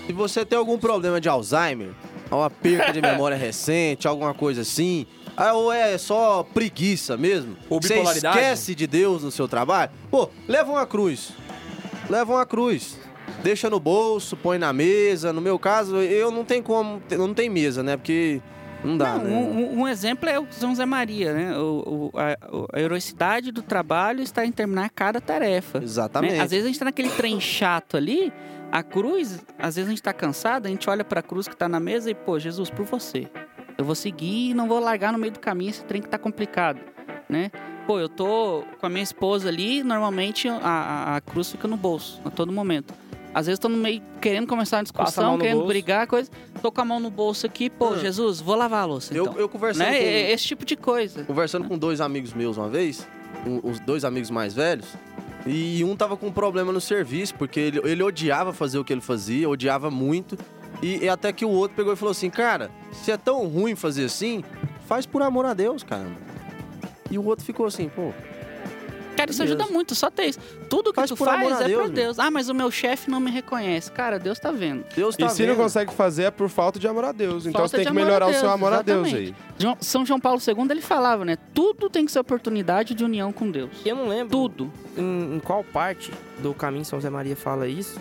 se 0.06 0.12
você 0.12 0.46
tem 0.46 0.58
algum 0.58 0.78
problema 0.78 1.20
de 1.20 1.28
Alzheimer, 1.28 1.90
uma 2.30 2.48
perca 2.48 2.92
de 2.92 3.02
memória 3.02 3.36
recente, 3.36 4.08
alguma 4.08 4.32
coisa 4.32 4.62
assim, 4.62 5.06
ah, 5.37 5.53
ou 5.55 5.72
é 5.72 5.97
só 5.99 6.43
preguiça 6.43 7.16
mesmo, 7.16 7.57
Ou 7.68 7.80
você 7.80 8.01
esquece 8.01 8.74
de 8.74 8.87
Deus 8.87 9.22
no 9.22 9.30
seu 9.30 9.47
trabalho, 9.47 9.91
pô, 10.11 10.28
leva 10.49 10.70
uma 10.72 10.87
cruz. 10.87 11.32
Leva 12.09 12.32
uma 12.34 12.47
cruz. 12.47 12.99
Deixa 13.43 13.68
no 13.68 13.78
bolso, 13.80 14.37
põe 14.37 14.59
na 14.59 14.72
mesa. 14.72 15.32
No 15.32 15.41
meu 15.41 15.59
caso, 15.59 15.97
eu 15.97 16.30
não 16.30 16.45
tenho 16.45 16.62
como, 16.62 17.03
não 17.18 17.34
tem 17.34 17.51
mesa, 17.51 17.82
né? 17.82 17.97
Porque 17.97 18.41
não 18.84 18.97
dá, 18.97 19.16
Não, 19.18 19.24
né? 19.24 19.30
um, 19.30 19.80
um- 19.80 19.89
exemplo 19.89 20.28
é 20.28 20.39
o 20.39 20.47
São 20.51 20.70
José 20.70 20.87
Maria, 20.87 21.32
né? 21.34 21.59
O, 21.59 22.11
o- 22.14 22.18
a, 22.18 22.76
a 22.76 22.80
heroicidade 22.80 23.51
do 23.51 23.62
trabalho 23.62 24.22
está 24.22 24.45
em 24.47 24.53
terminar 24.53 24.91
cada 24.91 25.20
tarefa. 25.20 25.78
Exatamente. 25.82 26.34
né? 26.34 26.41
Às 26.41 26.51
vezes 26.51 26.64
a 26.64 26.68
gente 26.68 26.78
tá 26.78 26.84
naquele 26.84 27.11
trem 27.11 27.41
chato 27.41 27.97
ali, 27.97 28.32
a 28.70 28.82
cruz, 28.82 29.41
às 29.59 29.74
vezes 29.76 29.89
a 29.89 29.91
gente 29.91 30.03
tá 30.03 30.12
cansado, 30.12 30.66
a 30.66 30.68
gente 30.68 30.89
olha 30.89 31.05
pra 31.05 31.20
cruz 31.22 31.49
que 31.49 31.57
tá 31.57 31.68
na 31.68 31.80
mesa 31.80 32.11
e, 32.11 32.14
pô, 32.14 32.39
Jesus, 32.39 32.70
por 32.70 32.84
você. 32.84 33.26
Eu 33.78 33.84
vou 33.84 33.94
seguir 33.94 34.50
e 34.50 34.54
não 34.54 34.66
vou 34.68 34.78
largar 34.80 35.12
no 35.12 35.18
meio 35.18 35.32
do 35.32 35.38
caminho 35.40 35.70
esse 35.70 35.84
trem 35.84 36.00
que 36.00 36.08
tá 36.08 36.18
complicado, 36.18 36.80
né? 37.28 37.50
Pô, 37.86 37.98
eu 38.00 38.08
tô 38.08 38.64
com 38.80 38.86
a 38.86 38.88
minha 38.88 39.02
esposa 39.02 39.48
ali, 39.48 39.82
normalmente 39.82 40.48
a, 40.48 40.56
a- 40.62 41.16
a 41.16 41.20
cruz 41.20 41.50
fica 41.52 41.68
no 41.68 41.76
bolso, 41.76 42.20
a 42.24 42.30
todo 42.30 42.50
momento. 42.52 42.92
Às 43.34 43.46
vezes 43.46 43.58
tô 43.58 43.68
no 43.68 43.76
meio 43.76 44.00
querendo 44.20 44.46
começar 44.46 44.78
uma 44.78 44.82
discussão, 44.84 45.36
querendo 45.38 45.56
bolso. 45.58 45.68
brigar, 45.68 46.06
coisa. 46.06 46.30
Tô 46.62 46.72
com 46.72 46.80
a 46.80 46.84
mão 46.86 46.98
no 46.98 47.10
bolso 47.10 47.44
aqui, 47.44 47.68
pô, 47.68 47.90
Hum. 47.90 47.98
Jesus, 47.98 48.40
vou 48.40 48.56
lavar 48.56 48.82
a 48.82 48.84
louça. 48.86 49.12
eu, 49.14 49.24
então. 49.26 49.38
eu 49.38 49.48
conversando 49.48 49.84
né? 49.86 49.92
com... 49.98 50.04
É 50.04 50.30
Esse 50.32 50.46
tipo 50.46 50.64
de 50.64 50.74
coisa. 50.74 51.22
conversando 51.24 51.68
com 51.68 51.76
dois 51.76 52.00
amigos 52.00 52.32
meus 52.32 52.56
uma 52.56 52.68
vez, 52.68 53.06
um- 53.46 53.60
os 53.62 53.78
dois 53.78 54.04
amigos 54.06 54.30
mais 54.30 54.54
velhos, 54.54 54.86
e 55.46 55.84
um 55.84 55.94
tava 55.94 56.16
com 56.16 56.28
um 56.28 56.32
problema 56.32 56.72
no 56.72 56.80
serviço, 56.80 57.34
porque 57.34 57.60
ele, 57.60 57.80
ele 57.84 58.02
odiava 58.02 58.54
fazer 58.54 58.78
o 58.78 58.84
que 58.84 58.92
ele 58.92 59.02
fazia, 59.02 59.46
odiava 59.48 59.90
muito, 59.90 60.36
e, 60.82 61.04
e 61.04 61.08
até 61.08 61.32
que 61.32 61.44
o 61.44 61.50
outro 61.50 61.76
pegou 61.76 61.92
e 61.92 61.96
falou 61.96 62.12
assim, 62.12 62.30
cara, 62.30 62.70
se 62.92 63.10
é 63.10 63.16
tão 63.16 63.46
ruim 63.46 63.74
fazer 63.74 64.04
assim, 64.04 64.42
faz 64.86 65.06
por 65.06 65.22
amor 65.22 65.44
a 65.46 65.54
Deus, 65.54 65.82
caramba. 65.82 66.16
E 67.10 67.18
o 67.18 67.24
outro 67.24 67.44
ficou 67.44 67.66
assim, 67.66 67.88
pô, 67.88 68.12
Cara, 69.16 69.30
isso 69.30 69.42
ajuda 69.42 69.62
Deus. 69.64 69.70
muito, 69.70 69.94
só 69.94 70.10
ter 70.10 70.24
isso. 70.26 70.38
Tudo 70.68 70.90
que 70.92 70.96
Faz 70.96 71.08
tu 71.08 71.16
faz 71.16 71.60
é 71.62 71.64
Deus, 71.68 71.82
por 71.84 71.90
Deus. 71.90 72.18
Ah, 72.18 72.30
mas 72.30 72.50
o 72.50 72.54
meu 72.54 72.70
chefe 72.70 73.10
não 73.10 73.18
me 73.18 73.30
reconhece. 73.30 73.90
Cara, 73.90 74.18
Deus 74.18 74.38
tá 74.38 74.52
vendo. 74.52 74.84
Deus 74.94 75.16
tá 75.16 75.24
E 75.24 75.30
se 75.30 75.38
vendo. 75.38 75.56
não 75.56 75.64
consegue 75.64 75.90
fazer 75.94 76.24
é 76.24 76.30
por 76.30 76.50
falta 76.50 76.78
de 76.78 76.86
amor 76.86 77.02
a 77.02 77.12
Deus. 77.12 77.46
Então 77.46 77.60
Falta 77.60 77.68
você 77.68 77.76
tem 77.78 77.86
que 77.86 77.92
melhorar 77.94 78.26
o 78.26 78.34
seu 78.34 78.50
amor 78.50 78.74
a 78.74 78.82
Deus 78.82 79.06
exatamente. 79.06 79.30
aí. 79.30 79.34
João- 79.58 79.76
São 79.80 80.04
João 80.04 80.20
Paulo 80.20 80.38
II, 80.46 80.70
ele 80.70 80.82
falava, 80.82 81.24
né? 81.24 81.38
Tudo 81.54 81.88
tem 81.88 82.04
que 82.04 82.12
ser 82.12 82.18
oportunidade 82.18 82.92
de 82.94 83.02
união 83.04 83.32
com 83.32 83.50
Deus. 83.50 83.70
Eu 83.86 83.96
não 83.96 84.06
lembro 84.06 84.28
Tudo. 84.36 84.70
em, 84.98 85.36
em 85.36 85.40
qual 85.40 85.64
parte 85.64 86.12
do 86.40 86.52
Caminho 86.52 86.84
São 86.84 86.98
José 86.98 87.08
Maria 87.08 87.34
fala 87.34 87.66
isso, 87.66 87.98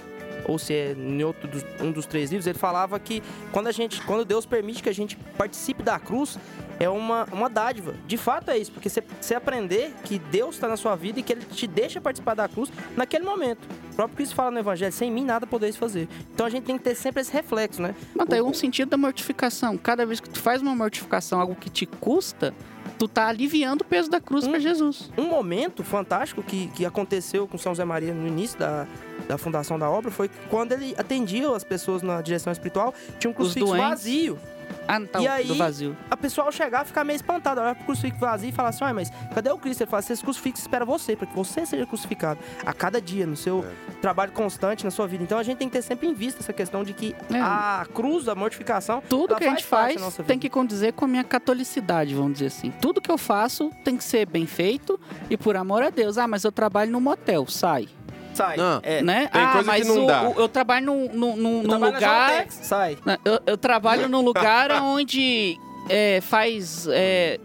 ou 0.48 0.58
se 0.58 0.74
é 0.74 0.96
em 0.98 1.24
outro 1.24 1.48
dos, 1.48 1.64
um 1.82 1.92
dos 1.92 2.06
três 2.06 2.32
livros, 2.32 2.48
ele 2.48 2.58
falava 2.58 3.00
que 3.00 3.22
quando 3.52 3.68
a 3.68 3.72
gente, 3.72 4.02
quando 4.04 4.26
Deus 4.26 4.46
permite 4.46 4.82
que 4.82 4.90
a 4.90 4.94
gente 4.94 5.16
participe 5.38 5.84
da 5.84 6.00
cruz, 6.00 6.38
é 6.80 6.90
uma, 6.90 7.26
uma 7.32 7.50
dádiva. 7.50 7.94
De 8.06 8.18
fato 8.18 8.50
é 8.52 8.58
isso, 8.58 8.72
porque 8.72 8.90
você, 8.90 9.34
aprender 9.34 9.94
que 10.04 10.20
Deus 10.20 10.56
está 10.56 10.68
na 10.68 10.78
sua 10.78 10.96
vida 10.96 11.20
e 11.20 11.24
que 11.24 11.34
Ele 11.34 11.46
te 11.46 11.68
deixa 11.68 12.02
participar 12.02 12.34
da 12.34 12.48
cruz 12.48 12.72
naquele 12.96 13.24
momento. 13.24 13.66
O 13.92 13.96
próprio 13.96 14.18
Cristo 14.18 14.36
fala 14.36 14.52
no 14.52 14.60
Evangelho, 14.60 14.92
sem 14.92 15.10
mim 15.10 15.24
nada 15.24 15.48
podeis 15.48 15.76
fazer. 15.76 16.08
Então 16.34 16.46
a 16.46 16.50
gente 16.50 16.66
tem 16.66 16.78
que 16.78 16.84
ter 16.84 16.96
sempre 16.96 17.22
esse 17.22 17.32
reflexo, 17.32 17.82
né? 17.82 17.96
Mas 18.14 18.28
tem 18.28 18.42
um 18.42 18.54
sentido 18.54 18.90
da 18.90 18.98
mortificação. 18.98 19.78
Cada 19.78 20.06
vez 20.06 20.20
que 20.20 20.30
tu 20.30 20.40
faz 20.40 20.62
uma 20.62 20.76
mortificação, 20.76 21.40
algo 21.40 21.56
que 21.56 21.70
te 21.70 21.86
custa, 21.86 22.54
tu 23.00 23.08
tá 23.08 23.28
aliviando 23.28 23.84
o 23.84 23.86
peso 23.86 24.10
da 24.10 24.20
cruz 24.20 24.46
Hum. 24.46 24.52
pra 24.52 24.60
Jesus. 24.60 25.10
Um 25.18 25.28
momento 25.28 25.84
fantástico 25.84 26.44
que, 26.44 26.68
que 26.68 26.86
aconteceu 26.86 27.48
com 27.48 27.58
São 27.58 27.72
José 27.74 27.86
Maria 27.86 28.14
no 28.14 28.28
início 28.28 28.60
da, 28.60 28.86
da 29.28 29.38
fundação 29.38 29.78
da 29.80 29.90
obra 29.90 30.12
foi 30.12 30.30
quando 30.50 30.72
ele 30.72 30.96
atendia 30.98 31.50
as 31.56 31.64
pessoas 31.64 32.02
na 32.02 32.22
direção 32.22 32.52
espiritual, 32.52 32.94
tinha 33.20 33.30
um 33.30 33.34
crucifixo 33.34 33.76
vazio. 33.76 34.40
Ah, 34.88 35.00
tá, 35.02 35.20
E 35.22 35.28
aí- 35.28 35.46
do 35.48 35.56
vazio. 35.56 35.96
A 36.10 36.18
pessoa 36.18 36.46
ao 36.48 36.52
chegar 36.52 36.86
ficar 36.86 37.04
meio 37.04 37.16
espantada, 37.16 37.62
olhar 37.62 37.76
pro 37.76 37.86
crucifixo 37.86 38.20
vazio 38.20 38.50
e 38.50 38.52
falar 38.52 38.70
assim: 38.70 38.84
mas 38.94 39.12
cadê 39.34 39.50
o 39.52 39.58
Cristo? 39.60 39.82
Ele 39.82 39.90
fala 39.90 40.00
assim: 40.00 40.14
esse 40.14 40.24
crucifixo 40.24 40.62
espera 40.62 40.84
você, 40.84 41.16
para 41.16 41.28
que 41.28 41.36
você 41.36 41.66
seja 41.68 41.86
crucificado 41.86 42.40
a 42.66 42.74
cada 42.74 43.00
dia, 43.00 43.26
no 43.28 43.36
seu 43.36 43.64
trabalho 44.02 44.32
constante 44.32 44.84
na 44.84 44.90
sua 44.92 45.08
vida. 45.08 45.24
Então 45.24 45.38
a 45.38 45.44
gente 45.44 45.58
tem 45.58 45.68
que 45.70 45.74
ter 45.74 45.82
sempre 45.84 46.08
em 46.08 46.14
vista 46.14 46.42
essa 46.42 46.52
questão 46.54 46.84
de 46.84 46.94
que 46.94 47.16
É. 47.32 47.40
a 47.40 47.86
cruz, 47.94 48.28
a 48.28 48.34
mortificação, 48.36 49.02
Tudo 49.08 49.32
ela 49.32 49.40
que 49.40 49.46
a 49.46 49.50
gente 49.52 49.64
faz 49.64 50.02
tem 50.26 50.38
que 50.40 50.50
condizer 50.50 50.94
com 50.94 51.06
a 51.06 51.08
minha 51.08 51.24
catolicidade, 51.24 52.14
vamos 52.16 52.34
dizer 52.34 52.48
assim. 52.48 52.72
Tudo 52.82 53.00
que 53.02 53.12
eu 53.12 53.18
faço 53.20 53.72
tem 53.84 53.96
que 53.96 54.04
ser 54.04 54.26
bem 54.28 54.46
feito 54.48 55.00
e 55.30 55.38
por 55.38 55.56
amor 55.56 55.84
a 55.84 55.90
Deus. 55.92 56.18
Ah, 56.18 56.28
mas 56.28 56.44
eu 56.44 56.52
trabalho 56.52 56.92
no 56.92 57.00
motel, 57.00 57.46
sai. 57.48 57.88
Sai. 58.36 58.58
Não. 58.58 58.80
É. 58.84 59.02
né? 59.02 59.28
Tem 59.32 59.42
ah, 59.42 59.48
coisa 59.54 59.72
que 59.72 59.78
mas 59.80 59.88
não 59.88 60.04
o- 60.04 60.08
dá. 60.08 60.30
o- 60.30 60.40
eu 60.40 60.48
trabalho 60.50 60.86
num, 60.86 61.10
num, 61.14 61.36
num- 61.36 61.58
Eu 61.58 61.64
num 61.64 61.70
trabalho 61.70 61.94
lugar. 61.96 62.30
Jotex, 62.32 62.60
sai. 62.64 62.98
Né, 63.06 63.18
Eu, 63.26 63.40
eu 63.46 63.58
trabalho 63.58 64.08
num 64.10 64.22
lugar 64.22 64.72
onde 64.84 65.58
é, 65.90 66.20
faz 66.22 66.88
é, 66.90 67.40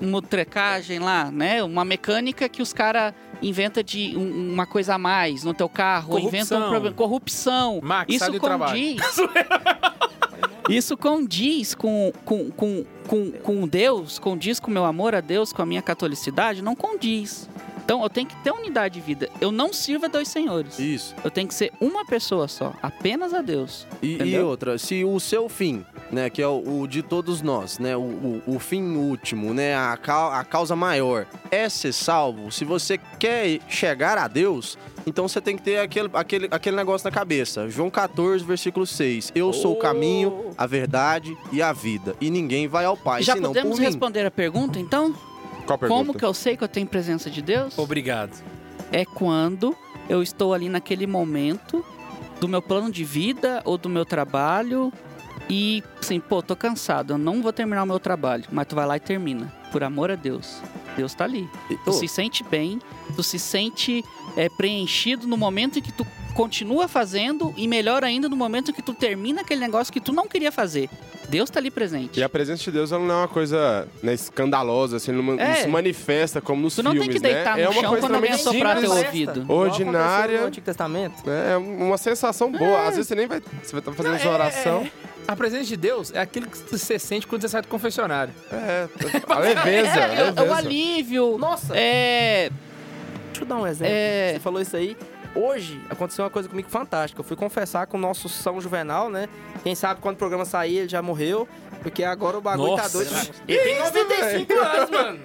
mutrecagem 0.00 0.98
lá, 0.98 1.30
né? 1.30 1.62
Uma 1.62 1.84
mecânica 1.84 2.48
que 2.48 2.62
os 2.62 2.72
caras 2.72 3.12
inventam 3.42 3.82
de 3.82 4.16
um- 4.16 4.52
uma 4.52 4.66
coisa 4.66 4.94
a 4.94 4.98
mais 4.98 5.44
no 5.44 5.54
teu 5.54 5.68
carro, 5.68 6.12
ou 6.14 6.18
inventam 6.18 6.58
um 6.58 6.60
Corrupção. 6.60 6.70
problema. 6.70 6.96
Corrupção. 6.96 7.80
Max, 7.82 8.14
Isso 8.14 8.24
sai 8.24 8.30
do 8.32 8.40
trabalho. 8.40 8.72
condiz. 8.72 9.02
Isso 10.68 10.96
condiz 10.98 11.74
com, 11.74 12.12
com, 12.26 12.50
com, 12.50 12.84
com, 13.08 13.30
com 13.32 13.66
Deus, 13.68 14.18
condiz 14.18 14.60
com 14.60 14.70
o 14.70 14.74
meu 14.74 14.84
amor 14.84 15.14
a 15.14 15.20
Deus, 15.22 15.50
com 15.50 15.62
a 15.62 15.66
minha 15.66 15.80
catolicidade? 15.80 16.60
Não 16.60 16.74
condiz. 16.76 17.48
Então 17.88 18.02
eu 18.02 18.10
tenho 18.10 18.26
que 18.26 18.36
ter 18.36 18.50
unidade 18.50 18.96
de 18.96 19.00
vida. 19.00 19.30
Eu 19.40 19.50
não 19.50 19.72
sirvo 19.72 20.04
a 20.04 20.08
dois 20.08 20.28
senhores. 20.28 20.78
Isso. 20.78 21.14
Eu 21.24 21.30
tenho 21.30 21.48
que 21.48 21.54
ser 21.54 21.72
uma 21.80 22.04
pessoa 22.04 22.46
só, 22.46 22.74
apenas 22.82 23.32
a 23.32 23.40
Deus. 23.40 23.86
E, 24.02 24.22
e 24.22 24.38
outra, 24.38 24.76
se 24.76 25.06
o 25.06 25.18
seu 25.18 25.48
fim, 25.48 25.86
né, 26.12 26.28
que 26.28 26.42
é 26.42 26.46
o, 26.46 26.82
o 26.82 26.86
de 26.86 27.02
todos 27.02 27.40
nós, 27.40 27.78
né, 27.78 27.96
o, 27.96 28.00
o, 28.00 28.42
o 28.46 28.58
fim 28.58 28.94
último, 28.94 29.54
né, 29.54 29.74
a, 29.74 29.94
a 29.94 30.44
causa 30.44 30.76
maior 30.76 31.26
é 31.50 31.66
ser 31.70 31.94
salvo, 31.94 32.52
se 32.52 32.62
você 32.62 32.98
quer 33.18 33.58
chegar 33.70 34.18
a 34.18 34.28
Deus, 34.28 34.76
então 35.06 35.26
você 35.26 35.40
tem 35.40 35.56
que 35.56 35.62
ter 35.62 35.78
aquele, 35.78 36.10
aquele, 36.12 36.48
aquele 36.50 36.76
negócio 36.76 37.08
na 37.08 37.10
cabeça. 37.10 37.70
João 37.70 37.88
14, 37.88 38.44
versículo 38.44 38.86
6. 38.86 39.32
Eu 39.34 39.50
sou 39.54 39.72
o 39.72 39.76
caminho, 39.76 40.50
a 40.58 40.66
verdade 40.66 41.34
e 41.50 41.62
a 41.62 41.72
vida. 41.72 42.14
E 42.20 42.28
ninguém 42.28 42.68
vai 42.68 42.84
ao 42.84 42.98
Pai, 42.98 43.22
Já 43.22 43.32
senão 43.32 43.54
podemos 43.54 43.78
responder 43.78 44.26
a 44.26 44.30
pergunta, 44.30 44.78
então? 44.78 45.14
Qual 45.68 45.78
pergunta? 45.78 45.98
Como 45.98 46.18
que 46.18 46.24
eu 46.24 46.32
sei 46.32 46.56
que 46.56 46.64
eu 46.64 46.68
tenho 46.68 46.86
presença 46.86 47.28
de 47.28 47.42
Deus? 47.42 47.78
Obrigado. 47.78 48.42
É 48.90 49.04
quando 49.04 49.76
eu 50.08 50.22
estou 50.22 50.54
ali 50.54 50.66
naquele 50.68 51.06
momento 51.06 51.84
do 52.40 52.48
meu 52.48 52.62
plano 52.62 52.90
de 52.90 53.04
vida 53.04 53.60
ou 53.66 53.76
do 53.76 53.88
meu 53.88 54.06
trabalho 54.06 54.90
e, 55.50 55.82
assim, 56.00 56.18
pô, 56.18 56.42
tô 56.42 56.56
cansado, 56.56 57.12
eu 57.14 57.18
não 57.18 57.42
vou 57.42 57.52
terminar 57.52 57.82
o 57.82 57.86
meu 57.86 58.00
trabalho, 58.00 58.44
mas 58.50 58.66
tu 58.66 58.74
vai 58.74 58.86
lá 58.86 58.96
e 58.96 59.00
termina. 59.00 59.52
Por 59.70 59.84
amor 59.84 60.10
a 60.10 60.14
Deus. 60.14 60.62
Deus 60.96 61.12
tá 61.14 61.24
ali. 61.24 61.46
Tu 61.84 61.90
Ô, 61.90 61.92
se 61.92 62.08
sente 62.08 62.42
bem, 62.42 62.80
tu 63.14 63.22
se 63.22 63.38
sente 63.38 64.02
é, 64.36 64.48
preenchido 64.48 65.26
no 65.26 65.36
momento 65.36 65.78
em 65.78 65.82
que 65.82 65.92
tu 65.92 66.06
continua 66.38 66.86
fazendo 66.86 67.52
e 67.56 67.66
melhor 67.66 68.04
ainda 68.04 68.28
no 68.28 68.36
momento 68.36 68.70
em 68.70 68.74
que 68.74 68.80
tu 68.80 68.94
termina 68.94 69.40
aquele 69.40 69.60
negócio 69.60 69.92
que 69.92 70.00
tu 70.00 70.12
não 70.12 70.28
queria 70.28 70.52
fazer. 70.52 70.88
Deus 71.28 71.50
tá 71.50 71.58
ali 71.58 71.68
presente. 71.68 72.20
E 72.20 72.22
a 72.22 72.28
presença 72.28 72.62
de 72.62 72.70
Deus 72.70 72.92
ela 72.92 73.04
não 73.04 73.12
é 73.12 73.18
uma 73.22 73.28
coisa 73.28 73.88
né, 74.00 74.14
escandalosa, 74.14 74.98
assim, 74.98 75.10
não, 75.10 75.20
não 75.20 75.40
É. 75.40 75.56
se 75.56 75.66
manifesta 75.66 76.40
como 76.40 76.62
nos 76.62 76.76
Tu 76.76 76.82
não 76.84 76.92
tem 76.92 77.00
filmes, 77.02 77.16
que 77.20 77.22
deitar 77.28 77.56
né? 77.56 77.64
no 77.64 77.68
é 77.68 77.72
uma 77.72 77.80
chão 77.80 77.90
coisa 77.90 78.06
quando 78.06 78.14
alguém 78.14 78.30
extremamente 78.30 78.86
soprar 78.86 79.02
teu 79.02 79.06
ouvido. 79.08 79.52
Ordinária. 79.52 80.40
No 80.42 80.46
Antigo 80.46 80.64
Testamento. 80.64 81.28
É 81.28 81.56
uma 81.56 81.98
sensação 81.98 82.52
boa. 82.52 82.82
Às 82.86 82.90
vezes 82.94 83.08
você 83.08 83.16
nem 83.16 83.26
vai. 83.26 83.40
Você 83.40 83.72
vai 83.72 83.80
estar 83.80 83.92
fazendo 83.92 84.12
Não, 84.12 84.18
sua 84.20 84.30
é- 84.30 84.34
oração. 84.34 84.88
A 85.26 85.34
presença 85.34 85.64
de 85.64 85.76
Deus 85.76 86.12
é 86.14 86.20
aquilo 86.20 86.46
que 86.46 86.56
você 86.56 87.00
sente 87.00 87.26
quando 87.26 87.42
você 87.42 87.48
sai 87.48 87.62
do 87.62 87.68
confessionário. 87.68 88.32
É, 88.52 88.86
a 89.28 89.38
leveza, 89.40 89.88
É, 89.88 90.02
a 90.04 90.08
é, 90.14 90.18
é 90.20 90.22
o 90.22 90.26
leveza. 90.36 90.54
alívio. 90.56 91.36
Nossa, 91.36 91.76
É. 91.76 92.48
deixa 93.26 93.42
eu 93.42 93.44
dar 93.46 93.56
um 93.56 93.66
exemplo. 93.66 93.92
É. 93.92 94.34
Você 94.34 94.38
falou 94.40 94.62
isso 94.62 94.76
aí. 94.76 94.96
Hoje 95.40 95.80
aconteceu 95.88 96.24
uma 96.24 96.30
coisa 96.30 96.48
comigo 96.48 96.68
fantástica. 96.68 97.20
Eu 97.20 97.24
fui 97.24 97.36
confessar 97.36 97.86
com 97.86 97.96
o 97.96 98.00
nosso 98.00 98.28
São 98.28 98.60
Juvenal, 98.60 99.08
né? 99.08 99.28
Quem 99.62 99.74
sabe 99.74 100.00
quando 100.00 100.16
o 100.16 100.18
programa 100.18 100.44
sair 100.44 100.78
ele 100.78 100.88
já 100.88 101.00
morreu. 101.00 101.48
Porque 101.82 102.02
agora 102.02 102.36
o 102.36 102.40
bagulho 102.40 102.74
tá 102.74 102.82
Nossa. 102.82 102.98
doido. 102.98 103.30
Ele 103.46 103.60
tem 103.62 103.78
95 103.78 104.52
anos, 104.52 104.90
mano. 104.90 105.20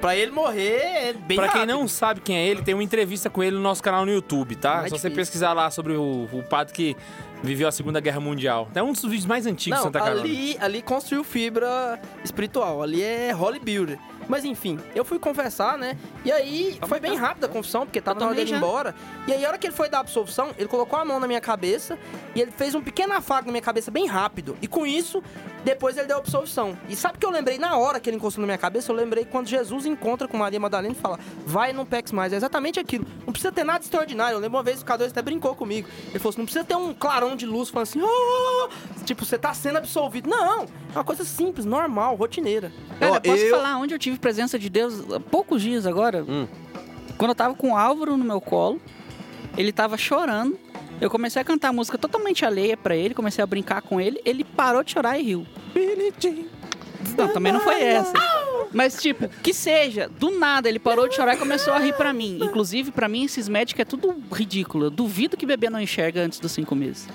Pra 0.00 0.16
ele 0.16 0.30
morrer 0.32 0.78
é 0.80 1.12
bem 1.12 1.36
Pra 1.36 1.48
quem 1.48 1.60
rápido. 1.60 1.76
não 1.78 1.86
sabe 1.86 2.22
quem 2.22 2.34
é 2.38 2.46
ele, 2.46 2.62
tem 2.62 2.72
uma 2.72 2.82
entrevista 2.82 3.28
com 3.28 3.42
ele 3.42 3.54
no 3.56 3.60
nosso 3.62 3.82
canal 3.82 4.06
no 4.06 4.10
YouTube, 4.10 4.56
tá? 4.56 4.76
Não 4.78 4.84
é 4.86 4.88
Só 4.88 4.96
você 4.96 5.08
difícil. 5.10 5.14
pesquisar 5.16 5.52
lá 5.52 5.70
sobre 5.70 5.92
o, 5.92 6.26
o 6.32 6.42
padre 6.48 6.72
que 6.72 6.96
viveu 7.42 7.68
a 7.68 7.72
Segunda 7.72 8.00
Guerra 8.00 8.18
Mundial. 8.18 8.66
É 8.74 8.82
um 8.82 8.92
dos 8.92 9.02
vídeos 9.02 9.26
mais 9.26 9.44
antigos 9.44 9.64
de 9.78 9.84
Não, 9.84 9.92
Santa 9.92 9.98
Carona. 9.98 10.22
ali, 10.22 10.56
ali 10.58 10.80
construiu 10.80 11.22
fibra 11.22 12.00
espiritual. 12.24 12.82
Ali 12.82 13.02
é 13.02 13.36
Holy 13.36 13.58
Builder. 13.58 13.98
Mas 14.30 14.44
enfim, 14.44 14.78
eu 14.94 15.04
fui 15.04 15.18
confessar, 15.18 15.76
né? 15.76 15.98
E 16.24 16.30
aí 16.30 16.78
foi 16.86 17.00
bem 17.00 17.16
rápida 17.16 17.48
a 17.48 17.50
confissão, 17.50 17.84
porque 17.84 18.00
tava 18.00 18.20
na 18.20 18.26
hora 18.26 18.34
dele 18.36 18.52
ir 18.52 18.56
embora. 18.56 18.94
E 19.26 19.32
aí, 19.32 19.44
a 19.44 19.48
hora 19.48 19.58
que 19.58 19.66
ele 19.66 19.74
foi 19.74 19.88
dar 19.88 19.98
a 19.98 20.00
absolvição, 20.02 20.54
ele 20.56 20.68
colocou 20.68 20.96
a 20.96 21.04
mão 21.04 21.18
na 21.18 21.26
minha 21.26 21.40
cabeça 21.40 21.98
e 22.34 22.40
ele 22.40 22.52
fez 22.52 22.74
um 22.76 22.80
pequeno 22.80 23.12
afago 23.12 23.46
na 23.46 23.52
minha 23.52 23.62
cabeça 23.62 23.90
bem 23.90 24.06
rápido. 24.06 24.56
E 24.62 24.68
com 24.68 24.86
isso, 24.86 25.20
depois 25.64 25.96
ele 25.96 26.06
deu 26.06 26.16
a 26.16 26.20
absolvição. 26.20 26.76
E 26.88 26.96
sabe 26.96 27.16
o 27.16 27.20
que 27.20 27.26
eu 27.26 27.30
lembrei 27.30 27.58
na 27.58 27.76
hora 27.76 28.00
que 28.00 28.08
ele 28.08 28.16
encostou 28.16 28.40
na 28.40 28.46
minha 28.46 28.58
cabeça? 28.58 28.90
Eu 28.90 28.96
lembrei 28.96 29.24
quando 29.24 29.46
Jesus 29.46 29.84
encontra 29.86 30.26
com 30.26 30.36
Maria 30.36 30.58
Madalena 30.60 30.92
e 30.92 31.00
fala: 31.00 31.18
Vai, 31.46 31.72
não 31.72 31.84
peques 31.84 32.12
mais. 32.12 32.32
É 32.32 32.36
exatamente 32.36 32.80
aquilo. 32.80 33.06
Não 33.26 33.32
precisa 33.32 33.52
ter 33.52 33.64
nada 33.64 33.84
extraordinário. 33.84 34.36
Eu 34.36 34.40
lembro 34.40 34.56
uma 34.58 34.62
vez 34.64 34.82
que 34.82 34.90
o 34.90 34.94
K2 34.94 35.08
até 35.08 35.22
brincou 35.22 35.54
comigo. 35.54 35.88
Ele 36.08 36.18
falou 36.18 36.30
assim: 36.30 36.38
Não 36.38 36.46
precisa 36.46 36.64
ter 36.64 36.76
um 36.76 36.94
clarão 36.94 37.36
de 37.36 37.46
luz 37.46 37.68
falando 37.68 37.82
assim: 37.88 38.00
"Ah!" 38.02 38.68
Tipo, 39.04 39.24
você 39.24 39.38
tá 39.38 39.52
sendo 39.54 39.76
absolvido. 39.78 40.28
Não. 40.28 40.62
É 40.62 40.98
uma 40.98 41.04
coisa 41.04 41.24
simples, 41.24 41.64
normal, 41.64 42.14
rotineira. 42.16 42.72
Cara, 42.98 43.20
posso 43.20 43.42
eu- 43.42 43.50
falar 43.56 43.76
onde 43.78 43.94
eu 43.94 43.98
tive 43.98 44.18
presença 44.18 44.58
de 44.58 44.68
Deus 44.70 45.12
há 45.12 45.20
poucos 45.20 45.62
dias 45.62 45.86
agora? 45.86 46.24
Hum. 46.28 46.46
Quando 47.18 47.30
eu 47.30 47.34
tava 47.34 47.54
com 47.54 47.72
o 47.72 47.76
Álvaro 47.76 48.16
no 48.16 48.24
meu 48.24 48.40
colo, 48.40 48.80
ele 49.56 49.72
tava 49.72 49.96
chorando. 49.98 50.58
Eu 51.00 51.08
comecei 51.08 51.40
a 51.40 51.44
cantar 51.44 51.72
música 51.72 51.96
totalmente 51.96 52.44
alheia 52.44 52.76
pra 52.76 52.94
ele, 52.94 53.14
comecei 53.14 53.42
a 53.42 53.46
brincar 53.46 53.80
com 53.80 54.00
ele, 54.00 54.20
ele 54.24 54.44
parou 54.44 54.82
de 54.82 54.92
chorar 54.92 55.18
e 55.18 55.22
riu. 55.22 55.46
Não, 57.16 57.28
também 57.32 57.52
não 57.52 57.60
foi 57.60 57.82
essa. 57.82 58.12
Mas, 58.72 59.00
tipo, 59.00 59.28
que 59.42 59.52
seja, 59.54 60.08
do 60.08 60.30
nada 60.38 60.68
ele 60.68 60.78
parou 60.78 61.08
de 61.08 61.16
chorar 61.16 61.34
e 61.34 61.38
começou 61.38 61.72
a 61.72 61.78
rir 61.78 61.94
pra 61.94 62.12
mim. 62.12 62.38
Inclusive, 62.42 62.90
pra 62.92 63.08
mim, 63.08 63.24
esses 63.24 63.48
médicos 63.48 63.80
é 63.80 63.84
tudo 63.84 64.14
ridículo. 64.32 64.86
Eu 64.86 64.90
duvido 64.90 65.36
que 65.36 65.46
bebê 65.46 65.70
não 65.70 65.80
enxerga 65.80 66.20
antes 66.20 66.38
dos 66.38 66.52
cinco 66.52 66.74
meses. 66.74 67.08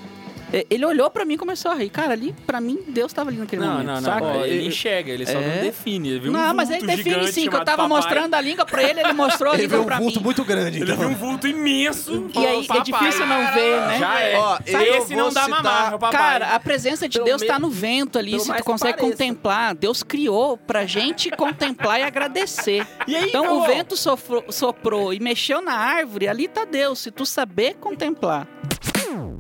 É, 0.54 0.66
Ele 0.70 0.86
olhou 0.86 1.10
pra 1.10 1.26
mim 1.26 1.34
e 1.34 1.38
começou 1.38 1.72
a 1.72 1.76
rir. 1.76 1.90
Cara, 1.90 2.14
ali, 2.14 2.34
pra 2.46 2.62
mim, 2.62 2.80
Deus 2.88 3.12
tava 3.12 3.30
ali 3.30 3.38
naquele 3.40 3.62
Não, 3.62 3.72
momento, 3.74 3.86
não, 3.88 3.94
não. 3.96 4.02
saca? 4.02 4.26
Ó, 4.26 4.46
ele 4.46 4.68
enxerga, 4.68 5.12
ele 5.12 5.26
só 5.26 5.38
É. 5.40 5.56
não 5.56 5.64
define. 5.64 6.10
Ele 6.10 6.20
viu 6.20 6.32
um 6.32 6.34
não, 6.34 6.54
mas 6.54 6.70
vulto 6.70 6.84
ele 6.86 6.96
define 6.96 7.16
gigante 7.16 7.32
sim, 7.34 7.42
que 7.50 7.56
eu 7.56 7.66
tava 7.66 7.84
papai. 7.84 7.88
mostrando 7.88 8.34
a 8.36 8.42
língua 8.42 8.66
pra 8.66 8.84
ele, 8.84 9.00
ele 9.00 9.14
mostrou 9.14 9.52
a 9.52 9.56
Ele 9.56 9.64
língua 9.64 9.78
vê 9.78 9.84
um 9.84 9.86
pra 9.86 10.00
vulto 10.00 10.18
mim. 10.20 10.24
muito 10.24 10.44
grande, 10.46 10.78
Ele 10.82 10.84
então. 10.92 10.98
viu 10.98 11.08
um 11.10 11.16
vulto 11.16 11.48
imenso. 11.48 12.30
E 12.36 12.46
aí, 12.46 12.64
é 12.64 12.68
papai. 12.68 12.84
difícil 12.84 13.26
não 13.26 13.54
ver, 13.54 13.80
né? 13.88 14.00
Já 14.00 14.20
é. 14.22 14.38
Ó, 14.38 14.58
eu 14.66 14.96
Esse 14.98 15.16
não 15.16 15.32
dá 15.32 15.48
mamar, 15.48 15.88
é 15.88 15.98
papai. 15.98 16.12
Cara, 16.12 16.56
a 16.56 16.60
presença 16.60 17.08
de 17.10 17.18
Pelo 17.18 17.26
Deus 17.26 17.42
tá 17.42 17.58
no 17.60 17.70
vento 17.70 18.18
ali, 18.20 18.32
pelo 18.32 18.44
se 18.44 18.54
tu 18.54 18.64
consegue 18.64 18.98
contemplar. 19.00 19.74
Deus 19.76 20.04
criou 20.04 20.58
pra 20.58 20.86
gente 20.86 21.30
contemplar 21.32 22.00
e 22.00 22.04
agradecer. 22.04 22.86
E 23.08 23.16
aí, 23.16 23.30
Então 23.30 23.58
o 23.60 23.66
vento 23.66 23.96
sofrou- 23.98 24.46
soprou 24.50 25.14
e 25.14 25.20
mexeu 25.20 25.62
na 25.62 25.74
árvore, 25.74 26.28
ali 26.28 26.48
tá 26.48 26.66
Deus, 26.66 27.00
se 27.00 27.12
tu 27.12 27.26
saber 27.26 27.76
contemplar. 27.76 28.48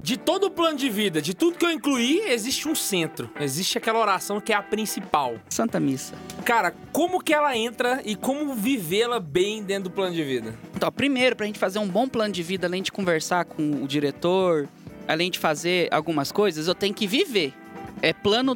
De 0.05 0.17
todo 0.17 0.45
o 0.45 0.51
plano 0.51 0.77
de 0.77 0.87
vida, 0.87 1.19
de 1.19 1.33
tudo 1.33 1.57
que 1.57 1.65
eu 1.65 1.71
incluí, 1.71 2.19
existe 2.27 2.69
um 2.69 2.75
centro. 2.75 3.27
Existe 3.39 3.79
aquela 3.79 3.97
oração 3.97 4.39
que 4.39 4.53
é 4.53 4.55
a 4.55 4.61
principal. 4.61 5.33
Santa 5.49 5.79
Missa. 5.79 6.13
Cara, 6.45 6.75
como 6.93 7.19
que 7.19 7.33
ela 7.33 7.57
entra 7.57 8.03
e 8.05 8.15
como 8.15 8.53
vivê-la 8.53 9.19
bem 9.19 9.63
dentro 9.63 9.85
do 9.85 9.89
plano 9.89 10.13
de 10.13 10.23
vida? 10.23 10.53
Então, 10.75 10.91
primeiro, 10.91 11.35
pra 11.35 11.47
gente 11.47 11.57
fazer 11.57 11.79
um 11.79 11.87
bom 11.87 12.07
plano 12.07 12.31
de 12.31 12.43
vida, 12.43 12.67
além 12.67 12.83
de 12.83 12.91
conversar 12.91 13.45
com 13.45 13.83
o 13.83 13.87
diretor, 13.87 14.69
além 15.07 15.31
de 15.31 15.39
fazer 15.39 15.87
algumas 15.91 16.31
coisas, 16.31 16.67
eu 16.67 16.75
tenho 16.75 16.93
que 16.93 17.07
viver. 17.07 17.51
É 17.99 18.13
plano 18.13 18.55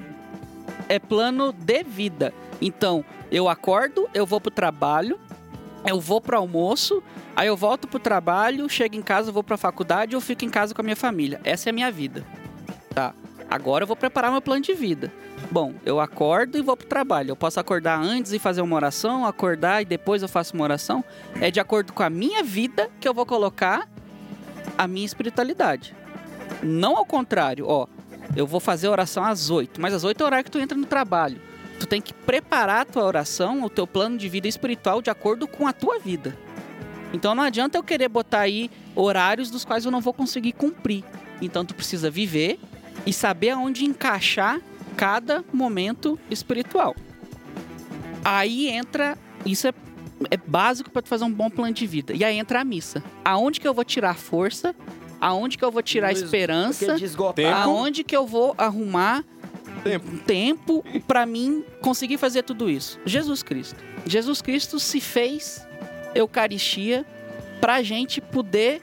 é 0.87 0.99
plano 0.99 1.51
de 1.51 1.83
vida. 1.83 2.31
Então, 2.61 3.03
eu 3.31 3.49
acordo, 3.49 4.07
eu 4.13 4.23
vou 4.23 4.39
pro 4.39 4.51
trabalho, 4.51 5.19
eu 5.86 5.99
vou 5.99 6.19
pro 6.19 6.38
almoço, 6.38 7.01
aí 7.36 7.47
eu 7.47 7.55
volto 7.55 7.88
pro 7.88 7.99
trabalho, 7.99 8.69
chego 8.69 8.95
em 8.95 9.01
casa, 9.01 9.32
vou 9.32 9.43
pra 9.43 9.57
faculdade, 9.57 10.13
eu 10.13 10.21
fico 10.21 10.45
em 10.45 10.49
casa 10.49 10.73
com 10.73 10.82
a 10.82 10.84
minha 10.84 10.95
família. 10.95 11.39
Essa 11.43 11.69
é 11.69 11.71
a 11.71 11.73
minha 11.73 11.91
vida. 11.91 12.25
Tá. 12.93 13.13
Agora 13.49 13.84
eu 13.84 13.88
vou 13.88 13.95
preparar 13.95 14.32
meu 14.32 14.41
plano 14.41 14.61
de 14.61 14.73
vida. 14.73 15.11
Bom, 15.49 15.73
eu 15.84 15.99
acordo 15.99 16.57
e 16.57 16.61
vou 16.61 16.77
pro 16.77 16.86
trabalho. 16.86 17.32
Eu 17.32 17.36
posso 17.36 17.59
acordar 17.59 17.99
antes 17.99 18.32
e 18.32 18.39
fazer 18.39 18.61
uma 18.61 18.75
oração, 18.75 19.25
acordar 19.25 19.82
e 19.82 19.86
depois 19.86 20.21
eu 20.21 20.27
faço 20.27 20.53
uma 20.53 20.63
oração. 20.63 21.03
É 21.41 21.49
de 21.49 21.59
acordo 21.59 21.91
com 21.91 22.03
a 22.03 22.09
minha 22.09 22.43
vida 22.43 22.89
que 22.99 23.07
eu 23.07 23.13
vou 23.13 23.25
colocar 23.25 23.89
a 24.77 24.88
minha 24.88 25.05
espiritualidade. 25.05 25.95
Não 26.61 26.95
ao 26.95 27.05
contrário, 27.05 27.65
ó. 27.67 27.88
Eu 28.36 28.45
vou 28.45 28.59
fazer 28.59 28.88
oração 28.88 29.23
às 29.23 29.49
8, 29.49 29.82
mas 29.82 29.93
às 29.93 30.03
8 30.03 30.21
é 30.21 30.23
o 30.23 30.25
horário 30.27 30.45
que 30.45 30.51
tu 30.51 30.59
entra 30.59 30.77
no 30.77 30.86
trabalho. 30.86 31.41
Tu 31.80 31.88
tem 31.88 32.01
que 32.01 32.13
preparar 32.13 32.82
a 32.82 32.86
tua 32.86 33.03
oração, 33.03 33.63
o 33.63 33.69
teu 33.69 33.88
plano 33.88 34.17
de 34.17 34.27
vida 34.27 34.47
espiritual 34.47 35.01
de 35.01 35.09
acordo 35.09 35.47
com 35.47 35.65
a 35.65 35.73
tua 35.73 35.97
vida. 35.99 36.38
Então 37.13 37.34
não 37.34 37.43
adianta 37.43 37.77
eu 37.77 37.84
querer 37.84 38.09
botar 38.09 38.41
aí 38.41 38.69
horários 38.95 39.49
dos 39.49 39.65
quais 39.65 39.86
eu 39.86 39.91
não 39.91 40.01
vou 40.01 40.13
conseguir 40.13 40.51
cumprir. 40.51 41.03
Então 41.41 41.65
tu 41.65 41.73
precisa 41.73 42.09
viver 42.11 42.59
e 43.05 43.13
saber 43.13 43.51
aonde 43.51 43.86
encaixar 43.86 44.61
cada 44.95 45.43
momento 45.53 46.19
espiritual. 46.30 46.95
Aí 48.23 48.67
entra, 48.67 49.17
isso 49.45 49.67
é, 49.67 49.73
é 50.30 50.38
básico 50.38 50.91
para 50.91 51.01
tu 51.01 51.07
fazer 51.07 51.23
um 51.23 51.32
bom 51.32 51.49
plano 51.49 51.73
de 51.73 51.88
vida. 51.88 52.13
E 52.13 52.23
aí 52.23 52.38
entra 52.38 52.61
a 52.61 52.63
missa. 52.63 53.01
Aonde 53.23 53.59
que 53.59 53.67
eu 53.67 53.73
vou 53.73 53.86
tirar 53.86 54.15
força? 54.15 54.75
Aonde 55.21 55.57
que 55.57 55.63
eu 55.63 55.71
vou 55.71 55.82
tirar 55.82 56.09
Luiz, 56.09 56.21
esperança? 56.21 56.95
Tempo. 57.34 57.55
Aonde 57.55 58.03
que 58.03 58.15
eu 58.15 58.27
vou 58.27 58.53
arrumar 58.57 59.23
Tempo. 59.84 60.17
tempo 60.25 60.86
para 61.07 61.25
mim 61.25 61.63
conseguir 61.82 62.17
fazer 62.17 62.43
tudo 62.43 62.69
isso? 62.69 62.99
Jesus 63.05 63.43
Cristo. 63.43 63.84
Jesus 64.05 64.41
Cristo 64.41 64.80
se 64.80 64.99
fez 64.99 65.65
Eucaristia 66.15 67.05
pra 67.61 67.84
gente 67.84 68.21
poder 68.21 68.82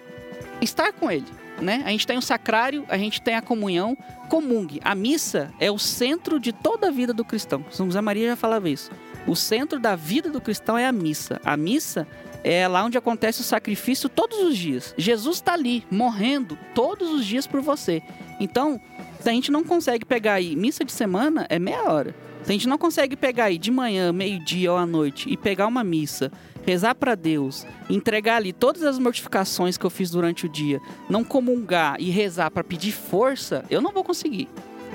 estar 0.60 0.92
com 0.92 1.10
ele, 1.10 1.26
né? 1.60 1.82
A 1.84 1.90
gente 1.90 2.06
tem 2.06 2.16
o 2.16 2.22
sacrário, 2.22 2.84
a 2.88 2.96
gente 2.96 3.20
tem 3.20 3.34
a 3.34 3.42
comunhão, 3.42 3.96
comungue. 4.28 4.80
A 4.84 4.94
missa 4.94 5.52
é 5.58 5.70
o 5.70 5.78
centro 5.78 6.38
de 6.38 6.52
toda 6.52 6.88
a 6.88 6.90
vida 6.90 7.12
do 7.12 7.24
cristão. 7.24 7.64
São 7.70 7.86
José 7.86 8.00
Maria 8.00 8.28
já 8.28 8.36
falava 8.36 8.68
isso. 8.68 8.90
O 9.26 9.34
centro 9.34 9.80
da 9.80 9.96
vida 9.96 10.30
do 10.30 10.40
cristão 10.40 10.78
é 10.78 10.86
a 10.86 10.92
missa. 10.92 11.40
A 11.44 11.56
missa 11.56 12.06
é 12.44 12.68
lá 12.68 12.84
onde 12.84 12.96
acontece 12.96 13.40
o 13.40 13.44
sacrifício 13.44 14.08
todos 14.08 14.38
os 14.38 14.56
dias. 14.56 14.94
Jesus 14.96 15.38
está 15.38 15.54
ali, 15.54 15.84
morrendo 15.90 16.56
todos 16.74 17.10
os 17.10 17.26
dias 17.26 17.44
por 17.44 17.60
você. 17.60 18.02
Então, 18.38 18.80
se 19.26 19.30
a 19.30 19.32
gente 19.32 19.50
não 19.50 19.64
consegue 19.64 20.04
pegar 20.04 20.34
aí, 20.34 20.54
missa 20.54 20.84
de 20.84 20.92
semana 20.92 21.48
é 21.50 21.58
meia 21.58 21.90
hora. 21.90 22.14
Se 22.44 22.50
a 22.50 22.52
gente 22.52 22.68
não 22.68 22.78
consegue 22.78 23.16
pegar 23.16 23.46
aí 23.46 23.58
de 23.58 23.72
manhã, 23.72 24.12
meio-dia 24.12 24.70
ou 24.70 24.78
à 24.78 24.86
noite 24.86 25.28
e 25.28 25.36
pegar 25.36 25.66
uma 25.66 25.82
missa, 25.82 26.30
rezar 26.64 26.94
para 26.94 27.16
Deus, 27.16 27.66
entregar 27.90 28.36
ali 28.36 28.52
todas 28.52 28.84
as 28.84 29.00
mortificações 29.00 29.76
que 29.76 29.84
eu 29.84 29.90
fiz 29.90 30.12
durante 30.12 30.46
o 30.46 30.48
dia, 30.48 30.80
não 31.10 31.24
comungar 31.24 31.96
e 31.98 32.08
rezar 32.08 32.52
para 32.52 32.62
pedir 32.62 32.92
força, 32.92 33.64
eu 33.68 33.82
não 33.82 33.90
vou 33.90 34.04
conseguir. 34.04 34.48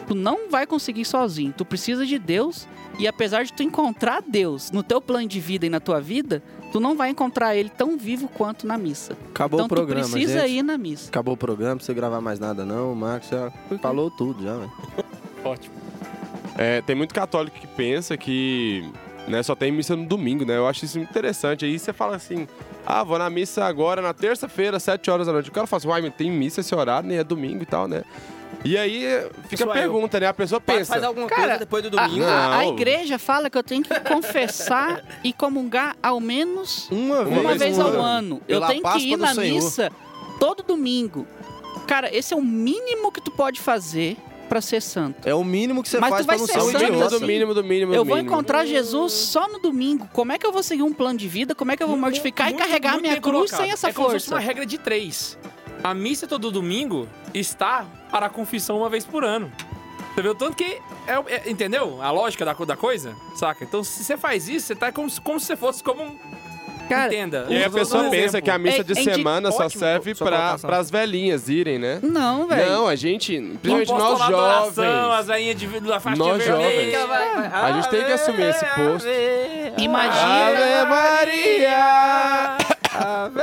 Tu 0.08 0.16
não 0.16 0.50
vai 0.50 0.66
conseguir 0.66 1.04
sozinho. 1.04 1.54
Tu 1.58 1.66
precisa 1.66 2.06
de 2.06 2.18
Deus 2.18 2.70
e 2.98 3.10
apesar 3.10 3.44
de 3.44 3.52
tu 3.52 3.64
encontrar 3.64 4.24
Deus 4.26 4.72
no 4.72 4.82
teu 4.82 5.02
plano 5.02 5.28
de 5.28 5.42
vida 5.42 5.66
e 5.66 5.70
na 5.70 5.82
tua 5.82 6.00
vida, 6.00 6.42
tu 6.72 6.80
não 6.80 6.96
vai 6.96 7.10
encontrar 7.10 7.56
ele 7.56 7.70
tão 7.70 7.98
vivo 7.98 8.28
quanto 8.28 8.66
na 8.66 8.78
missa. 8.78 9.18
Acabou 9.30 9.60
então 9.60 9.66
o 9.66 9.70
programa, 9.70 10.06
tu 10.06 10.12
precisa 10.12 10.42
gente. 10.48 10.58
ir 10.58 10.64
na 10.64 10.78
missa. 10.78 11.10
Acabou 11.10 11.34
o 11.34 11.38
programa, 11.38 11.72
não 11.72 11.78
precisa 11.78 11.94
gravar 11.94 12.22
mais 12.22 12.40
nada 12.40 12.66
não. 12.66 12.94
O 12.94 12.96
Marcos 12.96 13.30
já 13.30 13.52
falou 13.82 14.10
tudo 14.10 14.44
já, 14.44 14.56
velho. 14.56 14.72
Ótimo. 15.44 15.76
É, 16.58 16.82
tem 16.82 16.96
muito 16.96 17.14
católico 17.14 17.60
que 17.60 17.68
pensa 17.68 18.18
que 18.18 18.90
né, 19.28 19.42
só 19.44 19.56
tem 19.56 19.72
missa 19.72 19.96
no 19.96 20.06
domingo, 20.06 20.46
né? 20.46 20.58
Eu 20.58 20.68
acho 20.68 20.86
isso 20.86 20.98
muito 20.98 21.10
interessante. 21.10 21.66
Aí 21.66 21.78
você 21.78 21.94
fala 21.94 22.16
assim, 22.16 22.48
ah, 22.86 23.04
vou 23.04 23.18
na 23.18 23.30
missa 23.30 23.66
agora, 23.66 24.02
na 24.02 24.14
terça-feira, 24.14 24.78
às 24.78 24.84
7 24.84 25.10
horas 25.10 25.28
da 25.28 25.34
noite. 25.34 25.50
O 25.50 25.54
cara 25.54 25.68
fala 25.68 25.78
assim, 25.78 25.88
uai, 25.88 26.02
mas 26.02 26.14
tem 26.16 26.32
missa 26.32 26.62
esse 26.62 26.74
horário, 26.74 27.08
nem 27.08 27.18
é 27.18 27.24
domingo 27.24 27.64
e 27.64 27.66
tal, 27.66 27.88
né? 27.88 28.04
E 28.64 28.78
aí 28.78 29.06
fica 29.50 29.64
Sou 29.64 29.72
a 29.72 29.74
pergunta, 29.74 30.20
né? 30.20 30.28
A 30.28 30.34
pessoa 30.34 30.62
pensa. 30.62 30.94
Faz 30.94 31.04
alguma 31.04 31.28
Cara, 31.28 31.42
coisa 31.44 31.58
depois 31.60 31.84
do 31.90 32.00
A, 32.00 32.08
domingo. 32.08 32.26
a- 32.26 32.46
a 32.60 32.64
Não. 32.64 32.74
igreja 32.74 33.18
fala 33.18 33.50
que 33.50 33.58
eu 33.58 33.64
tenho 33.64 33.84
que 33.84 34.00
confessar 34.02 35.04
e 35.24 35.34
comungar 35.34 35.96
ao 36.02 36.20
menos 36.20 36.88
Uma, 36.92 37.22
uma 37.22 37.56
vez 37.56 37.78
no 37.78 37.86
ao 37.88 38.02
ano. 38.02 38.42
Eu 38.48 38.62
tenho 38.62 38.78
que 38.78 38.82
Páscoa 38.84 39.02
ir 39.02 39.12
do 39.18 39.18
na 39.18 39.34
Senhor. 39.34 39.56
missa 39.56 39.92
todo 40.40 40.64
domingo. 40.64 41.26
Cara, 41.88 42.16
esse 42.16 42.34
é 42.34 42.38
o 42.38 42.42
mínimo 42.42 43.12
que 43.12 43.20
tu 43.22 43.32
pode 43.32 43.60
fazer 43.60 44.16
pra 44.48 44.62
ser 44.62 44.82
santo. 44.82 45.28
É 45.28 45.34
o 45.34 45.44
mínimo 45.44 45.82
que 45.82 45.90
você 45.90 45.98
Mas 46.00 46.10
tu 46.10 46.14
faz 46.14 46.26
vai 46.26 46.36
pra 46.38 46.42
não 46.42 46.48
ser 46.48 46.54
ser 46.54 46.60
É 46.60 46.62
o 46.62 46.66
santo 46.72 46.78
mínimo 46.84 46.96
idiota. 46.98 47.20
do 47.20 47.26
mínimo 47.28 47.54
do 47.54 47.64
mínimo 47.64 47.94
Eu 47.94 48.06
vou 48.06 48.16
mínimo. 48.18 48.34
encontrar 48.34 48.66
Jesus 48.66 49.14
só 49.14 49.48
no 49.48 49.60
domingo. 49.60 50.08
Como 50.14 50.32
é 50.34 50.38
que 50.38 50.46
eu 50.46 50.52
vou 50.52 50.62
seguir 50.62 50.84
um 50.84 50.94
plano 50.94 51.18
de 51.18 51.28
vida? 51.28 51.56
Como 51.56 51.72
é 51.72 51.78
que 51.78 51.82
eu 51.84 51.88
vou 51.88 51.98
mortificar 51.98 52.48
Muito- 52.48 52.60
e 52.62 52.64
carregar 52.66 52.92
muito 52.94 53.04
minha 53.04 53.20
cruz 53.20 53.50
colocado. 53.50 53.62
sem 53.66 53.72
essa 53.72 53.90
é 53.90 53.94
como 53.94 54.10
se 54.10 54.14
fosse 54.16 54.26
força? 54.28 54.36
uma 54.36 54.46
regra 54.46 54.66
de 54.66 54.78
três. 54.78 55.38
A 55.84 55.94
missa 55.94 56.28
todo 56.28 56.52
domingo 56.52 57.08
está 57.34 57.86
para 58.12 58.28
a 58.28 58.30
confissão 58.30 58.78
uma 58.78 58.90
vez 58.90 59.06
por 59.06 59.24
ano. 59.24 59.52
Você 60.14 60.22
vê 60.22 60.30
o 60.30 60.36
tanto 60.36 60.56
que. 60.56 60.78
É, 61.08 61.14
é- 61.48 61.50
entendeu? 61.50 62.00
A 62.02 62.12
lógica 62.12 62.44
da, 62.46 62.54
da 62.54 62.76
coisa? 62.76 63.16
Saca? 63.36 63.64
Então, 63.64 63.84
se 63.84 64.04
você 64.04 64.18
faz 64.18 64.48
isso, 64.48 64.68
você 64.68 64.76
tá 64.76 64.92
como, 64.92 65.10
se- 65.10 65.20
como 65.22 65.40
se 65.40 65.48
você 65.48 65.56
fosse 65.56 65.84
como 65.84 66.04
um. 66.04 66.16
Cara, 66.90 67.08
Entenda. 67.14 67.46
E 67.50 67.56
aí 67.56 67.64
a 67.64 67.70
pessoa 67.70 68.04
pensa 68.10 68.18
exemplo. 68.38 68.42
que 68.44 68.52
a 68.52 68.58
missa 68.58 68.82
É- 68.82 68.84
de 68.84 68.92
é 69.00 69.04
semana 69.04 69.50
só 69.50 69.64
Ótimo, 69.66 69.80
serve 69.80 70.14
colocação. 70.14 70.70
pras 70.70 70.92
velhinhas 70.92 71.48
irem, 71.48 71.80
né? 71.80 72.00
Não, 72.04 72.46
velho. 72.48 72.70
Não, 72.70 72.86
a 72.88 72.96
gente, 72.98 73.40
principalmente 73.62 73.92
nós 73.94 74.20
falar 74.20 74.26
adoração, 74.58 74.84
jovens, 74.84 75.20
as 75.20 75.28
veinhas 75.28 75.56
de, 75.56 75.68
da 75.80 76.00
faixa 76.02 76.18
Nós 76.18 76.44
jovens. 76.44 76.94
a 77.54 77.72
gente 77.72 77.90
tem 77.90 78.04
que 78.06 78.12
assumir 78.12 78.50
esse 78.50 78.66
posto. 78.66 79.08
Imagina. 79.78 80.50
Ave 80.50 80.90
Maria! 80.90 82.58
Ave, 82.94 83.42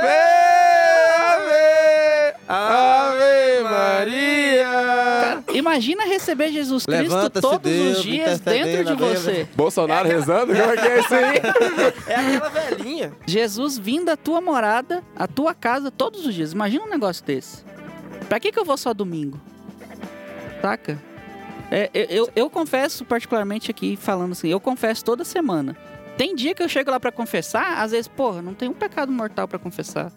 Ave, 1.17 2.35
Ave 2.47 3.63
Maria! 3.63 5.43
Imagina 5.79 6.03
receber 6.03 6.51
Jesus 6.51 6.85
Cristo 6.85 7.15
Levanta-se, 7.15 7.41
todos 7.41 7.71
Deus, 7.71 7.97
os 7.99 8.03
dias 8.03 8.39
dentro 8.41 8.83
de 8.83 9.01
você. 9.01 9.47
Bolsonaro 9.55 10.09
rezando? 10.09 10.53
Como 10.53 10.71
é 10.71 10.75
que 10.75 10.87
é 10.87 10.99
isso 10.99 11.15
aí? 11.15 11.39
É 12.05 12.15
aquela 12.15 12.49
velhinha. 12.49 13.13
Jesus 13.25 13.77
vindo 13.77 14.09
à 14.09 14.17
tua 14.17 14.41
morada, 14.41 15.01
à 15.15 15.25
tua 15.25 15.53
casa 15.53 15.89
todos 15.89 16.25
os 16.25 16.35
dias. 16.35 16.51
Imagina 16.51 16.83
um 16.83 16.89
negócio 16.89 17.23
desse. 17.23 17.63
Pra 18.27 18.41
que, 18.41 18.51
que 18.51 18.59
eu 18.59 18.65
vou 18.65 18.75
só 18.75 18.93
domingo? 18.93 19.39
Saca? 20.61 21.01
É, 21.71 21.89
eu, 21.93 22.05
eu, 22.09 22.29
eu 22.35 22.49
confesso, 22.49 23.05
particularmente 23.05 23.71
aqui, 23.71 23.95
falando 23.95 24.33
assim, 24.33 24.49
eu 24.49 24.59
confesso 24.59 25.05
toda 25.05 25.23
semana. 25.23 25.77
Tem 26.17 26.35
dia 26.35 26.53
que 26.53 26.61
eu 26.61 26.67
chego 26.67 26.91
lá 26.91 26.99
pra 26.99 27.11
confessar, 27.11 27.81
às 27.81 27.91
vezes, 27.91 28.09
porra, 28.09 28.41
não 28.41 28.53
tem 28.53 28.67
um 28.67 28.73
pecado 28.73 29.13
mortal 29.13 29.47
pra 29.47 29.57
confessar. 29.57 30.11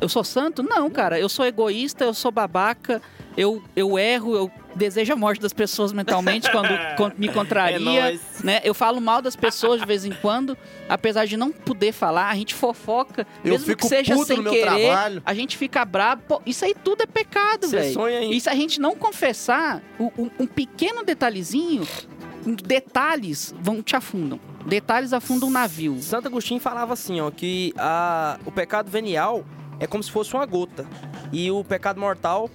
Eu 0.00 0.08
sou 0.08 0.24
santo? 0.24 0.62
Não, 0.62 0.88
cara. 0.90 1.18
Eu 1.18 1.28
sou 1.28 1.44
egoísta, 1.44 2.04
eu 2.04 2.14
sou 2.14 2.30
babaca, 2.32 3.02
eu, 3.36 3.62
eu 3.76 3.98
erro, 3.98 4.34
eu 4.34 4.50
desejo 4.74 5.12
a 5.12 5.16
morte 5.16 5.40
das 5.40 5.52
pessoas 5.52 5.92
mentalmente 5.92 6.50
quando, 6.50 6.68
quando 6.96 7.14
me 7.18 7.28
contraria. 7.28 7.78
nóis. 7.78 8.20
né? 8.42 8.60
Eu 8.64 8.72
falo 8.72 9.00
mal 9.00 9.20
das 9.20 9.36
pessoas 9.36 9.80
de 9.80 9.86
vez 9.86 10.04
em 10.04 10.12
quando, 10.12 10.56
apesar 10.88 11.26
de 11.26 11.36
não 11.36 11.50
poder 11.52 11.92
falar, 11.92 12.30
a 12.30 12.34
gente 12.34 12.54
fofoca, 12.54 13.26
Eu 13.44 13.52
mesmo 13.52 13.66
fico 13.66 13.82
que 13.82 13.88
seja 13.88 14.16
sem 14.24 14.36
no 14.38 14.44
meu 14.44 14.52
querer, 14.52 14.64
trabalho. 14.88 15.22
a 15.26 15.34
gente 15.34 15.56
fica 15.58 15.84
brabo. 15.84 16.22
Pô, 16.26 16.42
isso 16.46 16.64
aí 16.64 16.74
tudo 16.74 17.02
é 17.02 17.06
pecado, 17.06 17.68
velho. 17.68 18.08
E 18.32 18.40
se 18.40 18.48
a 18.48 18.54
gente 18.54 18.80
não 18.80 18.94
confessar, 18.96 19.82
um, 19.98 20.30
um- 20.38 20.46
pequeno 20.46 21.04
detalhezinho, 21.04 21.86
detalhes 22.46 23.54
vão 23.60 23.82
te 23.82 23.94
afundam. 23.96 24.40
Detalhes 24.66 25.12
afundam 25.12 25.48
um 25.48 25.52
navio. 25.52 26.00
Santo 26.00 26.28
Agostinho 26.28 26.60
falava 26.60 26.92
assim, 26.92 27.20
ó, 27.20 27.30
que 27.30 27.72
a, 27.76 28.38
o 28.44 28.50
pecado 28.52 28.90
venial 28.90 29.44
é 29.80 29.86
como 29.86 30.02
se 30.02 30.10
fosse 30.10 30.32
uma 30.34 30.46
gota. 30.46 30.86
E 31.32 31.50
o 31.50 31.64
pecado 31.64 31.98
mortal 31.98 32.48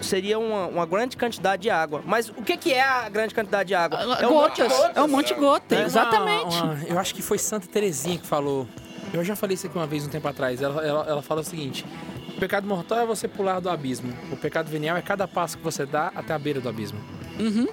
seria 0.00 0.38
uma, 0.38 0.66
uma 0.66 0.84
grande 0.86 1.16
quantidade 1.16 1.62
de 1.62 1.70
água. 1.70 2.02
Mas 2.04 2.28
o 2.30 2.42
que, 2.42 2.56
que 2.56 2.72
é 2.72 2.82
a 2.82 3.08
grande 3.08 3.34
quantidade 3.34 3.68
de 3.68 3.74
água? 3.74 3.98
É 4.20 4.26
um 4.26 4.32
monte 4.34 4.56
de 4.62 4.68
Gotas. 4.68 4.96
É 4.96 5.02
um 5.02 5.08
monte 5.08 5.28
de 5.28 5.34
gota, 5.34 5.74
uma- 5.76 5.84
exatamente. 5.84 6.62
uma- 6.62 6.78
eu 6.88 6.98
acho 6.98 7.14
que 7.14 7.22
foi 7.22 7.38
Santa 7.38 7.66
Terezinha 7.68 8.18
que 8.18 8.26
falou. 8.26 8.66
Eu 9.14 9.22
já 9.22 9.36
falei 9.36 9.54
isso 9.54 9.66
aqui 9.66 9.76
uma 9.76 9.86
vez, 9.86 10.06
um 10.06 10.08
tempo 10.08 10.26
atrás. 10.26 10.60
Ela, 10.62 10.82
ela, 10.84 11.04
ela 11.06 11.22
fala 11.22 11.42
o 11.42 11.44
seguinte: 11.44 11.84
o 12.34 12.40
pecado 12.40 12.66
mortal 12.66 12.98
é 13.00 13.06
você 13.06 13.28
pular 13.28 13.60
do 13.60 13.68
abismo. 13.68 14.12
O 14.32 14.36
pecado 14.36 14.68
venial 14.70 14.96
é 14.96 15.02
cada 15.02 15.28
passo 15.28 15.58
que 15.58 15.62
você 15.64 15.84
dá 15.84 16.10
até 16.16 16.32
a 16.32 16.38
beira 16.38 16.60
do 16.60 16.68
abismo. 16.68 16.98
Uhum. 17.38 17.68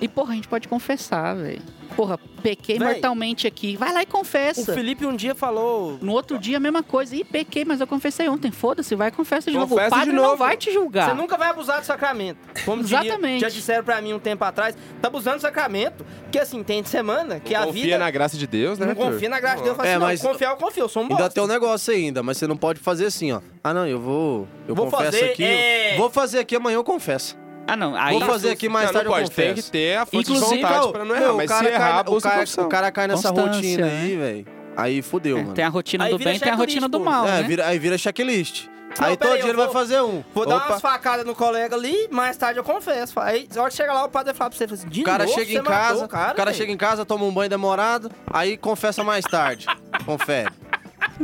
E, 0.00 0.06
porra, 0.08 0.32
a 0.32 0.34
gente 0.36 0.48
pode 0.48 0.68
confessar, 0.68 1.34
velho. 1.34 1.62
Porra, 1.96 2.18
pequei 2.42 2.78
Véi. 2.78 2.86
mortalmente 2.92 3.46
aqui. 3.46 3.76
Vai 3.78 3.90
lá 3.90 4.02
e 4.02 4.04
O 4.04 4.08
confessa. 4.08 4.74
Felipe 4.74 5.06
um 5.06 5.16
dia 5.16 5.34
falou. 5.34 5.96
No 6.02 6.12
outro 6.12 6.38
dia, 6.38 6.58
a 6.58 6.60
mesma 6.60 6.82
coisa. 6.82 7.16
Ih, 7.16 7.24
pequei, 7.24 7.64
mas 7.64 7.80
eu 7.80 7.86
confessei 7.86 8.28
ontem. 8.28 8.50
Foda-se, 8.50 8.94
vai 8.94 9.08
e 9.08 9.10
confessa 9.10 9.50
de 9.50 9.56
novo. 9.56 9.74
O 9.74 9.76
Confessa 9.78 9.90
padre 9.96 10.10
de 10.10 10.16
não 10.16 10.22
novo. 10.24 10.36
vai 10.36 10.54
te 10.58 10.70
julgar. 10.70 11.08
Você 11.08 11.14
nunca 11.14 11.38
vai 11.38 11.48
abusar 11.48 11.80
do 11.80 11.86
sacramento. 11.86 12.36
Como 12.66 12.82
diria- 12.84 13.06
Exatamente. 13.06 13.40
já 13.40 13.48
disseram 13.48 13.82
pra 13.84 14.02
mim 14.02 14.12
um 14.12 14.18
tempo 14.18 14.44
atrás, 14.44 14.76
tá 15.00 15.08
abusando 15.08 15.36
do 15.36 15.40
sacramento. 15.42 16.04
Porque 16.24 16.38
assim, 16.38 16.62
tem 16.62 16.84
semana 16.84 17.40
que 17.40 17.54
a 17.54 17.64
Confia 17.64 17.82
vida. 17.84 17.98
na 17.98 18.10
graça 18.10 18.36
de 18.36 18.46
Deus, 18.46 18.78
né, 18.78 18.84
não 18.84 18.92
Arthur? 18.92 19.12
confia 19.12 19.28
na 19.30 19.40
graça 19.40 19.56
de 19.58 19.62
Deus. 19.62 19.76
Fala 19.78 19.88
É, 19.88 19.92
assim, 19.94 20.02
mas- 20.04 20.22
não, 20.22 20.32
confiar 20.32 20.50
eu 20.50 20.56
confio, 20.58 20.82
eu 20.84 20.88
sou 20.90 21.02
um 21.02 21.06
Ainda 21.06 21.16
bosta. 21.16 21.30
tem 21.32 21.42
um 21.42 21.46
negócio 21.46 21.94
ainda, 21.94 22.22
mas 22.22 22.36
você 22.36 22.46
não 22.46 22.56
pode 22.58 22.80
fazer 22.80 23.06
assim, 23.06 23.32
ó. 23.32 23.40
Ah, 23.64 23.72
não, 23.72 23.86
eu 23.86 23.98
vou. 23.98 24.46
Eu 24.68 24.74
Vou 24.74 24.90
confesso 24.90 25.12
fazer, 25.12 25.30
aqui. 25.30 25.44
é. 25.44 25.94
Vou 25.96 26.10
fazer 26.10 26.40
aqui 26.40 26.54
amanhã, 26.56 26.74
eu 26.76 26.84
confesso. 26.84 27.38
Ah, 27.66 27.76
não. 27.76 27.96
Aí, 27.96 28.18
Vou 28.18 28.26
fazer 28.28 28.50
aqui 28.50 28.68
mais 28.68 28.86
não, 28.86 28.92
tarde, 28.92 29.08
não 29.08 29.16
eu 29.16 29.22
pode, 29.24 29.34
tem 29.34 29.48
confesso. 29.48 29.66
que 29.66 29.72
ter 29.72 29.96
a 29.96 30.06
força 30.06 30.16
Inclusive, 30.32 30.56
de 30.56 30.62
vontade 30.62 30.86
Ô, 30.86 30.92
pra 30.92 31.04
não 31.04 31.14
meu, 31.14 31.16
errar, 31.24 31.32
o 31.32 31.36
mas 31.36 31.48
cara 31.50 31.64
se 31.66 31.72
errar, 31.74 32.04
cai, 32.04 32.14
o, 32.14 32.20
cara, 32.20 32.44
o 32.58 32.68
cara 32.68 32.92
cai 32.92 33.06
nessa 33.08 33.28
Constância, 33.32 33.52
rotina 33.54 33.86
né? 33.86 34.00
aí, 34.02 34.16
velho. 34.16 34.46
Aí 34.76 35.02
fudeu, 35.02 35.38
é, 35.38 35.42
mano. 35.42 35.54
tem 35.54 35.64
a 35.64 35.68
rotina 35.68 36.04
Aí 36.04 36.10
do 36.12 36.18
bem, 36.18 36.38
tem 36.38 36.52
a 36.52 36.54
rotina 36.54 36.88
do 36.88 37.00
mal, 37.00 37.26
É, 37.26 37.40
né? 37.40 37.42
vira- 37.44 37.66
aí 37.66 37.78
vira 37.78 37.96
checklist. 37.98 38.66
Não, 38.98 39.08
aí 39.08 39.16
todo 39.16 39.32
aí, 39.32 39.40
dia 39.42 39.50
ele 39.50 39.56
vai 39.58 39.68
fazer 39.70 40.00
um. 40.00 40.22
Vou 40.34 40.46
dar 40.46 40.56
Opa. 40.56 40.66
umas 40.68 40.80
facadas 40.80 41.26
no 41.26 41.34
colega 41.34 41.74
ali, 41.74 42.08
mais 42.10 42.36
tarde 42.36 42.58
eu 42.60 42.64
confesso. 42.64 43.18
Aí, 43.20 43.46
na 43.54 43.62
hora 43.62 43.70
que 43.70 43.76
chega 43.76 43.92
lá, 43.92 44.04
o 44.04 44.08
padre 44.08 44.32
vai 44.32 44.38
falar 44.38 44.50
pra 44.50 44.58
você, 44.58 44.66
fala 44.66 44.78
assim, 44.80 44.88
de 44.88 45.00
O 45.00 45.04
cara 45.04 45.24
novo, 45.24 45.34
chega 45.34 45.46
você 45.52 45.58
em 45.58 45.62
matou 45.62 45.72
casa, 45.72 46.04
o 46.04 46.08
cara, 46.08 46.32
o 46.32 46.36
cara 46.36 46.50
velho? 46.50 46.56
chega 46.62 46.72
em 46.72 46.76
casa, 46.76 47.04
toma 47.04 47.24
um 47.24 47.32
banho 47.32 47.50
demorado, 47.50 48.10
aí 48.30 48.56
confessa 48.56 49.02
mais 49.04 49.24
tarde. 49.24 49.66
Confere. 50.06 50.50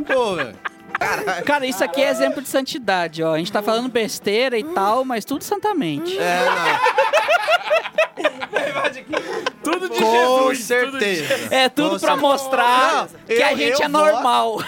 Pô, 0.06 0.34
velho. 0.36 0.54
Cara, 1.44 1.66
isso 1.66 1.82
aqui 1.82 2.02
é 2.02 2.08
exemplo 2.10 2.40
de 2.42 2.48
santidade, 2.48 3.22
ó. 3.22 3.34
A 3.34 3.38
gente 3.38 3.50
tá 3.52 3.62
falando 3.62 3.88
besteira 3.88 4.58
e 4.58 4.64
tal, 4.64 5.04
mas 5.04 5.24
tudo 5.24 5.42
santamente. 5.44 6.16
É, 6.18 6.38
Tudo 9.62 9.88
de. 9.88 9.98
Com 9.98 10.10
Jesus. 10.10 10.68
tudo 10.68 10.98
de 10.98 11.16
certeza. 11.16 11.54
É 11.54 11.68
tudo 11.68 11.90
Com 11.90 11.98
pra 11.98 12.08
certeza. 12.10 12.16
mostrar 12.16 12.94
Não, 12.94 13.08
que 13.26 13.42
a 13.42 13.52
eu- 13.52 13.58
gente 13.58 13.80
eu 13.80 13.84
é 13.84 13.88
normal. 13.88 14.58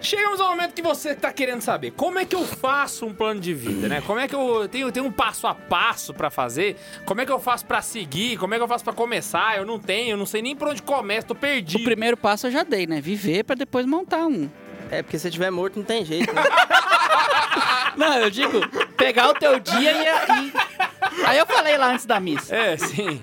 Chegamos 0.00 0.40
ao 0.40 0.50
momento 0.50 0.74
que 0.74 0.82
você 0.82 1.14
tá 1.14 1.32
querendo 1.32 1.60
saber. 1.60 1.92
Como 1.92 2.18
é 2.18 2.24
que 2.24 2.34
eu 2.34 2.44
faço 2.44 3.06
um 3.06 3.14
plano 3.14 3.38
de 3.40 3.54
vida, 3.54 3.86
né? 3.88 4.02
Como 4.04 4.18
é 4.18 4.26
que 4.26 4.34
eu 4.34 4.66
tenho, 4.68 4.90
tenho 4.90 5.06
um 5.06 5.12
passo 5.12 5.46
a 5.46 5.54
passo 5.54 6.12
pra 6.12 6.28
fazer? 6.28 6.76
Como 7.04 7.20
é 7.20 7.26
que 7.26 7.30
eu 7.30 7.38
faço 7.38 7.64
pra 7.64 7.80
seguir? 7.80 8.36
Como 8.36 8.52
é 8.52 8.56
que 8.56 8.62
eu 8.64 8.68
faço 8.68 8.82
pra 8.82 8.92
começar? 8.92 9.56
Eu 9.58 9.64
não 9.64 9.78
tenho, 9.78 10.10
eu 10.10 10.16
não 10.16 10.26
sei 10.26 10.42
nem 10.42 10.56
por 10.56 10.66
onde 10.68 10.82
começa, 10.82 11.28
tô 11.28 11.34
O 11.34 11.36
perdido. 11.36 11.84
primeiro 11.84 12.16
passo 12.16 12.48
eu 12.48 12.50
já 12.50 12.64
dei, 12.64 12.84
né? 12.86 13.00
Viver 13.00 13.44
pra 13.44 13.54
depois 13.54 13.86
montar 13.86 14.26
um. 14.26 14.50
É, 14.92 15.02
porque 15.02 15.18
se 15.18 15.30
tiver 15.30 15.50
morto 15.50 15.78
não 15.78 15.84
tem 15.84 16.04
jeito, 16.04 16.32
né? 16.32 16.42
Não, 17.96 18.14
eu 18.18 18.30
digo, 18.30 18.60
pegar 18.96 19.28
o 19.30 19.34
teu 19.34 19.58
dia 19.60 19.92
e, 19.92 20.04
e... 20.06 21.26
Aí 21.26 21.36
eu 21.38 21.44
falei 21.46 21.76
lá 21.76 21.92
antes 21.92 22.06
da 22.06 22.18
missa. 22.18 22.54
É, 22.54 22.76
sim. 22.76 23.22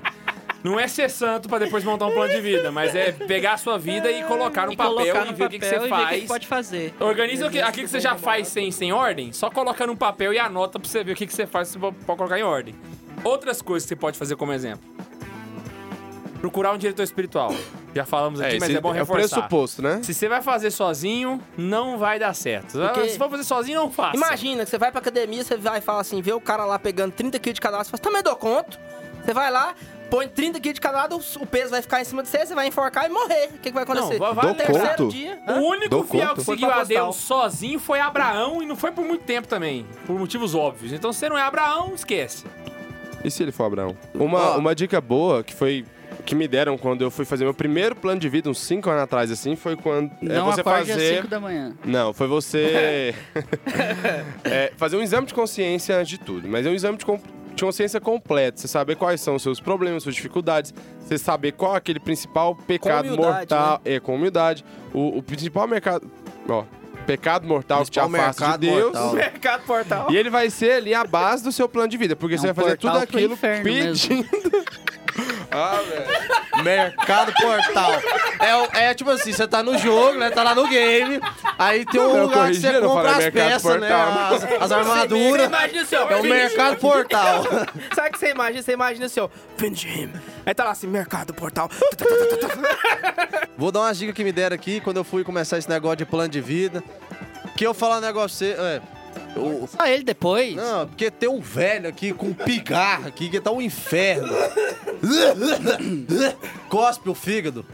Não 0.63 0.79
é 0.79 0.87
ser 0.87 1.09
santo 1.09 1.49
pra 1.49 1.57
depois 1.57 1.83
montar 1.83 2.05
um 2.05 2.11
plano 2.11 2.31
de 2.33 2.39
vida, 2.41 2.71
mas 2.71 2.93
é 2.93 3.11
pegar 3.11 3.53
a 3.53 3.57
sua 3.57 3.79
vida 3.79 4.11
e 4.11 4.23
colocar 4.25 4.67
no 4.67 4.73
E 4.73 4.75
papel 4.75 4.93
colocar 4.95 5.25
e 5.25 5.31
no 5.31 5.35
ver 5.35 5.45
o 5.45 5.49
que, 5.49 5.57
que 5.59 5.65
você 5.65 5.75
e 5.75 5.79
ver 5.79 5.85
o 5.85 5.89
que 5.89 5.89
faz. 5.89 6.21
que 6.21 6.27
pode 6.27 6.47
fazer. 6.47 6.93
Organiza 6.99 7.47
o 7.47 7.49
que- 7.49 7.61
aquilo 7.61 7.85
que 7.85 7.91
você 7.91 7.99
já 7.99 8.15
faz 8.15 8.47
sem, 8.49 8.69
sem 8.71 8.91
ordem, 8.93 9.31
só 9.33 9.49
coloca 9.49 9.87
no 9.87 9.95
papel 9.97 10.33
e 10.33 10.37
anota 10.39 10.79
pra 10.79 10.87
você 10.87 11.03
ver 11.03 11.13
o 11.13 11.15
que, 11.15 11.25
que 11.25 11.33
você 11.33 11.47
faz 11.47 11.75
pra 11.75 11.91
pra 11.91 12.15
colocar 12.15 12.37
em 12.37 12.43
ordem. 12.43 12.75
Outras 13.23 13.61
coisas 13.61 13.85
que 13.85 13.89
você 13.89 13.95
pode 13.95 14.17
fazer 14.19 14.35
como 14.35 14.51
exemplo. 14.53 14.81
Procurar 16.41 16.71
um 16.73 16.77
diretor 16.77 17.03
espiritual. 17.03 17.53
Já 17.93 18.05
falamos 18.05 18.39
aqui, 18.39 18.55
É, 18.55 18.59
mas 18.59 18.69
é 18.73 18.79
bom 18.79 18.89
é 18.89 18.91
o 18.91 18.95
reforçar. 18.95 19.35
pressuposto, 19.35 19.81
né? 19.81 19.99
Se 20.03 20.13
você 20.13 20.29
vai 20.29 20.41
fazer 20.41 20.71
sozinho, 20.71 21.41
não 21.57 21.97
vai 21.97 22.17
dar 22.17 22.33
certo. 22.33 22.77
Porque- 22.79 23.09
Se 23.09 23.17
for 23.17 23.29
fazer 23.29 23.43
sozinho, 23.43 23.79
não 23.81 23.91
faça. 23.91 24.15
Imagina 24.15 24.63
que 24.63 24.69
você 24.69 24.77
vai 24.77 24.89
pra 24.91 25.01
academia, 25.01 25.43
você 25.43 25.57
vai 25.57 25.79
e 25.79 25.81
fala 25.81 25.99
assim, 26.01 26.21
vê 26.21 26.31
o 26.31 26.39
cara 26.39 26.65
lá 26.65 26.79
pegando 26.79 27.11
30 27.11 27.37
quilos 27.39 27.55
de 27.55 27.61
cada 27.61 27.77
lado, 27.77 27.85
você 27.85 27.91
fala, 27.91 28.01
também 28.03 28.23
dou 28.23 28.35
conta. 28.37 28.79
Você 29.25 29.33
vai 29.33 29.51
lá, 29.51 29.75
põe 30.09 30.29
30 30.29 30.61
quilos 30.61 30.75
de 30.75 30.81
cada 30.81 30.97
lado, 30.99 31.19
o 31.41 31.45
peso 31.45 31.71
vai 31.71 31.81
ficar 31.81 31.99
em 31.99 32.05
cima 32.05 32.23
de 32.23 32.29
você, 32.29 32.45
você 32.45 32.55
vai 32.55 32.67
enforcar 32.67 33.05
e 33.05 33.09
morrer. 33.09 33.47
O 33.47 33.53
que, 33.59 33.69
que 33.69 33.71
vai 33.73 33.83
acontecer? 33.83 34.17
Não, 34.17 34.33
vai- 34.33 34.45
vai- 34.45 34.55
terceiro 34.55 34.89
conto? 34.97 35.09
dia... 35.09 35.39
O 35.45 35.51
único 35.59 35.89
Dou 35.89 36.03
fiel 36.05 36.29
conta. 36.29 36.35
que 36.35 36.45
seguiu 36.45 36.71
a 36.71 36.83
Deus 36.85 37.15
sozinho 37.17 37.79
foi 37.79 37.99
Abraão 37.99 38.63
e 38.63 38.65
não 38.65 38.77
foi 38.77 38.91
por 38.93 39.03
muito 39.03 39.25
tempo 39.25 39.45
também, 39.47 39.85
por 40.07 40.17
motivos 40.17 40.55
óbvios. 40.55 40.93
Então, 40.93 41.11
se 41.11 41.19
você 41.19 41.27
não 41.27 41.37
é 41.37 41.41
Abraão, 41.41 41.91
esquece. 41.93 42.45
E 43.25 43.29
se 43.29 43.43
ele 43.43 43.51
for 43.51 43.65
Abraão? 43.65 43.97
Uma, 44.13 44.55
uma 44.55 44.73
dica 44.73 45.01
boa 45.01 45.43
que 45.43 45.53
foi 45.53 45.85
que 46.25 46.35
me 46.35 46.47
deram 46.47 46.77
quando 46.77 47.01
eu 47.03 47.09
fui 47.11 47.25
fazer 47.25 47.43
meu 47.43 47.53
primeiro 47.53 47.95
plano 47.95 48.19
de 48.19 48.29
vida, 48.29 48.49
uns 48.49 48.59
5 48.59 48.89
anos 48.89 49.03
atrás, 49.03 49.31
assim, 49.31 49.55
foi 49.55 49.75
quando 49.75 50.11
é 50.21 50.25
Não 50.33 50.45
você 50.45 50.61
acorde 50.61 50.91
às 50.91 50.97
fazer. 50.97 51.15
5 51.17 51.27
da 51.27 51.39
manhã. 51.39 51.73
Não, 51.85 52.13
foi 52.13 52.27
você 52.27 53.15
é, 54.43 54.71
fazer 54.77 54.97
um 54.97 55.01
exame 55.01 55.27
de 55.27 55.33
consciência 55.33 55.95
antes 55.97 56.09
de 56.09 56.17
tudo. 56.19 56.47
Mas 56.47 56.65
é 56.65 56.69
um 56.69 56.73
exame 56.73 56.97
de, 56.97 57.05
com- 57.05 57.19
de 57.55 57.63
consciência 57.63 57.99
completo. 57.99 58.59
Você 58.59 58.67
saber 58.67 58.95
quais 58.95 59.21
são 59.21 59.35
os 59.35 59.41
seus 59.43 59.59
problemas, 59.59 60.03
suas 60.03 60.15
dificuldades. 60.15 60.73
Você 61.01 61.17
saber 61.17 61.53
qual 61.53 61.73
é 61.73 61.77
aquele 61.77 61.99
principal 61.99 62.55
pecado 62.55 63.15
mortal. 63.17 63.81
É, 63.83 63.99
com 63.99 64.15
humildade. 64.15 64.63
O, 64.93 65.17
o 65.17 65.23
principal 65.23 65.67
mercado. 65.67 66.09
Ó, 66.47 66.63
pecado 67.05 67.47
mortal 67.47 67.83
que 67.85 67.91
te 67.91 67.99
afasta 67.99 68.51
de 68.57 68.67
Deus. 68.69 68.93
mortal. 69.67 70.11
E 70.11 70.17
ele 70.17 70.29
vai 70.29 70.49
ser 70.49 70.73
ali 70.73 70.93
a 70.93 71.03
base 71.03 71.43
do 71.43 71.51
seu 71.51 71.67
plano 71.67 71.87
de 71.89 71.97
vida. 71.97 72.15
Porque 72.15 72.35
É 72.35 72.37
você 72.37 72.49
um 72.51 72.53
vai 72.53 72.63
fazer 72.65 72.77
tudo 72.77 72.97
aquilo 72.97 73.35
pedindo. 73.37 74.25
Ah, 75.51 75.79
velho. 75.87 76.63
Mercado 76.63 77.33
Portal. 77.33 77.91
É, 78.39 78.55
o- 78.55 78.69
é 78.73 78.93
tipo 78.93 79.09
assim, 79.11 79.31
você 79.31 79.47
tá 79.47 79.63
no 79.63 79.77
jogo, 79.77 80.17
né? 80.17 80.29
Tá 80.29 80.43
lá 80.43 80.53
no 80.53 80.67
game. 80.67 81.19
Aí 81.57 81.85
tem 81.85 82.01
um 82.01 82.23
lugar 82.23 82.49
que 82.51 82.55
você 82.59 82.79
compra 82.81 83.11
as 83.11 83.29
peças, 83.29 83.79
né? 83.79 83.89
As, 83.91 84.63
as 84.63 84.71
armaduras. 84.71 85.47
imagina. 85.47 85.79
É 86.09 86.15
o 86.15 86.23
Mercado 86.23 86.77
Portal. 86.77 87.43
Sabe 87.95 88.09
o 88.09 88.11
que 88.11 88.19
você 88.19 88.31
imagina? 88.31 88.61
Você 88.63 88.71
imagina 88.73 89.05
assim, 89.05 89.19
ó. 89.19 89.29
Finish 89.57 89.83
him. 89.85 90.11
Aí 90.45 90.53
tá 90.53 90.63
lá 90.65 90.71
assim, 90.71 90.87
Mercado 90.87 91.33
Portal. 91.33 91.69
Vou 93.57 93.71
dar 93.71 93.81
umas 93.81 93.97
dicas 93.97 94.15
que 94.15 94.23
me 94.23 94.31
deram 94.31 94.55
aqui 94.55 94.79
quando 94.79 94.97
eu 94.97 95.03
fui 95.03 95.23
começar 95.23 95.57
esse 95.57 95.69
negócio 95.69 95.97
de 95.97 96.05
plano 96.05 96.29
de 96.29 96.41
vida. 96.41 96.83
Que 97.55 97.65
eu 97.65 97.73
falar 97.73 97.97
um 97.97 98.01
negócio. 98.01 98.45
É, 98.47 98.81
o- 99.35 99.67
Só 99.67 99.85
ele 99.85 100.03
depois. 100.03 100.55
Não, 100.55 100.87
porque 100.87 101.09
tem 101.11 101.29
um 101.29 101.39
velho 101.41 101.87
aqui 101.89 102.13
com 102.13 102.33
pigarra 102.33 103.07
aqui 103.09 103.29
que 103.29 103.39
tá 103.39 103.51
um 103.51 103.61
inferno. 103.61 104.33
Cospe 106.69 107.09
o 107.09 107.15
fígado. 107.15 107.65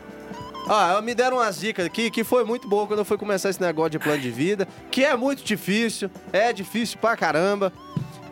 Ah, 0.68 1.00
me 1.02 1.14
deram 1.14 1.38
umas 1.38 1.60
dicas 1.60 1.86
aqui 1.86 2.10
que 2.10 2.24
foi 2.24 2.44
muito 2.44 2.68
boa 2.68 2.88
quando 2.88 3.00
eu 3.00 3.06
fui 3.06 3.18
começar 3.18 3.50
esse 3.50 3.62
negócio 3.62 3.92
de 3.92 4.00
plano 4.00 4.20
de 4.20 4.32
vida, 4.32 4.68
que 4.90 5.04
é 5.06 5.16
muito 5.16 5.44
difícil, 5.44 6.10
é 6.34 6.52
difícil 6.52 6.98
pra 7.00 7.16
caramba. 7.16 7.72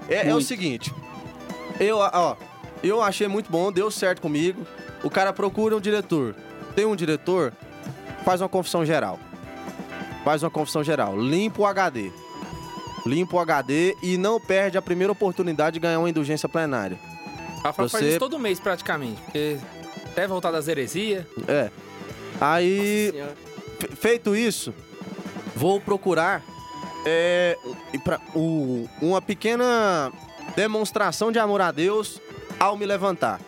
É, 0.10 0.28
é 0.30 0.36
o 0.36 0.41
seguinte, 0.41 0.91
eu, 1.80 1.97
ó, 1.97 2.36
eu 2.84 3.01
achei 3.04 3.28
muito 3.28 3.51
bom, 3.51 3.72
deu 3.72 3.89
certo 3.91 4.20
comigo. 4.22 4.66
O 5.04 5.10
cara 5.10 5.32
procura 5.32 5.76
um 5.76 5.80
diretor. 5.80 6.36
Tem 6.76 6.86
um 6.86 6.95
diretor, 6.95 7.54
faz 8.26 8.41
uma 8.41 8.49
confissão 8.49 8.84
geral. 8.86 9.20
Faz 10.24 10.41
uma 10.41 10.49
confissão 10.49 10.84
geral. 10.84 11.20
Limpa 11.20 11.62
o 11.62 11.66
HD. 11.68 12.12
Limpa 13.06 13.36
o 13.36 13.39
HD 13.39 13.95
e 14.01 14.18
não 14.18 14.39
perde 14.39 14.78
a 14.78 14.82
primeira 14.82 15.12
oportunidade 15.12 15.74
de 15.76 15.80
ganhar 15.80 15.99
uma 15.99 16.10
indulgência 16.10 16.47
plenária. 16.47 16.97
Rafael 17.64 17.89
faz 17.89 18.04
Você- 18.04 18.10
isso 18.12 18.20
todo 18.20 18.39
mês, 18.39 18.60
praticamente. 18.60 19.22
Porque 19.22 19.58
até 20.06 20.28
voltar 20.28 20.51
das 20.51 20.68
heresias. 20.68 21.26
É. 21.47 21.70
Aí, 22.39 23.14
fe- 23.80 23.95
feito 23.95 24.36
isso, 24.36 24.74
vou 25.56 25.80
procurar 25.82 26.41
é, 27.06 27.58
e 27.93 27.97
pra- 27.99 28.22
o- 28.34 28.88
uma 29.01 29.22
pequena 29.22 30.10
demonstração 30.56 31.32
de 31.34 31.39
amor 31.39 31.60
a 31.62 31.70
Deus 31.72 32.22
ao 32.60 32.78
me 32.78 32.86
levantar. 32.86 33.41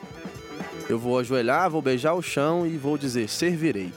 Eu 0.90 1.00
vou 1.00 1.18
ajoelhar, 1.18 1.70
vou 1.70 1.82
beijar 1.82 2.14
o 2.14 2.22
chão 2.22 2.68
e 2.68 2.78
vou 2.78 2.98
dizer: 2.98 3.30
servirei. 3.30 3.94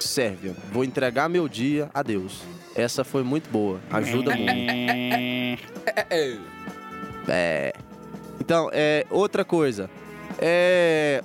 Serve. 0.00 0.52
Vou 0.72 0.84
entregar 0.84 1.28
meu 1.28 1.48
dia 1.48 1.88
a 1.94 2.02
Deus. 2.02 2.42
Essa 2.74 3.04
foi 3.04 3.22
muito 3.22 3.48
boa. 3.50 3.78
Ajuda 3.90 4.34
muito. 4.36 5.62
É. 7.28 7.72
Então, 8.40 8.68
é, 8.72 9.06
outra 9.10 9.44
coisa. 9.44 9.88
É. 10.38 11.22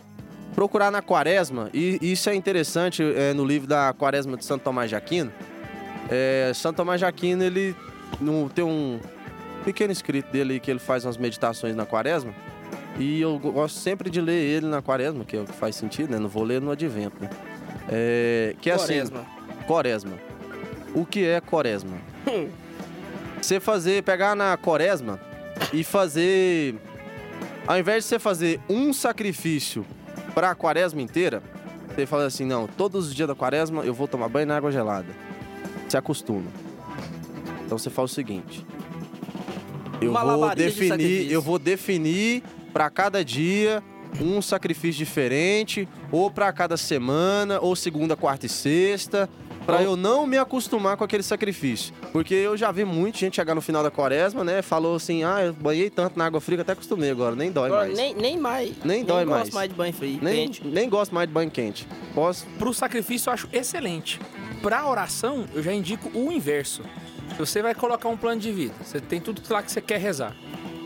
Procurar 0.55 0.91
na 0.91 1.01
quaresma, 1.01 1.69
e 1.73 1.99
isso 2.01 2.29
é 2.29 2.35
interessante 2.35 3.01
é, 3.15 3.33
no 3.33 3.45
livro 3.45 3.67
da 3.67 3.93
quaresma 3.93 4.35
de 4.35 4.43
Santo 4.43 4.63
Tomás 4.63 4.89
de 4.89 4.95
Aquino. 4.95 5.31
É, 6.09 6.51
Santo 6.53 6.77
Tomás 6.77 6.99
de 6.99 7.05
Aquino, 7.05 7.43
ele 7.43 7.73
no, 8.19 8.49
tem 8.49 8.65
um 8.65 8.99
pequeno 9.63 9.91
escrito 9.93 10.29
dele 10.31 10.53
aí 10.53 10.59
que 10.59 10.69
ele 10.69 10.79
faz 10.79 11.05
umas 11.05 11.17
meditações 11.17 11.75
na 11.75 11.85
quaresma. 11.85 12.33
E 12.97 13.21
eu 13.21 13.39
go- 13.39 13.51
gosto 13.53 13.75
sempre 13.79 14.09
de 14.09 14.19
ler 14.19 14.41
ele 14.41 14.65
na 14.65 14.81
quaresma, 14.81 15.23
que 15.23 15.37
é 15.37 15.39
o 15.39 15.45
que 15.45 15.53
faz 15.53 15.75
sentido, 15.75 16.11
né? 16.11 16.19
Não 16.19 16.27
vou 16.27 16.43
ler 16.43 16.59
no 16.59 16.71
advento, 16.71 17.15
né? 17.21 17.29
É, 17.87 18.55
que 18.59 18.69
é 18.69 18.75
Quaresma. 18.75 19.19
assim. 19.21 19.65
Quaresma. 19.65 20.11
O 20.93 21.05
que 21.05 21.25
é 21.25 21.39
quaresma? 21.39 21.97
Você 23.41 23.59
fazer, 23.59 24.03
pegar 24.03 24.35
na 24.35 24.57
quaresma 24.57 25.19
e 25.71 25.83
fazer. 25.83 26.75
Ao 27.65 27.77
invés 27.77 28.03
de 28.03 28.09
você 28.09 28.19
fazer 28.19 28.59
um 28.69 28.91
sacrifício 28.91 29.85
pra 30.33 30.55
quaresma 30.55 31.01
inteira, 31.01 31.41
você 31.95 32.05
fala 32.05 32.25
assim: 32.25 32.45
não, 32.45 32.67
todos 32.67 33.07
os 33.07 33.15
dias 33.15 33.27
da 33.27 33.35
quaresma 33.35 33.83
eu 33.83 33.93
vou 33.93 34.07
tomar 34.07 34.27
banho 34.29 34.47
na 34.47 34.57
água 34.57 34.71
gelada. 34.71 35.07
Se 35.87 35.97
acostuma. 35.97 36.51
Então 37.65 37.77
você 37.77 37.89
faz 37.89 38.11
o 38.11 38.13
seguinte: 38.13 38.65
eu 40.01 40.13
vou 40.13 40.49
de 40.49 40.55
definir, 40.55 40.89
sacrifício. 40.89 41.31
eu 41.31 41.41
vou 41.41 41.59
definir 41.59 42.43
pra 42.73 42.89
cada 42.89 43.23
dia 43.23 43.83
um 44.19 44.41
sacrifício 44.41 44.97
diferente, 44.97 45.87
ou 46.11 46.31
pra 46.31 46.51
cada 46.51 46.75
semana, 46.77 47.59
ou 47.59 47.75
segunda, 47.75 48.15
quarta 48.15 48.47
e 48.47 48.49
sexta, 48.49 49.29
pra 49.71 49.83
eu 49.83 49.95
não 49.95 50.25
me 50.25 50.37
acostumar 50.37 50.97
com 50.97 51.03
aquele 51.03 51.23
sacrifício. 51.23 51.93
Porque 52.11 52.33
eu 52.33 52.57
já 52.57 52.71
vi 52.71 52.85
muita 52.85 53.17
gente 53.17 53.35
chegar 53.35 53.55
no 53.55 53.61
final 53.61 53.83
da 53.83 53.91
quaresma, 53.91 54.43
né? 54.43 54.61
Falou 54.61 54.95
assim, 54.95 55.23
ah, 55.23 55.41
eu 55.43 55.53
banhei 55.53 55.89
tanto 55.89 56.17
na 56.17 56.25
água 56.25 56.41
fria 56.41 56.57
que 56.57 56.61
até 56.61 56.73
acostumei 56.73 57.11
agora, 57.11 57.35
nem 57.35 57.51
dói 57.51 57.67
Agora, 57.67 57.85
mais. 57.85 57.97
nem, 57.97 58.13
nem 58.15 58.37
mais. 58.37 58.73
Nem 58.83 59.03
dói 59.03 59.25
gosto 59.25 59.39
mais. 59.39 59.53
mais 59.53 59.69
de 59.69 59.75
banho 59.75 59.93
frio. 59.93 60.19
Nem, 60.21 60.47
quente. 60.47 60.65
nem 60.65 60.89
gosto 60.89 61.13
mais 61.13 61.27
de 61.27 61.33
banho 61.33 61.51
quente. 61.51 61.87
Posso? 62.13 62.45
Pro 62.57 62.73
sacrifício 62.73 63.29
eu 63.29 63.33
acho 63.33 63.49
excelente. 63.51 64.19
Pra 64.61 64.87
oração, 64.87 65.45
eu 65.53 65.63
já 65.63 65.73
indico 65.73 66.09
o 66.17 66.31
inverso. 66.31 66.83
Você 67.37 67.61
vai 67.61 67.73
colocar 67.73 68.09
um 68.09 68.17
plano 68.17 68.41
de 68.41 68.51
vida, 68.51 68.73
você 68.83 68.99
tem 68.99 69.21
tudo 69.21 69.41
lá 69.49 69.61
que 69.63 69.71
você 69.71 69.79
quer 69.81 69.99
rezar. 69.99 70.35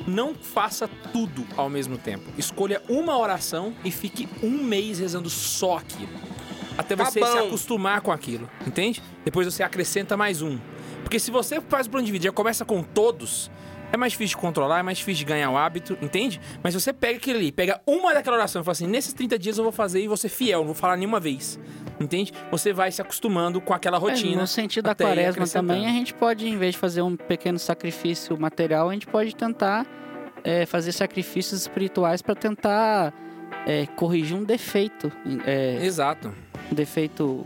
Não 0.05 0.35
faça 0.35 0.87
tudo 1.13 1.45
ao 1.55 1.69
mesmo 1.69 1.97
tempo. 1.97 2.25
Escolha 2.37 2.81
uma 2.89 3.17
oração 3.17 3.73
e 3.85 3.89
fique 3.89 4.27
um 4.43 4.61
mês 4.63 4.99
rezando 4.99 5.29
só 5.29 5.77
aquilo. 5.77 6.11
Até 6.77 6.95
Tá 6.95 7.05
você 7.05 7.19
bom. 7.19 7.25
se 7.27 7.37
acostumar 7.37 8.01
com 8.01 8.11
aquilo, 8.11 8.49
entende? 8.65 9.01
Depois 9.23 9.45
você 9.45 9.63
acrescenta 9.63 10.17
mais 10.17 10.41
um. 10.41 10.57
Porque 11.03 11.19
se 11.19 11.29
você 11.31 11.61
faz 11.61 11.87
o 11.87 11.89
plano 11.89 12.05
de 12.05 12.11
vida 12.11 12.25
e 12.25 12.27
já 12.27 12.31
começa 12.31 12.65
com 12.65 12.81
todos, 12.81 13.51
é 13.91 13.97
mais 13.97 14.13
difícil 14.13 14.35
de 14.37 14.41
controlar, 14.41 14.79
é 14.79 14.83
mais 14.83 14.97
difícil 14.97 15.19
de 15.19 15.25
ganhar 15.31 15.49
o 15.51 15.57
hábito, 15.57 15.95
entende? 16.01 16.41
Mas 16.63 16.73
se 16.73 16.79
você 16.81 16.91
pega 16.91 17.17
aquilo 17.17 17.37
ali, 17.37 17.51
pega 17.51 17.79
uma 17.85 18.13
daquela 18.13 18.37
oração 18.37 18.61
e 18.61 18.65
fala 18.65 18.71
assim, 18.71 18.87
nesses 18.87 19.13
30 19.13 19.37
dias 19.37 19.57
eu 19.57 19.63
vou 19.63 19.71
fazer 19.73 20.01
e 20.01 20.07
vou 20.07 20.17
ser 20.17 20.29
fiel, 20.29 20.59
não 20.59 20.67
vou 20.67 20.75
falar 20.75 20.97
nenhuma 20.97 21.19
vez. 21.19 21.59
Entende? 21.99 22.33
Você 22.49 22.73
vai 22.73 22.91
se 22.91 23.01
acostumando 23.01 23.61
com 23.61 23.71
aquela 23.73 23.97
É, 23.97 23.99
rotina. 23.99 24.41
no 24.41 24.47
sentido 24.47 24.85
da 24.85 24.95
quaresma 24.95 25.45
também, 25.47 25.85
a 25.85 25.89
gente 25.91 26.11
pode, 26.13 26.47
em 26.47 26.57
vez 26.57 26.71
de 26.73 26.79
fazer 26.79 27.03
um 27.03 27.15
pequeno 27.15 27.59
sacrifício 27.59 28.35
material, 28.39 28.89
a 28.89 28.93
gente 28.93 29.05
pode 29.05 29.35
tentar 29.35 29.85
é, 30.43 30.65
fazer 30.65 30.91
sacrifícios 30.91 31.61
espirituais 31.61 32.21
para 32.23 32.33
tentar 32.33 33.13
é, 33.65 33.85
corrigir 33.95 34.35
um 34.35 34.43
defeito. 34.43 35.11
É, 35.45 35.79
Exato. 35.83 36.33
um 36.71 36.75
defeito. 36.75 37.45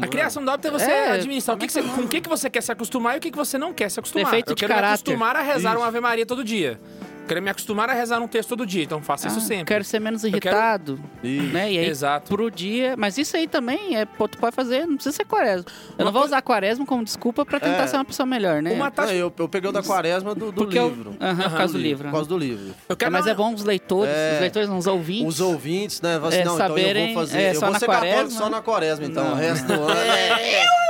A 0.00 0.06
criação 0.06 0.42
do 0.42 0.50
hábito 0.50 0.68
é 0.68 0.70
você 0.70 0.90
É, 0.90 1.10
administrar 1.12 1.54
o 1.56 1.58
que 1.60 1.66
que 1.66 1.72
você- 1.72 1.82
com 1.82 2.00
o 2.02 2.08
que, 2.08 2.20
que 2.22 2.28
você 2.28 2.48
quer 2.48 2.62
se 2.62 2.72
acostumar 2.72 3.14
e 3.14 3.18
o 3.18 3.20
que, 3.20 3.30
que 3.30 3.36
você 3.36 3.58
não 3.58 3.74
quer 3.74 3.90
se 3.90 3.98
acostumar. 4.00 4.24
Defeito 4.26 4.52
eu 4.52 4.54
de 4.54 4.60
quero 4.60 4.72
me 4.72 4.74
caráter. 4.76 4.94
acostumar 4.94 5.36
a 5.36 5.42
rezar 5.42 5.70
Isso. 5.72 5.78
uma 5.80 5.86
Ave 5.88 6.00
Maria 6.00 6.24
todo 6.24 6.42
dia. 6.42 6.80
Quero 7.26 7.40
me 7.40 7.50
acostumar 7.50 7.88
a 7.88 7.92
rezar 7.94 8.20
um 8.20 8.26
texto 8.28 8.48
todo 8.50 8.66
dia, 8.66 8.82
então 8.84 9.00
faça 9.00 9.28
isso 9.28 9.38
Ah, 9.38 9.40
sempre. 9.42 9.64
Quero 9.64 9.84
ser 9.84 10.00
menos 10.00 10.22
quero- 10.22 10.32
irritado, 10.36 11.00
Isso. 11.22 11.52
né? 11.52 11.72
E 11.72 11.78
aí, 11.78 11.86
Exato. 11.88 12.28
pro 12.28 12.50
dia. 12.50 12.94
Mas 12.98 13.16
isso 13.16 13.36
aí 13.36 13.46
também 13.46 13.96
é, 13.96 14.04
pô, 14.04 14.26
tu 14.28 14.36
pode 14.38 14.54
fazer, 14.54 14.86
não 14.86 14.96
precisa 14.96 15.16
ser 15.16 15.24
quaresma. 15.24 15.64
Eu 15.96 16.04
não 16.04 16.12
vou 16.12 16.24
usar 16.24 16.42
quaresma 16.42 16.84
como 16.84 17.04
desculpa 17.04 17.44
pra 17.46 17.58
tentar 17.60 17.82
É. 17.84 17.86
ser 17.86 17.96
uma 17.96 18.04
pessoa 18.04 18.26
melhor, 18.26 18.60
né? 18.60 18.72
Uma 18.72 18.86
Não, 18.86 18.90
tática. 18.92 19.14
eu, 19.14 19.32
eu 19.38 19.48
peguei 19.48 19.70
o 19.70 19.72
da 19.72 19.82
quaresma 19.82 20.34
do, 20.34 20.46
do 20.46 20.52
Porque 20.52 20.78
eu- 20.78 20.88
livro. 20.88 21.16
Aham, 21.20 21.48
por 21.50 21.56
causa 21.58 21.72
do 21.72 21.78
livro. 21.78 22.04
Por 22.08 22.12
causa 22.12 22.28
do 22.28 22.38
livro. 22.38 22.74
Eu 22.88 22.92
É, 22.92 22.96
quero 22.96 23.12
mas 23.12 23.26
é 23.26 23.34
bom 23.34 23.54
os 23.54 23.64
leitores, 23.64 24.12
É. 24.14 24.32
os 24.34 24.40
leitores, 24.40 24.68
não, 24.68 24.78
os 24.78 24.86
ouvintes. 24.86 25.28
Os 25.34 25.40
ouvintes, 25.40 26.00
né? 26.02 26.14
Falam 26.14 26.28
assim, 26.28 26.38
É, 26.38 26.44
não, 26.44 26.54
então 26.54 26.66
eu 26.66 26.68
saberem, 26.70 27.14
vou 27.14 27.22
fazer. 27.26 27.38
é, 27.40 27.50
eu 27.50 27.54
só 27.54 27.60
vou 27.60 27.72
na 27.72 27.78
ser 27.78 27.86
católico 27.86 28.14
quaresma. 28.14 28.38
só 28.38 28.50
na 28.50 28.60
quaresma, 28.62 29.06
então. 29.06 29.24
Não. 29.24 29.32
O 29.32 29.36
resto 29.36 29.66
do 29.66 29.72
ano. 29.74 30.00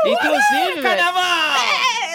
Inclusive, 0.06 0.80
velho. 0.80 1.02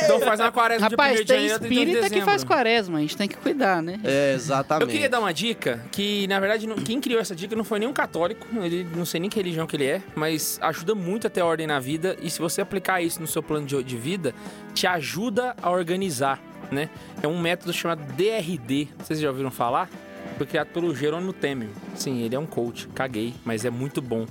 Então 0.04 0.20
faz 0.20 0.40
uma 0.40 0.52
quaresma 0.52 0.88
Rapaz, 0.90 1.14
de 1.14 1.22
1 1.22 1.22
de 1.22 1.28
tem 1.28 1.36
janeiro 1.38 1.56
a 1.56 1.60
31 1.60 1.70
de 1.70 1.90
espírita 1.90 2.10
que 2.16 2.22
faz 2.22 2.44
quaresma, 2.44 2.98
a 2.98 3.02
gente 3.02 3.18
tem 3.18 3.28
que 3.28 3.38
cuidar, 3.38 3.82
né? 3.82 4.00
É, 4.04 4.34
exatamente. 4.34 4.84
Eu 4.84 4.92
queria 4.92 5.10
dar 5.10 5.20
uma 5.20 5.34
dica 5.34 5.86
que, 5.92 6.28
na 6.28 6.40
verdade, 6.40 6.68
quem 6.86 7.00
criou 7.00 7.20
essa 7.20 7.36
dica 7.36 7.56
não 7.56 7.64
foi 7.64 7.80
nenhum 7.80 7.94
católico, 7.94 8.48
ele 8.62 8.88
não 8.96 9.06
sei 9.06 9.20
nem 9.20 9.30
que 9.30 9.38
religião 9.38 9.66
que 9.68 9.76
ele 9.76 9.86
é, 9.86 10.02
mas 10.16 10.60
ajuda 10.62 10.94
muito 10.96 11.28
a 11.28 11.30
ter 11.30 11.42
ordem 11.42 11.68
na 11.68 11.80
vida 11.80 12.16
e 12.22 12.30
se 12.30 12.40
você 12.40 12.62
aplicar 12.62 13.02
isso 13.02 13.20
no 13.20 13.28
seu 13.28 13.42
plano 13.42 13.66
de, 13.66 13.82
de 13.84 13.98
vida, 13.98 14.34
te 14.74 14.86
ajuda 14.88 15.56
a 15.62 15.70
organizar, 15.70 16.40
né? 16.72 16.90
É 17.22 17.28
um 17.28 17.40
método 17.40 17.74
chamado 17.74 18.02
DRD, 18.14 18.88
vocês 19.00 19.20
já 19.20 19.30
ouviram 19.30 19.52
falar? 19.52 19.90
Foi 20.38 20.46
criado 20.46 20.68
pelo 20.68 20.94
Jerônimo 20.94 21.34
Temer. 21.34 21.70
Sim, 21.96 22.22
ele 22.22 22.36
é 22.36 22.40
um 22.40 22.46
coach, 22.46 22.88
caguei, 22.90 23.34
mas 23.44 23.66
é 23.66 23.72
muito 23.72 24.02
bom. 24.02 24.26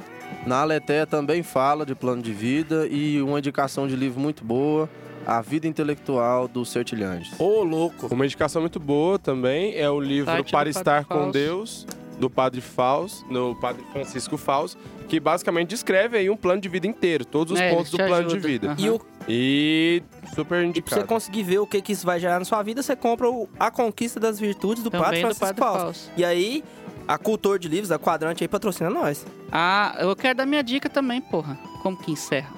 Na 0.46 0.62
Aleteia 0.62 1.06
também 1.06 1.44
fala 1.44 1.86
de 1.86 1.96
plano 1.96 2.22
de 2.22 2.32
vida 2.32 2.88
e 2.88 3.22
uma 3.22 3.40
indicação 3.40 3.88
de 3.88 3.96
livro 3.96 4.20
muito 4.20 4.44
boa, 4.44 4.90
A 5.26 5.42
Vida 5.42 5.68
Intelectual 5.68 6.48
do 6.48 6.64
Sertilhanges. 6.66 7.34
Ô, 7.40 7.64
louco. 7.64 8.08
Uma 8.14 8.26
indicação 8.26 8.62
muito 8.62 8.80
boa 8.80 9.18
também 9.20 9.76
é 9.76 9.90
o 9.90 10.00
livro 10.00 10.32
Site 10.32 10.52
Para 10.52 10.70
Estar 10.70 11.06
com 11.06 11.16
Fausto. 11.16 11.32
Deus, 11.34 11.88
do 12.20 12.30
Padre 12.30 12.62
Faus, 12.62 13.26
no 13.30 13.56
Padre 13.60 13.84
Francisco 13.92 14.38
Faus, 14.38 14.78
que 15.08 15.20
basicamente 15.20 15.70
descreve 15.70 16.18
aí 16.18 16.30
um 16.30 16.38
plano 16.38 16.62
de 16.62 16.70
vida 16.70 16.86
inteiro, 16.86 17.26
todos 17.26 17.54
os 17.54 17.60
É, 17.60 17.74
pontos 17.74 17.92
do 17.92 17.98
plano 17.98 18.28
de 18.28 18.36
ajuda. 18.36 18.48
vida. 18.48 18.68
Aham. 18.72 18.76
E, 18.80 18.90
o, 18.90 19.02
E 19.28 20.02
super 20.34 20.64
e 20.66 20.82
pra 20.82 20.96
você 20.96 21.00
indicado. 21.02 21.08
conseguir 21.08 21.44
ver 21.44 21.60
o 21.60 21.68
que, 21.68 21.82
que 21.82 21.92
isso 21.92 22.06
vai 22.06 22.20
gerar 22.20 22.40
na 22.40 22.46
sua 22.46 22.64
vida, 22.64 22.82
você 22.82 22.96
compra 22.96 23.30
o 23.30 23.48
A 23.60 23.70
Conquista 23.70 24.20
das 24.20 24.40
Virtudes 24.40 24.84
do 24.84 24.90
Padre 24.90 25.06
Também 25.06 25.22
do 25.22 25.36
Francisco 25.36 25.46
Padre 25.46 25.62
Fausto. 25.62 25.84
Fausto. 25.84 26.12
E 26.18 26.26
aí, 26.26 26.64
a 27.08 27.18
Cultor 27.18 27.60
de 27.60 27.68
Livros, 27.68 27.92
a 27.92 28.00
Quadrante 28.00 28.44
aí, 28.44 28.48
patrocina 28.48 28.90
nós. 28.90 29.26
Ah, 29.52 29.96
eu 30.00 30.16
quero 30.16 30.38
dar 30.38 30.46
minha 30.46 30.64
dica 30.64 30.90
também, 30.90 31.22
porra. 31.22 31.58
Como 31.82 31.98
que 31.98 32.12
encerra? 32.12 32.54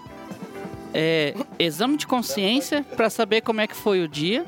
É, 0.94 1.34
exame 1.58 1.98
de 1.98 2.06
consciência 2.06 2.86
pra 2.96 3.10
saber 3.10 3.42
como 3.42 3.62
é 3.62 3.68
que 3.68 3.76
foi 3.76 4.04
o 4.04 4.08
dia. 4.08 4.46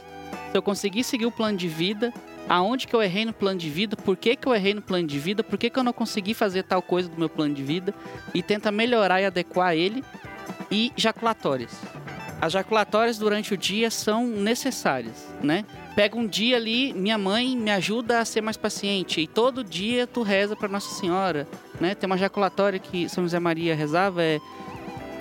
Se 0.52 0.58
eu 0.58 0.62
conseguir 0.62 1.04
seguir 1.04 1.26
o 1.26 1.32
plano 1.32 1.58
de 1.58 1.68
vida, 1.68 2.14
aonde 2.48 2.86
que 2.86 2.94
eu 2.94 3.02
errei 3.02 3.26
no 3.26 3.34
plano 3.34 3.58
de 3.58 3.70
vida, 3.70 3.96
por 3.96 4.16
que 4.18 4.36
que 4.36 4.48
eu 4.48 4.54
errei 4.54 4.74
no 4.74 4.82
plano 4.82 5.08
de 5.08 5.18
vida, 5.20 5.44
por 5.44 5.58
que 5.58 5.70
que 5.70 5.80
eu 5.80 5.84
não 5.84 5.94
consegui 5.94 6.34
fazer 6.34 6.64
tal 6.64 6.82
coisa 6.82 7.10
do 7.10 7.18
meu 7.18 7.30
plano 7.30 7.54
de 7.54 7.64
vida 7.64 7.94
e 8.34 8.44
tenta 8.44 8.72
melhorar 8.72 9.22
e 9.22 9.26
adequar 9.26 9.74
ele. 9.74 10.04
E 10.72 10.92
jaculatórias. 10.96 11.72
As 12.42 12.52
jaculatórias 12.52 13.18
durante 13.18 13.54
o 13.54 13.58
dia 13.58 13.90
são 13.90 14.28
necessárias, 14.28 15.28
né? 15.42 15.64
Pega 15.96 16.18
um 16.18 16.28
dia 16.28 16.58
ali, 16.58 16.92
minha 16.92 17.18
mãe 17.18 17.56
me 17.56 17.72
ajuda 17.72 18.20
a 18.20 18.26
ser 18.26 18.42
mais 18.42 18.58
paciente 18.58 19.22
e 19.22 19.28
todo 19.28 19.64
dia 19.64 20.06
tu 20.06 20.24
reza 20.24 20.56
para 20.56 20.68
Nossa 20.68 20.94
Senhora, 20.96 21.48
né? 21.80 21.96
Tem 21.96 22.06
uma 22.06 22.18
jaculatória 22.18 22.80
que 22.80 23.08
São 23.08 23.24
José 23.24 23.40
Maria 23.40 23.76
rezava, 23.76 24.22
é 24.22 24.40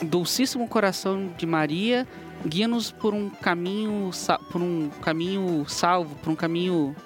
Dulcíssimo 0.03 0.67
Coração 0.67 1.33
de 1.37 1.47
Maria, 1.47 2.09
guia-nos 2.45 2.91
por 2.91 3.15
um 3.15 3.31
caminho, 3.31 4.11
por 4.51 4.61
um 4.61 4.89
caminho 5.01 5.65
salvo, 5.69 6.17
por 6.17 6.31
um 6.31 6.35
caminho 6.35 6.97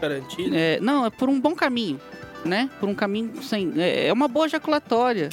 Garantido. 0.00 0.54
é, 0.54 0.78
não, 0.80 1.06
é 1.06 1.10
por 1.10 1.28
um 1.28 1.40
bom 1.40 1.54
caminho, 1.54 2.00
né? 2.44 2.70
Por 2.78 2.88
um 2.88 2.94
caminho 2.94 3.42
sem. 3.42 3.72
É, 3.76 4.06
é 4.08 4.12
uma 4.12 4.28
boa 4.28 4.48
jaculatória, 4.48 5.30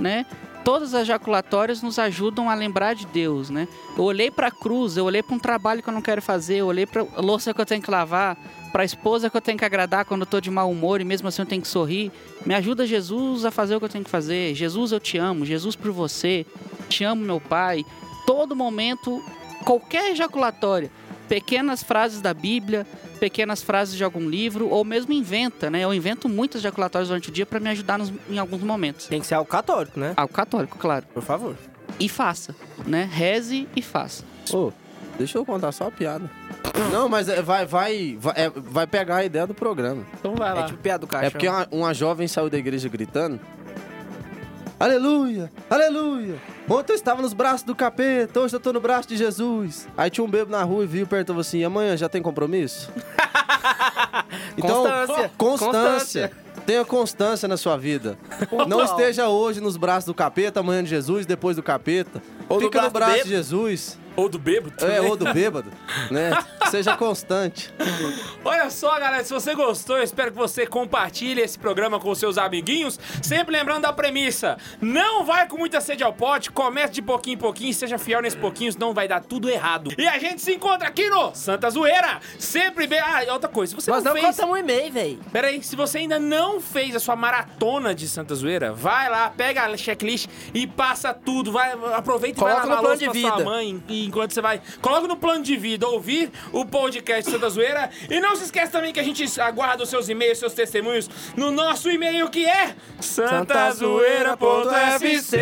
né? 0.00 0.26
Todas 0.66 0.94
as 0.94 1.06
jaculatórias 1.06 1.80
nos 1.80 1.96
ajudam 1.96 2.50
a 2.50 2.54
lembrar 2.56 2.96
de 2.96 3.06
Deus, 3.06 3.50
né? 3.50 3.68
Eu 3.96 4.02
olhei 4.02 4.32
para 4.32 4.48
a 4.48 4.50
cruz, 4.50 4.96
eu 4.96 5.04
olhei 5.04 5.22
para 5.22 5.36
um 5.36 5.38
trabalho 5.38 5.80
que 5.80 5.88
eu 5.88 5.94
não 5.94 6.02
quero 6.02 6.20
fazer, 6.20 6.56
eu 6.56 6.66
olhei 6.66 6.84
para 6.84 7.06
a 7.16 7.20
louça 7.20 7.54
que 7.54 7.60
eu 7.60 7.64
tenho 7.64 7.80
que 7.80 7.88
lavar, 7.88 8.36
para 8.72 8.82
a 8.82 8.84
esposa 8.84 9.30
que 9.30 9.36
eu 9.36 9.40
tenho 9.40 9.56
que 9.56 9.64
agradar 9.64 10.04
quando 10.04 10.22
eu 10.22 10.26
tô 10.26 10.40
de 10.40 10.50
mau 10.50 10.68
humor 10.68 11.00
e 11.00 11.04
mesmo 11.04 11.28
assim 11.28 11.40
eu 11.40 11.46
tenho 11.46 11.62
que 11.62 11.68
sorrir. 11.68 12.10
Me 12.44 12.52
ajuda 12.52 12.84
Jesus 12.84 13.44
a 13.44 13.52
fazer 13.52 13.76
o 13.76 13.78
que 13.78 13.84
eu 13.84 13.88
tenho 13.88 14.02
que 14.02 14.10
fazer. 14.10 14.56
Jesus, 14.56 14.90
eu 14.90 14.98
te 14.98 15.16
amo. 15.16 15.46
Jesus 15.46 15.76
por 15.76 15.92
você. 15.92 16.44
Te 16.88 17.04
amo, 17.04 17.24
meu 17.24 17.40
Pai. 17.40 17.86
Todo 18.26 18.56
momento, 18.56 19.22
qualquer 19.64 20.10
ejaculatória, 20.10 20.90
pequenas 21.28 21.80
frases 21.84 22.20
da 22.20 22.34
Bíblia, 22.34 22.84
pequenas 23.16 23.62
frases 23.62 23.96
de 23.96 24.04
algum 24.04 24.28
livro, 24.28 24.68
ou 24.68 24.84
mesmo 24.84 25.12
inventa, 25.12 25.70
né? 25.70 25.80
Eu 25.82 25.92
invento 25.92 26.28
muitas 26.28 26.62
jaculatórias 26.62 27.08
durante 27.08 27.28
o 27.28 27.32
dia 27.32 27.46
para 27.46 27.58
me 27.60 27.68
ajudar 27.70 27.98
nos- 27.98 28.12
em 28.30 28.38
alguns 28.38 28.62
momentos. 28.62 29.06
Tem 29.06 29.20
que 29.20 29.26
ser 29.26 29.34
algo 29.34 29.50
católico, 29.50 29.98
né? 29.98 30.12
Algo 30.16 30.32
católico, 30.32 30.78
claro. 30.78 31.06
Por 31.12 31.22
favor. 31.22 31.56
E 31.98 32.08
faça, 32.08 32.54
né? 32.86 33.08
Reze 33.10 33.66
e 33.74 33.80
faça. 33.82 34.24
Ô, 34.52 34.70
deixa 35.18 35.38
eu 35.38 35.44
contar 35.44 35.72
só 35.72 35.84
uma 35.84 35.90
piada. 35.90 36.30
Não, 36.92 37.08
mas 37.08 37.28
é, 37.28 37.40
vai, 37.40 37.64
vai, 37.64 38.16
vai, 38.20 38.34
é, 38.36 38.50
vai 38.54 38.86
pegar 38.86 39.16
a 39.16 39.24
ideia 39.24 39.46
do 39.46 39.54
programa. 39.54 40.04
Então 40.20 40.34
vai 40.34 40.52
lá. 40.52 40.60
É 40.60 40.64
tipo 40.66 40.78
piada 40.78 40.98
do 40.98 41.06
caixão. 41.06 41.26
É 41.26 41.30
porque 41.30 41.48
uma, 41.48 41.66
uma 41.70 41.94
jovem 41.94 42.28
saiu 42.28 42.50
da 42.50 42.58
igreja 42.58 42.88
gritando. 42.88 43.40
Aleluia! 44.78 45.50
Aleluia! 45.70 46.36
Ontem 46.68 46.92
eu 46.92 46.96
estava 46.96 47.22
nos 47.22 47.32
braços 47.32 47.62
do 47.62 47.74
capeta, 47.74 48.40
hoje 48.40 48.54
eu 48.54 48.60
tô 48.60 48.74
no 48.74 48.80
braço 48.80 49.08
de 49.08 49.16
Jesus. 49.16 49.88
Aí 49.96 50.10
tinha 50.10 50.22
um 50.22 50.28
bebo 50.28 50.50
na 50.50 50.62
rua 50.62 50.84
e 50.84 50.86
viu, 50.86 51.06
perguntou 51.06 51.38
assim: 51.40 51.64
amanhã 51.64 51.96
já 51.96 52.10
tem 52.10 52.20
compromisso? 52.20 52.90
Constância, 54.60 55.30
Constância. 55.36 56.32
Tenha 56.66 56.84
constância 56.84 57.46
na 57.46 57.56
sua 57.56 57.76
vida. 57.76 58.18
Não 58.66 58.82
esteja 58.82 59.28
hoje 59.28 59.60
nos 59.60 59.76
braços 59.76 60.04
do 60.04 60.12
capeta, 60.12 60.60
amanhã 60.60 60.82
de 60.82 60.90
Jesus, 60.90 61.24
depois 61.24 61.54
do 61.54 61.62
capeta. 61.62 62.20
Ou 62.48 62.58
no 62.58 62.66
Fica 62.66 62.82
no 62.82 62.90
braço 62.90 62.92
do 62.92 63.12
braço 63.12 63.24
de. 63.24 63.30
Jesus. 63.30 63.98
Ou 64.16 64.28
do 64.28 64.38
bêbado. 64.38 64.74
É, 64.78 64.96
também. 64.96 65.10
ou 65.10 65.16
do 65.16 65.32
bêbado, 65.32 65.70
né? 66.10 66.30
Seja 66.70 66.96
constante. 66.96 67.72
Olha 68.44 68.70
só, 68.70 68.98
galera, 68.98 69.22
se 69.22 69.32
você 69.32 69.54
gostou, 69.54 69.98
eu 69.98 70.02
espero 70.02 70.32
que 70.32 70.36
você 70.36 70.66
compartilhe 70.66 71.40
esse 71.40 71.58
programa 71.58 72.00
com 72.00 72.14
seus 72.14 72.38
amiguinhos. 72.38 72.98
Sempre 73.22 73.56
lembrando 73.56 73.82
da 73.82 73.92
premissa: 73.92 74.56
não 74.80 75.24
vai 75.24 75.46
com 75.48 75.56
muita 75.56 75.80
sede 75.80 76.02
ao 76.02 76.12
pote, 76.12 76.50
comece 76.50 76.94
de 76.94 77.02
pouquinho 77.02 77.34
em 77.34 77.38
pouquinho, 77.38 77.72
seja 77.72 77.98
fiel 77.98 78.20
nesse 78.22 78.36
pouquinho, 78.36 78.72
senão 78.72 78.92
vai 78.92 79.06
dar 79.06 79.20
tudo 79.20 79.48
errado. 79.48 79.92
E 79.96 80.06
a 80.06 80.18
gente 80.18 80.40
se 80.42 80.54
encontra 80.54 80.88
aqui 80.88 81.08
no 81.08 81.34
Santa 81.34 81.68
Zoeira. 81.70 82.20
Sempre 82.38 82.86
bem. 82.86 83.00
Ah, 83.00 83.22
outra 83.32 83.48
coisa, 83.48 83.70
se 83.70 83.76
você 83.76 83.90
Nós 83.90 84.02
não 84.02 84.12
não 84.14 84.20
fez. 84.20 84.34
contamos 84.34 84.54
um 84.54 84.58
e-mail, 84.58 84.92
velho. 84.92 85.18
Pera 85.32 85.48
aí, 85.48 85.62
se 85.62 85.76
você 85.76 85.98
ainda 85.98 86.18
não 86.18 86.60
fez 86.60 86.96
a 86.96 87.00
sua 87.00 87.14
maratona 87.16 87.94
de 87.94 88.08
Santa 88.08 88.34
Zoeira, 88.34 88.72
vai 88.72 89.08
lá, 89.08 89.30
pega 89.30 89.64
a 89.64 89.76
checklist 89.76 90.28
e 90.54 90.66
passa 90.66 91.12
tudo. 91.14 91.52
Vai, 91.52 91.72
aproveita 91.94 92.40
e 92.40 92.42
vai 92.42 92.52
Coloca 92.54 92.66
lavar 92.66 92.66
no 92.66 92.74
a 92.74 92.78
plano 92.80 92.88
louça 92.88 93.12
de 93.12 93.20
pra 93.20 93.36
sua 93.36 93.44
mãe 93.44 93.82
e 93.88 94.05
enquanto 94.06 94.32
você 94.32 94.40
vai. 94.40 94.60
Coloca 94.80 95.06
no 95.06 95.16
plano 95.16 95.42
de 95.42 95.56
vida, 95.56 95.86
ouvir 95.86 96.30
o 96.52 96.64
podcast 96.64 97.30
Santa 97.30 97.48
Zoeira. 97.50 97.90
E 98.10 98.20
não 98.20 98.36
se 98.36 98.44
esqueça 98.44 98.72
também 98.72 98.92
que 98.92 99.00
a 99.00 99.02
gente 99.02 99.24
aguarda 99.40 99.82
os 99.82 99.88
seus 99.88 100.08
e-mails, 100.08 100.38
seus 100.38 100.54
testemunhos 100.54 101.08
no 101.36 101.50
nosso 101.50 101.90
e-mail 101.90 102.28
que 102.28 102.46
é 102.46 102.74
santazoeira.fc 103.00 105.36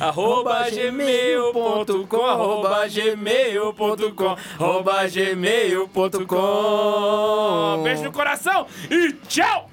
arroba 0.00 0.68
gmail.com 0.68 2.26
arroba 2.26 2.88
gmail.com 2.88 4.36
arroba 4.58 5.06
gmail.com 5.06 5.92
Beijo 7.84 8.02
no 8.02 8.10
coração 8.12 8.66
e 8.90 9.12
tchau! 9.28 9.70